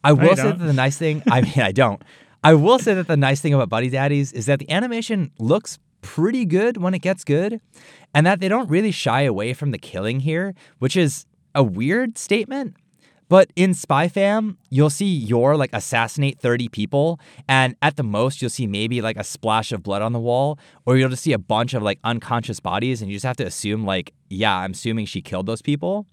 I 0.04 0.12
will 0.12 0.36
say 0.36 0.42
that 0.42 0.58
the 0.58 0.72
nice 0.72 0.98
thing, 0.98 1.22
I 1.30 1.40
mean, 1.40 1.60
I 1.60 1.72
don't. 1.72 2.02
I 2.44 2.54
will 2.54 2.78
say 2.78 2.94
that 2.94 3.08
the 3.08 3.16
nice 3.16 3.40
thing 3.40 3.52
about 3.52 3.68
Buddy 3.68 3.90
Daddies 3.90 4.32
is 4.32 4.46
that 4.46 4.60
the 4.60 4.70
animation 4.70 5.32
looks 5.38 5.78
pretty 6.02 6.44
good 6.44 6.76
when 6.76 6.94
it 6.94 7.00
gets 7.00 7.24
good, 7.24 7.60
and 8.14 8.24
that 8.26 8.40
they 8.40 8.48
don't 8.48 8.70
really 8.70 8.92
shy 8.92 9.22
away 9.22 9.52
from 9.52 9.72
the 9.72 9.78
killing 9.78 10.20
here, 10.20 10.54
which 10.78 10.96
is 10.96 11.26
a 11.54 11.62
weird 11.64 12.16
statement. 12.16 12.76
But 13.28 13.52
in 13.56 13.74
Spy 13.74 14.08
Fam, 14.08 14.56
you'll 14.70 14.88
see 14.88 15.04
Yor 15.04 15.56
like 15.56 15.70
assassinate 15.72 16.38
30 16.38 16.68
people, 16.68 17.20
and 17.48 17.74
at 17.82 17.96
the 17.96 18.02
most, 18.02 18.40
you'll 18.40 18.50
see 18.50 18.66
maybe 18.66 19.02
like 19.02 19.16
a 19.16 19.24
splash 19.24 19.72
of 19.72 19.82
blood 19.82 20.00
on 20.00 20.12
the 20.12 20.20
wall, 20.20 20.58
or 20.86 20.96
you'll 20.96 21.10
just 21.10 21.24
see 21.24 21.32
a 21.32 21.38
bunch 21.38 21.74
of 21.74 21.82
like 21.82 21.98
unconscious 22.04 22.60
bodies, 22.60 23.02
and 23.02 23.10
you 23.10 23.16
just 23.16 23.26
have 23.26 23.36
to 23.36 23.44
assume, 23.44 23.84
like, 23.84 24.14
yeah, 24.30 24.56
I'm 24.56 24.70
assuming 24.70 25.06
she 25.06 25.20
killed 25.20 25.46
those 25.46 25.60
people. 25.60 26.06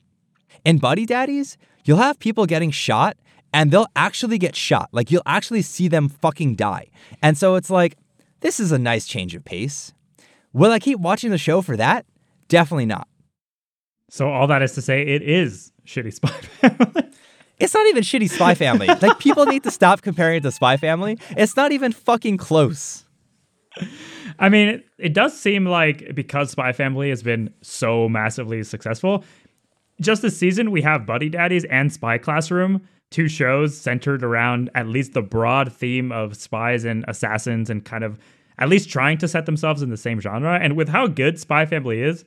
In 0.66 0.80
Buddy 0.80 1.06
Daddies, 1.06 1.58
you'll 1.86 2.00
have 2.00 2.20
people 2.20 2.46
getting 2.46 2.72
shot, 2.72 3.16
and 3.56 3.72
they'll 3.72 3.88
actually 3.95 4.38
get 4.38 4.53
shot. 4.53 4.89
Like, 4.91 5.10
you'll 5.10 5.22
actually 5.26 5.62
see 5.62 5.88
them 5.88 6.10
fucking 6.10 6.56
die. 6.56 6.88
And 7.22 7.38
so 7.38 7.56
it's 7.56 7.70
like, 7.70 7.97
this 8.41 8.60
is 8.60 8.74
a 8.74 8.78
nice 8.78 9.08
change 9.08 9.34
of 9.34 9.45
pace. 9.45 9.93
Will 10.51 10.74
I 10.74 10.80
keep 10.80 10.99
watching 10.99 11.32
the 11.32 11.38
show 11.38 11.62
for 11.62 11.78
that? 11.78 12.06
Definitely 12.49 12.86
not. 12.86 13.08
So 14.10 14.30
all 14.30 14.45
that 14.47 14.62
is 14.62 14.74
to 14.74 14.82
say, 14.82 15.03
it 15.03 15.22
is 15.22 15.72
shitty 15.88 16.14
Spy 16.14 16.28
Family. 16.70 17.10
It's 17.58 17.74
not 17.74 17.88
even 17.88 18.03
shitty 18.03 18.30
Spy 18.30 18.56
Family. 18.56 18.88
like 18.88 19.20
people 19.20 19.45
need 19.45 19.64
to 19.64 19.72
stop 19.72 20.01
comparing 20.01 20.38
it 20.38 20.43
to 20.43 20.51
Spy 20.51 20.76
Family. 20.76 21.18
It's 21.38 21.56
not 21.56 21.72
even 21.72 21.93
fucking 21.93 22.36
close. 22.36 23.06
I 24.38 24.49
mean, 24.49 24.68
it, 24.68 24.86
it 24.97 25.14
does 25.14 25.38
seem 25.39 25.66
like 25.66 26.14
because 26.14 26.51
Spy 26.51 26.74
Family 26.74 27.08
has 27.08 27.24
been 27.24 27.53
so 27.62 28.10
massively 28.10 28.64
successful, 28.64 29.24
just 30.01 30.22
this 30.22 30.38
season 30.38 30.72
we 30.72 30.82
have 30.82 31.06
Buddy 31.06 31.30
Daddies 31.30 31.64
and 31.66 31.91
Spy 31.93 32.18
Classroom, 32.18 32.86
two 33.12 33.28
shows 33.28 33.78
centered 33.78 34.24
around 34.24 34.70
at 34.76 34.88
least 34.88 35.14
the 35.14 35.22
broad 35.22 35.72
theme 35.72 36.12
of 36.12 36.36
spies 36.36 36.84
and 36.84 37.06
assassins 37.08 37.70
and 37.70 37.86
kind 37.86 38.03
of 38.03 38.20
at 38.58 38.70
least 38.70 38.89
trying 38.89 39.18
to 39.18 39.28
set 39.28 39.45
themselves 39.45 39.82
in 39.82 39.89
the 39.89 39.97
same 39.97 40.20
genre. 40.20 40.60
And 40.60 40.76
with 40.76 40.89
how 40.89 41.08
good 41.08 41.39
Spy 41.39 41.66
Family 41.66 42.01
is, 42.01 42.26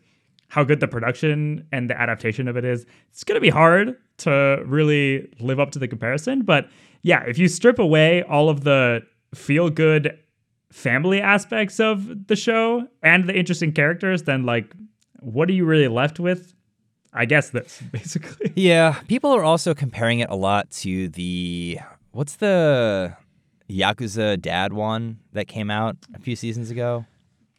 how 0.49 0.65
good 0.65 0.81
the 0.81 0.89
production 0.89 1.67
and 1.73 1.89
the 1.89 2.01
adaptation 2.01 2.49
of 2.49 2.57
it 2.57 2.65
is, 2.65 2.87
it's 3.11 3.25
going 3.25 3.37
to 3.37 3.41
be 3.41 3.51
hard 3.51 3.97
to 4.19 4.63
really 4.67 5.29
live 5.41 5.61
up 5.61 5.71
to 5.73 5.79
the 5.79 5.89
comparison. 5.89 6.43
But 6.43 6.69
yeah, 7.03 7.23
if 7.27 7.39
you 7.39 7.49
strip 7.49 7.79
away 7.79 8.23
all 8.23 8.49
of 8.49 8.65
the 8.65 9.03
feel 9.35 9.71
good 9.71 10.19
family 10.73 11.21
aspects 11.21 11.81
of 11.81 12.27
the 12.27 12.37
show 12.37 12.87
and 13.03 13.29
the 13.29 13.37
interesting 13.37 13.73
characters, 13.73 14.25
then 14.25 14.45
like, 14.45 14.75
what 15.21 15.49
are 15.49 15.53
you 15.53 15.65
really 15.65 15.89
left 15.89 16.21
with? 16.21 16.55
I 17.13 17.25
guess 17.25 17.51
this 17.51 17.83
basically. 17.93 18.53
Yeah, 18.55 19.01
people 19.09 19.33
are 19.33 19.45
also 19.45 19.75
comparing 19.75 20.21
it 20.21 20.29
a 20.31 20.37
lot 20.37 20.71
to 20.83 21.09
the 21.09 21.79
what's 22.13 22.37
the 22.37 23.17
Yakuza 23.71 24.41
Dad 24.41 24.73
one 24.73 25.19
that 25.33 25.47
came 25.49 25.71
out 25.71 25.97
a 26.15 26.19
few 26.19 26.37
seasons 26.37 26.71
ago? 26.71 27.05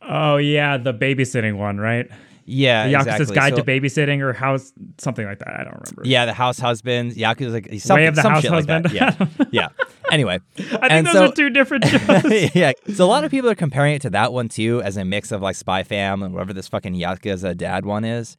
Oh 0.01 0.37
yeah, 0.37 0.77
the 0.77 0.93
babysitting 0.93 1.57
one, 1.57 1.77
right? 1.77 2.09
Yeah, 2.51 2.87
The 2.87 2.93
Yakuza's 2.93 3.05
exactly. 3.29 3.35
Guide 3.35 3.49
So- 3.51 3.55
to 3.57 3.63
Babysitting 3.63 4.21
or 4.21 4.33
House, 4.33 4.73
something 4.97 5.23
like 5.25 5.37
that. 5.39 5.49
I 5.49 5.63
don't 5.65 5.73
remember. 5.73 6.01
Yeah, 6.03 6.25
the 6.25 6.33
house 6.33 6.57
husbands, 6.57 7.15
Yakuza, 7.15 7.51
like 7.53 7.79
something, 7.79 8.07
of 8.07 8.15
the 8.15 8.21
some 8.23 8.31
House 8.33 8.41
shit 8.41 8.49
like. 8.51 8.67
Husband. 8.67 8.91
Yeah, 8.91 9.13
yeah. 9.51 9.67
Anyway, 10.11 10.39
I 10.81 10.87
think 10.89 11.05
those 11.05 11.13
so- 11.13 11.25
are 11.25 11.31
two 11.31 11.51
different 11.51 11.85
shows. 11.87 12.55
yeah. 12.55 12.71
So 12.91 13.05
a 13.05 13.07
lot 13.07 13.23
of 13.23 13.29
people 13.29 13.51
are 13.51 13.55
comparing 13.55 13.93
it 13.93 14.01
to 14.01 14.09
that 14.11 14.33
one 14.33 14.49
too, 14.49 14.81
as 14.83 14.97
a 14.97 15.05
mix 15.05 15.31
of 15.31 15.43
like 15.43 15.55
Spy 15.57 15.83
Fam 15.83 16.23
and 16.23 16.33
whatever 16.33 16.53
this 16.53 16.67
fucking 16.67 16.95
Yakuza 16.95 17.55
Dad 17.55 17.85
one 17.85 18.03
is. 18.03 18.35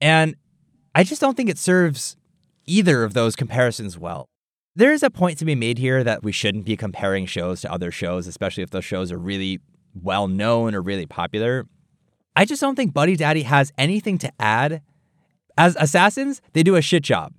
And 0.00 0.36
I 0.94 1.04
just 1.04 1.20
don't 1.20 1.36
think 1.36 1.50
it 1.50 1.58
serves 1.58 2.16
either 2.66 3.04
of 3.04 3.14
those 3.14 3.36
comparisons 3.36 3.98
well. 3.98 4.28
There 4.76 4.92
is 4.92 5.02
a 5.02 5.10
point 5.10 5.38
to 5.38 5.44
be 5.44 5.54
made 5.54 5.78
here 5.78 6.04
that 6.04 6.22
we 6.22 6.30
shouldn't 6.30 6.64
be 6.64 6.76
comparing 6.76 7.26
shows 7.26 7.62
to 7.62 7.72
other 7.72 7.90
shows, 7.90 8.26
especially 8.26 8.62
if 8.62 8.70
those 8.70 8.84
shows 8.84 9.10
are 9.10 9.18
really 9.18 9.60
well 9.94 10.28
known 10.28 10.74
or 10.74 10.82
really 10.82 11.06
popular. 11.06 11.66
I 12.36 12.44
just 12.44 12.60
don't 12.60 12.76
think 12.76 12.94
Buddy 12.94 13.16
Daddy 13.16 13.42
has 13.42 13.72
anything 13.76 14.18
to 14.18 14.32
add. 14.38 14.82
As 15.56 15.76
assassins, 15.80 16.40
they 16.52 16.62
do 16.62 16.76
a 16.76 16.82
shit 16.82 17.02
job. 17.02 17.32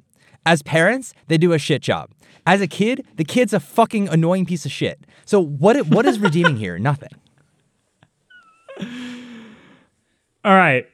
As 0.45 0.61
parents, 0.61 1.13
they 1.27 1.37
do 1.37 1.53
a 1.53 1.59
shit 1.59 1.81
job. 1.81 2.11
As 2.45 2.59
a 2.59 2.67
kid, 2.67 3.05
the 3.15 3.23
kid's 3.23 3.53
a 3.53 3.59
fucking 3.59 4.09
annoying 4.09 4.45
piece 4.45 4.65
of 4.65 4.71
shit. 4.71 4.99
So 5.25 5.39
what 5.39 5.87
what 5.87 6.05
is 6.05 6.19
redeeming 6.19 6.57
here? 6.57 6.77
Nothing. 6.77 7.11
All 10.43 10.55
right, 10.55 10.87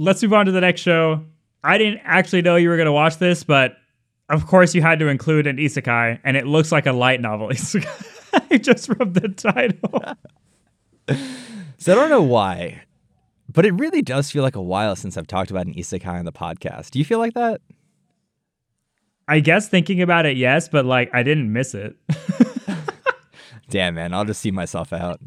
let's 0.00 0.22
move 0.22 0.32
on 0.32 0.46
to 0.46 0.52
the 0.52 0.60
next 0.60 0.80
show. 0.80 1.22
I 1.62 1.76
didn't 1.78 2.00
actually 2.04 2.42
know 2.42 2.56
you 2.56 2.70
were 2.70 2.76
going 2.76 2.86
to 2.86 2.92
watch 2.92 3.18
this, 3.18 3.44
but 3.44 3.76
of 4.30 4.46
course 4.46 4.74
you 4.74 4.80
had 4.80 4.98
to 5.00 5.08
include 5.08 5.46
an 5.46 5.58
isekai, 5.58 6.18
and 6.24 6.36
it 6.36 6.46
looks 6.46 6.72
like 6.72 6.86
a 6.86 6.92
light 6.92 7.20
novel 7.20 7.48
isekai 7.50 8.50
I 8.50 8.58
just 8.58 8.86
from 8.86 9.12
the 9.12 9.28
title. 9.28 10.16
So 11.78 11.92
I 11.92 11.94
don't 11.94 12.10
know 12.10 12.20
why, 12.20 12.82
but 13.48 13.64
it 13.64 13.72
really 13.72 14.02
does 14.02 14.30
feel 14.30 14.42
like 14.42 14.54
a 14.54 14.60
while 14.60 14.94
since 14.94 15.16
I've 15.16 15.26
talked 15.26 15.50
about 15.50 15.66
an 15.66 15.72
isekai 15.72 16.06
on 16.06 16.26
the 16.26 16.30
podcast. 16.30 16.90
Do 16.90 16.98
you 16.98 17.06
feel 17.06 17.18
like 17.18 17.32
that? 17.32 17.62
I 19.26 19.40
guess 19.40 19.66
thinking 19.66 20.02
about 20.02 20.26
it, 20.26 20.36
yes, 20.36 20.68
but 20.68 20.84
like 20.84 21.08
I 21.14 21.22
didn't 21.22 21.50
miss 21.50 21.74
it. 21.74 21.96
Damn, 23.70 23.94
man, 23.94 24.12
I'll 24.12 24.26
just 24.26 24.42
see 24.42 24.50
myself 24.50 24.92
out. 24.92 25.20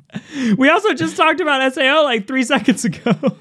we 0.60 0.70
also 0.70 0.94
just 0.94 1.18
talked 1.18 1.40
about 1.40 1.74
SAO 1.74 2.04
like 2.04 2.28
three 2.28 2.44
seconds 2.44 2.86
ago. 2.86 3.36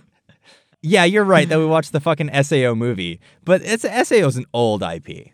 Yeah, 0.83 1.05
you're 1.05 1.25
right 1.25 1.49
that 1.49 1.57
we 1.59 1.63
mm-hmm. 1.63 1.71
watched 1.71 1.93
the 1.93 2.01
fucking 2.01 2.31
SAO 2.43 2.75
movie, 2.75 3.21
but 3.45 3.63
it's 3.63 3.85
SAO's 3.85 4.37
an 4.37 4.47
old 4.53 4.83
IP. 4.83 5.29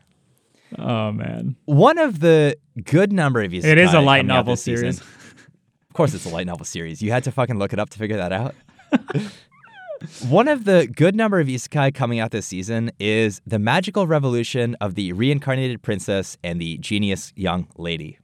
oh 0.79 1.11
man, 1.11 1.57
One 1.65 1.97
of 1.97 2.21
the 2.21 2.57
good 2.85 3.13
number 3.13 3.41
of 3.41 3.53
isekai 3.53 3.65
it 3.65 3.79
is 3.79 3.95
a 3.95 4.01
light 4.01 4.27
novel 4.27 4.57
season- 4.57 4.93
series. 4.93 5.01
Of 5.01 5.95
course, 5.95 6.15
it's 6.15 6.27
a 6.27 6.29
light 6.29 6.47
novel 6.47 6.65
series. 6.65 7.03
You 7.03 7.11
had 7.11 7.25
to 7.25 7.33
fucking 7.33 7.59
look 7.59 7.73
it 7.73 7.79
up 7.81 7.91
to 7.91 7.99
figure 7.99 8.19
that 8.19 8.33
out. 8.33 8.55
One 10.29 10.47
of 10.47 10.65
the 10.65 10.87
good 10.87 11.17
number 11.17 11.41
of 11.41 11.49
isekai 11.49 11.93
coming 11.93 12.21
out 12.21 12.31
this 12.31 12.47
season 12.47 12.93
is 13.01 13.41
the 13.47 13.59
magical 13.59 14.07
revolution 14.07 14.77
of 14.81 14.95
the 14.95 15.13
reincarnated 15.13 15.83
princess 15.83 16.37
and 16.45 16.61
the 16.61 16.79
genius 16.79 17.33
young 17.35 17.67
lady. 17.77 18.19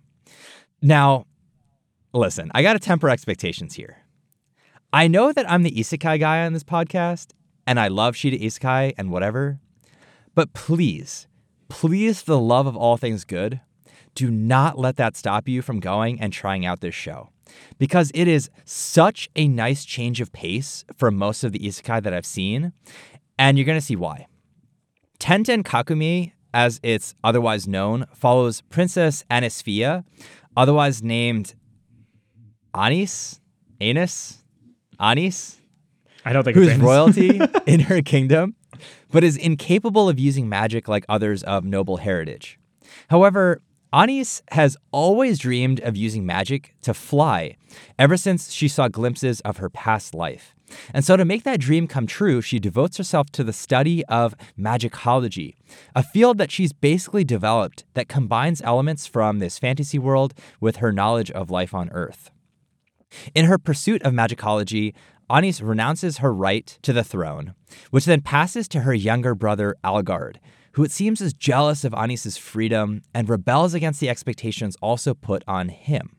Now, 0.82 1.26
listen, 2.12 2.50
I 2.54 2.62
got 2.62 2.74
to 2.74 2.78
temper 2.78 3.08
expectations 3.08 3.74
here. 3.74 4.03
I 4.94 5.08
know 5.08 5.32
that 5.32 5.50
I'm 5.50 5.64
the 5.64 5.72
isekai 5.72 6.20
guy 6.20 6.46
on 6.46 6.52
this 6.52 6.62
podcast, 6.62 7.32
and 7.66 7.80
I 7.80 7.88
love 7.88 8.14
Shida 8.14 8.40
Isekai 8.40 8.94
and 8.96 9.10
whatever, 9.10 9.58
but 10.36 10.52
please, 10.52 11.26
please, 11.68 12.22
for 12.22 12.30
the 12.30 12.38
love 12.38 12.68
of 12.68 12.76
all 12.76 12.96
things 12.96 13.24
good, 13.24 13.60
do 14.14 14.30
not 14.30 14.78
let 14.78 14.94
that 14.94 15.16
stop 15.16 15.48
you 15.48 15.62
from 15.62 15.80
going 15.80 16.20
and 16.20 16.32
trying 16.32 16.64
out 16.64 16.80
this 16.80 16.94
show. 16.94 17.30
Because 17.76 18.12
it 18.14 18.28
is 18.28 18.50
such 18.64 19.28
a 19.34 19.48
nice 19.48 19.84
change 19.84 20.20
of 20.20 20.32
pace 20.32 20.84
from 20.96 21.16
most 21.16 21.42
of 21.42 21.50
the 21.50 21.58
isekai 21.58 22.00
that 22.00 22.14
I've 22.14 22.24
seen, 22.24 22.72
and 23.36 23.58
you're 23.58 23.64
to 23.74 23.80
see 23.80 23.96
why. 23.96 24.28
Tenten 25.18 25.64
Kakumei, 25.64 26.34
as 26.52 26.78
it's 26.84 27.16
otherwise 27.24 27.66
known, 27.66 28.06
follows 28.14 28.60
Princess 28.60 29.24
Anisphia, 29.28 30.04
otherwise 30.56 31.02
named 31.02 31.56
Anis, 32.72 33.40
Anis, 33.80 34.43
Anis, 35.00 35.58
I 36.24 36.32
don't 36.32 36.44
think 36.44 36.56
who's 36.56 36.76
royalty 36.76 37.40
in 37.66 37.80
her 37.80 38.02
kingdom, 38.02 38.54
but 39.10 39.24
is 39.24 39.36
incapable 39.36 40.08
of 40.08 40.18
using 40.18 40.48
magic 40.48 40.88
like 40.88 41.04
others 41.08 41.42
of 41.42 41.64
noble 41.64 41.98
heritage. 41.98 42.58
However, 43.08 43.60
Anis 43.92 44.42
has 44.50 44.76
always 44.90 45.38
dreamed 45.38 45.80
of 45.80 45.96
using 45.96 46.26
magic 46.26 46.74
to 46.82 46.92
fly 46.92 47.56
ever 47.96 48.16
since 48.16 48.50
she 48.50 48.66
saw 48.66 48.88
glimpses 48.88 49.40
of 49.42 49.58
her 49.58 49.70
past 49.70 50.14
life. 50.14 50.54
And 50.92 51.04
so, 51.04 51.16
to 51.16 51.24
make 51.24 51.44
that 51.44 51.60
dream 51.60 51.86
come 51.86 52.06
true, 52.06 52.40
she 52.40 52.58
devotes 52.58 52.96
herself 52.96 53.30
to 53.32 53.44
the 53.44 53.52
study 53.52 54.04
of 54.06 54.34
magicology, 54.56 55.56
a 55.94 56.02
field 56.02 56.38
that 56.38 56.50
she's 56.50 56.72
basically 56.72 57.22
developed 57.22 57.84
that 57.94 58.08
combines 58.08 58.62
elements 58.62 59.06
from 59.06 59.38
this 59.38 59.58
fantasy 59.58 59.98
world 59.98 60.34
with 60.60 60.76
her 60.76 60.90
knowledge 60.90 61.30
of 61.30 61.50
life 61.50 61.72
on 61.74 61.90
Earth. 61.90 62.30
In 63.34 63.46
her 63.46 63.58
pursuit 63.58 64.02
of 64.02 64.14
magicology, 64.14 64.94
Anis 65.30 65.60
renounces 65.60 66.18
her 66.18 66.32
right 66.32 66.78
to 66.82 66.92
the 66.92 67.04
throne, 67.04 67.54
which 67.90 68.04
then 68.04 68.20
passes 68.20 68.68
to 68.68 68.80
her 68.80 68.94
younger 68.94 69.34
brother 69.34 69.76
Algard, 69.82 70.36
who 70.72 70.84
it 70.84 70.90
seems 70.90 71.20
is 71.20 71.32
jealous 71.32 71.84
of 71.84 71.94
Anis's 71.94 72.36
freedom 72.36 73.02
and 73.14 73.28
rebels 73.28 73.74
against 73.74 74.00
the 74.00 74.08
expectations 74.08 74.76
also 74.82 75.14
put 75.14 75.42
on 75.46 75.68
him. 75.68 76.16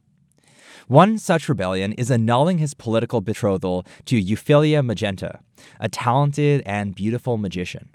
One 0.87 1.17
such 1.17 1.49
rebellion 1.49 1.93
is 1.93 2.11
annulling 2.11 2.59
his 2.59 2.73
political 2.73 3.21
betrothal 3.21 3.85
to 4.05 4.21
Euphyllia 4.21 4.85
Magenta, 4.85 5.39
a 5.79 5.89
talented 5.89 6.61
and 6.65 6.93
beautiful 6.93 7.37
magician. 7.37 7.89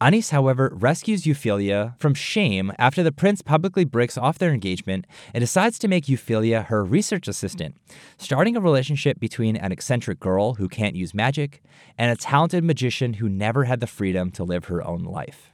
Anis, 0.00 0.30
however, 0.30 0.70
rescues 0.74 1.24
Euphyllia 1.24 1.98
from 1.98 2.14
shame 2.14 2.72
after 2.78 3.02
the 3.02 3.10
prince 3.10 3.42
publicly 3.42 3.84
breaks 3.84 4.16
off 4.16 4.38
their 4.38 4.52
engagement 4.52 5.06
and 5.34 5.40
decides 5.40 5.78
to 5.80 5.88
make 5.88 6.04
Euphyllia 6.04 6.66
her 6.66 6.84
research 6.84 7.26
assistant, 7.26 7.76
starting 8.16 8.56
a 8.56 8.60
relationship 8.60 9.18
between 9.18 9.56
an 9.56 9.72
eccentric 9.72 10.20
girl 10.20 10.54
who 10.54 10.68
can't 10.68 10.94
use 10.94 11.14
magic 11.14 11.62
and 11.98 12.12
a 12.12 12.16
talented 12.16 12.62
magician 12.62 13.14
who 13.14 13.28
never 13.28 13.64
had 13.64 13.80
the 13.80 13.88
freedom 13.88 14.30
to 14.30 14.44
live 14.44 14.66
her 14.66 14.86
own 14.86 15.02
life. 15.02 15.50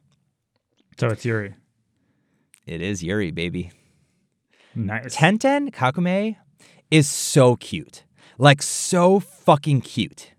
So 0.99 1.09
it's 1.09 1.25
Yuri. 1.25 1.55
It 2.67 2.83
is 2.83 3.03
Yuri, 3.03 3.31
baby. 3.31 3.73
Nice. 4.75 5.17
Tenten 5.17 5.71
Kakumei 5.71 6.37
is 6.91 7.09
so 7.09 7.57
cute. 7.57 8.05
Like, 8.37 8.63
so 8.63 9.21
fucking 9.21 9.81
cute. 9.83 10.34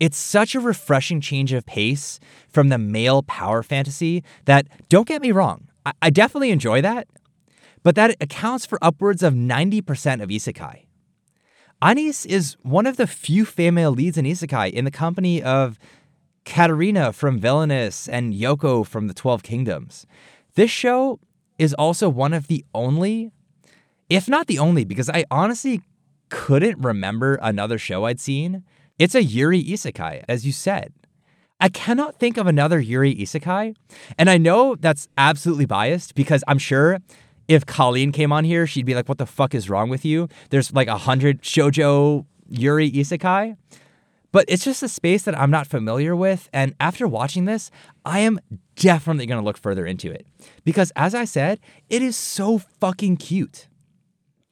It's 0.00 0.16
such 0.16 0.54
a 0.54 0.60
refreshing 0.60 1.20
change 1.20 1.52
of 1.52 1.66
pace 1.66 2.20
from 2.48 2.68
the 2.68 2.78
male 2.78 3.22
power 3.22 3.62
fantasy 3.62 4.22
that, 4.44 4.66
don't 4.88 5.08
get 5.08 5.22
me 5.22 5.32
wrong, 5.32 5.68
I, 5.84 5.92
I 6.02 6.10
definitely 6.10 6.50
enjoy 6.50 6.80
that, 6.82 7.08
but 7.82 7.94
that 7.96 8.16
accounts 8.20 8.66
for 8.66 8.78
upwards 8.82 9.22
of 9.22 9.34
90% 9.34 10.22
of 10.22 10.28
isekai. 10.28 10.84
Anis 11.80 12.26
is 12.26 12.56
one 12.62 12.86
of 12.86 12.96
the 12.96 13.06
few 13.06 13.44
female 13.44 13.92
leads 13.92 14.18
in 14.18 14.24
isekai 14.24 14.70
in 14.72 14.84
the 14.84 14.90
company 14.90 15.42
of 15.42 15.78
Katarina 16.44 17.12
from 17.12 17.38
Villainous 17.38 18.08
and 18.08 18.34
Yoko 18.34 18.84
from 18.84 19.06
the 19.06 19.14
Twelve 19.14 19.42
Kingdoms. 19.42 20.06
This 20.54 20.70
show 20.70 21.20
is 21.58 21.74
also 21.74 22.08
one 22.08 22.32
of 22.32 22.48
the 22.48 22.64
only, 22.74 23.30
if 24.08 24.28
not 24.28 24.46
the 24.46 24.58
only, 24.58 24.84
because 24.84 25.08
I 25.10 25.24
honestly 25.30 25.82
couldn't 26.30 26.78
remember 26.78 27.38
another 27.42 27.78
show 27.78 28.04
I'd 28.04 28.18
seen. 28.18 28.64
It's 28.98 29.14
a 29.14 29.22
Yuri 29.22 29.62
Isekai, 29.62 30.24
as 30.28 30.44
you 30.44 30.52
said. 30.52 30.92
I 31.60 31.68
cannot 31.68 32.18
think 32.18 32.36
of 32.36 32.46
another 32.46 32.80
Yuri 32.80 33.14
Isekai. 33.14 33.76
And 34.16 34.30
I 34.30 34.38
know 34.38 34.74
that's 34.74 35.08
absolutely 35.16 35.66
biased 35.66 36.14
because 36.14 36.42
I'm 36.48 36.58
sure 36.58 36.98
if 37.48 37.64
Colleen 37.64 38.12
came 38.12 38.32
on 38.32 38.44
here, 38.44 38.66
she'd 38.66 38.86
be 38.86 38.94
like, 38.94 39.08
What 39.08 39.18
the 39.18 39.26
fuck 39.26 39.54
is 39.54 39.70
wrong 39.70 39.88
with 39.88 40.04
you? 40.04 40.28
There's 40.50 40.72
like 40.72 40.88
a 40.88 40.98
hundred 40.98 41.42
shoujo 41.42 42.26
Yuri 42.48 42.90
Isekai. 42.90 43.56
But 44.30 44.44
it's 44.48 44.64
just 44.64 44.82
a 44.82 44.88
space 44.88 45.22
that 45.22 45.38
I'm 45.38 45.50
not 45.50 45.66
familiar 45.66 46.14
with. 46.14 46.50
And 46.52 46.74
after 46.78 47.08
watching 47.08 47.46
this, 47.46 47.70
I 48.04 48.20
am 48.20 48.38
definitely 48.76 49.26
going 49.26 49.40
to 49.40 49.44
look 49.44 49.56
further 49.56 49.86
into 49.86 50.10
it. 50.10 50.26
Because 50.64 50.92
as 50.96 51.14
I 51.14 51.24
said, 51.24 51.60
it 51.88 52.02
is 52.02 52.14
so 52.14 52.58
fucking 52.58 53.16
cute. 53.16 53.67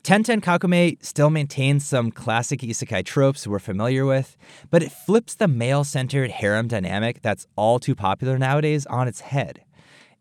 Tenten 0.07 0.41
Kakumei 0.41 1.05
still 1.05 1.31
maintains 1.31 1.85
some 1.85 2.13
classic 2.13 2.61
isekai 2.61 3.05
tropes 3.05 3.45
we're 3.45 3.59
familiar 3.59 4.07
with, 4.07 4.37
but 4.71 4.81
it 4.81 4.93
flips 4.93 5.35
the 5.35 5.49
male 5.49 5.83
centered 5.83 6.31
harem 6.31 6.69
dynamic 6.69 7.23
that's 7.23 7.49
all 7.57 7.81
too 7.81 7.97
popular 7.97 8.39
nowadays 8.39 8.87
on 8.87 9.09
its 9.09 9.23
head. 9.23 9.65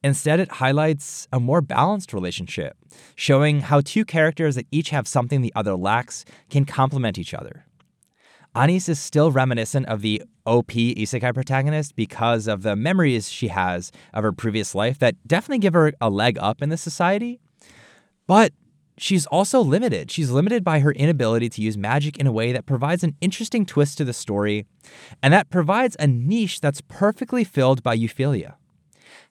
Instead, 0.03 0.39
it 0.39 0.53
highlights 0.53 1.27
a 1.31 1.39
more 1.39 1.61
balanced 1.61 2.13
relationship, 2.13 2.75
showing 3.13 3.61
how 3.61 3.79
two 3.79 4.03
characters 4.03 4.55
that 4.55 4.65
each 4.71 4.89
have 4.89 5.07
something 5.07 5.43
the 5.43 5.53
other 5.55 5.75
lacks 5.75 6.25
can 6.49 6.65
complement 6.65 7.19
each 7.19 7.35
other. 7.35 7.67
Anis 8.55 8.89
is 8.89 8.99
still 8.99 9.31
reminiscent 9.31 9.85
of 9.85 10.01
the 10.01 10.23
OP 10.47 10.71
isekai 10.71 11.31
protagonist 11.31 11.95
because 11.95 12.47
of 12.47 12.63
the 12.63 12.75
memories 12.75 13.29
she 13.29 13.49
has 13.49 13.91
of 14.15 14.23
her 14.23 14.31
previous 14.31 14.73
life 14.73 14.97
that 14.97 15.15
definitely 15.27 15.59
give 15.59 15.75
her 15.75 15.93
a 16.01 16.09
leg 16.09 16.39
up 16.39 16.63
in 16.63 16.69
this 16.69 16.81
society. 16.81 17.39
But 18.25 18.51
she's 18.97 19.25
also 19.27 19.61
limited. 19.61 20.11
She's 20.11 20.31
limited 20.31 20.63
by 20.63 20.79
her 20.79 20.91
inability 20.91 21.49
to 21.49 21.61
use 21.61 21.77
magic 21.77 22.17
in 22.17 22.27
a 22.27 22.31
way 22.31 22.51
that 22.51 22.65
provides 22.65 23.03
an 23.03 23.15
interesting 23.21 23.65
twist 23.65 23.97
to 23.97 24.05
the 24.05 24.13
story 24.13 24.65
and 25.21 25.33
that 25.33 25.49
provides 25.49 25.95
a 25.99 26.07
niche 26.07 26.61
that's 26.61 26.81
perfectly 26.81 27.43
filled 27.43 27.83
by 27.83 27.97
Euphyllia. 27.97 28.55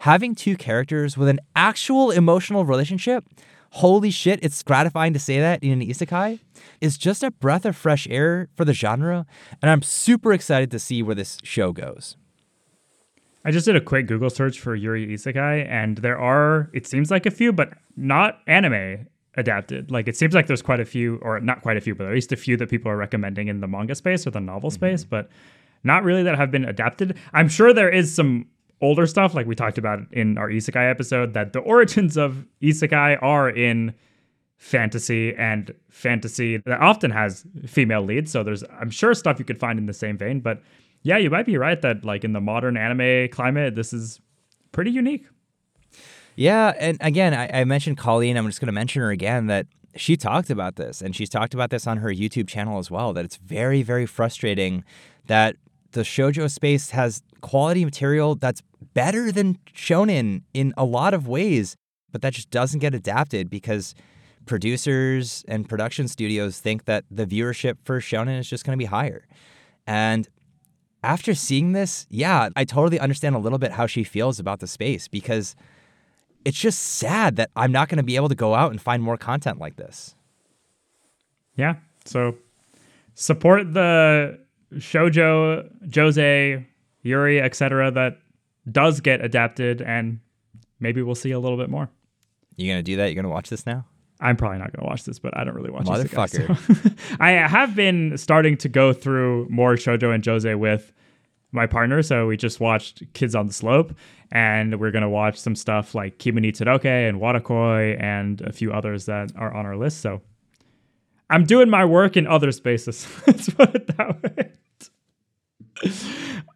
Having 0.01 0.35
two 0.35 0.57
characters 0.57 1.17
with 1.17 1.29
an 1.29 1.41
actual 1.55 2.11
emotional 2.11 2.65
relationship, 2.65 3.25
holy 3.71 4.11
shit, 4.11 4.39
it's 4.43 4.63
gratifying 4.63 5.13
to 5.13 5.19
say 5.19 5.41
that 5.41 5.63
in 5.63 5.81
an 5.81 5.89
isekai, 5.89 6.41
is 6.81 6.99
just 6.99 7.23
a 7.23 7.31
breath 7.31 7.65
of 7.65 7.77
fresh 7.77 8.07
air 8.11 8.49
for 8.55 8.65
the 8.65 8.73
genre, 8.73 9.27
and 9.63 9.71
I'm 9.71 9.83
super 9.83 10.33
excited 10.33 10.71
to 10.73 10.79
see 10.79 11.03
where 11.03 11.15
this 11.15 11.39
show 11.43 11.73
goes. 11.73 12.17
I 13.45 13.51
just 13.51 13.67
did 13.67 13.77
a 13.77 13.81
quick 13.81 14.07
Google 14.07 14.31
search 14.31 14.59
for 14.59 14.75
Yuri 14.75 15.07
Isekai, 15.07 15.69
and 15.69 15.99
there 15.99 16.19
are, 16.19 16.71
it 16.73 16.87
seems 16.87 17.11
like 17.11 17.27
a 17.27 17.31
few, 17.31 17.53
but 17.53 17.75
not 17.97 18.41
anime 18.47 19.07
adapted. 19.37 19.91
Like 19.91 20.09
it 20.09 20.17
seems 20.17 20.35
like 20.35 20.47
there's 20.47 20.63
quite 20.63 20.81
a 20.81 20.85
few, 20.85 21.17
or 21.23 21.41
not 21.41 21.63
quite 21.63 21.77
a 21.77 21.81
few, 21.81 21.95
but 21.95 22.07
at 22.07 22.13
least 22.13 22.33
a 22.33 22.37
few 22.37 22.57
that 22.59 22.69
people 22.69 22.91
are 22.91 22.97
recommending 22.97 23.49
in 23.49 23.61
the 23.61 23.69
manga 23.69 23.95
space 23.95 24.27
or 24.27 24.31
the 24.31 24.41
novel 24.41 24.71
mm-hmm. 24.71 24.75
space, 24.75 25.05
but 25.05 25.29
not 25.83 26.03
really 26.03 26.23
that 26.23 26.37
have 26.37 26.51
been 26.51 26.65
adapted. 26.65 27.17
I'm 27.33 27.49
sure 27.49 27.73
there 27.73 27.91
is 27.91 28.15
some 28.15 28.47
older 28.81 29.07
stuff, 29.07 29.35
like 29.35 29.47
we 29.47 29.55
talked 29.55 29.79
about 29.79 30.01
in 30.13 30.39
our 30.39 30.49
Isekai 30.49 30.91
episode, 30.91 31.35
that 31.35 31.53
the 31.53 31.59
origins 31.75 32.17
of 32.17 32.47
Isekai 32.63 33.23
are 33.23 33.49
in 33.49 33.95
fantasy 34.57 35.35
and 35.35 35.75
fantasy 35.91 36.59
that 36.59 36.81
often 36.81 37.11
has 37.11 37.45
female 37.67 38.03
leads. 38.03 38.31
So 38.31 38.43
there's, 38.43 38.65
I'm 38.81 38.91
sure, 38.91 39.15
stuff 39.15 39.39
you 39.39 39.45
could 39.45 39.59
find 39.59 39.79
in 39.79 39.87
the 39.87 39.93
same 39.93 40.17
vein, 40.17 40.41
but 40.41 40.63
yeah, 41.03 41.19
you 41.19 41.29
might 41.29 41.45
be 41.45 41.59
right 41.59 41.81
that 41.83 42.05
like 42.05 42.25
in 42.25 42.33
the 42.33 42.41
modern 42.41 42.77
anime 42.77 43.29
climate, 43.29 43.75
this 43.75 43.93
is 43.93 44.21
pretty 44.73 44.91
unique. 44.91 45.27
Yeah, 46.37 46.73
and 46.79 46.99
again, 47.01 47.35
I, 47.35 47.61
I 47.61 47.65
mentioned 47.65 47.97
Colleen. 47.97 48.37
I'm 48.37 48.47
just 48.47 48.61
going 48.61 48.67
to 48.67 48.73
mention 48.73 49.03
her 49.03 49.11
again 49.11 49.47
that 49.47 49.67
she 49.97 50.17
talked 50.17 50.51
about 50.51 50.77
this, 50.77 51.01
and 51.01 51.15
she's 51.15 51.29
talked 51.29 51.55
about 51.55 51.71
this 51.71 51.87
on 51.87 51.99
her 51.99 52.09
YouTube 52.09 52.49
channel 52.49 52.79
as 52.79 52.91
well. 52.91 53.13
That 53.13 53.25
it's 53.25 53.37
very, 53.37 53.83
very 53.83 54.07
frustrating 54.07 54.85
that 55.27 55.57
the 55.93 56.03
shojo 56.03 56.51
space 56.51 56.91
has 56.91 57.23
quality 57.41 57.85
material 57.85 58.35
that's 58.35 58.63
better 58.95 59.31
than 59.31 59.59
shonen 59.75 60.43
in 60.53 60.75
a 60.77 60.85
lot 60.85 61.15
of 61.15 61.29
ways, 61.29 61.77
but 62.11 62.23
that 62.23 62.33
just 62.33 62.51
doesn't 62.51 62.81
get 62.81 62.95
adapted 62.95 63.49
because 63.49 63.95
producers 64.45 65.45
and 65.49 65.69
production 65.69 66.09
studios 66.09 66.59
think 66.59 66.85
that 66.85 67.05
the 67.11 67.27
viewership 67.27 67.77
for 67.85 68.01
shonen 68.01 68.39
is 68.39 68.49
just 68.49 68.65
going 68.65 68.77
to 68.77 68.83
be 68.83 68.87
higher. 68.87 69.27
And 69.87 70.29
after 71.03 71.35
seeing 71.35 71.73
this, 71.73 72.07
yeah, 72.11 72.49
I 72.57 72.65
totally 72.65 72.99
understand 72.99 73.37
a 73.37 73.39
little 73.39 73.59
bit 73.59 73.73
how 73.73 73.87
she 73.87 74.05
feels 74.05 74.41
about 74.41 74.61
the 74.61 74.67
space 74.67 75.07
because 75.07 75.55
it's 76.45 76.59
just 76.59 76.79
sad 76.79 77.37
that 77.37 77.51
I'm 77.57 77.73
not 77.73 77.89
going 77.89 77.97
to 77.99 78.05
be 78.05 78.17
able 78.17 78.29
to 78.29 78.35
go 78.35 78.55
out 78.55 78.71
and 78.71 78.81
find 78.81 79.03
more 79.03 79.17
content 79.17 79.59
like 79.59 79.77
this. 79.77 80.15
Yeah. 81.57 81.77
So 82.05 82.37
support 83.15 83.73
the 83.73 84.39
shojo, 84.75 85.71
josei, 85.87 86.67
yuri, 87.03 87.41
etc. 87.41 87.91
that 87.93 88.19
does 88.71 89.01
get 89.01 89.25
adapted 89.25 89.81
and 89.83 90.21
maybe 90.81 91.03
we'll 91.03 91.15
see 91.15 91.31
a 91.31 91.39
little 91.39 91.59
bit 91.59 91.71
more. 91.71 91.89
You 92.57 92.71
going 92.71 92.79
to 92.79 92.83
do 92.83 92.97
that? 92.97 93.09
You 93.09 93.15
going 93.15 93.25
to 93.25 93.31
watch 93.31 93.51
this 93.51 93.67
now? 93.67 93.87
I'm 94.21 94.37
probably 94.37 94.59
not 94.59 94.73
going 94.73 94.85
to 94.85 94.89
watch 94.89 95.05
this, 95.05 95.19
but 95.19 95.37
I 95.37 95.45
don't 95.45 95.55
really 95.55 95.71
watch 95.71 95.87
Motherfucker. 95.87 96.67
This 96.67 96.93
so. 97.09 97.17
I 97.21 97.31
have 97.33 97.75
been 97.75 98.17
starting 98.17 98.57
to 98.59 98.69
go 98.69 98.93
through 98.93 99.49
more 99.51 99.75
shojo 99.75 100.15
and 100.15 100.23
josei 100.23 100.59
with 100.59 100.93
my 101.55 101.67
partner. 101.67 102.03
So 102.03 102.27
we 102.27 102.37
just 102.37 102.61
watched 102.61 103.03
Kids 103.15 103.35
on 103.35 103.47
the 103.47 103.53
Slope, 103.53 103.95
and 104.31 104.79
we're 104.81 104.91
gonna 104.91 105.09
watch 105.09 105.39
some 105.39 105.55
stuff 105.55 105.95
like 105.95 106.19
Kimi 106.19 106.41
ni 106.41 106.53
Todoke 106.53 106.85
and 106.85 107.21
Wotakoi 107.21 108.01
and 108.03 108.41
a 108.43 108.53
few 108.53 108.73
others 108.73 109.07
that 109.07 109.33
are 109.37 109.55
on 109.55 109.67
our 109.67 109.77
list. 109.77 110.01
So 110.01 110.21
I'm 111.31 111.45
doing 111.45 111.71
my 111.71 111.85
work 111.85 112.17
in 112.17 112.27
other 112.27 112.53
spaces. 112.53 113.07
Let's 113.27 113.49
put 113.49 113.75
it 113.75 113.97
that 113.97 114.23
way. 114.23 114.53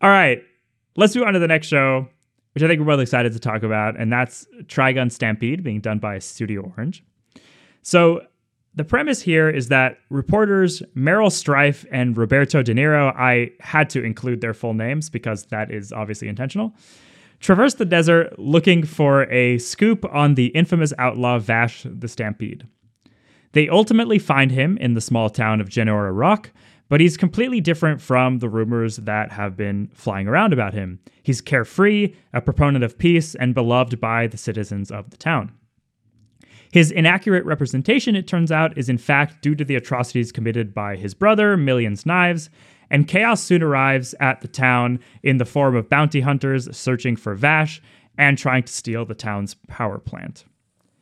All 0.00 0.10
right, 0.10 0.42
let's 0.96 1.14
move 1.16 1.26
on 1.26 1.32
to 1.32 1.40
the 1.40 1.48
next 1.48 1.66
show, 1.66 2.06
which 2.54 2.62
I 2.62 2.68
think 2.68 2.78
we're 2.78 2.86
both 2.86 3.00
excited 3.00 3.32
to 3.32 3.40
talk 3.40 3.64
about, 3.64 3.98
and 3.98 4.12
that's 4.12 4.46
Trigun 4.62 5.10
Stampede, 5.10 5.64
being 5.64 5.80
done 5.80 5.98
by 5.98 6.20
Studio 6.20 6.72
Orange. 6.76 7.02
So 7.82 8.22
the 8.74 8.84
premise 8.84 9.20
here 9.20 9.48
is 9.48 9.68
that 9.68 9.98
reporters 10.08 10.82
Meryl 10.96 11.30
Stryfe 11.30 11.84
and 11.90 12.16
Roberto 12.16 12.62
De 12.62 12.74
Niro, 12.74 13.12
I 13.16 13.50
had 13.60 13.90
to 13.90 14.02
include 14.02 14.40
their 14.40 14.54
full 14.54 14.74
names 14.74 15.10
because 15.10 15.44
that 15.46 15.70
is 15.70 15.92
obviously 15.92 16.28
intentional, 16.28 16.74
traverse 17.40 17.74
the 17.74 17.84
desert 17.84 18.38
looking 18.38 18.84
for 18.84 19.24
a 19.32 19.58
scoop 19.58 20.04
on 20.12 20.34
the 20.34 20.46
infamous 20.48 20.92
outlaw 20.98 21.38
Vash 21.38 21.84
the 21.84 22.08
Stampede. 22.08 22.66
They 23.52 23.68
ultimately 23.68 24.18
find 24.18 24.50
him 24.50 24.76
in 24.78 24.94
the 24.94 25.00
small 25.00 25.30
town 25.30 25.60
of 25.60 25.68
Jeneora 25.68 26.16
Rock, 26.16 26.50
but 26.88 27.00
he's 27.00 27.16
completely 27.16 27.60
different 27.60 28.00
from 28.00 28.38
the 28.38 28.48
rumors 28.48 28.96
that 28.96 29.32
have 29.32 29.56
been 29.56 29.90
flying 29.94 30.28
around 30.28 30.52
about 30.52 30.74
him. 30.74 31.00
He's 31.22 31.40
carefree, 31.40 32.14
a 32.32 32.40
proponent 32.40 32.84
of 32.84 32.98
peace, 32.98 33.34
and 33.34 33.54
beloved 33.54 34.00
by 34.00 34.26
the 34.26 34.38
citizens 34.38 34.90
of 34.90 35.10
the 35.10 35.16
town. 35.16 35.52
His 36.70 36.90
inaccurate 36.90 37.44
representation, 37.44 38.14
it 38.14 38.26
turns 38.26 38.52
out, 38.52 38.76
is 38.76 38.88
in 38.88 38.98
fact 38.98 39.42
due 39.42 39.54
to 39.54 39.64
the 39.64 39.76
atrocities 39.76 40.32
committed 40.32 40.74
by 40.74 40.96
his 40.96 41.14
brother, 41.14 41.56
Millions 41.56 42.04
Knives, 42.04 42.50
and 42.90 43.08
chaos 43.08 43.42
soon 43.42 43.62
arrives 43.62 44.14
at 44.20 44.40
the 44.40 44.48
town 44.48 45.00
in 45.22 45.38
the 45.38 45.44
form 45.44 45.76
of 45.76 45.88
bounty 45.88 46.20
hunters 46.20 46.74
searching 46.76 47.16
for 47.16 47.34
Vash 47.34 47.82
and 48.16 48.36
trying 48.36 48.62
to 48.64 48.72
steal 48.72 49.04
the 49.04 49.14
town's 49.14 49.54
power 49.68 49.98
plant. 49.98 50.44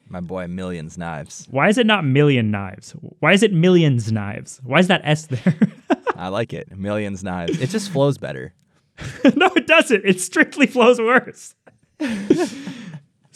My 0.09 0.21
boy, 0.21 0.47
Millions 0.47 0.97
Knives. 0.97 1.47
Why 1.51 1.69
is 1.69 1.79
it 1.79 1.87
not 1.87 2.05
Million 2.05 2.51
Knives? 2.51 2.93
Why 3.19 3.33
is 3.33 3.43
it 3.43 3.53
Millions 3.53 4.13
Knives? 4.13 4.61
Why 4.63 4.79
is 4.79 4.87
that 4.87 5.01
S 5.03 5.27
there? 5.27 5.59
I 6.17 6.29
like 6.29 6.53
it. 6.53 6.77
Millions 6.77 7.25
Knives. 7.25 7.61
It 7.61 7.71
just 7.71 7.91
flows 7.91 8.17
better. 8.17 8.55
no, 9.35 9.51
it 9.57 9.67
doesn't. 9.67 10.05
It 10.05 10.21
strictly 10.21 10.67
flows 10.67 11.01
worse. 11.01 11.55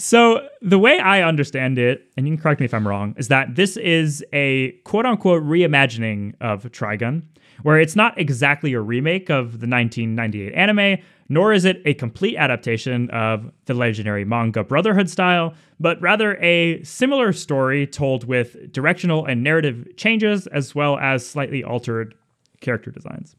So, 0.03 0.49
the 0.63 0.79
way 0.79 0.99
I 0.99 1.23
understand 1.23 1.77
it, 1.77 2.11
and 2.17 2.27
you 2.27 2.35
can 2.35 2.43
correct 2.43 2.59
me 2.59 2.65
if 2.65 2.73
I'm 2.73 2.89
wrong, 2.89 3.15
is 3.19 3.29
that 3.29 3.55
this 3.55 3.77
is 3.77 4.25
a 4.33 4.71
quote 4.85 5.05
unquote 5.05 5.43
reimagining 5.43 6.33
of 6.41 6.63
Trigun, 6.73 7.25
where 7.65 7.79
it's 7.79 7.95
not 7.95 8.19
exactly 8.19 8.73
a 8.73 8.81
remake 8.81 9.29
of 9.29 9.61
the 9.61 9.69
1998 9.69 10.55
anime, 10.55 10.97
nor 11.29 11.53
is 11.53 11.67
it 11.67 11.83
a 11.85 11.93
complete 11.93 12.39
adaptation 12.39 13.11
of 13.11 13.53
the 13.67 13.75
legendary 13.75 14.25
manga 14.25 14.65
Brotherhood 14.65 15.11
style, 15.11 15.53
but 15.79 16.01
rather 16.01 16.39
a 16.39 16.83
similar 16.83 17.31
story 17.35 17.87
told 17.87 18.25
with 18.25 18.73
directional 18.73 19.27
and 19.27 19.43
narrative 19.43 19.87
changes, 19.99 20.47
as 20.47 20.75
well 20.75 20.97
as 20.99 21.29
slightly 21.29 21.63
altered 21.63 22.15
character 22.63 22.91
designs. 22.91 23.37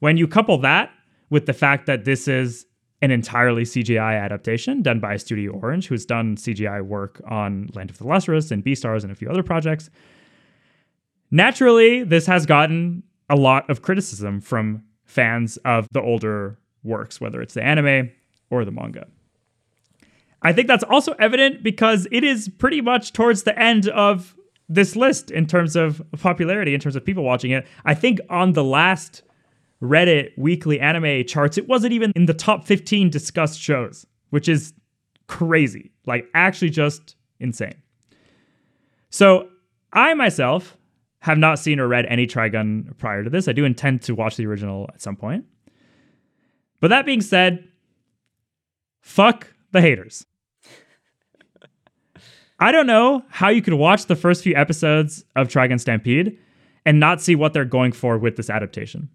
When 0.00 0.16
you 0.16 0.26
couple 0.26 0.58
that 0.58 0.90
with 1.30 1.46
the 1.46 1.52
fact 1.52 1.86
that 1.86 2.04
this 2.04 2.26
is 2.26 2.66
an 3.04 3.10
entirely 3.10 3.64
CGI 3.64 4.18
adaptation 4.18 4.80
done 4.80 4.98
by 4.98 5.18
Studio 5.18 5.52
Orange, 5.52 5.88
who's 5.88 6.06
done 6.06 6.36
CGI 6.36 6.80
work 6.82 7.20
on 7.28 7.68
Land 7.74 7.90
of 7.90 7.98
the 7.98 8.06
Lustrous 8.06 8.50
and 8.50 8.64
Beastars 8.64 9.02
and 9.02 9.12
a 9.12 9.14
few 9.14 9.28
other 9.28 9.42
projects. 9.42 9.90
Naturally, 11.30 12.02
this 12.02 12.24
has 12.24 12.46
gotten 12.46 13.02
a 13.28 13.36
lot 13.36 13.68
of 13.68 13.82
criticism 13.82 14.40
from 14.40 14.82
fans 15.04 15.58
of 15.66 15.86
the 15.92 16.00
older 16.00 16.58
works, 16.82 17.20
whether 17.20 17.42
it's 17.42 17.52
the 17.52 17.62
anime 17.62 18.10
or 18.48 18.64
the 18.64 18.70
manga. 18.70 19.06
I 20.40 20.54
think 20.54 20.66
that's 20.66 20.84
also 20.84 21.12
evident 21.18 21.62
because 21.62 22.08
it 22.10 22.24
is 22.24 22.48
pretty 22.48 22.80
much 22.80 23.12
towards 23.12 23.42
the 23.42 23.58
end 23.58 23.86
of 23.90 24.34
this 24.66 24.96
list 24.96 25.30
in 25.30 25.46
terms 25.46 25.76
of 25.76 26.02
popularity, 26.18 26.72
in 26.72 26.80
terms 26.80 26.96
of 26.96 27.04
people 27.04 27.22
watching 27.22 27.50
it. 27.50 27.66
I 27.84 27.92
think 27.92 28.18
on 28.30 28.54
the 28.54 28.64
last 28.64 29.22
Reddit 29.84 30.36
weekly 30.38 30.80
anime 30.80 31.24
charts, 31.26 31.58
it 31.58 31.68
wasn't 31.68 31.92
even 31.92 32.12
in 32.16 32.26
the 32.26 32.34
top 32.34 32.66
15 32.66 33.10
discussed 33.10 33.60
shows, 33.60 34.06
which 34.30 34.48
is 34.48 34.72
crazy. 35.26 35.92
Like, 36.06 36.26
actually, 36.34 36.70
just 36.70 37.16
insane. 37.38 37.74
So, 39.10 39.48
I 39.92 40.14
myself 40.14 40.76
have 41.20 41.38
not 41.38 41.58
seen 41.58 41.78
or 41.80 41.86
read 41.86 42.06
any 42.06 42.26
Trigun 42.26 42.96
prior 42.98 43.22
to 43.22 43.30
this. 43.30 43.46
I 43.46 43.52
do 43.52 43.64
intend 43.64 44.02
to 44.02 44.14
watch 44.14 44.36
the 44.36 44.46
original 44.46 44.90
at 44.92 45.00
some 45.00 45.16
point. 45.16 45.44
But 46.80 46.88
that 46.88 47.06
being 47.06 47.20
said, 47.20 47.66
fuck 49.00 49.46
the 49.72 49.80
haters. 49.80 50.26
I 52.58 52.72
don't 52.72 52.86
know 52.86 53.24
how 53.28 53.48
you 53.48 53.62
could 53.62 53.74
watch 53.74 54.06
the 54.06 54.16
first 54.16 54.42
few 54.42 54.54
episodes 54.54 55.24
of 55.36 55.48
Trigun 55.48 55.80
Stampede 55.80 56.38
and 56.84 57.00
not 57.00 57.20
see 57.20 57.34
what 57.34 57.52
they're 57.52 57.64
going 57.64 57.92
for 57.92 58.18
with 58.18 58.36
this 58.36 58.50
adaptation. 58.50 59.08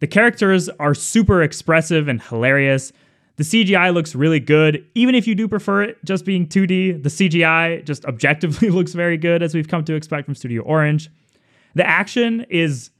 The 0.00 0.06
characters 0.06 0.68
are 0.80 0.94
super 0.94 1.42
expressive 1.42 2.08
and 2.08 2.20
hilarious. 2.20 2.92
The 3.36 3.44
CGI 3.44 3.94
looks 3.94 4.14
really 4.14 4.40
good. 4.40 4.84
Even 4.94 5.14
if 5.14 5.26
you 5.26 5.34
do 5.34 5.46
prefer 5.46 5.82
it 5.82 6.04
just 6.04 6.24
being 6.24 6.46
2D, 6.46 7.02
the 7.02 7.08
CGI 7.08 7.84
just 7.84 8.04
objectively 8.06 8.68
looks 8.70 8.92
very 8.92 9.16
good, 9.16 9.42
as 9.42 9.54
we've 9.54 9.68
come 9.68 9.84
to 9.84 9.94
expect 9.94 10.24
from 10.24 10.34
Studio 10.34 10.62
Orange. 10.62 11.10
The 11.74 11.86
action 11.86 12.46
is 12.50 12.90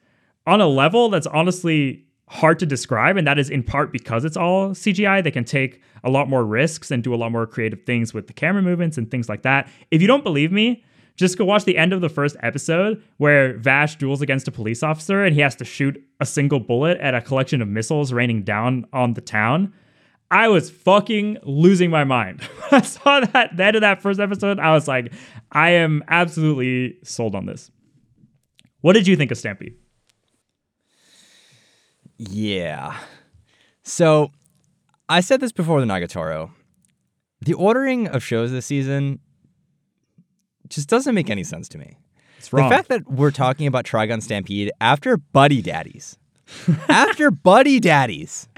on 0.46 0.60
a 0.60 0.66
level 0.66 1.08
that's 1.08 1.26
honestly 1.26 2.04
hard 2.28 2.58
to 2.60 2.66
describe, 2.66 3.16
and 3.16 3.26
that 3.26 3.38
is 3.38 3.50
in 3.50 3.62
part 3.62 3.92
because 3.92 4.24
it's 4.24 4.36
all 4.36 4.70
CGI. 4.70 5.22
They 5.22 5.30
can 5.30 5.44
take 5.44 5.82
a 6.04 6.10
lot 6.10 6.28
more 6.28 6.44
risks 6.44 6.90
and 6.90 7.02
do 7.02 7.14
a 7.14 7.16
lot 7.16 7.32
more 7.32 7.46
creative 7.46 7.82
things 7.82 8.14
with 8.14 8.26
the 8.26 8.32
camera 8.32 8.62
movements 8.62 8.96
and 8.96 9.10
things 9.10 9.28
like 9.28 9.42
that. 9.42 9.68
If 9.90 10.00
you 10.00 10.06
don't 10.06 10.22
believe 10.22 10.52
me, 10.52 10.84
Just 11.20 11.36
go 11.36 11.44
watch 11.44 11.64
the 11.64 11.76
end 11.76 11.92
of 11.92 12.00
the 12.00 12.08
first 12.08 12.34
episode 12.42 13.02
where 13.18 13.58
Vash 13.58 13.96
duels 13.96 14.22
against 14.22 14.48
a 14.48 14.50
police 14.50 14.82
officer 14.82 15.22
and 15.22 15.34
he 15.34 15.42
has 15.42 15.54
to 15.56 15.66
shoot 15.66 16.02
a 16.18 16.24
single 16.24 16.60
bullet 16.60 16.96
at 16.96 17.14
a 17.14 17.20
collection 17.20 17.60
of 17.60 17.68
missiles 17.68 18.10
raining 18.10 18.42
down 18.42 18.86
on 18.94 19.12
the 19.12 19.20
town. 19.20 19.70
I 20.30 20.48
was 20.48 20.70
fucking 20.70 21.36
losing 21.42 21.90
my 21.90 22.04
mind. 22.04 22.40
I 22.70 22.80
saw 22.80 23.20
that 23.20 23.54
the 23.54 23.62
end 23.62 23.76
of 23.76 23.82
that 23.82 24.00
first 24.00 24.18
episode, 24.18 24.58
I 24.58 24.72
was 24.72 24.88
like, 24.88 25.12
I 25.52 25.72
am 25.72 26.02
absolutely 26.08 26.96
sold 27.04 27.34
on 27.34 27.44
this. 27.44 27.70
What 28.80 28.94
did 28.94 29.06
you 29.06 29.14
think 29.14 29.30
of 29.30 29.36
Stampy? 29.36 29.74
Yeah. 32.16 32.96
So 33.82 34.30
I 35.06 35.20
said 35.20 35.40
this 35.40 35.52
before 35.52 35.80
the 35.80 35.86
Nagatoro. 35.86 36.50
The 37.42 37.52
ordering 37.52 38.08
of 38.08 38.22
shows 38.22 38.52
this 38.52 38.64
season 38.64 39.20
just 40.70 40.88
doesn't 40.88 41.14
make 41.14 41.30
any 41.30 41.44
sense 41.44 41.68
to 41.70 41.78
me. 41.78 41.96
It's 42.38 42.52
wrong. 42.52 42.68
The 42.68 42.74
fact 42.74 42.88
that 42.88 43.10
we're 43.10 43.30
talking 43.30 43.66
about 43.66 43.84
Trigun 43.84 44.22
Stampede 44.22 44.70
after 44.80 45.16
Buddy 45.18 45.60
Daddies, 45.60 46.16
after 46.88 47.30
Buddy 47.30 47.78
Daddies, 47.80 48.48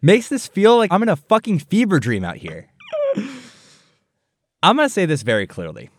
makes 0.00 0.28
this 0.28 0.46
feel 0.46 0.76
like 0.76 0.90
I'm 0.92 1.02
in 1.02 1.08
a 1.08 1.16
fucking 1.16 1.58
fever 1.60 2.00
dream 2.00 2.24
out 2.24 2.36
here. 2.36 2.68
I'm 4.62 4.76
going 4.76 4.88
to 4.88 4.92
say 4.92 5.06
this 5.06 5.22
very 5.22 5.46
clearly. 5.46 5.90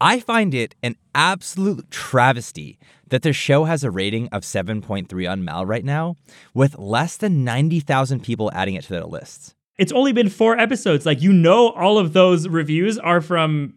I 0.00 0.20
find 0.20 0.54
it 0.54 0.74
an 0.82 0.96
absolute 1.14 1.90
travesty 1.90 2.78
that 3.08 3.22
the 3.22 3.32
show 3.32 3.64
has 3.64 3.84
a 3.84 3.90
rating 3.90 4.28
of 4.28 4.42
7.3 4.42 5.30
on 5.30 5.44
Mal 5.44 5.66
right 5.66 5.84
now, 5.84 6.16
with 6.52 6.78
less 6.78 7.16
than 7.16 7.44
90,000 7.44 8.22
people 8.22 8.50
adding 8.54 8.74
it 8.74 8.84
to 8.84 8.92
their 8.92 9.04
lists. 9.04 9.54
it's 9.76 9.92
only 9.92 10.12
been 10.12 10.28
four 10.30 10.56
episodes. 10.58 11.04
Like, 11.04 11.20
you 11.20 11.32
know, 11.32 11.70
all 11.70 11.98
of 11.98 12.12
those 12.12 12.46
reviews 12.48 12.96
are 12.98 13.20
from 13.20 13.74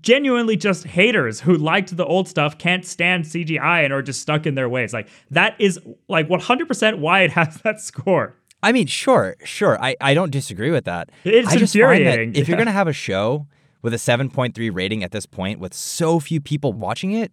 genuinely 0.00 0.56
just 0.56 0.84
haters 0.84 1.40
who 1.40 1.56
liked 1.56 1.96
the 1.96 2.04
old 2.04 2.28
stuff, 2.28 2.58
can't 2.58 2.84
stand 2.84 3.24
CGI, 3.24 3.84
and 3.84 3.92
are 3.92 4.02
just 4.02 4.20
stuck 4.20 4.46
in 4.46 4.54
their 4.54 4.68
ways. 4.68 4.92
Like, 4.92 5.08
that 5.30 5.54
is 5.58 5.80
like 6.08 6.28
100% 6.28 6.98
why 6.98 7.22
it 7.22 7.32
has 7.32 7.56
that 7.64 7.80
score. 7.80 8.34
I 8.62 8.72
mean, 8.72 8.86
sure, 8.86 9.36
sure. 9.44 9.80
I, 9.82 9.96
I 10.00 10.14
don't 10.14 10.30
disagree 10.30 10.70
with 10.70 10.84
that. 10.86 11.10
It's 11.24 11.48
I 11.48 11.56
just 11.56 11.74
infuriating, 11.74 12.34
if 12.34 12.48
you're 12.48 12.56
going 12.56 12.66
to 12.66 12.72
have 12.72 12.88
a 12.88 12.92
show 12.92 13.46
with 13.82 13.94
a 13.94 13.98
7.3 13.98 14.74
rating 14.74 15.04
at 15.04 15.12
this 15.12 15.26
point 15.26 15.60
with 15.60 15.74
so 15.74 16.18
few 16.18 16.40
people 16.40 16.72
watching 16.72 17.12
it, 17.12 17.32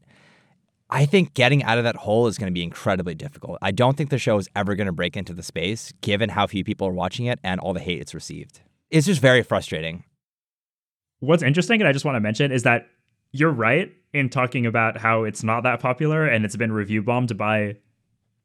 I 0.90 1.08
think 1.08 1.34
getting 1.34 1.64
out 1.64 1.80
of 1.80 1.86
that 1.86 1.96
hole 1.96 2.28
is 2.28 2.38
going 2.38 2.52
to 2.52 2.54
be 2.54 2.62
incredibly 2.62 3.16
difficult. 3.16 3.58
I 3.64 3.72
don't 3.72 3.98
think 3.98 4.12
the 4.12 4.20
show 4.20 4.38
is 4.38 4.48
ever 4.56 4.76
going 4.76 4.86
to 4.86 4.94
break 4.94 5.18
into 5.18 5.34
the 5.34 5.42
space 5.42 5.92
given 6.02 6.30
how 6.30 6.46
few 6.46 6.64
people 6.64 6.88
are 6.88 6.94
watching 6.94 7.26
it 7.26 7.40
and 7.44 7.60
all 7.60 7.74
the 7.74 7.80
hate 7.80 8.00
it's 8.00 8.14
received. 8.14 8.62
It's 8.92 9.08
just 9.08 9.20
very 9.20 9.42
frustrating. 9.42 10.04
What's 11.24 11.42
interesting, 11.42 11.80
and 11.80 11.88
I 11.88 11.94
just 11.94 12.04
want 12.04 12.18
to 12.18 12.20
mention, 12.20 12.52
is 12.52 12.64
that 12.64 12.90
you're 13.32 13.50
right 13.50 13.94
in 14.12 14.30
talking 14.30 14.66
about 14.66 14.98
how 14.98 15.24
it's 15.24 15.42
not 15.42 15.64
that 15.64 15.80
popular 15.80 16.28
and 16.28 16.44
it's 16.44 16.58
been 16.58 16.74
review 16.74 17.02
bombed 17.02 17.38
by 17.38 17.78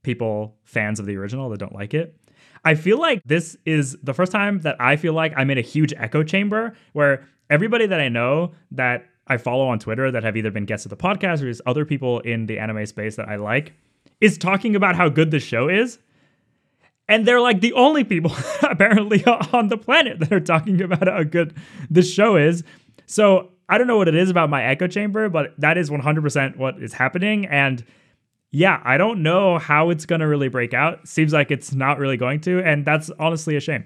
people, 0.05 0.55
fans 0.63 1.01
of 1.01 1.07
the 1.07 1.17
original 1.17 1.51
that 1.51 1.59
don't 1.59 1.75
like 1.75 1.93
it. 1.93 2.15
I 2.65 2.77
feel 2.77 3.01
like 3.01 3.21
this 3.25 3.57
is 3.67 3.97
the 4.05 4.15
first 4.15 4.31
time 4.31 4.61
that 4.61 4.77
I 4.81 4.95
feel 4.95 5.13
like 5.13 5.33
I'm 5.37 5.51
in 5.51 5.59
a 5.59 5.63
huge 5.63 5.93
echo 5.97 6.23
chamber 6.23 6.77
where 6.93 7.27
everybody 7.51 7.87
that 7.87 8.01
I 8.01 8.09
know 8.09 8.53
that 8.71 9.07
I 9.27 9.39
follow 9.39 9.67
on 9.67 9.81
Twitter 9.81 10.13
that 10.13 10.23
have 10.23 10.37
either 10.37 10.53
been 10.53 10.65
guests 10.65 10.87
of 10.87 10.91
the 10.91 10.97
podcast 10.97 11.43
or 11.43 11.47
just 11.47 11.63
other 11.67 11.85
people 11.85 12.21
in 12.21 12.47
the 12.47 12.61
anime 12.61 12.87
space 12.87 13.17
that 13.17 13.29
I 13.29 13.37
like 13.37 13.73
is 14.21 14.39
talking 14.39 14.77
about 14.77 14.95
how 14.95 15.09
good 15.09 15.33
the 15.33 15.41
show 15.41 15.69
is. 15.69 15.99
And 17.09 17.27
they're 17.27 17.41
like 17.41 17.61
the 17.61 17.73
only 17.73 18.05
people 18.05 18.33
apparently 18.63 19.25
on 19.25 19.69
the 19.69 19.79
planet 19.79 20.21
that 20.21 20.33
are 20.33 20.41
talking 20.41 20.81
about 20.83 21.09
how 21.09 21.23
good 21.23 21.57
this 21.89 22.13
show 22.13 22.37
is. 22.37 22.63
So 23.07 23.51
I 23.69 23.79
don't 23.79 23.87
know 23.87 23.97
what 23.97 24.09
it 24.09 24.15
is 24.15 24.31
about 24.31 24.51
my 24.51 24.63
echo 24.65 24.87
chamber, 24.87 25.29
but 25.29 25.55
that 25.59 25.79
is 25.79 25.91
100% 25.91 26.57
what 26.57 26.83
is 26.83 26.93
happening. 26.93 27.47
And 27.47 27.85
yeah, 28.51 28.81
I 28.85 28.97
don't 28.97 29.23
know 29.23 29.59
how 29.59 29.91
it's 29.91 30.07
going 30.07 30.21
to 30.21 30.27
really 30.27 30.49
break 30.49 30.73
out. 30.73 31.07
Seems 31.07 31.33
like 31.33 31.51
it's 31.51 31.73
not 31.73 31.99
really 31.99 32.17
going 32.17 32.41
to. 32.43 32.61
And 32.61 32.85
that's 32.85 33.11
honestly 33.19 33.57
a 33.57 33.61
shame. 33.61 33.85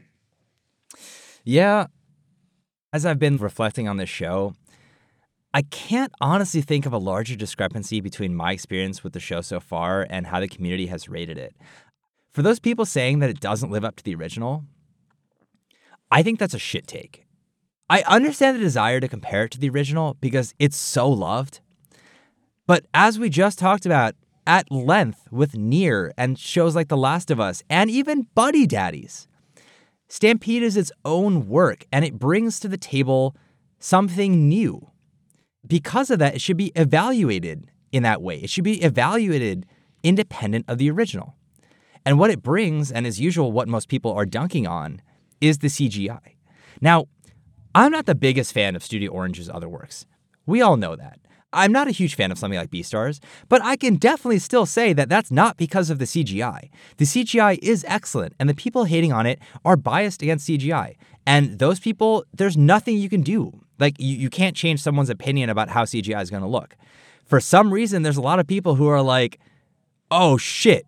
Yeah. 1.45 1.87
As 2.93 3.07
I've 3.07 3.19
been 3.19 3.39
reflecting 3.39 3.89
on 3.89 3.97
this 3.97 4.09
show, 4.09 4.55
I 5.55 5.63
can't 5.63 6.13
honestly 6.21 6.61
think 6.61 6.87
of 6.87 6.93
a 6.93 6.99
larger 6.99 7.37
discrepancy 7.37 8.01
between 8.01 8.35
my 8.35 8.53
experience 8.53 9.03
with 9.03 9.13
the 9.13 9.21
show 9.21 9.41
so 9.41 9.61
far 9.61 10.07
and 10.09 10.27
how 10.27 10.41
the 10.41 10.49
community 10.49 10.87
has 10.87 11.09
rated 11.09 11.39
it. 11.39 11.55
For 12.33 12.43
those 12.43 12.59
people 12.59 12.87
saying 12.87 13.19
that 13.19 13.31
it 13.31 13.41
doesn't 13.41 13.71
live 13.71 13.85
up 13.85 13.97
to 13.97 14.05
the 14.05 14.15
original, 14.15 14.65
I 16.11 16.23
think 16.23 16.39
that's 16.39 16.55
a 16.55 16.59
shit 16.59 16.87
take. 16.87 17.27
I 17.91 18.03
understand 18.07 18.57
the 18.57 18.63
desire 18.63 19.01
to 19.01 19.09
compare 19.09 19.45
it 19.45 19.51
to 19.53 19.61
the 19.61 19.69
original 19.69 20.17
because 20.21 20.55
it's 20.59 20.77
so 20.77 21.11
loved. 21.11 21.61
But 22.67 22.87
as 22.95 23.19
we 23.19 23.29
just 23.29 23.59
talked 23.59 23.85
about 23.85 24.15
at 24.47 24.73
length 24.73 25.29
with 25.31 25.53
NieR 25.53 26.13
and 26.17 26.39
shows 26.39 26.75
like 26.75 26.89
The 26.89 26.97
Last 26.97 27.31
of 27.31 27.39
Us 27.39 27.63
and 27.69 27.91
even 27.91 28.29
Buddy 28.35 28.67
Daddies, 28.67 29.29
Stampede 30.09 30.63
is 30.63 30.77
its 30.77 30.93
own 31.05 31.49
work 31.49 31.85
and 31.93 32.03
it 32.03 32.19
brings 32.19 32.61
to 32.61 32.69
the 32.69 32.79
table 32.79 33.37
something 33.79 34.49
new. 34.49 34.91
Because 35.67 36.11
of 36.11 36.19
that, 36.19 36.35
it 36.35 36.41
should 36.41 36.57
be 36.57 36.73
evaluated 36.75 37.71
in 37.93 38.03
that 38.05 38.23
way. 38.23 38.39
It 38.39 38.49
should 38.49 38.65
be 38.65 38.83
evaluated 38.83 39.67
independent 40.03 40.65
of 40.67 40.79
the 40.79 40.91
original. 40.91 41.37
And 42.05 42.19
what 42.19 42.31
it 42.31 42.43
brings, 42.43 42.91
and 42.91 43.07
as 43.07 43.21
usual, 43.21 43.53
what 43.53 43.69
most 43.69 43.89
people 43.89 44.13
are 44.13 44.27
dunking 44.27 44.67
on, 44.67 45.01
is 45.41 45.59
the 45.59 45.69
CGI. 45.69 46.37
Now, 46.81 47.07
I'm 47.75 47.93
not 47.93 48.07
the 48.07 48.15
biggest 48.15 48.53
fan 48.53 48.77
of 48.77 48.83
Studio 48.83 49.11
Orange's 49.13 49.49
other 49.49 49.69
works. 49.69 50.07
We 50.47 50.61
all 50.61 50.77
know 50.77 50.97
that. 50.97 51.19
I'm 51.53 51.73
not 51.73 51.87
a 51.87 51.93
huge 51.93 52.15
fan 52.15 52.33
of 52.33 52.39
something 52.39 52.59
like 52.59 52.71
Beastars, 52.71 53.21
but 53.49 53.63
I 53.63 53.77
can 53.77 53.97
definitely 53.97 54.39
still 54.39 54.65
say 54.65 54.93
that 54.95 55.09
that's 55.09 55.31
not 55.31 55.59
because 55.59 55.91
of 55.91 55.99
the 55.99 56.07
CGI. 56.07 56.71
The 56.97 57.05
CGI 57.05 57.59
is 57.63 57.85
excellent, 57.87 58.35
and 58.41 58.49
the 58.49 58.55
people 58.55 58.85
hating 58.85 59.13
on 59.13 59.27
it 59.27 59.39
are 59.65 59.77
biased 59.77 60.23
against 60.23 60.49
CGI. 60.49 60.97
And 61.27 61.59
those 61.59 61.79
people, 61.79 62.25
there's 62.33 62.57
nothing 62.57 62.97
you 62.97 63.09
can 63.09 63.21
do. 63.21 63.61
Like, 63.79 63.97
you, 63.99 64.17
you 64.17 64.31
can't 64.31 64.57
change 64.57 64.81
someone's 64.81 65.11
opinion 65.11 65.51
about 65.51 65.69
how 65.69 65.85
CGI 65.85 66.23
is 66.23 66.31
going 66.31 66.43
to 66.43 66.49
look. 66.49 66.75
For 67.25 67.39
some 67.41 67.73
reason, 67.73 68.03
there's 68.03 68.17
a 68.17 68.23
lot 68.23 68.39
of 68.39 68.47
people 68.47 68.77
who 68.77 68.89
are 68.89 69.03
like, 69.03 69.39
oh 70.11 70.37
shit, 70.37 70.87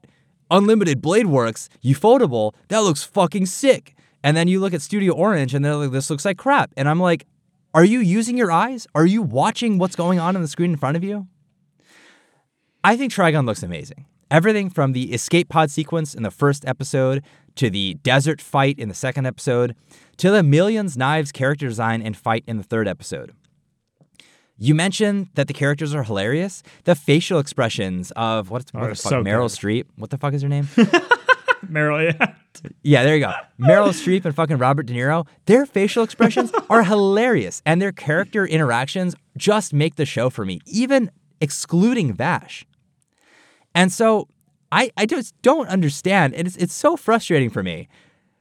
Unlimited 0.51 1.01
Blade 1.01 1.27
Works, 1.27 1.69
Ufotable, 1.85 2.53
that 2.69 2.81
looks 2.81 3.03
fucking 3.03 3.47
sick. 3.47 3.95
And 4.23 4.37
then 4.37 4.49
you 4.49 4.61
look 4.61 4.73
at 4.73 4.83
Studio 4.83 5.12
Orange 5.15 5.55
and 5.55 5.65
they're 5.65 5.77
like, 5.77 5.91
this 5.91 6.11
looks 6.11 6.25
like 6.25 6.39
crap. 6.39 6.73
And 6.77 6.89
I'm 6.89 7.01
like, 7.01 7.27
are 7.75 7.85
you 7.85 7.99
using 7.99 8.39
your 8.39 8.53
eyes? 8.53 8.87
Are 8.95 9.05
you 9.05 9.21
watching 9.21 9.79
what's 9.79 9.97
going 9.97 10.19
on 10.19 10.37
on 10.37 10.43
the 10.43 10.49
screen 10.49 10.71
in 10.71 10.77
front 10.77 10.97
of 10.97 11.05
you? 11.05 11.27
I 12.83 12.97
think 12.97 13.12
Trigun 13.12 13.47
looks 13.47 13.62
amazing. 13.62 14.07
Everything 14.31 14.71
from 14.71 14.93
the 14.93 15.12
escape 15.12 15.49
pod 15.49 15.71
sequence 15.71 16.15
in 16.15 16.23
the 16.23 16.31
first 16.31 16.65
episode 16.66 17.23
to 17.57 17.71
the 17.71 17.95
desert 18.03 18.41
fight 18.41 18.79
in 18.79 18.89
the 18.89 18.95
second 18.95 19.27
episode 19.27 19.77
to 20.16 20.31
the 20.31 20.43
Millions 20.43 20.97
Knives 20.97 21.33
character 21.33 21.69
design 21.69 22.03
and 22.03 22.16
fight 22.16 22.45
in 22.47 22.57
the 22.57 22.62
third 22.62 22.89
episode. 22.89 23.33
You 24.56 24.74
mentioned 24.74 25.28
that 25.35 25.48
the 25.48 25.55
characters 25.55 25.94
are 25.94 26.05
hilarious. 26.05 26.62
The 26.85 26.94
facial 26.94 27.39
expressions 27.39 28.12
of 28.12 28.51
what, 28.51 28.70
what 28.72 28.85
Are 28.85 28.89
the 28.90 28.94
fuck, 28.94 29.10
so 29.10 29.22
Meryl 29.22 29.48
good. 29.48 29.59
Streep. 29.59 29.86
What 29.97 30.10
the 30.10 30.18
fuck 30.18 30.32
is 30.35 30.43
her 30.43 30.48
name? 30.48 30.64
Meryl, 31.66 32.12
yeah. 32.18 32.35
Yeah, 32.82 33.02
there 33.02 33.16
you 33.16 33.24
go. 33.24 33.32
Meryl 33.60 33.89
Streep 33.89 34.24
and 34.24 34.35
fucking 34.35 34.59
Robert 34.59 34.86
De 34.86 34.94
Niro, 34.94 35.26
their 35.47 35.66
facial 35.66 36.05
expressions 36.05 36.52
are 36.70 36.85
hilarious 36.85 37.62
and 37.66 37.82
their 37.82 37.93
character 37.93 38.47
interactions 38.47 39.16
just 39.36 39.72
make 39.72 39.97
the 39.97 40.06
show 40.06 40.31
for 40.31 40.44
me, 40.44 40.60
even 40.66 41.10
excluding 41.40 42.12
Vash. 42.12 42.64
And 43.74 43.93
so 43.93 44.28
I, 44.70 44.90
I 44.97 45.06
just 45.06 45.35
don't 45.43 45.68
understand. 45.68 46.35
And 46.35 46.47
it's, 46.47 46.56
it's 46.56 46.74
so 46.74 46.97
frustrating 46.97 47.51
for 47.51 47.62
me 47.62 47.89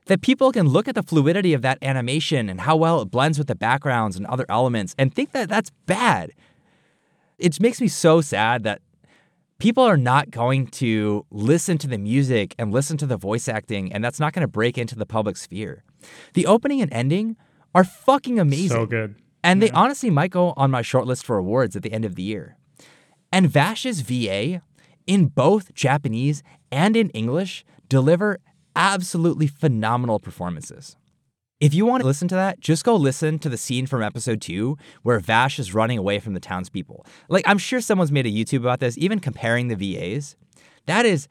that 0.06 0.22
people 0.22 0.52
can 0.52 0.68
look 0.68 0.88
at 0.88 0.96
the 0.96 1.04
fluidity 1.04 1.54
of 1.54 1.62
that 1.62 1.78
animation 1.82 2.50
and 2.50 2.62
how 2.62 2.76
well 2.76 3.02
it 3.02 3.12
blends 3.12 3.38
with 3.38 3.48
the 3.48 3.56
backgrounds 3.56 4.18
and 4.18 4.26
other 4.28 4.46
elements 4.50 4.96
and 4.98 5.14
think 5.14 5.32
that 5.32 5.50
that's 5.50 5.72
bad. 5.86 6.32
It 7.38 7.60
makes 7.60 7.80
me 7.82 7.88
so 7.88 8.22
sad 8.22 8.64
that 8.64 8.82
people 9.60 9.84
are 9.84 9.98
not 9.98 10.30
going 10.30 10.68
to 10.68 11.26
listen 11.32 11.78
to 11.78 11.88
the 11.88 11.98
music 11.98 12.54
and 12.60 12.72
listen 12.72 12.98
to 12.98 13.06
the 13.06 13.18
voice 13.18 13.48
acting, 13.48 13.92
and 13.94 14.04
that's 14.04 14.20
not 14.20 14.34
going 14.34 14.42
to 14.42 14.48
break 14.48 14.78
into 14.78 14.96
the 14.96 15.06
public 15.06 15.38
sphere. 15.38 15.84
The 16.34 16.46
opening 16.46 16.82
and 16.82 16.92
ending 16.94 17.38
are 17.74 17.84
fucking 17.84 18.40
amazing. 18.40 18.70
So 18.70 18.86
good. 18.86 19.16
And 19.44 19.62
they 19.62 19.72
honestly 19.72 20.10
might 20.10 20.32
go 20.32 20.54
on 20.56 20.72
my 20.72 20.82
short 20.82 21.06
list 21.06 21.26
for 21.26 21.38
awards 21.38 21.76
at 21.76 21.82
the 21.82 21.92
end 21.92 22.06
of 22.06 22.16
the 22.16 22.24
year. 22.24 22.56
And 23.32 23.50
Vash's 23.50 24.02
VA, 24.02 24.62
in 25.08 25.26
both 25.28 25.74
Japanese 25.74 26.44
and 26.72 26.96
in 26.96 27.10
English, 27.10 27.66
deliver 27.90 28.40
absolutely 28.76 29.48
phenomenal 29.48 30.20
performances. 30.20 30.96
If 31.60 31.74
you 31.74 31.86
want 31.86 32.02
to 32.02 32.08
listen 32.08 32.28
to 32.28 32.36
that, 32.36 32.60
just 32.60 32.84
go 32.84 32.96
listen 32.96 33.40
to 33.40 33.48
the 33.48 33.58
scene 33.58 33.88
from 33.88 34.04
episode 34.04 34.42
two 34.42 34.78
where 35.04 35.20
Vash 35.20 35.60
is 35.60 35.74
running 35.74 35.98
away 35.98 36.20
from 36.20 36.34
the 36.34 36.40
townspeople. 36.40 37.06
Like, 37.30 37.48
I'm 37.48 37.58
sure 37.58 37.80
someone's 37.80 38.12
made 38.12 38.26
a 38.26 38.30
YouTube 38.30 38.60
about 38.60 38.82
this, 38.82 38.98
even 38.98 39.20
comparing 39.20 39.70
the 39.70 39.76
VAs. 39.76 40.36
That 40.88 41.06
is 41.06 41.28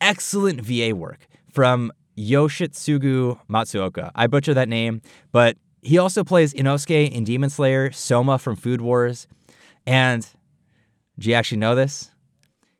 excellent 0.00 0.60
VA 0.60 0.94
work 0.94 1.26
from 1.50 1.90
Yoshitsugu 2.16 3.40
Matsuoka. 3.48 4.12
I 4.14 4.26
butcher 4.28 4.54
that 4.54 4.68
name, 4.68 5.02
but 5.32 5.56
he 5.80 5.98
also 5.98 6.22
plays 6.22 6.54
Inosuke 6.54 7.10
in 7.10 7.24
Demon 7.24 7.50
Slayer, 7.50 7.90
Soma 7.90 8.38
from 8.38 8.54
Food 8.54 8.80
Wars. 8.80 9.26
And 9.84 10.24
do 11.18 11.28
you 11.28 11.34
actually 11.34 11.58
know 11.58 11.74
this? 11.74 12.10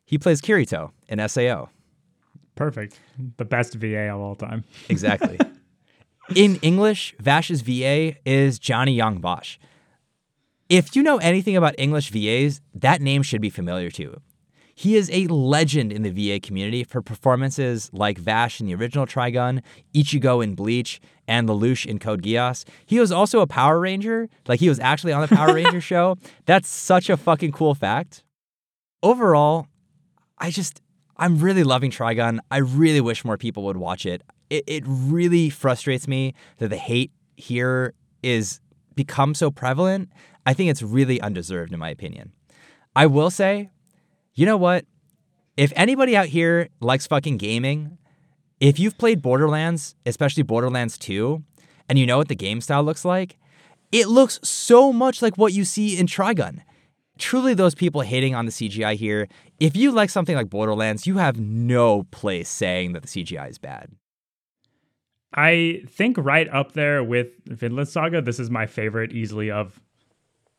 He 0.05 0.17
plays 0.17 0.41
Kirito 0.41 0.91
in 1.09 1.27
SAO. 1.27 1.69
Perfect. 2.55 2.99
The 3.37 3.45
best 3.45 3.73
VA 3.75 4.09
of 4.09 4.19
all 4.21 4.35
time. 4.35 4.63
Exactly. 4.89 5.39
in 6.35 6.57
English, 6.57 7.15
Vash's 7.19 7.61
VA 7.61 8.15
is 8.25 8.59
Johnny 8.59 8.93
Yong 8.93 9.19
Bosch. 9.19 9.57
If 10.69 10.95
you 10.95 11.03
know 11.03 11.17
anything 11.17 11.57
about 11.57 11.75
English 11.77 12.09
VAs, 12.09 12.61
that 12.73 13.01
name 13.01 13.21
should 13.23 13.41
be 13.41 13.49
familiar 13.49 13.91
to 13.91 14.01
you. 14.03 14.21
He 14.75 14.95
is 14.95 15.09
a 15.11 15.27
legend 15.27 15.91
in 15.93 16.01
the 16.01 16.09
VA 16.09 16.39
community 16.39 16.83
for 16.83 17.01
performances 17.01 17.91
like 17.93 18.17
Vash 18.17 18.59
in 18.59 18.65
the 18.65 18.73
original 18.73 19.05
Trigun, 19.05 19.61
Ichigo 19.93 20.43
in 20.43 20.55
Bleach, 20.55 20.99
and 21.27 21.47
Lelouch 21.47 21.85
in 21.85 21.99
Code 21.99 22.23
Geass. 22.23 22.65
He 22.85 22.99
was 22.99 23.11
also 23.11 23.41
a 23.41 23.47
Power 23.47 23.79
Ranger, 23.79 24.29
like 24.47 24.59
he 24.59 24.69
was 24.69 24.79
actually 24.79 25.13
on 25.13 25.21
the 25.21 25.27
Power 25.35 25.53
Ranger 25.53 25.81
show. 25.91 26.17
That's 26.45 26.69
such 26.69 27.09
a 27.09 27.17
fucking 27.17 27.51
cool 27.51 27.75
fact. 27.75 28.23
Overall, 29.03 29.67
I 30.39 30.49
just 30.49 30.81
I'm 31.17 31.37
really 31.39 31.63
loving 31.63 31.91
Trigun. 31.91 32.39
I 32.49 32.57
really 32.57 33.01
wish 33.01 33.23
more 33.23 33.37
people 33.37 33.63
would 33.63 33.77
watch 33.77 34.05
it. 34.05 34.23
It 34.49 34.63
it 34.67 34.83
really 34.87 35.49
frustrates 35.49 36.07
me 36.07 36.33
that 36.57 36.69
the 36.69 36.77
hate 36.77 37.11
here 37.35 37.93
is 38.21 38.59
become 38.95 39.35
so 39.35 39.51
prevalent. 39.51 40.09
I 40.45 40.53
think 40.53 40.69
it's 40.69 40.81
really 40.81 41.21
undeserved 41.21 41.73
in 41.73 41.79
my 41.79 41.89
opinion. 41.89 42.31
I 42.95 43.05
will 43.07 43.29
say 43.29 43.69
you 44.35 44.45
know 44.45 44.57
what? 44.57 44.85
If 45.57 45.71
anybody 45.75 46.17
out 46.17 46.25
here 46.27 46.69
likes 46.79 47.05
fucking 47.05 47.37
gaming, 47.37 47.99
if 48.59 48.79
you've 48.79 48.97
played 48.97 49.21
Borderlands, 49.21 49.95
especially 50.05 50.41
Borderlands 50.41 50.97
2, 50.97 51.43
and 51.87 51.99
you 51.99 52.07
know 52.07 52.17
what 52.17 52.29
the 52.29 52.35
game 52.35 52.61
style 52.61 52.83
looks 52.83 53.05
like, 53.05 53.37
it 53.91 54.07
looks 54.07 54.39
so 54.41 54.91
much 54.91 55.21
like 55.21 55.37
what 55.37 55.53
you 55.53 55.63
see 55.65 55.97
in 55.97 56.07
Trigun. 56.07 56.61
Truly, 57.19 57.53
those 57.53 57.75
people 57.75 58.01
hating 58.01 58.33
on 58.33 58.45
the 58.45 58.51
CGI 58.51 58.95
here, 58.95 59.27
if 59.59 59.75
you 59.75 59.91
like 59.91 60.09
something 60.09 60.35
like 60.35 60.49
Borderlands, 60.49 61.05
you 61.05 61.17
have 61.17 61.39
no 61.39 62.03
place 62.11 62.49
saying 62.49 62.93
that 62.93 63.03
the 63.03 63.07
CGI 63.07 63.49
is 63.49 63.57
bad. 63.57 63.91
I 65.35 65.83
think 65.89 66.17
right 66.19 66.47
up 66.49 66.73
there 66.73 67.03
with 67.03 67.27
Vinland 67.45 67.89
Saga, 67.89 68.21
this 68.21 68.39
is 68.39 68.49
my 68.49 68.65
favorite 68.65 69.11
easily 69.11 69.49
of 69.49 69.79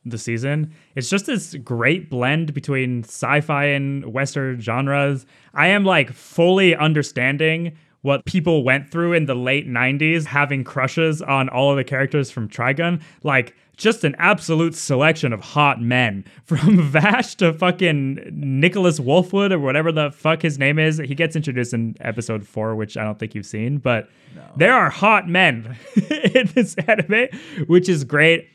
the 0.05 0.19
season. 0.19 0.75
It's 0.95 1.09
just 1.09 1.27
this 1.27 1.55
great 1.57 2.11
blend 2.11 2.53
between 2.55 3.05
sci-fi 3.05 3.67
and 3.67 4.13
western 4.13 4.61
genres. 4.61 5.27
I 5.55 5.69
am 5.69 5.85
like 5.85 6.13
fully 6.13 6.77
understanding 6.77 7.77
what 8.03 8.25
people 8.27 8.65
went 8.65 8.91
through 8.91 9.15
in 9.15 9.25
the 9.25 9.35
late 9.35 9.67
90s 9.67 10.27
having 10.27 10.63
crushes 10.63 11.23
on 11.23 11.49
all 11.49 11.71
of 11.71 11.79
the 11.79 11.85
characters 11.85 12.31
from 12.31 12.49
Trigun. 12.49 13.01
Like 13.23 13.57
just 13.77 14.05
an 14.05 14.15
absolute 14.19 14.75
selection 14.75 15.33
of 15.33 15.41
hot 15.41 15.81
men 15.81 16.25
from 16.45 16.81
Vash 16.83 17.35
to 17.37 17.53
fucking 17.53 18.21
Nicholas 18.33 19.01
Wolfwood 19.01 19.53
or 19.53 19.59
whatever 19.59 19.93
the 19.93 20.11
fuck 20.11 20.43
his 20.43 20.59
name 20.59 20.79
is. 20.79 20.99
He 20.99 21.15
gets 21.15 21.37
introduced 21.37 21.73
in 21.75 21.97
episode 22.01 22.47
four, 22.47 22.75
which 22.75 22.97
I 22.97 23.05
don't 23.05 23.19
think 23.19 23.35
you've 23.35 23.47
seen, 23.47 23.79
but 23.79 24.09
no. 24.35 24.43
there 24.57 24.75
are 24.75 24.91
hot 24.91 25.29
men 25.29 25.77
in 26.11 26.51
this 26.55 26.75
anime, 26.87 27.29
which 27.67 27.89
is 27.89 28.05
great. 28.05 28.49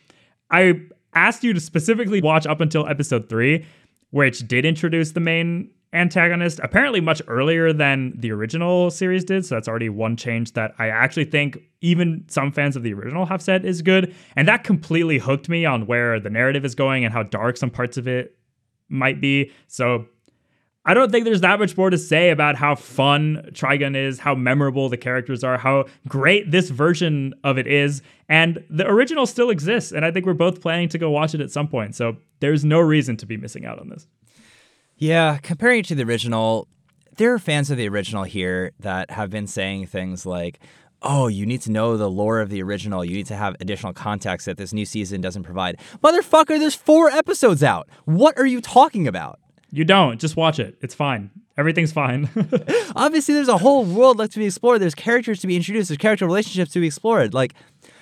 I 0.51 0.81
asked 1.13 1.43
you 1.43 1.53
to 1.53 1.59
specifically 1.59 2.21
watch 2.21 2.45
up 2.45 2.61
until 2.61 2.87
episode 2.87 3.29
three, 3.29 3.65
which 4.11 4.47
did 4.47 4.65
introduce 4.65 5.11
the 5.11 5.19
main 5.19 5.69
antagonist 5.91 6.59
apparently 6.61 7.01
much 7.01 7.21
earlier 7.27 7.73
than 7.73 8.13
the 8.15 8.31
original 8.31 8.91
series 8.91 9.23
did. 9.23 9.45
So 9.45 9.55
that's 9.55 9.67
already 9.67 9.89
one 9.89 10.15
change 10.15 10.53
that 10.53 10.73
I 10.77 10.89
actually 10.89 11.25
think 11.25 11.63
even 11.81 12.25
some 12.27 12.51
fans 12.51 12.75
of 12.75 12.83
the 12.83 12.93
original 12.93 13.25
have 13.25 13.41
said 13.41 13.65
is 13.65 13.81
good. 13.81 14.13
And 14.35 14.47
that 14.47 14.63
completely 14.63 15.17
hooked 15.17 15.49
me 15.49 15.65
on 15.65 15.87
where 15.87 16.19
the 16.19 16.29
narrative 16.29 16.65
is 16.65 16.75
going 16.75 17.05
and 17.05 17.13
how 17.13 17.23
dark 17.23 17.57
some 17.57 17.71
parts 17.71 17.97
of 17.97 18.07
it 18.07 18.37
might 18.87 19.19
be. 19.19 19.51
So 19.67 20.05
I 20.85 20.93
don't 20.93 21.11
think 21.11 21.25
there's 21.25 21.41
that 21.41 21.59
much 21.59 21.75
more 21.75 21.89
to 21.89 21.97
say 21.97 22.29
about 22.29 22.55
how 22.55 22.75
fun 22.75 23.49
Trigun 23.51 23.95
is, 23.95 24.19
how 24.19 24.33
memorable 24.33 24.89
the 24.89 24.97
characters 24.97 25.43
are, 25.43 25.57
how 25.57 25.85
great 26.07 26.51
this 26.51 26.69
version 26.69 27.33
of 27.43 27.57
it 27.57 27.67
is. 27.67 28.01
And 28.27 28.63
the 28.69 28.87
original 28.87 29.25
still 29.25 29.49
exists. 29.49 29.91
And 29.91 30.05
I 30.05 30.11
think 30.11 30.25
we're 30.25 30.33
both 30.33 30.61
planning 30.61 30.89
to 30.89 30.97
go 30.97 31.09
watch 31.09 31.33
it 31.33 31.41
at 31.41 31.51
some 31.51 31.67
point. 31.67 31.95
So 31.95 32.17
there's 32.39 32.63
no 32.63 32.79
reason 32.79 33.17
to 33.17 33.25
be 33.25 33.37
missing 33.37 33.65
out 33.65 33.79
on 33.79 33.89
this. 33.89 34.07
Yeah, 34.99 35.37
comparing 35.37 35.79
it 35.79 35.85
to 35.85 35.95
the 35.95 36.03
original, 36.03 36.67
there 37.15 37.33
are 37.33 37.39
fans 37.39 37.71
of 37.71 37.77
the 37.77 37.87
original 37.87 38.23
here 38.25 38.73
that 38.81 39.11
have 39.11 39.29
been 39.29 39.47
saying 39.47 39.87
things 39.87 40.25
like, 40.25 40.59
oh, 41.01 41.27
you 41.27 41.45
need 41.45 41.61
to 41.61 41.71
know 41.71 41.95
the 41.95 42.09
lore 42.09 42.41
of 42.41 42.49
the 42.49 42.61
original. 42.61 43.05
You 43.05 43.15
need 43.15 43.27
to 43.27 43.35
have 43.35 43.55
additional 43.61 43.93
context 43.93 44.45
that 44.45 44.57
this 44.57 44.73
new 44.73 44.85
season 44.85 45.21
doesn't 45.21 45.43
provide. 45.43 45.79
Motherfucker, 46.03 46.59
there's 46.59 46.75
four 46.75 47.09
episodes 47.09 47.63
out. 47.63 47.87
What 48.03 48.37
are 48.37 48.45
you 48.45 48.59
talking 48.59 49.07
about? 49.07 49.39
You 49.71 49.85
don't. 49.85 50.19
Just 50.19 50.35
watch 50.35 50.59
it. 50.59 50.77
It's 50.81 50.93
fine. 50.93 51.31
Everything's 51.57 51.93
fine. 51.93 52.29
Obviously, 52.95 53.35
there's 53.35 53.47
a 53.47 53.57
whole 53.57 53.85
world 53.85 54.17
left 54.17 54.33
to 54.33 54.39
be 54.39 54.45
explored. 54.45 54.81
There's 54.81 54.95
characters 54.95 55.39
to 55.39 55.47
be 55.47 55.55
introduced. 55.55 55.89
There's 55.89 55.97
character 55.97 56.25
relationships 56.25 56.71
to 56.71 56.81
be 56.81 56.87
explored. 56.87 57.33
Like, 57.33 57.53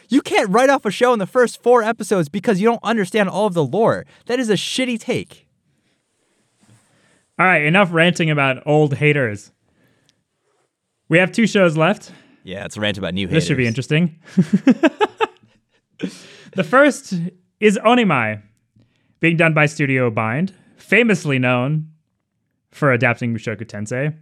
you 0.09 0.21
can't 0.21 0.49
write 0.49 0.69
off 0.69 0.85
a 0.85 0.91
show 0.91 1.13
in 1.13 1.19
the 1.19 1.27
first 1.27 1.61
four 1.61 1.83
episodes 1.83 2.29
because 2.29 2.59
you 2.59 2.67
don't 2.67 2.83
understand 2.83 3.29
all 3.29 3.45
of 3.45 3.53
the 3.53 3.63
lore. 3.63 4.05
That 4.25 4.39
is 4.39 4.49
a 4.49 4.53
shitty 4.53 4.99
take. 4.99 5.46
All 7.39 7.45
right, 7.45 7.63
enough 7.63 7.93
ranting 7.93 8.31
about 8.31 8.65
old 8.65 8.95
haters. 8.95 9.51
We 11.09 11.19
have 11.19 11.31
two 11.31 11.47
shows 11.47 11.77
left. 11.77 12.11
Yeah, 12.43 12.65
it's 12.65 12.77
a 12.77 12.81
rant 12.81 12.97
about 12.97 13.13
new 13.13 13.27
haters. 13.27 13.43
This 13.43 13.47
should 13.47 13.57
be 13.57 13.67
interesting. 13.67 14.19
the 16.55 16.63
first 16.63 17.13
is 17.59 17.77
Onimai, 17.77 18.41
being 19.19 19.37
done 19.37 19.53
by 19.53 19.65
Studio 19.65 20.09
Bind 20.09 20.53
famously 20.77 21.37
known 21.37 21.91
for 22.71 22.91
adapting 22.91 23.33
Mushoku 23.33 23.65
Tensei. 23.65 24.15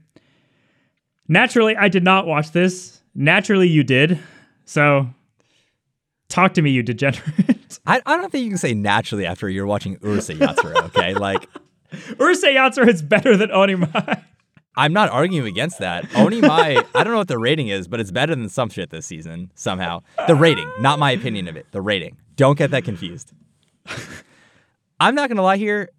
Naturally, 1.27 1.75
I 1.75 1.87
did 1.89 2.03
not 2.03 2.25
watch 2.25 2.51
this. 2.51 3.01
Naturally, 3.13 3.67
you 3.67 3.83
did. 3.83 4.19
So, 4.65 5.07
talk 6.27 6.53
to 6.55 6.61
me, 6.61 6.71
you 6.71 6.83
degenerate. 6.83 7.79
I, 7.85 8.01
I 8.05 8.17
don't 8.17 8.31
think 8.31 8.43
you 8.43 8.49
can 8.49 8.57
say 8.57 8.73
naturally 8.73 9.25
after 9.25 9.47
you're 9.49 9.65
watching 9.65 9.97
Urusei 9.97 10.37
Yatsura, 10.37 10.85
okay? 10.85 11.13
like, 11.19 11.47
Urusei 12.17 12.55
Yatsura 12.55 12.87
is 12.87 13.01
better 13.01 13.35
than 13.37 13.49
Onimai. 13.49 14.23
I'm 14.77 14.91
not 14.91 15.09
arguing 15.09 15.47
against 15.47 15.79
that. 15.79 16.03
Onimai, 16.09 16.85
I 16.93 17.03
don't 17.03 17.13
know 17.13 17.19
what 17.19 17.29
the 17.29 17.39
rating 17.39 17.69
is, 17.69 17.87
but 17.87 17.99
it's 17.99 18.11
better 18.11 18.35
than 18.35 18.49
some 18.49 18.69
shit 18.69 18.89
this 18.89 19.05
season, 19.05 19.51
somehow. 19.55 20.01
The 20.27 20.35
rating, 20.35 20.69
not 20.79 20.99
my 20.99 21.11
opinion 21.11 21.47
of 21.47 21.55
it. 21.55 21.67
The 21.71 21.81
rating. 21.81 22.17
Don't 22.35 22.57
get 22.57 22.71
that 22.71 22.83
confused. 22.83 23.31
I'm 24.99 25.15
not 25.15 25.29
going 25.29 25.37
to 25.37 25.43
lie 25.43 25.57
here 25.57 25.89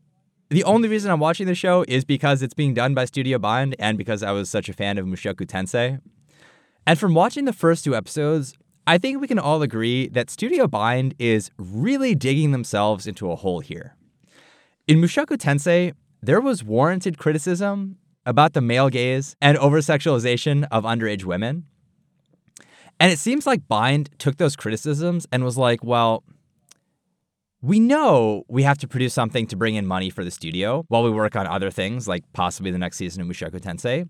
the 0.48 0.64
only 0.64 0.88
reason 0.88 1.10
I'm 1.10 1.18
watching 1.18 1.46
the 1.46 1.54
show 1.54 1.84
is 1.88 2.04
because 2.04 2.40
it's 2.40 2.54
being 2.54 2.72
done 2.72 2.94
by 2.94 3.04
Studio 3.04 3.38
Bind 3.38 3.74
and 3.80 3.98
because 3.98 4.22
I 4.22 4.30
was 4.30 4.48
such 4.48 4.68
a 4.68 4.72
fan 4.72 4.96
of 4.96 5.04
Mushoku 5.04 5.44
Tensei. 5.44 6.00
And 6.86 6.98
from 6.98 7.14
watching 7.14 7.46
the 7.46 7.52
first 7.52 7.82
two 7.82 7.96
episodes, 7.96 8.54
I 8.86 8.98
think 8.98 9.20
we 9.20 9.26
can 9.26 9.40
all 9.40 9.60
agree 9.62 10.08
that 10.08 10.30
Studio 10.30 10.68
Bind 10.68 11.16
is 11.18 11.50
really 11.58 12.14
digging 12.14 12.52
themselves 12.52 13.08
into 13.08 13.30
a 13.32 13.36
hole 13.36 13.58
here. 13.58 13.95
In 14.88 15.00
Mushoku 15.00 15.36
Tensei, 15.36 15.92
there 16.22 16.40
was 16.40 16.62
warranted 16.62 17.18
criticism 17.18 17.96
about 18.24 18.52
the 18.52 18.60
male 18.60 18.88
gaze 18.88 19.34
and 19.42 19.58
over-sexualization 19.58 20.64
of 20.70 20.84
underage 20.84 21.24
women. 21.24 21.64
And 23.00 23.10
it 23.10 23.18
seems 23.18 23.48
like 23.48 23.66
Bind 23.66 24.10
took 24.18 24.36
those 24.36 24.54
criticisms 24.54 25.26
and 25.32 25.42
was 25.42 25.58
like, 25.58 25.82
well, 25.82 26.22
we 27.60 27.80
know 27.80 28.44
we 28.48 28.62
have 28.62 28.78
to 28.78 28.86
produce 28.86 29.12
something 29.12 29.48
to 29.48 29.56
bring 29.56 29.74
in 29.74 29.88
money 29.88 30.08
for 30.08 30.22
the 30.22 30.30
studio 30.30 30.84
while 30.86 31.02
we 31.02 31.10
work 31.10 31.34
on 31.34 31.48
other 31.48 31.72
things, 31.72 32.06
like 32.06 32.22
possibly 32.32 32.70
the 32.70 32.78
next 32.78 32.96
season 32.96 33.20
of 33.20 33.26
Mushoku 33.26 33.60
Tensei. 33.60 34.08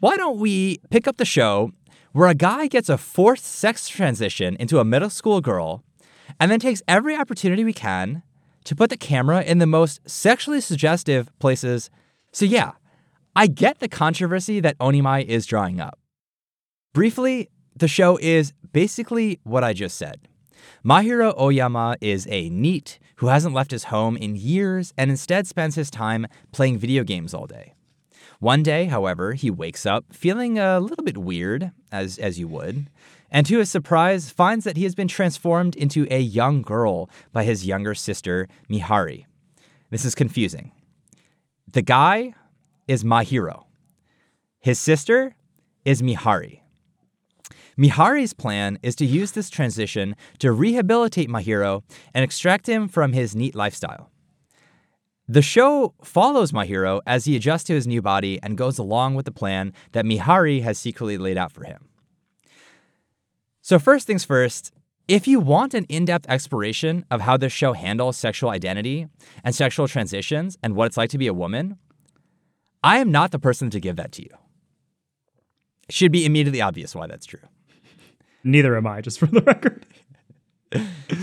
Why 0.00 0.18
don't 0.18 0.38
we 0.38 0.80
pick 0.90 1.08
up 1.08 1.16
the 1.16 1.24
show 1.24 1.72
where 2.12 2.28
a 2.28 2.34
guy 2.34 2.66
gets 2.66 2.90
a 2.90 2.98
forced 2.98 3.46
sex 3.46 3.88
transition 3.88 4.54
into 4.60 4.80
a 4.80 4.84
middle 4.84 5.08
school 5.08 5.40
girl 5.40 5.82
and 6.38 6.50
then 6.50 6.60
takes 6.60 6.82
every 6.86 7.16
opportunity 7.16 7.64
we 7.64 7.72
can 7.72 8.22
to 8.64 8.76
put 8.76 8.90
the 8.90 8.96
camera 8.96 9.42
in 9.42 9.58
the 9.58 9.66
most 9.66 10.00
sexually 10.08 10.60
suggestive 10.60 11.30
places. 11.38 11.90
So, 12.32 12.44
yeah, 12.44 12.72
I 13.34 13.46
get 13.46 13.80
the 13.80 13.88
controversy 13.88 14.60
that 14.60 14.78
Onimai 14.78 15.24
is 15.24 15.46
drawing 15.46 15.80
up. 15.80 15.98
Briefly, 16.92 17.48
the 17.76 17.88
show 17.88 18.18
is 18.20 18.52
basically 18.72 19.38
what 19.44 19.64
I 19.64 19.72
just 19.72 19.96
said. 19.96 20.28
Mahiro 20.84 21.38
Oyama 21.38 21.96
is 22.00 22.26
a 22.30 22.48
NEET 22.48 22.98
who 23.16 23.28
hasn't 23.28 23.54
left 23.54 23.70
his 23.70 23.84
home 23.84 24.16
in 24.16 24.36
years 24.36 24.92
and 24.96 25.10
instead 25.10 25.46
spends 25.46 25.74
his 25.74 25.90
time 25.90 26.26
playing 26.52 26.78
video 26.78 27.04
games 27.04 27.34
all 27.34 27.46
day. 27.46 27.74
One 28.40 28.62
day, 28.62 28.86
however, 28.86 29.34
he 29.34 29.50
wakes 29.50 29.84
up 29.84 30.06
feeling 30.12 30.58
a 30.58 30.80
little 30.80 31.04
bit 31.04 31.18
weird, 31.18 31.72
as, 31.92 32.18
as 32.18 32.38
you 32.38 32.48
would, 32.48 32.88
and 33.30 33.46
to 33.46 33.58
his 33.58 33.70
surprise, 33.70 34.30
finds 34.30 34.64
that 34.64 34.76
he 34.76 34.84
has 34.84 34.94
been 34.94 35.08
transformed 35.08 35.76
into 35.76 36.06
a 36.10 36.20
young 36.20 36.62
girl 36.62 37.08
by 37.32 37.44
his 37.44 37.66
younger 37.66 37.94
sister, 37.94 38.48
Mihari. 38.68 39.26
This 39.90 40.04
is 40.04 40.14
confusing. 40.14 40.72
The 41.72 41.82
guy 41.82 42.34
is 42.88 43.04
Mahiro. 43.04 43.64
His 44.58 44.78
sister 44.78 45.36
is 45.84 46.02
Mihari. 46.02 46.62
Mihari's 47.76 48.32
plan 48.32 48.78
is 48.82 48.94
to 48.96 49.06
use 49.06 49.32
this 49.32 49.48
transition 49.48 50.14
to 50.38 50.52
rehabilitate 50.52 51.28
Mahiro 51.28 51.82
and 52.12 52.22
extract 52.24 52.68
him 52.68 52.88
from 52.88 53.12
his 53.12 53.34
NEET 53.34 53.54
lifestyle. 53.54 54.10
The 55.26 55.42
show 55.42 55.94
follows 56.02 56.50
Mahiro 56.50 57.00
as 57.06 57.24
he 57.24 57.36
adjusts 57.36 57.64
to 57.64 57.74
his 57.74 57.86
new 57.86 58.02
body 58.02 58.40
and 58.42 58.58
goes 58.58 58.78
along 58.78 59.14
with 59.14 59.24
the 59.26 59.32
plan 59.32 59.72
that 59.92 60.04
Mihari 60.04 60.60
has 60.60 60.76
secretly 60.78 61.16
laid 61.18 61.38
out 61.38 61.52
for 61.52 61.64
him. 61.64 61.89
So, 63.70 63.78
first 63.78 64.08
things 64.08 64.24
first, 64.24 64.72
if 65.06 65.28
you 65.28 65.38
want 65.38 65.74
an 65.74 65.84
in 65.84 66.04
depth 66.04 66.26
exploration 66.28 67.04
of 67.08 67.20
how 67.20 67.36
this 67.36 67.52
show 67.52 67.72
handles 67.72 68.16
sexual 68.16 68.50
identity 68.50 69.06
and 69.44 69.54
sexual 69.54 69.86
transitions 69.86 70.58
and 70.60 70.74
what 70.74 70.86
it's 70.86 70.96
like 70.96 71.10
to 71.10 71.18
be 71.18 71.28
a 71.28 71.32
woman, 71.32 71.78
I 72.82 72.98
am 72.98 73.12
not 73.12 73.30
the 73.30 73.38
person 73.38 73.70
to 73.70 73.78
give 73.78 73.94
that 73.94 74.10
to 74.10 74.22
you. 74.22 74.30
It 75.88 75.94
should 75.94 76.10
be 76.10 76.26
immediately 76.26 76.60
obvious 76.60 76.96
why 76.96 77.06
that's 77.06 77.26
true. 77.26 77.46
Neither 78.42 78.76
am 78.76 78.88
I, 78.88 79.02
just 79.02 79.20
for 79.20 79.26
the 79.26 79.40
record. 79.40 79.86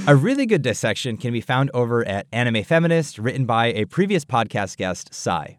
A 0.07 0.15
really 0.15 0.45
good 0.45 0.61
dissection 0.61 1.17
can 1.17 1.33
be 1.33 1.41
found 1.41 1.69
over 1.73 2.07
at 2.07 2.27
Anime 2.31 2.63
Feminist, 2.63 3.17
written 3.17 3.45
by 3.45 3.73
a 3.73 3.83
previous 3.83 4.23
podcast 4.23 4.77
guest, 4.77 5.13
Sai. 5.13 5.57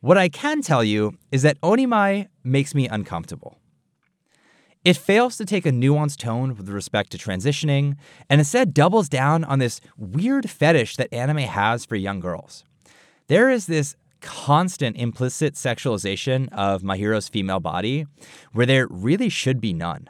What 0.00 0.18
I 0.18 0.28
can 0.28 0.60
tell 0.60 0.82
you 0.82 1.16
is 1.30 1.42
that 1.42 1.60
Onimai 1.60 2.26
makes 2.42 2.74
me 2.74 2.88
uncomfortable. 2.88 3.59
It 4.82 4.96
fails 4.96 5.36
to 5.36 5.44
take 5.44 5.66
a 5.66 5.70
nuanced 5.70 6.16
tone 6.16 6.56
with 6.56 6.70
respect 6.70 7.10
to 7.12 7.18
transitioning, 7.18 7.96
and 8.30 8.40
instead 8.40 8.72
doubles 8.72 9.10
down 9.10 9.44
on 9.44 9.58
this 9.58 9.80
weird 9.98 10.48
fetish 10.48 10.96
that 10.96 11.12
anime 11.12 11.38
has 11.38 11.84
for 11.84 11.96
young 11.96 12.18
girls. 12.18 12.64
There 13.26 13.50
is 13.50 13.66
this 13.66 13.94
constant 14.22 14.96
implicit 14.96 15.54
sexualization 15.54 16.48
of 16.52 16.82
Mahiro's 16.82 17.28
female 17.28 17.60
body 17.60 18.06
where 18.52 18.66
there 18.66 18.86
really 18.90 19.28
should 19.28 19.60
be 19.60 19.74
none. 19.74 20.08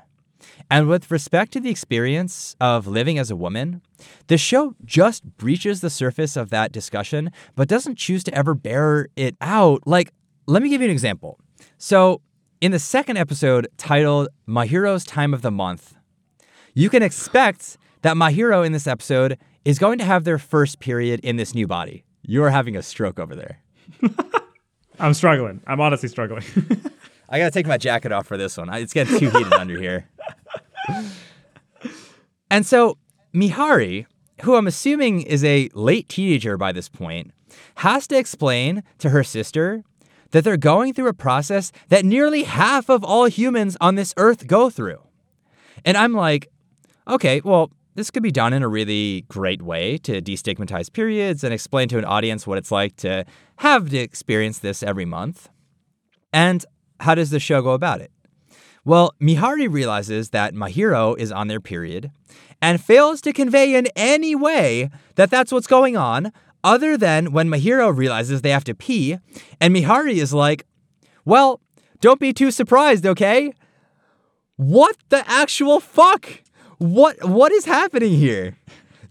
And 0.71 0.87
with 0.87 1.11
respect 1.11 1.53
to 1.53 1.61
the 1.61 1.71
experience 1.71 2.55
of 2.61 2.87
living 2.87 3.19
as 3.19 3.31
a 3.31 3.37
woman, 3.37 3.83
the 4.29 4.39
show 4.39 4.77
just 4.85 5.25
breaches 5.37 5.81
the 5.81 5.91
surface 5.91 6.37
of 6.37 6.51
that 6.51 6.71
discussion, 6.71 7.33
but 7.57 7.67
doesn't 7.69 7.99
choose 7.99 8.23
to 8.25 8.35
ever 8.35 8.55
bear 8.55 9.09
it 9.17 9.37
out. 9.41 9.85
Like, 9.85 10.13
let 10.47 10.63
me 10.63 10.69
give 10.69 10.81
you 10.81 10.87
an 10.87 10.93
example. 10.93 11.41
So, 11.77 12.21
in 12.61 12.73
the 12.73 12.79
second 12.79 13.17
episode 13.17 13.69
titled 13.79 14.29
Mahiro's 14.47 15.05
Time 15.05 15.33
of 15.33 15.43
the 15.43 15.51
Month, 15.51 15.95
you 16.75 16.91
can 16.91 17.03
expect 17.03 17.79
that 18.03 18.17
Mahiro 18.17 18.65
in 18.65 18.73
this 18.73 18.87
episode 18.87 19.39
is 19.65 19.79
going 19.79 19.99
to 19.99 20.05
have 20.05 20.25
their 20.25 20.39
first 20.39 20.79
period 20.79 21.21
in 21.21 21.37
this 21.37 21.55
new 21.55 21.67
body. 21.67 22.05
You're 22.23 22.51
having 22.51 22.77
a 22.77 22.83
stroke 22.83 23.19
over 23.19 23.35
there. 23.35 23.61
I'm 25.01 25.15
struggling. 25.15 25.63
I'm 25.67 25.81
honestly 25.81 26.09
struggling. 26.09 26.45
I 27.31 27.39
gotta 27.39 27.51
take 27.51 27.67
my 27.67 27.79
jacket 27.79 28.13
off 28.13 28.27
for 28.27 28.37
this 28.37 28.57
one. 28.57 28.73
It's 28.75 28.93
getting 28.93 29.19
too 29.19 29.31
heated 29.31 29.53
under 29.53 29.81
here. 29.81 30.09
And 32.53 32.67
so 32.67 32.99
Mihari, 33.33 34.09
who 34.43 34.57
I'm 34.57 34.67
assuming 34.67 35.23
is 35.23 35.45
a 35.45 35.69
late 35.73 36.09
teenager 36.09 36.57
by 36.57 36.73
this 36.73 36.89
point, 36.89 37.31
has 37.77 38.09
to 38.09 38.19
explain 38.19 38.83
to 38.99 39.11
her 39.11 39.23
sister 39.23 39.85
that 40.31 40.45
they're 40.45 40.57
going 40.57 40.93
through 40.93 41.09
a 41.09 41.15
process 41.15 41.73
that 41.89 42.05
nearly 42.05 42.45
half 42.45 42.89
of 42.89 43.05
all 43.05 43.27
humans 43.27 43.77
on 43.81 43.95
this 43.95 44.15
earth 44.17 44.47
go 44.47 44.71
through. 44.71 45.03
And 45.85 45.97
I'm 45.97 46.13
like, 46.13 46.49
okay, 47.09 47.41
well, 47.45 47.71
this 47.95 48.11
could 48.11 48.23
be 48.23 48.31
done 48.31 48.53
in 48.53 48.63
a 48.63 48.69
really 48.69 49.23
great 49.29 49.63
way 49.63 49.99
to 49.99 50.23
destigmatize 50.23 50.93
periods 50.93 51.43
and 51.43 51.53
explain 51.53 51.89
to 51.89 51.99
an 51.99 52.05
audience 52.05 52.47
what 52.47 52.59
it's 52.59 52.71
like 52.71 52.97
to 52.97 53.25
have 53.57 53.91
to 53.91 53.99
experience 53.99 54.59
this 54.59 54.83
every 54.83 55.05
month. 55.05 55.49
And 56.33 56.65
how 57.01 57.15
does 57.15 57.31
the 57.31 57.41
show 57.41 57.63
go 57.63 57.73
about 57.73 58.01
it? 58.01 58.13
Well, 58.85 59.13
Mihari 59.21 59.69
realizes 59.69 60.31
that 60.31 60.55
Mahiro 60.55 61.19
is 61.19 61.31
on 61.31 61.49
their 61.49 61.61
period 61.61 62.11
and 62.63 62.81
fails 62.81 63.21
to 63.23 63.33
convey 63.33 63.75
in 63.75 63.89
any 63.97 64.35
way 64.35 64.91
that 65.17 65.31
that's 65.31 65.53
what's 65.53 65.67
going 65.67 65.97
on, 65.97 66.33
other 66.63 66.97
than 66.97 67.33
when 67.33 67.49
Mahiro 67.49 67.97
realizes 67.97 68.43
they 68.43 68.51
have 68.51 68.65
to 68.65 68.75
pee, 68.75 69.19
and 69.61 69.73
Mihari 69.73 70.19
is 70.19 70.33
like, 70.33 70.67
Well, 71.25 71.61
don't 72.01 72.21
be 72.21 72.33
too 72.33 72.51
surprised, 72.51 73.07
okay? 73.07 73.53
What 74.57 74.97
the 75.09 75.29
actual 75.31 75.81
fuck? 75.81 76.43
What 76.79 77.25
what 77.25 77.53
is 77.53 77.65
happening 77.65 78.13
here? 78.13 78.57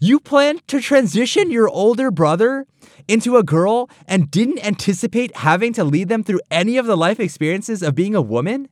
You 0.00 0.18
plan 0.18 0.60
to 0.68 0.80
transition 0.80 1.50
your 1.50 1.68
older 1.68 2.10
brother 2.10 2.66
into 3.06 3.36
a 3.36 3.42
girl 3.42 3.90
and 4.06 4.30
didn't 4.30 4.64
anticipate 4.64 5.36
having 5.36 5.72
to 5.74 5.84
lead 5.84 6.08
them 6.08 6.24
through 6.24 6.40
any 6.50 6.78
of 6.78 6.86
the 6.86 6.96
life 6.96 7.20
experiences 7.20 7.82
of 7.82 7.94
being 7.94 8.14
a 8.14 8.22
woman? 8.22 8.68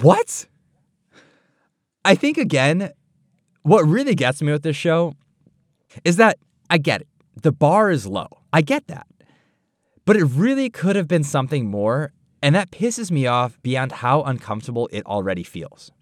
What? 0.00 0.46
I 2.04 2.14
think 2.14 2.38
again, 2.38 2.92
what 3.62 3.86
really 3.86 4.14
gets 4.14 4.42
me 4.42 4.50
with 4.52 4.62
this 4.62 4.76
show 4.76 5.14
is 6.04 6.16
that 6.16 6.38
I 6.70 6.78
get 6.78 7.02
it. 7.02 7.08
The 7.42 7.52
bar 7.52 7.90
is 7.90 8.06
low. 8.06 8.28
I 8.52 8.62
get 8.62 8.88
that. 8.88 9.06
But 10.04 10.16
it 10.16 10.24
really 10.24 10.70
could 10.70 10.96
have 10.96 11.06
been 11.06 11.22
something 11.22 11.70
more, 11.70 12.12
and 12.42 12.54
that 12.54 12.70
pisses 12.70 13.10
me 13.10 13.26
off 13.26 13.60
beyond 13.62 13.92
how 13.92 14.22
uncomfortable 14.22 14.88
it 14.90 15.06
already 15.06 15.44
feels. 15.44 15.92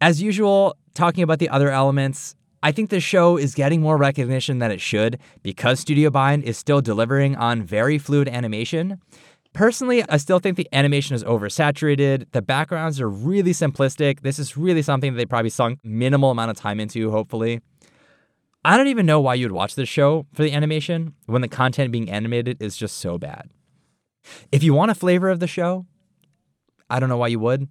As 0.00 0.22
usual, 0.22 0.76
talking 0.94 1.22
about 1.22 1.38
the 1.38 1.50
other 1.50 1.70
elements, 1.70 2.34
I 2.62 2.72
think 2.72 2.88
the 2.88 3.00
show 3.00 3.36
is 3.36 3.54
getting 3.54 3.82
more 3.82 3.98
recognition 3.98 4.58
than 4.58 4.70
it 4.70 4.80
should 4.80 5.18
because 5.42 5.80
Studio 5.80 6.10
Bind 6.10 6.44
is 6.44 6.56
still 6.56 6.80
delivering 6.80 7.36
on 7.36 7.62
very 7.62 7.98
fluid 7.98 8.28
animation. 8.28 9.00
Personally, 9.52 10.02
I 10.08 10.16
still 10.16 10.38
think 10.38 10.56
the 10.56 10.68
animation 10.72 11.16
is 11.16 11.24
oversaturated. 11.24 12.26
The 12.32 12.40
backgrounds 12.40 13.00
are 13.00 13.08
really 13.10 13.52
simplistic. 13.52 14.20
This 14.20 14.38
is 14.38 14.56
really 14.56 14.82
something 14.82 15.12
that 15.12 15.18
they 15.18 15.26
probably 15.26 15.50
sunk 15.50 15.80
minimal 15.82 16.30
amount 16.30 16.50
of 16.50 16.56
time 16.56 16.80
into, 16.80 17.10
hopefully. 17.10 17.60
I 18.64 18.76
don't 18.76 18.88
even 18.88 19.06
know 19.06 19.20
why 19.20 19.34
you'd 19.34 19.52
watch 19.52 19.74
this 19.74 19.88
show 19.88 20.26
for 20.34 20.42
the 20.42 20.52
animation 20.52 21.14
when 21.26 21.40
the 21.40 21.48
content 21.48 21.92
being 21.92 22.10
animated 22.10 22.62
is 22.62 22.76
just 22.76 22.98
so 22.98 23.16
bad. 23.16 23.48
If 24.52 24.62
you 24.62 24.74
want 24.74 24.90
a 24.90 24.94
flavor 24.94 25.30
of 25.30 25.40
the 25.40 25.46
show, 25.46 25.86
I 26.90 27.00
don't 27.00 27.08
know 27.08 27.16
why 27.16 27.28
you 27.28 27.38
would. 27.38 27.68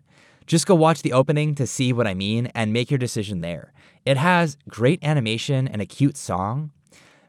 Just 0.48 0.66
go 0.66 0.74
watch 0.74 1.03
the 1.03 1.14
opening 1.14 1.53
to 1.56 1.68
see 1.68 1.94
what 1.94 2.07
I 2.07 2.16
mean 2.16 2.48
and 2.56 2.74
make 2.74 2.90
your 2.90 2.98
decision 2.98 3.41
there. 3.41 3.72
It 4.03 4.18
has 4.18 4.57
great 4.68 5.03
animation 5.03 5.68
and 5.68 5.80
a 5.80 5.86
cute 5.86 6.18
song, 6.18 6.72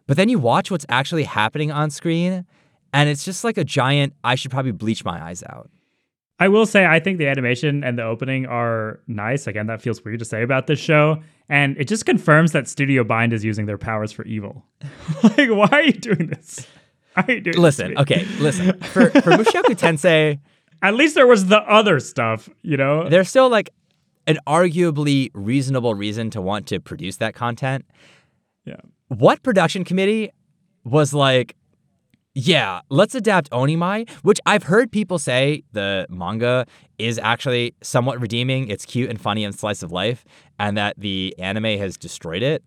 but 0.07 0.17
then 0.17 0.31
you 0.31 0.39
watch 0.39 0.71
what's 0.71 0.87
actually 0.89 1.25
happening 1.25 1.71
on 1.71 1.91
screen 1.91 2.47
and 2.95 3.09
it's 3.09 3.25
just 3.25 3.45
like 3.45 3.59
a 3.59 3.65
giant, 3.65 4.15
I 4.25 4.37
should 4.37 4.51
probably 4.51 4.73
bleach 4.73 5.05
my 5.05 5.23
eyes 5.23 5.43
out. 5.49 5.71
I 6.39 6.49
will 6.49 6.65
say, 6.65 6.87
I 6.87 6.99
think 6.99 7.19
the 7.19 7.29
animation 7.29 7.85
and 7.85 7.99
the 7.99 8.03
opening 8.03 8.47
are 8.47 9.01
nice. 9.07 9.47
Again, 9.47 9.67
that 9.67 9.83
feels 9.83 10.03
weird 10.03 10.21
to 10.21 10.25
say 10.25 10.43
about 10.43 10.67
this 10.67 10.79
show. 10.79 11.23
And 11.51 11.77
it 11.79 11.89
just 11.89 12.07
confirms 12.07 12.53
that 12.53 12.69
Studio 12.69 13.03
Bind 13.03 13.33
is 13.33 13.45
using 13.45 13.67
their 13.67 13.77
powers 13.77 14.13
for 14.13 14.25
evil. 14.25 14.65
like, 15.25 15.51
why 15.51 15.69
are 15.73 15.83
you 15.83 15.93
doing 15.93 16.29
this? 16.29 16.65
Why 17.15 17.25
are 17.27 17.33
you 17.35 17.41
doing 17.41 17.59
listen, 17.59 17.99
okay, 17.99 18.25
listen. 18.39 18.79
For, 18.81 19.11
for 19.11 19.33
Mushoku 19.33 19.75
Tensei, 19.77 20.39
at 20.81 20.95
least 20.95 21.17
there 21.17 21.27
was 21.27 21.47
the 21.47 21.59
other 21.63 21.99
stuff, 21.99 22.49
you 22.63 22.77
know? 22.77 23.09
There's 23.09 23.29
still 23.29 23.49
like 23.49 23.71
an 24.29 24.39
arguably 24.47 25.31
reasonable 25.35 25.95
reason 25.95 26.31
to 26.31 26.41
want 26.41 26.69
to 26.69 26.79
produce 26.79 27.17
that 27.17 27.35
content. 27.35 27.85
Yeah. 28.65 28.77
What 29.09 29.43
production 29.43 29.83
committee 29.83 30.31
was 30.85 31.13
like, 31.13 31.57
yeah, 32.35 32.81
let's 32.91 33.15
adapt 33.15 33.51
Onimai, 33.51 34.09
which 34.23 34.41
I've 34.47 34.63
heard 34.63 34.93
people 34.93 35.19
say 35.19 35.65
the 35.73 36.07
manga 36.09 36.67
is 36.99 37.19
actually 37.19 37.75
somewhat 37.83 38.21
redeeming. 38.21 38.69
It's 38.69 38.85
cute 38.85 39.11
and 39.11 39.21
funny 39.21 39.45
and 39.45 39.55
slice 39.55 39.83
of 39.83 39.91
life, 39.91 40.25
and 40.59 40.77
that 40.77 40.95
the 40.99 41.35
anime 41.39 41.79
has 41.79 41.97
destroyed 41.97 42.43
it. 42.43 42.63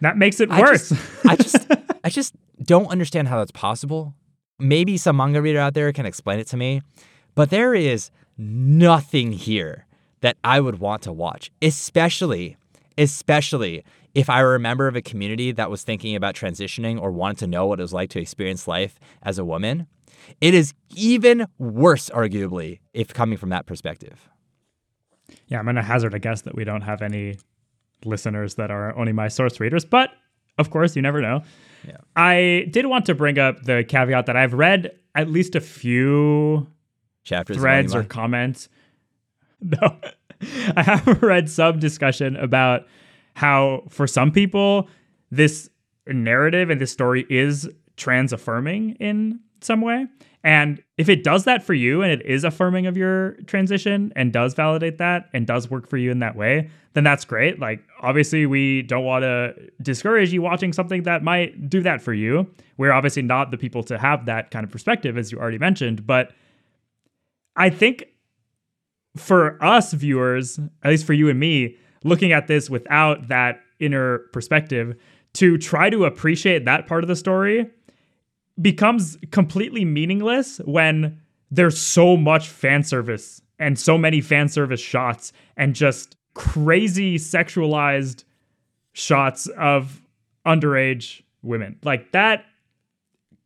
That 0.00 0.16
makes 0.16 0.40
it 0.40 0.48
worse. 0.48 0.92
I 1.26 1.36
just, 1.36 1.70
I 1.70 1.76
just, 1.76 1.96
I 2.04 2.08
just 2.08 2.34
don't 2.62 2.86
understand 2.86 3.28
how 3.28 3.38
that's 3.38 3.52
possible. 3.52 4.14
Maybe 4.58 4.96
some 4.96 5.16
manga 5.16 5.42
reader 5.42 5.58
out 5.58 5.74
there 5.74 5.92
can 5.92 6.06
explain 6.06 6.38
it 6.38 6.46
to 6.48 6.56
me, 6.56 6.80
but 7.34 7.50
there 7.50 7.74
is 7.74 8.10
nothing 8.38 9.32
here 9.32 9.86
that 10.22 10.36
I 10.42 10.60
would 10.60 10.78
want 10.78 11.02
to 11.02 11.12
watch, 11.12 11.50
especially, 11.60 12.56
especially 12.96 13.84
if 14.14 14.28
I 14.28 14.42
were 14.42 14.54
a 14.54 14.60
member 14.60 14.86
of 14.86 14.96
a 14.96 15.02
community 15.02 15.52
that 15.52 15.70
was 15.70 15.82
thinking 15.82 16.14
about 16.14 16.34
transitioning 16.34 17.00
or 17.00 17.10
wanted 17.10 17.38
to 17.38 17.46
know 17.46 17.66
what 17.66 17.80
it 17.80 17.82
was 17.82 17.92
like 17.92 18.10
to 18.10 18.20
experience 18.20 18.68
life 18.68 18.98
as 19.22 19.38
a 19.38 19.44
woman, 19.44 19.86
it 20.40 20.54
is 20.54 20.74
even 20.94 21.46
worse, 21.58 22.10
arguably, 22.10 22.80
if 22.92 23.12
coming 23.14 23.38
from 23.38 23.48
that 23.50 23.66
perspective. 23.66 24.28
Yeah, 25.48 25.58
I'm 25.58 25.64
going 25.64 25.76
to 25.76 25.82
hazard 25.82 26.14
a 26.14 26.18
guess 26.18 26.42
that 26.42 26.54
we 26.54 26.64
don't 26.64 26.82
have 26.82 27.02
any 27.02 27.38
listeners 28.04 28.56
that 28.56 28.70
are 28.70 28.96
only 28.96 29.12
my 29.12 29.28
source 29.28 29.60
readers, 29.60 29.84
but 29.84 30.10
of 30.58 30.70
course, 30.70 30.94
you 30.96 31.02
never 31.02 31.20
know. 31.20 31.42
Yeah. 31.86 31.96
I 32.14 32.66
did 32.70 32.86
want 32.86 33.06
to 33.06 33.14
bring 33.14 33.38
up 33.38 33.62
the 33.62 33.84
caveat 33.84 34.26
that 34.26 34.36
I've 34.36 34.54
read 34.54 34.92
at 35.14 35.28
least 35.28 35.54
a 35.54 35.60
few 35.60 36.66
chapters, 37.24 37.56
threads, 37.56 37.94
or 37.94 38.04
comments. 38.04 38.68
No, 39.64 39.96
I 40.74 40.82
have 40.82 41.22
read 41.22 41.48
some 41.48 41.78
discussion 41.78 42.34
about 42.34 42.88
how 43.34 43.82
for 43.88 44.06
some 44.06 44.30
people 44.30 44.88
this 45.30 45.70
narrative 46.06 46.70
and 46.70 46.80
this 46.80 46.90
story 46.90 47.26
is 47.30 47.68
trans 47.96 48.32
affirming 48.32 48.90
in 48.96 49.40
some 49.60 49.80
way 49.80 50.06
And 50.44 50.82
if 50.98 51.08
it 51.08 51.22
does 51.22 51.44
that 51.44 51.62
for 51.62 51.74
you 51.74 52.02
and 52.02 52.10
it 52.12 52.26
is 52.26 52.42
affirming 52.44 52.86
of 52.86 52.96
your 52.96 53.32
transition 53.46 54.12
and 54.16 54.32
does 54.32 54.54
validate 54.54 54.98
that 54.98 55.28
and 55.32 55.46
does 55.46 55.70
work 55.70 55.88
for 55.88 55.96
you 55.96 56.10
in 56.10 56.18
that 56.18 56.34
way, 56.34 56.68
then 56.94 57.04
that's 57.04 57.24
great. 57.24 57.60
Like, 57.60 57.80
obviously, 58.00 58.44
we 58.46 58.82
don't 58.82 59.04
want 59.04 59.22
to 59.22 59.54
discourage 59.80 60.32
you 60.32 60.42
watching 60.42 60.72
something 60.72 61.04
that 61.04 61.22
might 61.22 61.70
do 61.70 61.80
that 61.82 62.02
for 62.02 62.12
you. 62.12 62.50
We're 62.76 62.92
obviously 62.92 63.22
not 63.22 63.50
the 63.50 63.58
people 63.58 63.84
to 63.84 63.98
have 63.98 64.26
that 64.26 64.50
kind 64.50 64.64
of 64.64 64.70
perspective, 64.70 65.16
as 65.16 65.30
you 65.30 65.38
already 65.38 65.58
mentioned. 65.58 66.06
But 66.06 66.32
I 67.54 67.70
think 67.70 68.06
for 69.16 69.62
us 69.62 69.92
viewers, 69.92 70.58
at 70.82 70.90
least 70.90 71.06
for 71.06 71.12
you 71.12 71.28
and 71.28 71.38
me, 71.38 71.76
looking 72.04 72.32
at 72.32 72.46
this 72.46 72.68
without 72.68 73.28
that 73.28 73.60
inner 73.78 74.18
perspective, 74.32 74.96
to 75.34 75.58
try 75.58 75.90
to 75.90 76.04
appreciate 76.04 76.64
that 76.64 76.86
part 76.86 77.04
of 77.04 77.08
the 77.08 77.16
story 77.16 77.70
becomes 78.60 79.16
completely 79.30 79.84
meaningless 79.84 80.58
when 80.64 81.20
there's 81.50 81.78
so 81.78 82.16
much 82.16 82.48
fan 82.48 82.82
service 82.82 83.40
and 83.58 83.78
so 83.78 83.96
many 83.96 84.20
fan 84.20 84.48
service 84.48 84.80
shots 84.80 85.32
and 85.56 85.74
just 85.74 86.16
crazy 86.34 87.16
sexualized 87.16 88.24
shots 88.92 89.46
of 89.58 90.02
underage 90.46 91.22
women. 91.42 91.78
Like 91.82 92.12
that 92.12 92.44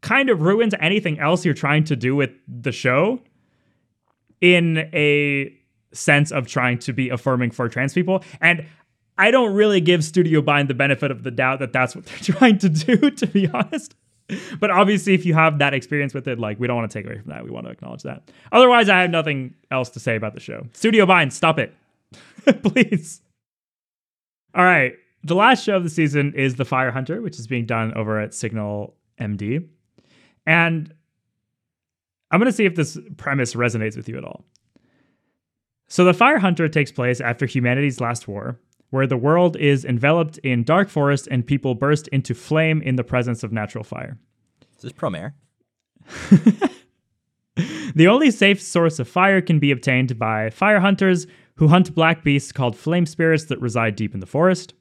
kind 0.00 0.30
of 0.30 0.40
ruins 0.40 0.74
anything 0.80 1.18
else 1.18 1.44
you're 1.44 1.54
trying 1.54 1.84
to 1.84 1.96
do 1.96 2.14
with 2.14 2.30
the 2.48 2.72
show 2.72 3.20
in 4.40 4.88
a 4.92 5.55
sense 5.92 6.32
of 6.32 6.46
trying 6.46 6.78
to 6.80 6.92
be 6.92 7.08
affirming 7.08 7.50
for 7.50 7.68
trans 7.68 7.94
people. 7.94 8.22
And 8.40 8.66
I 9.18 9.30
don't 9.30 9.54
really 9.54 9.80
give 9.80 10.04
Studio 10.04 10.42
Bind 10.42 10.68
the 10.68 10.74
benefit 10.74 11.10
of 11.10 11.22
the 11.22 11.30
doubt 11.30 11.60
that 11.60 11.72
that's 11.72 11.96
what 11.96 12.06
they're 12.06 12.18
trying 12.36 12.58
to 12.58 12.68
do, 12.68 13.10
to 13.10 13.26
be 13.26 13.48
honest. 13.48 13.94
But 14.58 14.70
obviously, 14.70 15.14
if 15.14 15.24
you 15.24 15.34
have 15.34 15.60
that 15.60 15.72
experience 15.72 16.12
with 16.12 16.26
it, 16.26 16.38
like 16.38 16.58
we 16.58 16.66
don't 16.66 16.76
want 16.76 16.90
to 16.90 16.98
take 16.98 17.06
away 17.06 17.18
from 17.20 17.30
that. 17.30 17.44
We 17.44 17.50
want 17.50 17.66
to 17.66 17.72
acknowledge 17.72 18.02
that. 18.02 18.28
Otherwise, 18.50 18.88
I 18.88 19.00
have 19.00 19.10
nothing 19.10 19.54
else 19.70 19.88
to 19.90 20.00
say 20.00 20.16
about 20.16 20.34
the 20.34 20.40
show. 20.40 20.66
Studio 20.72 21.06
Bind, 21.06 21.32
stop 21.32 21.58
it. 21.58 21.74
Please. 22.62 23.22
All 24.54 24.64
right. 24.64 24.94
The 25.22 25.34
last 25.34 25.64
show 25.64 25.76
of 25.76 25.84
the 25.84 25.90
season 25.90 26.34
is 26.34 26.56
The 26.56 26.64
Fire 26.64 26.90
Hunter, 26.90 27.20
which 27.20 27.38
is 27.38 27.46
being 27.46 27.66
done 27.66 27.94
over 27.94 28.20
at 28.20 28.34
Signal 28.34 28.94
MD. 29.20 29.66
And 30.44 30.92
I'm 32.30 32.40
going 32.40 32.50
to 32.50 32.56
see 32.56 32.64
if 32.64 32.74
this 32.74 32.98
premise 33.16 33.54
resonates 33.54 33.96
with 33.96 34.08
you 34.08 34.18
at 34.18 34.24
all. 34.24 34.44
So, 35.88 36.04
The 36.04 36.14
Fire 36.14 36.38
Hunter 36.38 36.68
takes 36.68 36.90
place 36.90 37.20
after 37.20 37.46
humanity's 37.46 38.00
last 38.00 38.26
war, 38.26 38.58
where 38.90 39.06
the 39.06 39.16
world 39.16 39.56
is 39.56 39.84
enveloped 39.84 40.38
in 40.38 40.64
dark 40.64 40.88
forest 40.88 41.28
and 41.30 41.46
people 41.46 41.74
burst 41.74 42.08
into 42.08 42.34
flame 42.34 42.82
in 42.82 42.96
the 42.96 43.04
presence 43.04 43.42
of 43.42 43.52
natural 43.52 43.84
fire. 43.84 44.18
Is 44.76 44.82
this 44.82 44.92
Promare? 44.92 45.34
the 47.94 48.06
only 48.08 48.30
safe 48.30 48.60
source 48.60 48.98
of 48.98 49.08
fire 49.08 49.40
can 49.40 49.58
be 49.58 49.70
obtained 49.70 50.18
by 50.18 50.50
fire 50.50 50.80
hunters 50.80 51.26
who 51.56 51.68
hunt 51.68 51.94
black 51.94 52.22
beasts 52.22 52.52
called 52.52 52.76
flame 52.76 53.06
spirits 53.06 53.44
that 53.44 53.60
reside 53.60 53.96
deep 53.96 54.14
in 54.14 54.20
the 54.20 54.26
forest. 54.26 54.74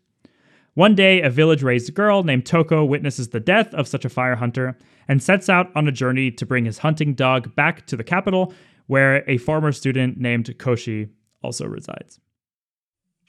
One 0.73 0.93
day, 0.93 1.21
a 1.21 1.29
village 1.29 1.63
raised 1.63 1.93
girl 1.93 2.23
named 2.23 2.45
Toko 2.45 2.83
witnesses 2.83 3.29
the 3.29 3.39
death 3.39 3.73
of 3.73 3.87
such 3.87 4.03
a 4.03 4.09
fire 4.09 4.35
hunter 4.35 4.77
and 5.07 5.23
sets 5.23 5.47
out 5.47 5.71
on 5.73 5.87
a 5.87 5.91
journey 5.91 6.31
to 6.31 6.45
bring 6.45 6.65
his 6.65 6.79
hunting 6.79 7.13
dog 7.13 7.55
back 7.55 7.87
to 7.87 7.95
the 7.95 8.03
capital, 8.03 8.53
where 8.87 9.29
a 9.29 9.37
former 9.37 9.71
student 9.71 10.17
named 10.17 10.45
Koshi 10.57 11.09
also 11.43 11.65
resides. 11.65 12.19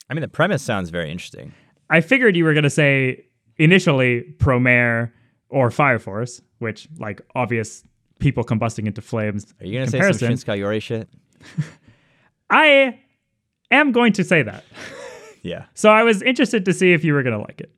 I 0.09 0.15
mean, 0.15 0.23
the 0.23 0.29
premise 0.29 0.63
sounds 0.63 0.91
very 0.91 1.11
interesting. 1.11 1.53
I 1.91 2.01
figured 2.01 2.37
you 2.37 2.45
were 2.45 2.55
going 2.55 2.65
to 2.65 2.71
say 2.71 3.27
initially 3.57 4.23
Promare 4.39 5.13
or 5.49 5.71
Fire 5.71 5.99
Force, 5.99 6.41
which, 6.59 6.89
like, 6.99 7.21
obvious 7.35 7.85
people 8.19 8.45
combusting 8.45 8.87
into 8.87 9.01
flames. 9.01 9.55
Are 9.61 9.67
you 9.67 9.73
going 9.73 9.87
to 9.87 10.15
say 10.17 10.37
some 10.37 10.59
Yori 10.59 10.81
shit? 10.81 11.09
I 12.51 12.99
am 13.71 13.93
going 13.93 14.13
to 14.15 14.25
say 14.25 14.43
that. 14.43 14.65
yeah. 15.43 15.67
So 15.75 15.91
I 15.91 16.03
was 16.03 16.23
interested 16.23 16.65
to 16.65 16.73
see 16.73 16.93
if 16.93 17.05
you 17.05 17.13
were 17.15 17.23
going 17.23 17.37
to 17.37 17.43
like 17.43 17.61
it. 17.61 17.73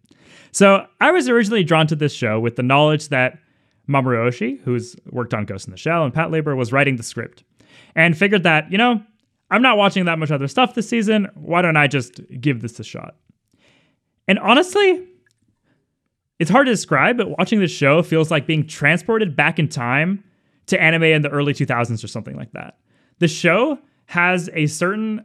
So 0.52 0.86
I 1.00 1.10
was 1.10 1.28
originally 1.28 1.64
drawn 1.64 1.86
to 1.88 1.96
this 1.96 2.12
show 2.12 2.40
with 2.40 2.56
the 2.56 2.62
knowledge 2.62 3.08
that 3.08 3.38
Mamoru 3.88 4.28
Oshii, 4.28 4.60
who's 4.62 4.96
worked 5.10 5.34
on 5.34 5.44
Ghost 5.44 5.66
in 5.66 5.70
the 5.70 5.76
Shell 5.76 6.04
and 6.04 6.12
Patlabor, 6.12 6.56
was 6.56 6.72
writing 6.72 6.96
the 6.96 7.02
script, 7.02 7.44
and 7.94 8.16
figured 8.16 8.42
that, 8.44 8.70
you 8.70 8.78
know, 8.78 9.02
I'm 9.50 9.62
not 9.62 9.78
watching 9.78 10.04
that 10.04 10.18
much 10.18 10.30
other 10.30 10.48
stuff 10.48 10.74
this 10.74 10.88
season. 10.88 11.28
Why 11.34 11.62
don't 11.62 11.76
I 11.76 11.86
just 11.86 12.20
give 12.40 12.60
this 12.60 12.78
a 12.78 12.84
shot? 12.84 13.16
And 14.26 14.38
honestly, 14.38 15.06
it's 16.38 16.50
hard 16.50 16.66
to 16.66 16.72
describe, 16.72 17.16
but 17.16 17.38
watching 17.38 17.60
this 17.60 17.70
show 17.70 18.02
feels 18.02 18.30
like 18.30 18.46
being 18.46 18.66
transported 18.66 19.34
back 19.34 19.58
in 19.58 19.68
time 19.68 20.22
to 20.66 20.80
anime 20.80 21.04
in 21.04 21.22
the 21.22 21.30
early 21.30 21.54
2000s 21.54 22.04
or 22.04 22.08
something 22.08 22.36
like 22.36 22.52
that. 22.52 22.78
The 23.18 23.28
show 23.28 23.78
has 24.06 24.48
a 24.52 24.66
certain 24.66 25.24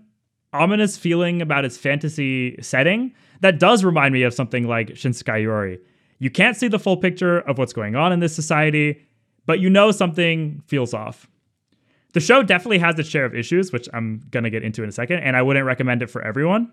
ominous 0.54 0.98
feeling 0.98 1.42
about 1.42 1.66
its 1.66 1.78
fantasy 1.78 2.56
setting 2.62 3.14
that 3.42 3.60
does 3.60 3.84
remind 3.84 4.14
me 4.14 4.24
of 4.24 4.34
something 4.34 4.68
like 4.68 4.90
Shinsekai 4.90 5.44
Yori. 5.44 5.80
You 6.20 6.30
can't 6.30 6.56
see 6.56 6.68
the 6.68 6.80
full 6.80 6.98
picture 6.98 7.40
of 7.40 7.58
what's 7.58 7.74
going 7.74 7.96
on 7.96 8.14
in 8.14 8.20
this 8.20 8.34
society, 8.34 9.06
but 9.46 9.60
you 9.60 9.70
know 9.70 9.92
something 9.92 10.64
feels 10.68 10.94
off. 10.94 11.28
The 12.14 12.20
show 12.20 12.44
definitely 12.44 12.78
has 12.80 12.98
its 12.98 13.10
share 13.10 13.26
of 13.26 13.36
issues, 13.36 13.72
which 13.72 13.90
I'm 13.94 14.22
going 14.30 14.44
to 14.44 14.50
get 14.50 14.64
into 14.64 14.84
in 14.84 14.90
a 14.90 14.92
second, 14.92 15.20
and 15.20 15.36
I 15.36 15.42
wouldn't 15.42 15.66
recommend 15.66 16.02
it 16.02 16.10
for 16.10 16.22
everyone. 16.22 16.72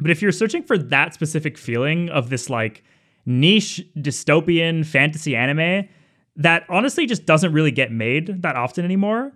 But 0.00 0.10
if 0.10 0.20
you're 0.20 0.32
searching 0.32 0.62
for 0.62 0.76
that 0.78 1.14
specific 1.14 1.56
feeling 1.56 2.08
of 2.10 2.30
this 2.30 2.50
like 2.50 2.84
niche 3.26 3.82
dystopian 3.96 4.84
fantasy 4.86 5.36
anime 5.36 5.88
that 6.36 6.64
honestly 6.68 7.04
just 7.04 7.26
doesn't 7.26 7.52
really 7.52 7.70
get 7.70 7.92
made 7.92 8.42
that 8.42 8.56
often 8.56 8.84
anymore, 8.84 9.32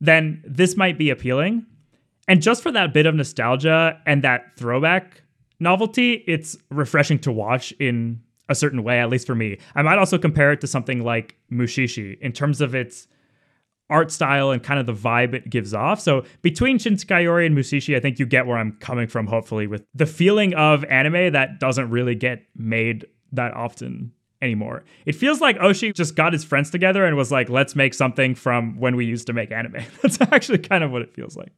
then 0.00 0.42
this 0.46 0.76
might 0.76 0.98
be 0.98 1.10
appealing. 1.10 1.66
And 2.28 2.42
just 2.42 2.62
for 2.62 2.70
that 2.72 2.92
bit 2.92 3.06
of 3.06 3.14
nostalgia 3.14 4.00
and 4.06 4.22
that 4.24 4.56
throwback 4.56 5.22
novelty, 5.60 6.24
it's 6.26 6.56
refreshing 6.70 7.18
to 7.20 7.32
watch 7.32 7.72
in 7.72 8.20
a 8.48 8.54
certain 8.54 8.82
way, 8.82 9.00
at 9.00 9.08
least 9.08 9.26
for 9.26 9.34
me. 9.34 9.58
I 9.74 9.82
might 9.82 9.98
also 9.98 10.18
compare 10.18 10.52
it 10.52 10.60
to 10.60 10.66
something 10.66 11.02
like 11.02 11.36
Mushishi 11.50 12.18
in 12.20 12.32
terms 12.32 12.60
of 12.60 12.74
its 12.74 13.08
art 13.90 14.10
style 14.10 14.50
and 14.50 14.62
kind 14.62 14.80
of 14.80 14.86
the 14.86 14.94
vibe 14.94 15.34
it 15.34 15.50
gives 15.50 15.74
off. 15.74 16.00
So 16.00 16.24
between 16.42 16.78
Shinsekai 16.78 17.24
Yori 17.24 17.46
and 17.46 17.56
Mushishi, 17.56 17.96
I 17.96 18.00
think 18.00 18.18
you 18.18 18.26
get 18.26 18.46
where 18.46 18.56
I'm 18.56 18.72
coming 18.80 19.06
from, 19.06 19.26
hopefully, 19.26 19.66
with 19.66 19.84
the 19.94 20.06
feeling 20.06 20.54
of 20.54 20.84
anime 20.84 21.32
that 21.32 21.60
doesn't 21.60 21.90
really 21.90 22.14
get 22.14 22.42
made 22.56 23.06
that 23.32 23.52
often 23.54 24.12
anymore. 24.40 24.84
It 25.06 25.14
feels 25.14 25.40
like 25.40 25.58
Oshii 25.58 25.94
just 25.94 26.14
got 26.14 26.32
his 26.32 26.44
friends 26.44 26.70
together 26.70 27.04
and 27.04 27.16
was 27.16 27.32
like, 27.32 27.48
let's 27.48 27.74
make 27.74 27.94
something 27.94 28.34
from 28.34 28.78
when 28.78 28.96
we 28.96 29.04
used 29.04 29.26
to 29.26 29.32
make 29.32 29.50
anime. 29.50 29.82
That's 30.02 30.20
actually 30.20 30.58
kind 30.58 30.84
of 30.84 30.90
what 30.90 31.02
it 31.02 31.14
feels 31.14 31.36
like. 31.36 31.52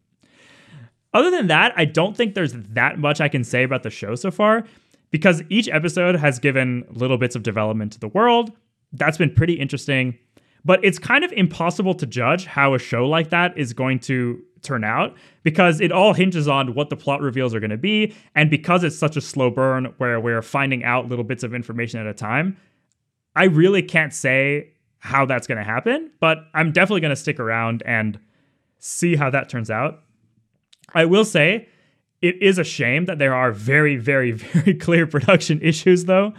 Other 1.12 1.30
than 1.30 1.46
that, 1.46 1.72
I 1.76 1.84
don't 1.84 2.16
think 2.16 2.34
there's 2.34 2.52
that 2.52 2.98
much 2.98 3.20
I 3.20 3.28
can 3.28 3.44
say 3.44 3.62
about 3.62 3.82
the 3.82 3.90
show 3.90 4.14
so 4.14 4.30
far 4.30 4.64
because 5.10 5.42
each 5.48 5.68
episode 5.68 6.16
has 6.16 6.38
given 6.38 6.84
little 6.90 7.16
bits 7.16 7.36
of 7.36 7.42
development 7.42 7.92
to 7.92 8.00
the 8.00 8.08
world. 8.08 8.52
That's 8.92 9.16
been 9.16 9.34
pretty 9.34 9.54
interesting. 9.54 10.18
But 10.66 10.84
it's 10.84 10.98
kind 10.98 11.24
of 11.24 11.30
impossible 11.32 11.94
to 11.94 12.06
judge 12.06 12.44
how 12.44 12.74
a 12.74 12.78
show 12.80 13.06
like 13.06 13.30
that 13.30 13.56
is 13.56 13.72
going 13.72 14.00
to 14.00 14.42
turn 14.62 14.82
out 14.82 15.14
because 15.44 15.80
it 15.80 15.92
all 15.92 16.12
hinges 16.12 16.48
on 16.48 16.74
what 16.74 16.90
the 16.90 16.96
plot 16.96 17.20
reveals 17.20 17.54
are 17.54 17.60
going 17.60 17.70
to 17.70 17.76
be. 17.76 18.12
And 18.34 18.50
because 18.50 18.82
it's 18.82 18.98
such 18.98 19.16
a 19.16 19.20
slow 19.20 19.48
burn 19.48 19.94
where 19.98 20.18
we're 20.18 20.42
finding 20.42 20.82
out 20.82 21.08
little 21.08 21.24
bits 21.24 21.44
of 21.44 21.54
information 21.54 22.00
at 22.00 22.06
a 22.08 22.12
time, 22.12 22.56
I 23.36 23.44
really 23.44 23.80
can't 23.80 24.12
say 24.12 24.72
how 24.98 25.24
that's 25.24 25.46
going 25.46 25.58
to 25.58 25.64
happen, 25.64 26.10
but 26.18 26.38
I'm 26.52 26.72
definitely 26.72 27.02
going 27.02 27.10
to 27.10 27.16
stick 27.16 27.38
around 27.38 27.84
and 27.86 28.18
see 28.80 29.14
how 29.14 29.30
that 29.30 29.48
turns 29.48 29.70
out. 29.70 30.02
I 30.94 31.04
will 31.04 31.24
say 31.24 31.68
it 32.22 32.42
is 32.42 32.58
a 32.58 32.64
shame 32.64 33.04
that 33.04 33.20
there 33.20 33.34
are 33.34 33.52
very, 33.52 33.98
very, 33.98 34.32
very 34.32 34.74
clear 34.74 35.06
production 35.06 35.60
issues, 35.62 36.06
though, 36.06 36.32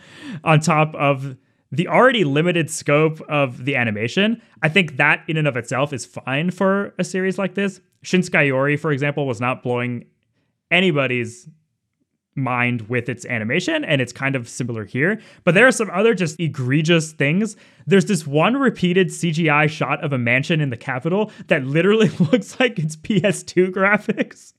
on 0.44 0.60
top 0.60 0.94
of 0.96 1.38
the 1.72 1.88
already 1.88 2.24
limited 2.24 2.70
scope 2.70 3.22
of 3.30 3.66
the 3.66 3.76
animation, 3.76 4.42
I 4.62 4.70
think 4.70 4.98
that 4.98 5.24
in 5.28 5.38
and 5.38 5.48
of 5.48 5.58
itself 5.58 5.94
is 5.94 6.06
fine 6.06 6.52
for 6.52 6.94
a 6.98 7.04
series 7.04 7.38
like 7.38 7.56
this. 7.56 7.82
Shinsekai 8.04 8.48
Yori, 8.48 8.78
for 8.78 8.92
example, 8.92 9.28
was 9.28 9.42
not 9.42 9.64
blowing 9.64 10.06
anybody's 10.72 11.48
mind 12.36 12.88
with 12.88 13.10
its 13.10 13.26
animation, 13.26 13.84
and 13.84 14.00
it's 14.00 14.14
kind 14.14 14.36
of 14.36 14.48
similar 14.48 14.86
here. 14.86 15.20
But 15.44 15.56
there 15.56 15.68
are 15.68 15.72
some 15.72 15.90
other 15.90 16.14
just 16.14 16.40
egregious 16.40 17.12
things. 17.12 17.58
There's 17.88 18.06
this 18.06 18.28
one 18.28 18.56
repeated 18.56 19.08
CGI 19.08 19.68
shot 19.70 20.04
of 20.04 20.14
a 20.14 20.18
mansion 20.18 20.62
in 20.62 20.70
the 20.70 20.78
capital 20.78 21.32
that 21.48 21.66
literally 21.66 22.10
looks 22.32 22.60
like 22.60 22.78
it's 22.80 22.96
PS2 22.96 23.72
graphics 23.72 24.54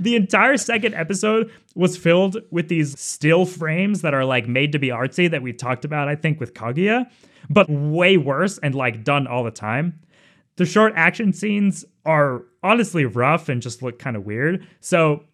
the 0.00 0.16
entire 0.16 0.56
second 0.56 0.94
episode 0.94 1.50
was 1.74 1.96
filled 1.96 2.36
with 2.50 2.68
these 2.68 2.98
still 2.98 3.46
frames 3.46 4.02
that 4.02 4.14
are 4.14 4.24
like 4.24 4.48
made 4.48 4.72
to 4.72 4.78
be 4.78 4.88
artsy 4.88 5.30
that 5.30 5.42
we 5.42 5.52
talked 5.52 5.84
about, 5.84 6.08
I 6.08 6.16
think, 6.16 6.40
with 6.40 6.54
Kaguya, 6.54 7.10
but 7.50 7.68
way 7.68 8.16
worse 8.16 8.58
and 8.58 8.74
like 8.74 9.04
done 9.04 9.26
all 9.26 9.44
the 9.44 9.50
time. 9.50 10.00
The 10.56 10.66
short 10.66 10.92
action 10.96 11.32
scenes 11.32 11.84
are 12.04 12.42
honestly 12.62 13.04
rough 13.04 13.48
and 13.48 13.60
just 13.60 13.82
look 13.82 13.98
kind 13.98 14.16
of 14.16 14.24
weird. 14.24 14.66
So, 14.80 15.24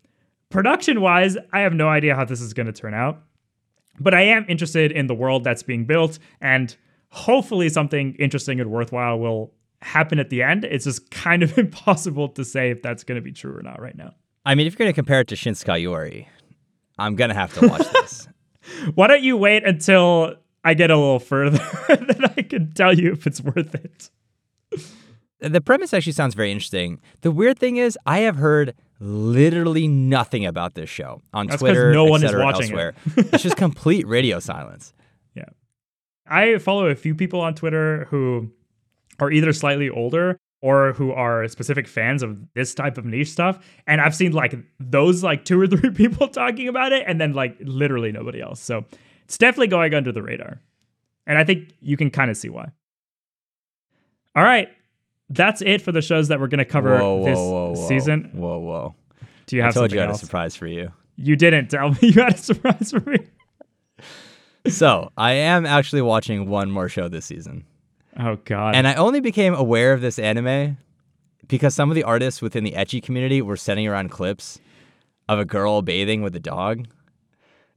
production 0.49 1.01
wise, 1.01 1.37
I 1.53 1.61
have 1.61 1.75
no 1.75 1.89
idea 1.89 2.15
how 2.15 2.25
this 2.25 2.41
is 2.41 2.55
going 2.55 2.67
to 2.67 2.73
turn 2.73 2.95
out. 2.95 3.23
But 3.99 4.15
I 4.15 4.23
am 4.23 4.47
interested 4.49 4.93
in 4.93 5.07
the 5.09 5.15
world 5.15 5.45
that's 5.45 5.63
being 5.63 5.85
built 5.85 6.19
and 6.41 6.75
hopefully 7.11 7.69
something 7.69 8.15
interesting 8.15 8.61
and 8.61 8.71
worthwhile 8.71 9.19
will 9.19 9.53
happen 9.83 10.19
at 10.19 10.31
the 10.31 10.43
end. 10.43 10.65
It's 10.65 10.85
just 10.85 11.11
kind 11.11 11.43
of 11.43 11.57
impossible 11.59 12.29
to 12.31 12.45
say 12.45 12.71
if 12.71 12.83
that's 12.83 13.05
going 13.05 13.17
to 13.17 13.23
be 13.23 13.33
true 13.33 13.57
or 13.57 13.63
not 13.63 13.81
right 13.81 13.97
now. 13.97 14.15
I 14.45 14.55
mean, 14.55 14.67
if 14.67 14.73
you're 14.73 14.79
going 14.85 14.91
to 14.91 14.95
compare 14.95 15.21
it 15.21 15.29
to 15.29 15.37
Shin 15.37 15.55
Yori, 15.67 16.29
I'm 16.99 17.17
going 17.17 17.29
to 17.29 17.35
have 17.35 17.53
to 17.59 17.69
watch 17.69 17.87
this. 17.93 18.29
Why 18.95 19.07
don't 19.07 19.23
you 19.23 19.37
wait 19.37 19.65
until 19.65 20.37
I 20.65 20.75
get 20.75 20.91
a 20.91 20.97
little 20.97 21.19
further 21.19 21.65
then 21.89 22.25
I 22.37 22.43
can 22.43 22.73
tell 22.73 22.93
you 22.93 23.13
if 23.13 23.27
it's 23.27 23.41
worth 23.41 23.75
it. 23.75 24.11
The 25.41 25.61
premise 25.61 25.95
actually 25.95 26.13
sounds 26.13 26.35
very 26.35 26.53
interesting. 26.53 27.01
The 27.23 27.31
weird 27.31 27.59
thing 27.59 27.77
is, 27.79 27.99
I 28.05 28.19
have 28.21 28.37
heard 28.37 28.75
literally 29.01 29.89
nothing 29.89 30.45
about 30.45 30.75
this 30.75 30.91
show 30.91 31.23
on 31.33 31.47
That's 31.47 31.61
Twitter. 31.61 31.93
no 31.93 32.05
one 32.05 32.23
et 32.23 32.27
is 32.27 32.31
cetera, 32.33 32.45
watching 32.45 32.65
elsewhere. 32.71 32.95
it. 33.17 33.27
it's 33.33 33.43
just 33.43 33.57
complete 33.57 34.07
radio 34.07 34.39
silence. 34.39 34.93
Yeah. 35.35 35.47
I 36.27 36.59
follow 36.59 36.87
a 36.87 36.95
few 36.95 37.15
people 37.15 37.41
on 37.41 37.55
Twitter 37.55 38.07
who 38.11 38.51
are 39.19 39.31
either 39.31 39.55
slightly 39.55 39.89
older 39.89 40.39
or 40.63 40.93
who 40.93 41.13
are 41.13 41.49
specific 41.49 41.89
fans 41.89 42.23
of 42.23 42.39
this 42.55 42.75
type 42.75 42.99
of 42.99 43.05
niche 43.05 43.31
stuff. 43.31 43.59
And 43.87 44.01
I've 44.01 44.15
seen 44.15 44.33
like 44.33 44.55
those 44.79 45.23
like 45.23 45.45
two 45.45 45.61
or 45.61 45.67
three 45.67 45.91
people 45.95 46.29
talking 46.29 46.69
about 46.69 46.93
it 46.93 47.05
and 47.07 47.21
then 47.21 47.33
like 47.33 47.57
literally 47.61 48.13
nobody 48.13 48.41
else. 48.41 48.61
So 48.61 48.85
it's 49.25 49.39
definitely 49.39 49.69
going 49.69 49.95
under 49.95 50.13
the 50.13 50.23
radar. 50.23 50.61
And 51.27 51.39
I 51.39 51.45
think 51.45 51.73
you 51.81 51.97
can 51.97 52.11
kind 52.11 52.31
of 52.31 52.37
see 52.37 52.49
why. 52.49 52.69
All 54.37 54.43
right. 54.43 54.69
That's 55.31 55.63
it 55.63 55.81
for 55.81 55.93
the 55.93 56.03
shows 56.03 56.29
that 56.29 56.41
we're 56.41 56.49
going 56.49 56.59
to 56.59 56.65
cover 56.65 56.99
whoa, 56.99 57.17
whoa, 57.17 57.25
this 57.25 57.39
whoa, 57.39 57.73
whoa. 57.73 57.89
season. 57.89 58.31
Whoa, 58.35 58.59
whoa. 58.59 58.95
Do 59.47 59.57
you 59.57 59.63
have 59.63 59.71
I 59.71 59.75
told 59.75 59.85
something 59.85 59.97
you 59.97 60.01
I 60.01 60.05
had 60.07 60.11
else? 60.11 60.23
a 60.23 60.27
surprise 60.27 60.57
for 60.57 60.67
you. 60.67 60.93
You 61.17 61.37
didn't 61.37 61.69
tell 61.69 61.91
me 61.91 61.99
you 62.03 62.21
had 62.21 62.35
a 62.35 62.37
surprise 62.37 62.91
for 62.91 63.01
me. 63.01 63.19
so 64.69 65.11
I 65.17 65.33
am 65.33 65.67
actually 65.67 66.03
watching 66.03 66.49
one 66.49 66.71
more 66.71 66.89
show 66.89 67.09
this 67.09 67.27
season. 67.27 67.65
Oh 68.23 68.37
God. 68.45 68.75
And 68.77 68.87
I 68.87 68.95
only 68.95 69.21
became 69.21 69.55
aware 69.55 69.93
of 69.95 70.01
this 70.03 70.19
anime 70.19 70.77
because 71.49 71.75
some 71.75 71.91
of 71.91 71.95
the 71.95 72.05
artists 72.05 72.43
within 72.43 72.65
the 72.65 72.73
ecchi 72.73 73.03
community 73.03 73.41
were 73.41 73.57
sending 73.57 73.87
around 73.89 74.11
clips 74.11 74.59
of 75.29 75.39
a 75.39 75.45
girl 75.45 75.81
bathing 75.81 76.23
with 76.23 76.37
a 76.37 76.41
dog. 76.41 76.87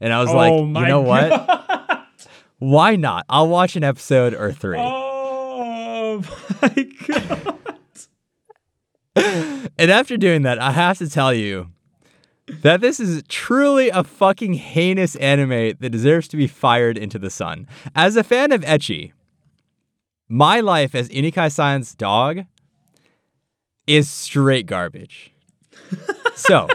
And 0.02 0.12
I 0.12 0.20
was 0.20 0.30
Oh 0.30 0.36
like, 0.36 0.54
you 0.54 0.88
know 0.88 1.02
what? 1.02 2.08
Why 2.60 2.96
not? 2.98 3.26
I'll 3.30 3.48
watch 3.48 3.76
an 3.78 3.84
episode 3.84 4.34
or 4.34 4.52
three. 4.52 4.80
oh 4.80 6.24
my 6.62 6.88
God. 7.08 7.60
And 9.16 9.92
after 9.92 10.18
doing 10.18 10.42
that, 10.44 10.60
I 10.60 10.72
have 10.72 10.98
to 10.98 11.10
tell 11.10 11.34
you 11.34 11.70
that 12.48 12.82
this 12.82 13.00
is 13.00 13.24
truly 13.30 13.90
a 13.90 14.04
fucking 14.04 14.54
heinous 14.56 15.16
anime 15.16 15.74
that 15.80 15.90
deserves 15.92 16.28
to 16.30 16.38
be 16.38 16.48
fired 16.48 16.98
into 16.98 17.18
the 17.18 17.30
sun. 17.30 17.68
As 17.96 18.16
a 18.18 18.24
fan 18.24 18.52
of 18.52 18.62
Ecchi, 18.62 19.14
my 20.34 20.62
life 20.62 20.96
as 20.96 21.10
Inukai 21.10 21.52
San's 21.52 21.94
dog 21.94 22.46
is 23.86 24.10
straight 24.10 24.66
garbage. 24.66 25.32
so, 26.36 26.68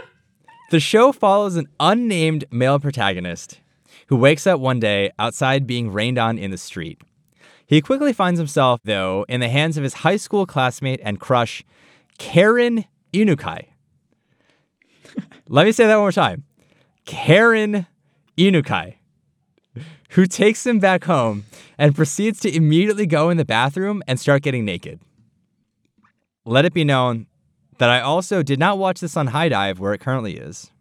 the 0.71 0.79
show 0.79 1.11
follows 1.11 1.57
an 1.57 1.67
unnamed 1.77 2.45
male 2.51 2.79
protagonist 2.79 3.59
who 4.07 4.15
wakes 4.15 4.47
up 4.47 4.61
one 4.61 4.79
day 4.79 5.11
outside 5.19 5.67
being 5.67 5.91
rained 5.91 6.17
on 6.17 6.37
in 6.37 6.51
the 6.51 6.57
street. 6.57 7.01
He 7.67 7.81
quickly 7.81 8.13
finds 8.13 8.39
himself, 8.39 8.79
though, 8.85 9.25
in 9.27 9.41
the 9.41 9.49
hands 9.49 9.75
of 9.75 9.83
his 9.83 9.95
high 9.95 10.15
school 10.15 10.45
classmate 10.45 11.01
and 11.03 11.19
crush, 11.19 11.65
Karen 12.17 12.85
Inukai. 13.11 13.65
Let 15.49 15.65
me 15.65 15.73
say 15.73 15.85
that 15.85 15.95
one 15.95 16.03
more 16.03 16.11
time. 16.13 16.45
Karen 17.05 17.87
Inukai, 18.37 18.98
who 20.09 20.25
takes 20.25 20.65
him 20.65 20.79
back 20.79 21.03
home 21.03 21.45
and 21.77 21.95
proceeds 21.95 22.39
to 22.41 22.55
immediately 22.55 23.05
go 23.05 23.29
in 23.29 23.37
the 23.37 23.45
bathroom 23.45 24.01
and 24.07 24.19
start 24.19 24.41
getting 24.41 24.65
naked. 24.65 24.99
Let 26.45 26.65
it 26.65 26.73
be 26.73 26.83
known 26.83 27.27
that 27.77 27.89
I 27.89 28.01
also 28.01 28.43
did 28.43 28.59
not 28.59 28.77
watch 28.77 28.99
this 28.99 29.15
on 29.15 29.27
HIDIVE 29.27 29.79
where 29.79 29.93
it 29.93 30.01
currently 30.01 30.37
is. 30.37 30.71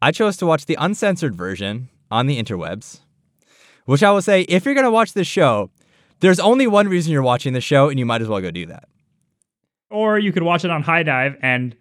I 0.00 0.12
chose 0.12 0.36
to 0.38 0.46
watch 0.46 0.66
the 0.66 0.76
uncensored 0.78 1.34
version 1.34 1.88
on 2.10 2.26
the 2.26 2.42
interwebs, 2.42 3.00
which 3.84 4.02
I 4.02 4.10
will 4.10 4.22
say 4.22 4.42
if 4.42 4.64
you're 4.64 4.74
going 4.74 4.84
to 4.84 4.90
watch 4.90 5.12
this 5.12 5.26
show, 5.26 5.70
there's 6.20 6.40
only 6.40 6.66
one 6.66 6.88
reason 6.88 7.12
you're 7.12 7.22
watching 7.22 7.52
the 7.52 7.60
show, 7.60 7.88
and 7.88 7.98
you 7.98 8.06
might 8.06 8.22
as 8.22 8.28
well 8.28 8.40
go 8.40 8.50
do 8.50 8.66
that. 8.66 8.88
Or 9.90 10.18
you 10.18 10.32
could 10.32 10.42
watch 10.42 10.64
it 10.64 10.70
on 10.70 10.82
HIDIVE 10.82 11.36
and 11.42 11.76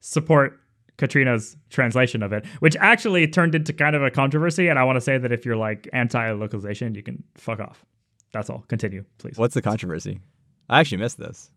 support 0.00 0.60
Katrina's 0.98 1.56
translation 1.70 2.22
of 2.22 2.32
it, 2.32 2.46
which 2.60 2.76
actually 2.76 3.26
turned 3.28 3.54
into 3.54 3.72
kind 3.72 3.94
of 3.94 4.02
a 4.02 4.10
controversy. 4.10 4.68
And 4.68 4.78
I 4.78 4.84
want 4.84 4.96
to 4.96 5.00
say 5.00 5.18
that 5.18 5.32
if 5.32 5.44
you're 5.44 5.56
like 5.56 5.88
anti 5.92 6.30
localization, 6.32 6.94
you 6.94 7.02
can 7.02 7.22
fuck 7.34 7.60
off. 7.60 7.84
That's 8.32 8.50
all. 8.50 8.64
Continue, 8.68 9.04
please. 9.18 9.38
What's 9.38 9.54
the 9.54 9.62
controversy? 9.62 10.20
I 10.68 10.80
actually 10.80 10.98
missed 10.98 11.18
this. 11.18 11.50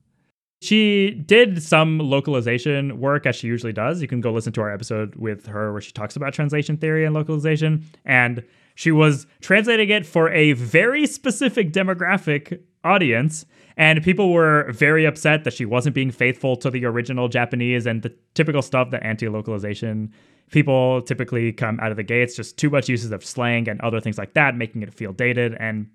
She 0.61 1.11
did 1.11 1.63
some 1.63 1.99
localization 1.99 2.99
work 2.99 3.25
as 3.25 3.35
she 3.37 3.47
usually 3.47 3.71
does. 3.71 4.01
You 4.01 4.09
can 4.09 4.19
go 4.19 4.31
listen 4.31 4.51
to 4.53 4.61
our 4.61 4.73
episode 4.73 5.15
with 5.15 5.45
her 5.47 5.71
where 5.71 5.81
she 5.81 5.93
talks 5.93 6.17
about 6.17 6.33
translation 6.33 6.75
theory 6.75 7.05
and 7.05 7.15
localization. 7.15 7.85
And 8.03 8.43
she 8.75 8.91
was 8.91 9.25
translating 9.41 9.89
it 9.89 10.05
for 10.05 10.29
a 10.31 10.53
very 10.53 11.07
specific 11.07 11.71
demographic 11.71 12.61
audience. 12.83 13.45
And 13.79 14.03
people 14.03 14.33
were 14.33 14.69
very 14.73 15.05
upset 15.05 15.45
that 15.45 15.53
she 15.53 15.63
wasn't 15.63 15.95
being 15.95 16.11
faithful 16.11 16.57
to 16.57 16.69
the 16.69 16.83
original 16.83 17.29
Japanese 17.29 17.85
and 17.85 18.01
the 18.01 18.13
typical 18.35 18.61
stuff 18.61 18.91
that 18.91 19.03
anti 19.03 19.29
localization 19.29 20.13
people 20.51 21.01
typically 21.01 21.53
come 21.53 21.79
out 21.79 21.91
of 21.91 21.95
the 21.95 22.03
gates, 22.03 22.35
just 22.35 22.57
too 22.57 22.69
much 22.69 22.89
uses 22.89 23.11
of 23.11 23.23
slang 23.23 23.69
and 23.69 23.79
other 23.81 24.01
things 24.01 24.17
like 24.17 24.33
that, 24.33 24.55
making 24.55 24.81
it 24.81 24.93
feel 24.93 25.13
dated. 25.13 25.55
And 25.59 25.87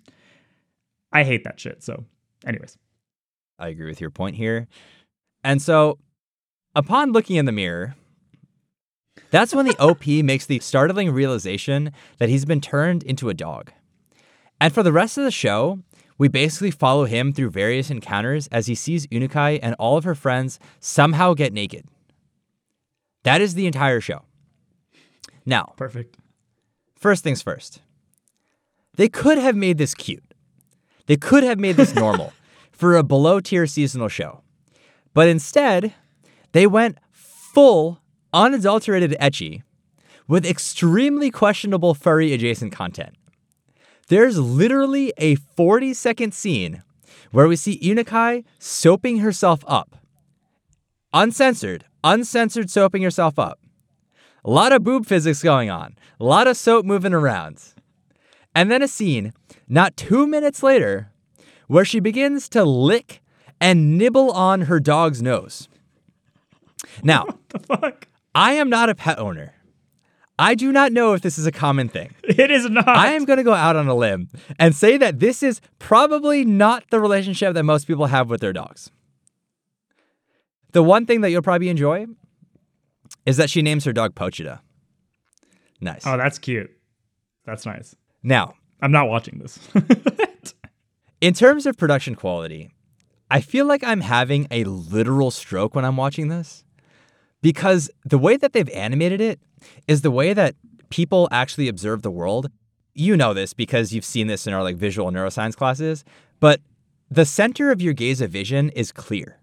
I 1.13 1.25
hate 1.25 1.45
that 1.45 1.61
shit. 1.61 1.83
So, 1.83 2.05
anyways. 2.47 2.79
I 3.59 3.69
agree 3.69 3.87
with 3.87 4.01
your 4.01 4.11
point 4.11 4.37
here. 4.37 4.67
And 5.43 5.61
so, 5.61 5.99
upon 6.75 7.13
looking 7.13 7.37
in 7.37 7.45
the 7.45 7.53
mirror, 7.53 7.97
that's 9.31 9.55
when 9.55 9.67
the 9.67 9.77
OP 9.79 10.07
makes 10.07 10.47
the 10.47 10.61
startling 10.61 11.11
realization 11.11 11.93
that 12.19 12.31
he's 12.31 12.47
been 12.47 12.63
turned 12.63 13.03
into 13.03 13.29
a 13.29 13.35
dog. 13.35 13.73
And 14.59 14.73
for 14.73 14.83
the 14.83 14.93
rest 14.93 15.19
of 15.19 15.25
the 15.25 15.31
show, 15.31 15.81
we 16.19 16.29
basically 16.29 16.71
follow 16.71 17.05
him 17.05 17.33
through 17.33 17.51
various 17.51 17.91
encounters 17.91 18.47
as 18.49 18.67
he 18.67 18.75
sees 18.75 19.07
Inukai 19.09 19.59
and 19.63 19.75
all 19.79 19.97
of 19.97 20.05
her 20.05 20.15
friends 20.15 20.59
somehow 20.81 21.35
get 21.35 21.53
naked. 21.53 21.87
That 23.25 23.41
is 23.41 23.55
the 23.55 23.67
entire 23.67 24.01
show. 24.01 24.23
Now, 25.45 25.75
Perfect. 25.77 26.17
First 26.97 27.23
things 27.23 27.43
first. 27.43 27.81
They 28.97 29.09
could 29.09 29.39
have 29.39 29.57
made 29.57 29.77
this 29.77 29.95
cute. 29.95 30.25
They 31.07 31.17
could 31.17 31.43
have 31.45 31.59
made 31.59 31.77
this 31.77 31.95
normal 32.05 32.33
for 32.73 32.97
a 32.97 33.03
below 33.03 33.41
tier 33.41 33.67
seasonal 33.67 34.09
show. 34.09 34.43
But 35.13 35.29
instead, 35.29 35.95
they 36.53 36.67
went 36.67 36.99
full 37.13 38.01
unadulterated 38.33 39.17
ecchi 39.21 39.63
with 40.27 40.47
extremely 40.47 41.31
questionable 41.31 41.95
furry 41.95 42.33
adjacent 42.33 42.73
content. 42.73 43.15
There's 44.09 44.39
literally 44.39 45.13
a 45.17 45.37
40 45.37 45.95
second 45.95 46.35
scene 46.35 46.83
where 47.31 47.49
we 47.49 47.57
see 47.57 47.79
Inukai 47.81 48.45
soaping 48.59 49.19
herself 49.19 49.65
up. 49.67 49.97
Uncensored, 51.13 51.85
uncensored 52.03 52.71
soaping 52.71 53.03
herself 53.03 53.39
up. 53.39 53.59
A 54.45 54.51
lot 54.51 54.73
of 54.73 54.85
boob 54.85 55.07
physics 55.07 55.43
going 55.43 55.71
on, 55.71 55.97
a 56.21 56.25
lot 56.25 56.47
of 56.47 56.57
soap 56.57 56.85
moving 56.85 57.15
around. 57.15 57.63
And 58.55 58.71
then 58.71 58.83
a 58.83 58.89
scene, 58.89 59.33
not 59.69 59.97
two 59.97 60.27
minutes 60.27 60.63
later, 60.63 61.11
where 61.67 61.85
she 61.85 61.99
begins 61.99 62.49
to 62.51 62.65
lick 62.65 63.23
and 63.61 63.97
nibble 63.97 64.31
on 64.33 64.63
her 64.63 64.81
dog's 64.81 65.23
nose. 65.23 65.69
Now, 67.03 67.27
The 67.49 67.59
fuck? 67.61 68.09
I 68.35 68.55
am 68.55 68.69
not 68.69 68.91
a 68.91 68.95
pet 68.95 69.19
owner. 69.19 69.54
I 70.39 70.55
do 70.55 70.73
not 70.73 70.93
know 70.93 71.13
if 71.13 71.23
this 71.23 71.39
is 71.39 71.47
a 71.47 71.53
common 71.53 71.89
thing. 71.89 72.15
It 72.25 72.51
is 72.51 72.69
not. 72.69 72.89
I 72.89 73.13
am 73.13 73.25
going 73.25 73.37
to 73.37 73.45
go 73.45 73.55
out 73.55 73.77
on 73.77 73.87
a 73.87 73.95
limb 73.95 74.29
and 74.59 74.75
say 74.75 74.97
that 74.97 75.21
this 75.21 75.43
is 75.43 75.61
probably 75.79 76.45
not 76.45 76.85
the 76.91 77.01
relationship 77.01 77.55
that 77.55 77.63
most 77.63 77.87
people 77.87 78.07
have 78.07 78.29
with 78.29 78.41
their 78.41 78.53
dogs. 78.53 78.91
The 80.73 80.83
one 80.83 81.07
thing 81.07 81.21
that 81.21 81.31
you'll 81.31 81.43
probably 81.43 81.69
enjoy 81.69 82.07
is 83.25 83.37
that 83.37 83.51
she 83.51 83.63
names 83.63 83.85
her 83.85 83.93
dog 83.93 84.15
Pochita. 84.15 84.61
Nice. 85.81 86.07
Oh, 86.07 86.17
that's 86.17 86.39
cute. 86.39 86.71
That's 87.47 87.67
nice. 87.67 87.95
now, 88.23 88.55
I'm 88.83 88.91
not 88.91 89.09
watching 89.09 89.39
this. 89.39 89.59
in 91.21 91.35
terms 91.35 91.67
of 91.67 91.77
production 91.77 92.15
quality, 92.17 92.71
I 93.31 93.41
feel 93.41 93.67
like 93.67 93.85
I'm 93.85 94.01
having 94.01 94.47
a 94.51 94.65
literal 94.65 95.31
stroke 95.31 95.75
when 95.75 95.85
I'm 95.85 95.97
watching 95.97 96.29
this 96.29 96.65
because 97.41 97.91
the 98.05 98.19
way 98.19 98.37
that 98.37 98.53
they've 98.53 98.69
animated 98.71 99.21
it 99.21 99.41
is 99.87 100.03
the 100.03 100.11
way 100.11 100.33
that 100.33 100.55
people 100.91 101.29
actually 101.31 101.69
observe 101.69 102.03
the 102.03 102.11
world. 102.11 102.51
You 102.95 103.17
know 103.17 103.35
this 103.35 103.53
because 103.53 103.93
you've 103.93 104.05
seen 104.05 104.27
this 104.27 104.47
in 104.47 104.53
our 104.53 104.63
like 104.63 104.77
visual 104.77 105.11
neuroscience 105.11 105.57
classes, 105.57 106.05
but 106.41 106.61
the 107.11 107.25
center 107.25 107.71
of 107.71 107.83
your 107.83 107.93
gaze 107.93 108.21
of 108.21 108.31
vision 108.31 108.71
is 108.71 108.93
clear. 108.93 109.41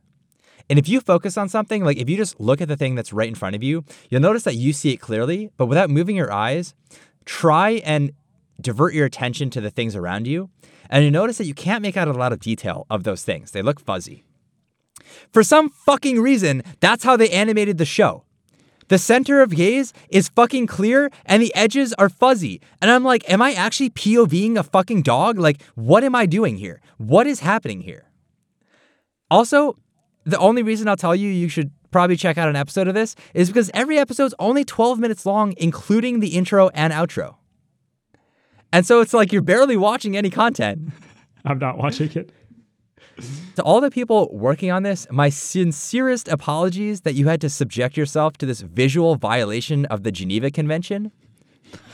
And 0.69 0.79
if 0.79 0.87
you 0.87 1.01
focus 1.01 1.37
on 1.37 1.49
something, 1.49 1.83
like 1.83 1.97
if 1.97 2.09
you 2.09 2.15
just 2.15 2.39
look 2.39 2.61
at 2.61 2.67
the 2.67 2.77
thing 2.77 2.95
that's 2.95 3.11
right 3.11 3.27
in 3.27 3.35
front 3.35 3.55
of 3.55 3.63
you, 3.63 3.83
you'll 4.09 4.21
notice 4.21 4.43
that 4.43 4.55
you 4.55 4.71
see 4.71 4.91
it 4.93 4.97
clearly, 4.97 5.49
but 5.57 5.65
without 5.65 5.89
moving 5.89 6.15
your 6.15 6.31
eyes, 6.31 6.73
try 7.25 7.81
and 7.83 8.11
divert 8.61 8.93
your 8.93 9.05
attention 9.05 9.49
to 9.49 9.59
the 9.59 9.69
things 9.69 9.95
around 9.95 10.27
you, 10.27 10.49
and 10.89 11.03
you 11.03 11.11
notice 11.11 11.37
that 11.37 11.45
you 11.45 11.53
can't 11.53 11.81
make 11.81 11.97
out 11.97 12.07
a 12.07 12.13
lot 12.13 12.31
of 12.31 12.39
detail 12.39 12.85
of 12.89 13.03
those 13.03 13.23
things. 13.23 13.51
They 13.51 13.61
look 13.61 13.79
fuzzy. 13.79 14.23
For 15.33 15.43
some 15.43 15.69
fucking 15.69 16.21
reason, 16.21 16.63
that's 16.79 17.03
how 17.03 17.17
they 17.17 17.29
animated 17.29 17.77
the 17.77 17.85
show. 17.85 18.23
The 18.91 18.97
center 18.97 19.41
of 19.41 19.51
gaze 19.51 19.93
is 20.09 20.27
fucking 20.27 20.67
clear 20.67 21.09
and 21.25 21.41
the 21.41 21.55
edges 21.55 21.93
are 21.93 22.09
fuzzy. 22.09 22.59
And 22.81 22.91
I'm 22.91 23.05
like, 23.05 23.23
am 23.31 23.41
I 23.41 23.53
actually 23.53 23.89
POVing 23.89 24.57
a 24.57 24.63
fucking 24.63 25.03
dog? 25.03 25.39
Like, 25.39 25.61
what 25.75 26.03
am 26.03 26.13
I 26.13 26.25
doing 26.25 26.57
here? 26.57 26.81
What 26.97 27.25
is 27.25 27.39
happening 27.39 27.79
here? 27.79 28.09
Also, 29.29 29.77
the 30.25 30.37
only 30.39 30.61
reason 30.61 30.89
I'll 30.89 30.97
tell 30.97 31.15
you 31.15 31.29
you 31.29 31.47
should 31.47 31.71
probably 31.91 32.17
check 32.17 32.37
out 32.37 32.49
an 32.49 32.57
episode 32.57 32.89
of 32.89 32.93
this 32.93 33.15
is 33.33 33.47
because 33.47 33.71
every 33.73 33.97
episode's 33.97 34.35
only 34.39 34.65
12 34.65 34.99
minutes 34.99 35.25
long, 35.25 35.53
including 35.55 36.19
the 36.19 36.35
intro 36.35 36.67
and 36.73 36.91
outro. 36.91 37.35
And 38.73 38.85
so 38.85 38.99
it's 38.99 39.13
like 39.13 39.31
you're 39.31 39.41
barely 39.41 39.77
watching 39.77 40.17
any 40.17 40.29
content. 40.29 40.91
I'm 41.45 41.59
not 41.59 41.77
watching 41.77 42.11
it. 42.11 42.33
Mm-hmm. 43.21 43.53
To 43.55 43.63
all 43.63 43.81
the 43.81 43.91
people 43.91 44.29
working 44.31 44.71
on 44.71 44.83
this, 44.83 45.07
my 45.11 45.29
sincerest 45.29 46.27
apologies 46.27 47.01
that 47.01 47.13
you 47.13 47.27
had 47.27 47.41
to 47.41 47.49
subject 47.49 47.97
yourself 47.97 48.37
to 48.37 48.45
this 48.45 48.61
visual 48.61 49.15
violation 49.15 49.85
of 49.85 50.03
the 50.03 50.11
Geneva 50.11 50.51
Convention. 50.51 51.11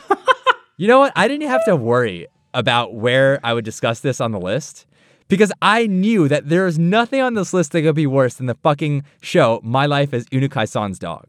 you 0.77 0.87
know 0.87 0.99
what? 0.99 1.13
I 1.15 1.27
didn't 1.27 1.47
have 1.47 1.65
to 1.65 1.75
worry 1.75 2.27
about 2.53 2.95
where 2.95 3.39
I 3.43 3.53
would 3.53 3.65
discuss 3.65 3.99
this 3.99 4.21
on 4.21 4.31
the 4.31 4.39
list 4.39 4.85
because 5.27 5.51
I 5.61 5.87
knew 5.87 6.27
that 6.27 6.49
there 6.49 6.65
is 6.67 6.79
nothing 6.79 7.21
on 7.21 7.33
this 7.33 7.53
list 7.53 7.73
that 7.73 7.81
could 7.81 7.95
be 7.95 8.07
worse 8.07 8.35
than 8.35 8.45
the 8.45 8.55
fucking 8.55 9.03
show 9.21 9.59
My 9.63 9.85
Life 9.85 10.13
as 10.13 10.25
Inukai 10.27 10.67
San's 10.67 10.99
Dog. 10.99 11.27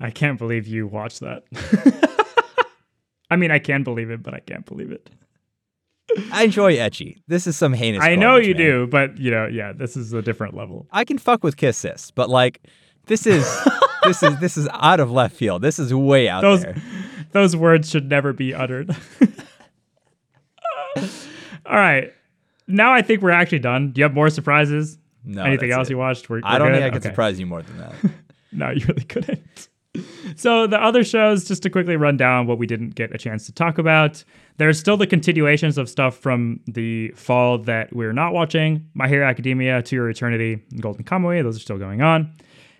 I 0.00 0.10
can't 0.10 0.38
believe 0.38 0.66
you 0.66 0.86
watched 0.86 1.20
that. 1.20 1.44
I 3.30 3.36
mean, 3.36 3.50
I 3.50 3.58
can 3.58 3.82
believe 3.82 4.10
it, 4.10 4.22
but 4.22 4.34
I 4.34 4.40
can't 4.40 4.66
believe 4.66 4.90
it. 4.90 5.08
I 6.32 6.44
enjoy 6.44 6.76
ecchi. 6.76 7.16
This 7.28 7.46
is 7.46 7.56
some 7.56 7.72
heinous. 7.72 8.02
I 8.02 8.14
know 8.16 8.36
you 8.36 8.54
man. 8.54 8.56
do, 8.56 8.86
but 8.86 9.18
you 9.18 9.30
know, 9.30 9.46
yeah, 9.46 9.72
this 9.72 9.96
is 9.96 10.12
a 10.12 10.22
different 10.22 10.54
level. 10.54 10.86
I 10.92 11.04
can 11.04 11.18
fuck 11.18 11.42
with 11.44 11.56
Kiss 11.56 11.76
Sis, 11.76 12.10
but 12.10 12.28
like, 12.30 12.60
this 13.06 13.26
is 13.26 13.44
this 14.04 14.22
is 14.22 14.38
this 14.40 14.56
is 14.56 14.68
out 14.72 15.00
of 15.00 15.10
left 15.10 15.34
field. 15.36 15.62
This 15.62 15.78
is 15.78 15.92
way 15.94 16.28
out 16.28 16.42
Those 16.42 16.62
there. 16.62 16.76
those 17.32 17.56
words 17.56 17.90
should 17.90 18.08
never 18.08 18.32
be 18.32 18.54
uttered. 18.54 18.94
All 20.96 21.76
right. 21.76 22.12
Now 22.66 22.92
I 22.92 23.02
think 23.02 23.22
we're 23.22 23.30
actually 23.30 23.58
done. 23.58 23.90
Do 23.92 24.00
you 24.00 24.04
have 24.04 24.14
more 24.14 24.30
surprises? 24.30 24.98
No, 25.24 25.42
Anything 25.42 25.70
else 25.70 25.88
it. 25.88 25.92
you 25.92 25.98
watched? 25.98 26.28
We're, 26.28 26.40
I 26.44 26.54
we're 26.54 26.58
don't 26.58 26.68
good? 26.68 26.74
think 26.74 26.84
I 26.84 26.90
could 26.90 26.96
Okay. 27.02 27.08
surprise 27.08 27.40
you 27.40 27.46
more 27.46 27.62
than 27.62 27.78
that. 27.78 27.94
No, 28.56 28.70
you 28.70 28.86
really 28.86 29.02
couldn't. 29.02 29.68
So 30.36 30.68
the 30.68 30.80
other 30.80 31.02
shows, 31.02 31.42
just 31.44 31.64
to 31.64 31.70
quickly 31.70 31.96
run 31.96 32.16
down 32.16 32.46
what 32.46 32.56
we 32.56 32.68
didn't 32.68 32.90
get 32.94 33.12
a 33.12 33.18
chance 33.18 33.46
to 33.46 33.52
talk 33.52 33.78
about. 33.78 34.22
There's 34.56 34.78
still 34.78 34.96
the 34.96 35.06
continuations 35.06 35.78
of 35.78 35.88
stuff 35.88 36.16
from 36.16 36.60
the 36.66 37.10
fall 37.10 37.58
that 37.58 37.94
we're 37.94 38.12
not 38.12 38.32
watching. 38.32 38.88
My 38.94 39.08
Hero 39.08 39.26
Academia, 39.26 39.82
To 39.82 39.96
Your 39.96 40.08
Eternity, 40.08 40.62
Golden 40.80 41.04
Kamuy. 41.04 41.42
Those 41.42 41.56
are 41.56 41.60
still 41.60 41.78
going 41.78 42.02
on. 42.02 42.32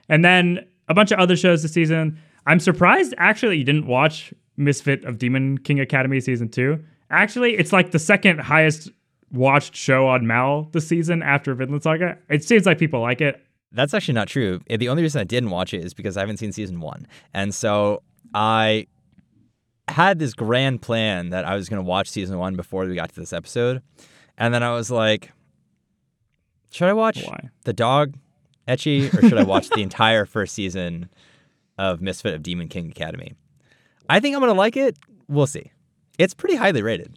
And 0.08 0.24
then 0.24 0.64
a 0.88 0.94
bunch 0.94 1.10
of 1.10 1.18
other 1.18 1.36
shows 1.36 1.62
this 1.62 1.72
season. 1.72 2.18
I'm 2.46 2.60
surprised 2.60 3.14
actually 3.18 3.50
that 3.50 3.56
you 3.56 3.64
didn't 3.64 3.86
watch 3.86 4.32
Misfit 4.56 5.04
of 5.04 5.18
Demon 5.18 5.58
King 5.58 5.80
Academy 5.80 6.20
season 6.20 6.48
two. 6.48 6.82
Actually, 7.10 7.56
it's 7.56 7.72
like 7.72 7.90
the 7.90 7.98
second 7.98 8.40
highest 8.40 8.90
watched 9.32 9.74
show 9.74 10.06
on 10.06 10.26
Mal 10.26 10.68
this 10.72 10.86
season 10.86 11.22
after 11.22 11.54
Vinland 11.54 11.82
Saga. 11.82 12.18
It 12.28 12.44
seems 12.44 12.66
like 12.66 12.78
people 12.78 13.00
like 13.00 13.20
it. 13.20 13.42
That's 13.72 13.92
actually 13.92 14.14
not 14.14 14.28
true. 14.28 14.60
The 14.68 14.88
only 14.88 15.02
reason 15.02 15.20
I 15.20 15.24
didn't 15.24 15.50
watch 15.50 15.74
it 15.74 15.84
is 15.84 15.92
because 15.92 16.16
I 16.16 16.20
haven't 16.20 16.36
seen 16.36 16.52
season 16.52 16.80
one. 16.80 17.08
And 17.32 17.52
so 17.52 18.02
I 18.32 18.86
had 19.88 20.18
this 20.18 20.34
grand 20.34 20.82
plan 20.82 21.30
that 21.30 21.44
I 21.44 21.54
was 21.56 21.68
going 21.68 21.82
to 21.82 21.88
watch 21.88 22.08
season 22.08 22.38
one 22.38 22.56
before 22.56 22.86
we 22.86 22.94
got 22.94 23.10
to 23.10 23.20
this 23.20 23.32
episode. 23.32 23.82
And 24.38 24.52
then 24.52 24.62
I 24.62 24.72
was 24.72 24.90
like, 24.90 25.32
should 26.70 26.88
I 26.88 26.92
watch 26.92 27.22
Why? 27.22 27.50
The 27.64 27.72
Dog, 27.72 28.14
Ecchi, 28.66 29.12
or 29.14 29.28
should 29.28 29.38
I 29.38 29.44
watch 29.44 29.68
the 29.68 29.82
entire 29.82 30.24
first 30.26 30.54
season 30.54 31.08
of 31.78 32.00
Misfit 32.00 32.34
of 32.34 32.42
Demon 32.42 32.68
King 32.68 32.88
Academy? 32.88 33.34
I 34.08 34.20
think 34.20 34.34
I'm 34.34 34.40
going 34.40 34.52
to 34.52 34.58
like 34.58 34.76
it. 34.76 34.98
We'll 35.28 35.46
see. 35.46 35.70
It's 36.18 36.34
pretty 36.34 36.56
highly 36.56 36.82
rated. 36.82 37.16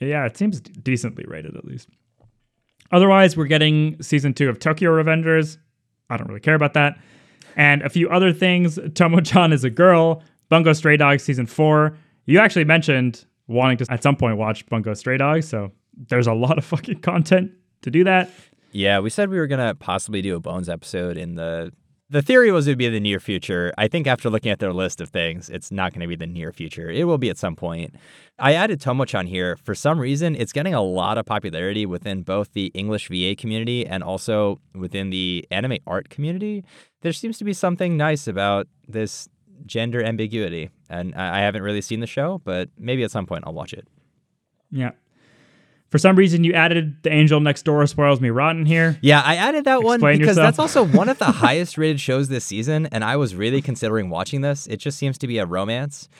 Yeah, 0.00 0.26
it 0.26 0.36
seems 0.36 0.60
decently 0.60 1.24
rated 1.26 1.56
at 1.56 1.64
least. 1.64 1.88
Otherwise, 2.92 3.36
we're 3.36 3.46
getting 3.46 4.00
season 4.02 4.32
two 4.32 4.48
of 4.48 4.58
Tokyo 4.58 4.90
Revengers. 4.90 5.58
I 6.08 6.16
don't 6.16 6.28
really 6.28 6.40
care 6.40 6.54
about 6.54 6.74
that. 6.74 6.98
And 7.56 7.82
a 7.82 7.88
few 7.88 8.08
other 8.08 8.32
things. 8.32 8.78
Tomo-chan 8.94 9.52
is 9.52 9.64
a 9.64 9.70
girl. 9.70 10.22
Bungo 10.48 10.72
Stray 10.72 10.96
Dogs 10.96 11.22
season 11.22 11.46
four. 11.46 11.96
You 12.26 12.38
actually 12.38 12.64
mentioned 12.64 13.24
wanting 13.46 13.78
to 13.78 13.86
at 13.90 14.02
some 14.02 14.16
point 14.16 14.36
watch 14.36 14.66
Bungo 14.66 14.94
Stray 14.94 15.16
Dogs, 15.16 15.48
so 15.48 15.72
there's 16.08 16.26
a 16.26 16.34
lot 16.34 16.58
of 16.58 16.64
fucking 16.64 17.00
content 17.00 17.52
to 17.82 17.90
do 17.90 18.04
that. 18.04 18.30
Yeah, 18.72 19.00
we 19.00 19.10
said 19.10 19.30
we 19.30 19.38
were 19.38 19.46
gonna 19.46 19.74
possibly 19.74 20.22
do 20.22 20.36
a 20.36 20.40
Bones 20.40 20.68
episode 20.68 21.16
in 21.16 21.34
the. 21.34 21.72
The 22.10 22.22
theory 22.22 22.50
was 22.50 22.66
it 22.66 22.70
would 22.70 22.78
be 22.78 22.86
in 22.86 22.94
the 22.94 23.00
near 23.00 23.20
future. 23.20 23.70
I 23.76 23.86
think 23.86 24.06
after 24.06 24.30
looking 24.30 24.50
at 24.50 24.60
their 24.60 24.72
list 24.72 25.02
of 25.02 25.10
things, 25.10 25.50
it's 25.50 25.70
not 25.70 25.92
going 25.92 26.00
to 26.00 26.06
be 26.06 26.16
the 26.16 26.26
near 26.26 26.54
future. 26.54 26.90
It 26.90 27.04
will 27.04 27.18
be 27.18 27.28
at 27.28 27.36
some 27.36 27.54
point. 27.54 27.96
I 28.38 28.54
added 28.54 28.80
Tomo-chan 28.80 29.26
here. 29.26 29.56
For 29.56 29.74
some 29.74 30.00
reason, 30.00 30.34
it's 30.34 30.50
getting 30.50 30.72
a 30.72 30.80
lot 30.80 31.18
of 31.18 31.26
popularity 31.26 31.84
within 31.84 32.22
both 32.22 32.54
the 32.54 32.68
English 32.68 33.08
VA 33.08 33.36
community 33.36 33.86
and 33.86 34.02
also 34.02 34.58
within 34.74 35.10
the 35.10 35.46
anime 35.50 35.80
art 35.86 36.08
community. 36.08 36.64
There 37.02 37.12
seems 37.12 37.36
to 37.38 37.44
be 37.44 37.52
something 37.52 37.98
nice 37.98 38.26
about 38.26 38.68
this 38.86 39.28
gender 39.66 40.02
ambiguity. 40.02 40.70
And 40.88 41.14
I 41.14 41.38
I 41.38 41.40
haven't 41.40 41.62
really 41.62 41.80
seen 41.80 42.00
the 42.00 42.06
show, 42.06 42.40
but 42.44 42.68
maybe 42.78 43.02
at 43.04 43.10
some 43.10 43.26
point 43.26 43.44
I'll 43.46 43.54
watch 43.54 43.72
it. 43.72 43.86
Yeah. 44.70 44.90
For 45.90 45.96
some 45.96 46.16
reason, 46.16 46.44
you 46.44 46.52
added 46.52 47.02
The 47.02 47.10
Angel 47.10 47.40
Next 47.40 47.62
Door 47.62 47.86
Spoils 47.86 48.20
Me 48.20 48.28
Rotten 48.28 48.66
here. 48.66 48.98
Yeah, 49.00 49.22
I 49.24 49.36
added 49.36 49.64
that 49.64 49.82
one 49.82 50.00
because 50.00 50.18
yourself. 50.18 50.36
that's 50.36 50.58
also 50.58 50.84
one 50.96 51.08
of 51.08 51.18
the 51.18 51.24
highest 51.24 51.78
rated 51.78 51.98
shows 51.98 52.28
this 52.28 52.44
season, 52.44 52.86
and 52.86 53.02
I 53.02 53.16
was 53.16 53.34
really 53.34 53.62
considering 53.62 54.10
watching 54.10 54.42
this. 54.42 54.66
It 54.66 54.76
just 54.76 54.98
seems 54.98 55.16
to 55.18 55.26
be 55.26 55.38
a 55.38 55.46
romance. 55.46 56.10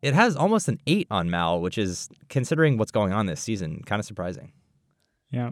It 0.00 0.14
has 0.14 0.34
almost 0.34 0.68
an 0.68 0.80
eight 0.86 1.08
on 1.10 1.28
Mal, 1.28 1.60
which 1.60 1.76
is, 1.76 2.08
considering 2.30 2.78
what's 2.78 2.90
going 2.90 3.12
on 3.12 3.26
this 3.26 3.40
season, 3.40 3.82
kind 3.84 4.00
of 4.00 4.06
surprising. 4.06 4.52
Yeah. 5.30 5.50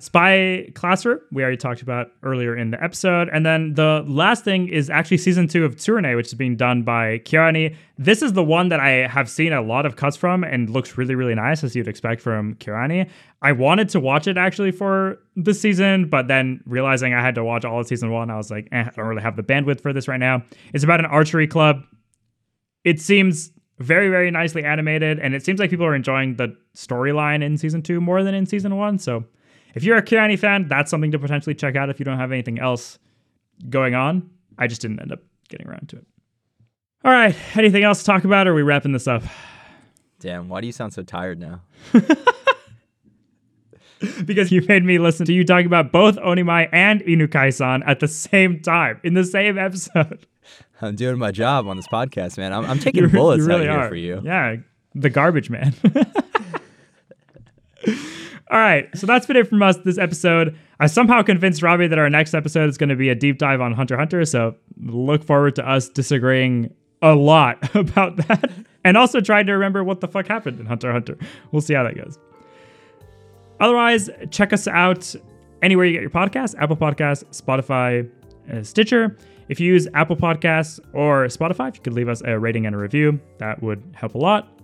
Spy 0.00 0.70
Classroom, 0.74 1.18
we 1.32 1.42
already 1.42 1.56
talked 1.56 1.82
about 1.82 2.12
earlier 2.22 2.56
in 2.56 2.70
the 2.70 2.80
episode. 2.82 3.28
And 3.32 3.44
then 3.44 3.74
the 3.74 4.04
last 4.06 4.44
thing 4.44 4.68
is 4.68 4.88
actually 4.88 5.16
season 5.16 5.48
two 5.48 5.64
of 5.64 5.74
Tsurune, 5.74 6.14
which 6.14 6.28
is 6.28 6.34
being 6.34 6.54
done 6.54 6.84
by 6.84 7.18
KyoAni. 7.18 7.74
This 7.98 8.22
is 8.22 8.34
the 8.34 8.44
one 8.44 8.68
that 8.68 8.78
I 8.78 9.08
have 9.08 9.28
seen 9.28 9.52
a 9.52 9.60
lot 9.60 9.86
of 9.86 9.96
cuts 9.96 10.16
from 10.16 10.44
and 10.44 10.70
looks 10.70 10.96
really, 10.96 11.16
really 11.16 11.34
nice, 11.34 11.64
as 11.64 11.74
you'd 11.74 11.88
expect 11.88 12.22
from 12.22 12.54
KyoAni. 12.56 13.10
I 13.42 13.50
wanted 13.50 13.88
to 13.88 13.98
watch 13.98 14.28
it 14.28 14.38
actually 14.38 14.70
for 14.70 15.18
this 15.34 15.60
season, 15.60 16.08
but 16.08 16.28
then 16.28 16.60
realizing 16.64 17.12
I 17.12 17.20
had 17.20 17.34
to 17.34 17.42
watch 17.42 17.64
all 17.64 17.80
of 17.80 17.88
season 17.88 18.12
one, 18.12 18.30
I 18.30 18.36
was 18.36 18.52
like, 18.52 18.68
eh, 18.70 18.84
I 18.86 18.90
don't 18.90 19.06
really 19.06 19.22
have 19.22 19.34
the 19.34 19.42
bandwidth 19.42 19.80
for 19.80 19.92
this 19.92 20.06
right 20.06 20.20
now. 20.20 20.44
It's 20.72 20.84
about 20.84 21.00
an 21.00 21.06
archery 21.06 21.48
club. 21.48 21.82
It 22.84 23.00
seems 23.00 23.50
very, 23.80 24.10
very 24.10 24.30
nicely 24.30 24.62
animated, 24.62 25.18
and 25.18 25.34
it 25.34 25.44
seems 25.44 25.58
like 25.58 25.70
people 25.70 25.86
are 25.86 25.94
enjoying 25.94 26.36
the 26.36 26.56
storyline 26.76 27.42
in 27.42 27.56
season 27.56 27.82
two 27.82 28.00
more 28.00 28.22
than 28.22 28.34
in 28.34 28.46
season 28.46 28.76
one. 28.76 28.98
So 28.98 29.24
if 29.78 29.84
you're 29.84 29.96
a 29.96 30.02
KyoAni 30.02 30.36
fan, 30.38 30.66
that's 30.66 30.90
something 30.90 31.12
to 31.12 31.18
potentially 31.20 31.54
check 31.54 31.76
out 31.76 31.88
if 31.88 32.00
you 32.00 32.04
don't 32.04 32.18
have 32.18 32.32
anything 32.32 32.58
else 32.58 32.98
going 33.70 33.94
on. 33.94 34.28
I 34.58 34.66
just 34.66 34.82
didn't 34.82 35.00
end 35.00 35.12
up 35.12 35.20
getting 35.48 35.68
around 35.68 35.88
to 35.90 35.96
it. 35.98 36.06
All 37.04 37.12
right. 37.12 37.32
Anything 37.56 37.84
else 37.84 38.00
to 38.00 38.04
talk 38.04 38.24
about, 38.24 38.48
or 38.48 38.50
are 38.50 38.54
we 38.54 38.62
wrapping 38.62 38.90
this 38.90 39.06
up? 39.06 39.22
Damn, 40.18 40.48
why 40.48 40.60
do 40.60 40.66
you 40.66 40.72
sound 40.72 40.92
so 40.92 41.04
tired 41.04 41.38
now? 41.38 41.60
because 44.24 44.50
you 44.50 44.62
made 44.66 44.84
me 44.84 44.98
listen 44.98 45.24
to 45.26 45.32
you 45.32 45.44
talking 45.44 45.66
about 45.66 45.92
both 45.92 46.16
Onimai 46.16 46.68
and 46.72 47.00
Inukai-san 47.02 47.84
at 47.84 48.00
the 48.00 48.08
same 48.08 48.58
time 48.60 49.00
in 49.04 49.14
the 49.14 49.22
same 49.24 49.56
episode. 49.58 50.26
I'm 50.82 50.96
doing 50.96 51.18
my 51.18 51.30
job 51.30 51.68
on 51.68 51.76
this 51.76 51.86
podcast, 51.86 52.36
man. 52.36 52.52
I'm, 52.52 52.64
I'm 52.64 52.78
taking 52.80 53.02
You 53.04 53.08
bullets 53.08 53.42
you 53.42 53.46
really 53.46 53.68
out 53.68 53.72
here 53.74 53.80
are. 53.84 53.88
for 53.88 53.94
you. 53.94 54.20
Yeah, 54.24 54.56
the 54.94 55.10
garbage 55.10 55.50
man. 55.50 55.72
All 58.50 58.58
right, 58.58 58.88
so 58.96 59.06
that's 59.06 59.26
been 59.26 59.36
it 59.36 59.48
from 59.48 59.62
us 59.62 59.76
this 59.78 59.98
episode. 59.98 60.56
I 60.80 60.86
somehow 60.86 61.22
convinced 61.22 61.62
Robbie 61.62 61.86
that 61.88 61.98
our 61.98 62.08
next 62.08 62.32
episode 62.34 62.68
is 62.68 62.78
going 62.78 62.88
to 62.88 62.96
be 62.96 63.10
a 63.10 63.14
deep 63.14 63.38
dive 63.38 63.60
on 63.60 63.74
Hunter 63.74 63.96
Hunter, 63.98 64.24
so 64.24 64.54
look 64.80 65.22
forward 65.22 65.56
to 65.56 65.68
us 65.68 65.88
disagreeing 65.88 66.72
a 67.02 67.14
lot 67.14 67.58
about 67.74 68.16
that 68.16 68.50
and 68.84 68.96
also 68.96 69.20
trying 69.20 69.46
to 69.46 69.52
remember 69.52 69.84
what 69.84 70.00
the 70.00 70.08
fuck 70.08 70.26
happened 70.26 70.58
in 70.60 70.66
Hunter 70.66 70.92
Hunter. 70.92 71.18
We'll 71.52 71.62
see 71.62 71.74
how 71.74 71.82
that 71.84 71.96
goes. 71.96 72.18
Otherwise, 73.60 74.08
check 74.30 74.52
us 74.52 74.66
out 74.66 75.14
anywhere 75.62 75.84
you 75.84 75.92
get 75.92 76.00
your 76.00 76.10
podcasts 76.10 76.54
Apple 76.58 76.76
Podcasts, 76.76 77.24
Spotify, 77.38 78.08
uh, 78.50 78.62
Stitcher. 78.62 79.16
If 79.48 79.60
you 79.60 79.72
use 79.72 79.88
Apple 79.94 80.16
Podcasts 80.16 80.78
or 80.92 81.26
Spotify, 81.26 81.68
if 81.68 81.76
you 81.76 81.82
could 81.82 81.94
leave 81.94 82.08
us 82.08 82.22
a 82.24 82.38
rating 82.38 82.66
and 82.66 82.74
a 82.74 82.78
review, 82.78 83.20
that 83.38 83.62
would 83.62 83.82
help 83.94 84.14
a 84.14 84.18
lot. 84.18 84.57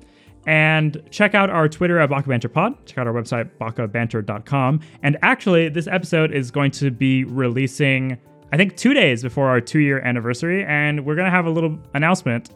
And 0.46 1.02
check 1.10 1.34
out 1.34 1.48
our 1.50 1.68
Twitter 1.68 1.98
at 1.98 2.10
Baka 2.10 2.28
Banter 2.28 2.48
Pod. 2.48 2.84
Check 2.86 2.98
out 2.98 3.06
our 3.06 3.12
website, 3.12 3.50
bakabanter.com. 3.58 4.80
And 5.02 5.16
actually, 5.22 5.68
this 5.68 5.86
episode 5.86 6.32
is 6.32 6.50
going 6.50 6.70
to 6.72 6.90
be 6.90 7.24
releasing, 7.24 8.18
I 8.52 8.56
think, 8.56 8.76
two 8.76 8.92
days 8.92 9.22
before 9.22 9.48
our 9.48 9.60
two 9.60 9.78
year 9.78 10.00
anniversary. 10.00 10.64
And 10.64 11.04
we're 11.06 11.14
going 11.14 11.26
to 11.26 11.30
have 11.30 11.46
a 11.46 11.50
little 11.50 11.78
announcement 11.94 12.50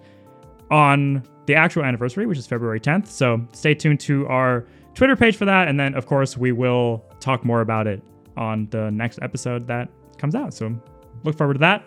on 0.70 1.22
the 1.46 1.54
actual 1.54 1.82
anniversary, 1.82 2.26
which 2.26 2.38
is 2.38 2.46
February 2.46 2.80
10th. 2.80 3.06
So 3.06 3.46
stay 3.52 3.74
tuned 3.74 4.00
to 4.00 4.26
our 4.28 4.66
Twitter 4.94 5.16
page 5.16 5.36
for 5.36 5.46
that. 5.46 5.68
And 5.68 5.80
then, 5.80 5.94
of 5.94 6.06
course, 6.06 6.36
we 6.36 6.52
will 6.52 7.04
talk 7.20 7.44
more 7.44 7.62
about 7.62 7.86
it 7.86 8.02
on 8.36 8.68
the 8.70 8.90
next 8.90 9.18
episode 9.22 9.66
that 9.66 9.88
comes 10.18 10.34
out. 10.34 10.52
So 10.52 10.78
look 11.24 11.36
forward 11.38 11.54
to 11.54 11.60
that. 11.60 11.84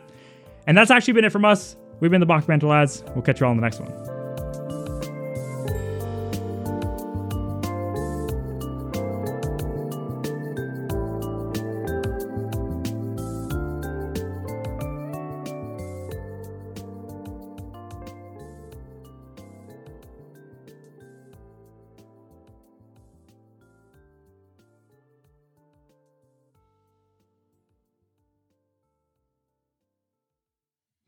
And 0.66 0.78
that's 0.78 0.92
actually 0.92 1.14
been 1.14 1.26
it 1.26 1.32
from 1.32 1.46
us. 1.46 1.76
We've 2.00 2.12
been 2.12 2.20
the 2.20 2.26
Baka 2.26 2.48
Banter 2.48 2.68
lads. 2.68 3.04
We'll 3.14 3.22
catch 3.22 3.40
you 3.40 3.46
all 3.46 3.52
in 3.52 3.58
the 3.58 3.64
next 3.64 3.80
one. 3.80 4.11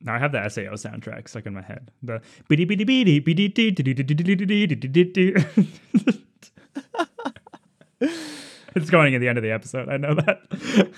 Now 0.03 0.15
I 0.15 0.19
have 0.19 0.31
the 0.33 0.49
Sao 0.49 0.61
soundtrack 0.73 1.29
stuck 1.29 1.45
in 1.45 1.53
my 1.53 1.61
head. 1.61 1.91
The 2.03 2.21
beady 2.49 2.65
beady 2.65 2.83
beady 2.83 3.19
beady 3.19 3.47
dee 3.47 3.71
dee 3.71 3.93
dee 3.93 3.93
dee 3.93 4.13
dee 4.13 4.65
dee 4.75 5.03
dee 5.05 5.35
It's 8.75 8.89
going 8.89 9.15
at 9.15 9.19
the 9.19 9.27
end 9.29 9.37
of 9.37 9.43
the 9.43 9.51
episode. 9.51 9.87
I 9.87 9.97
know 9.97 10.15
that. 10.15 10.91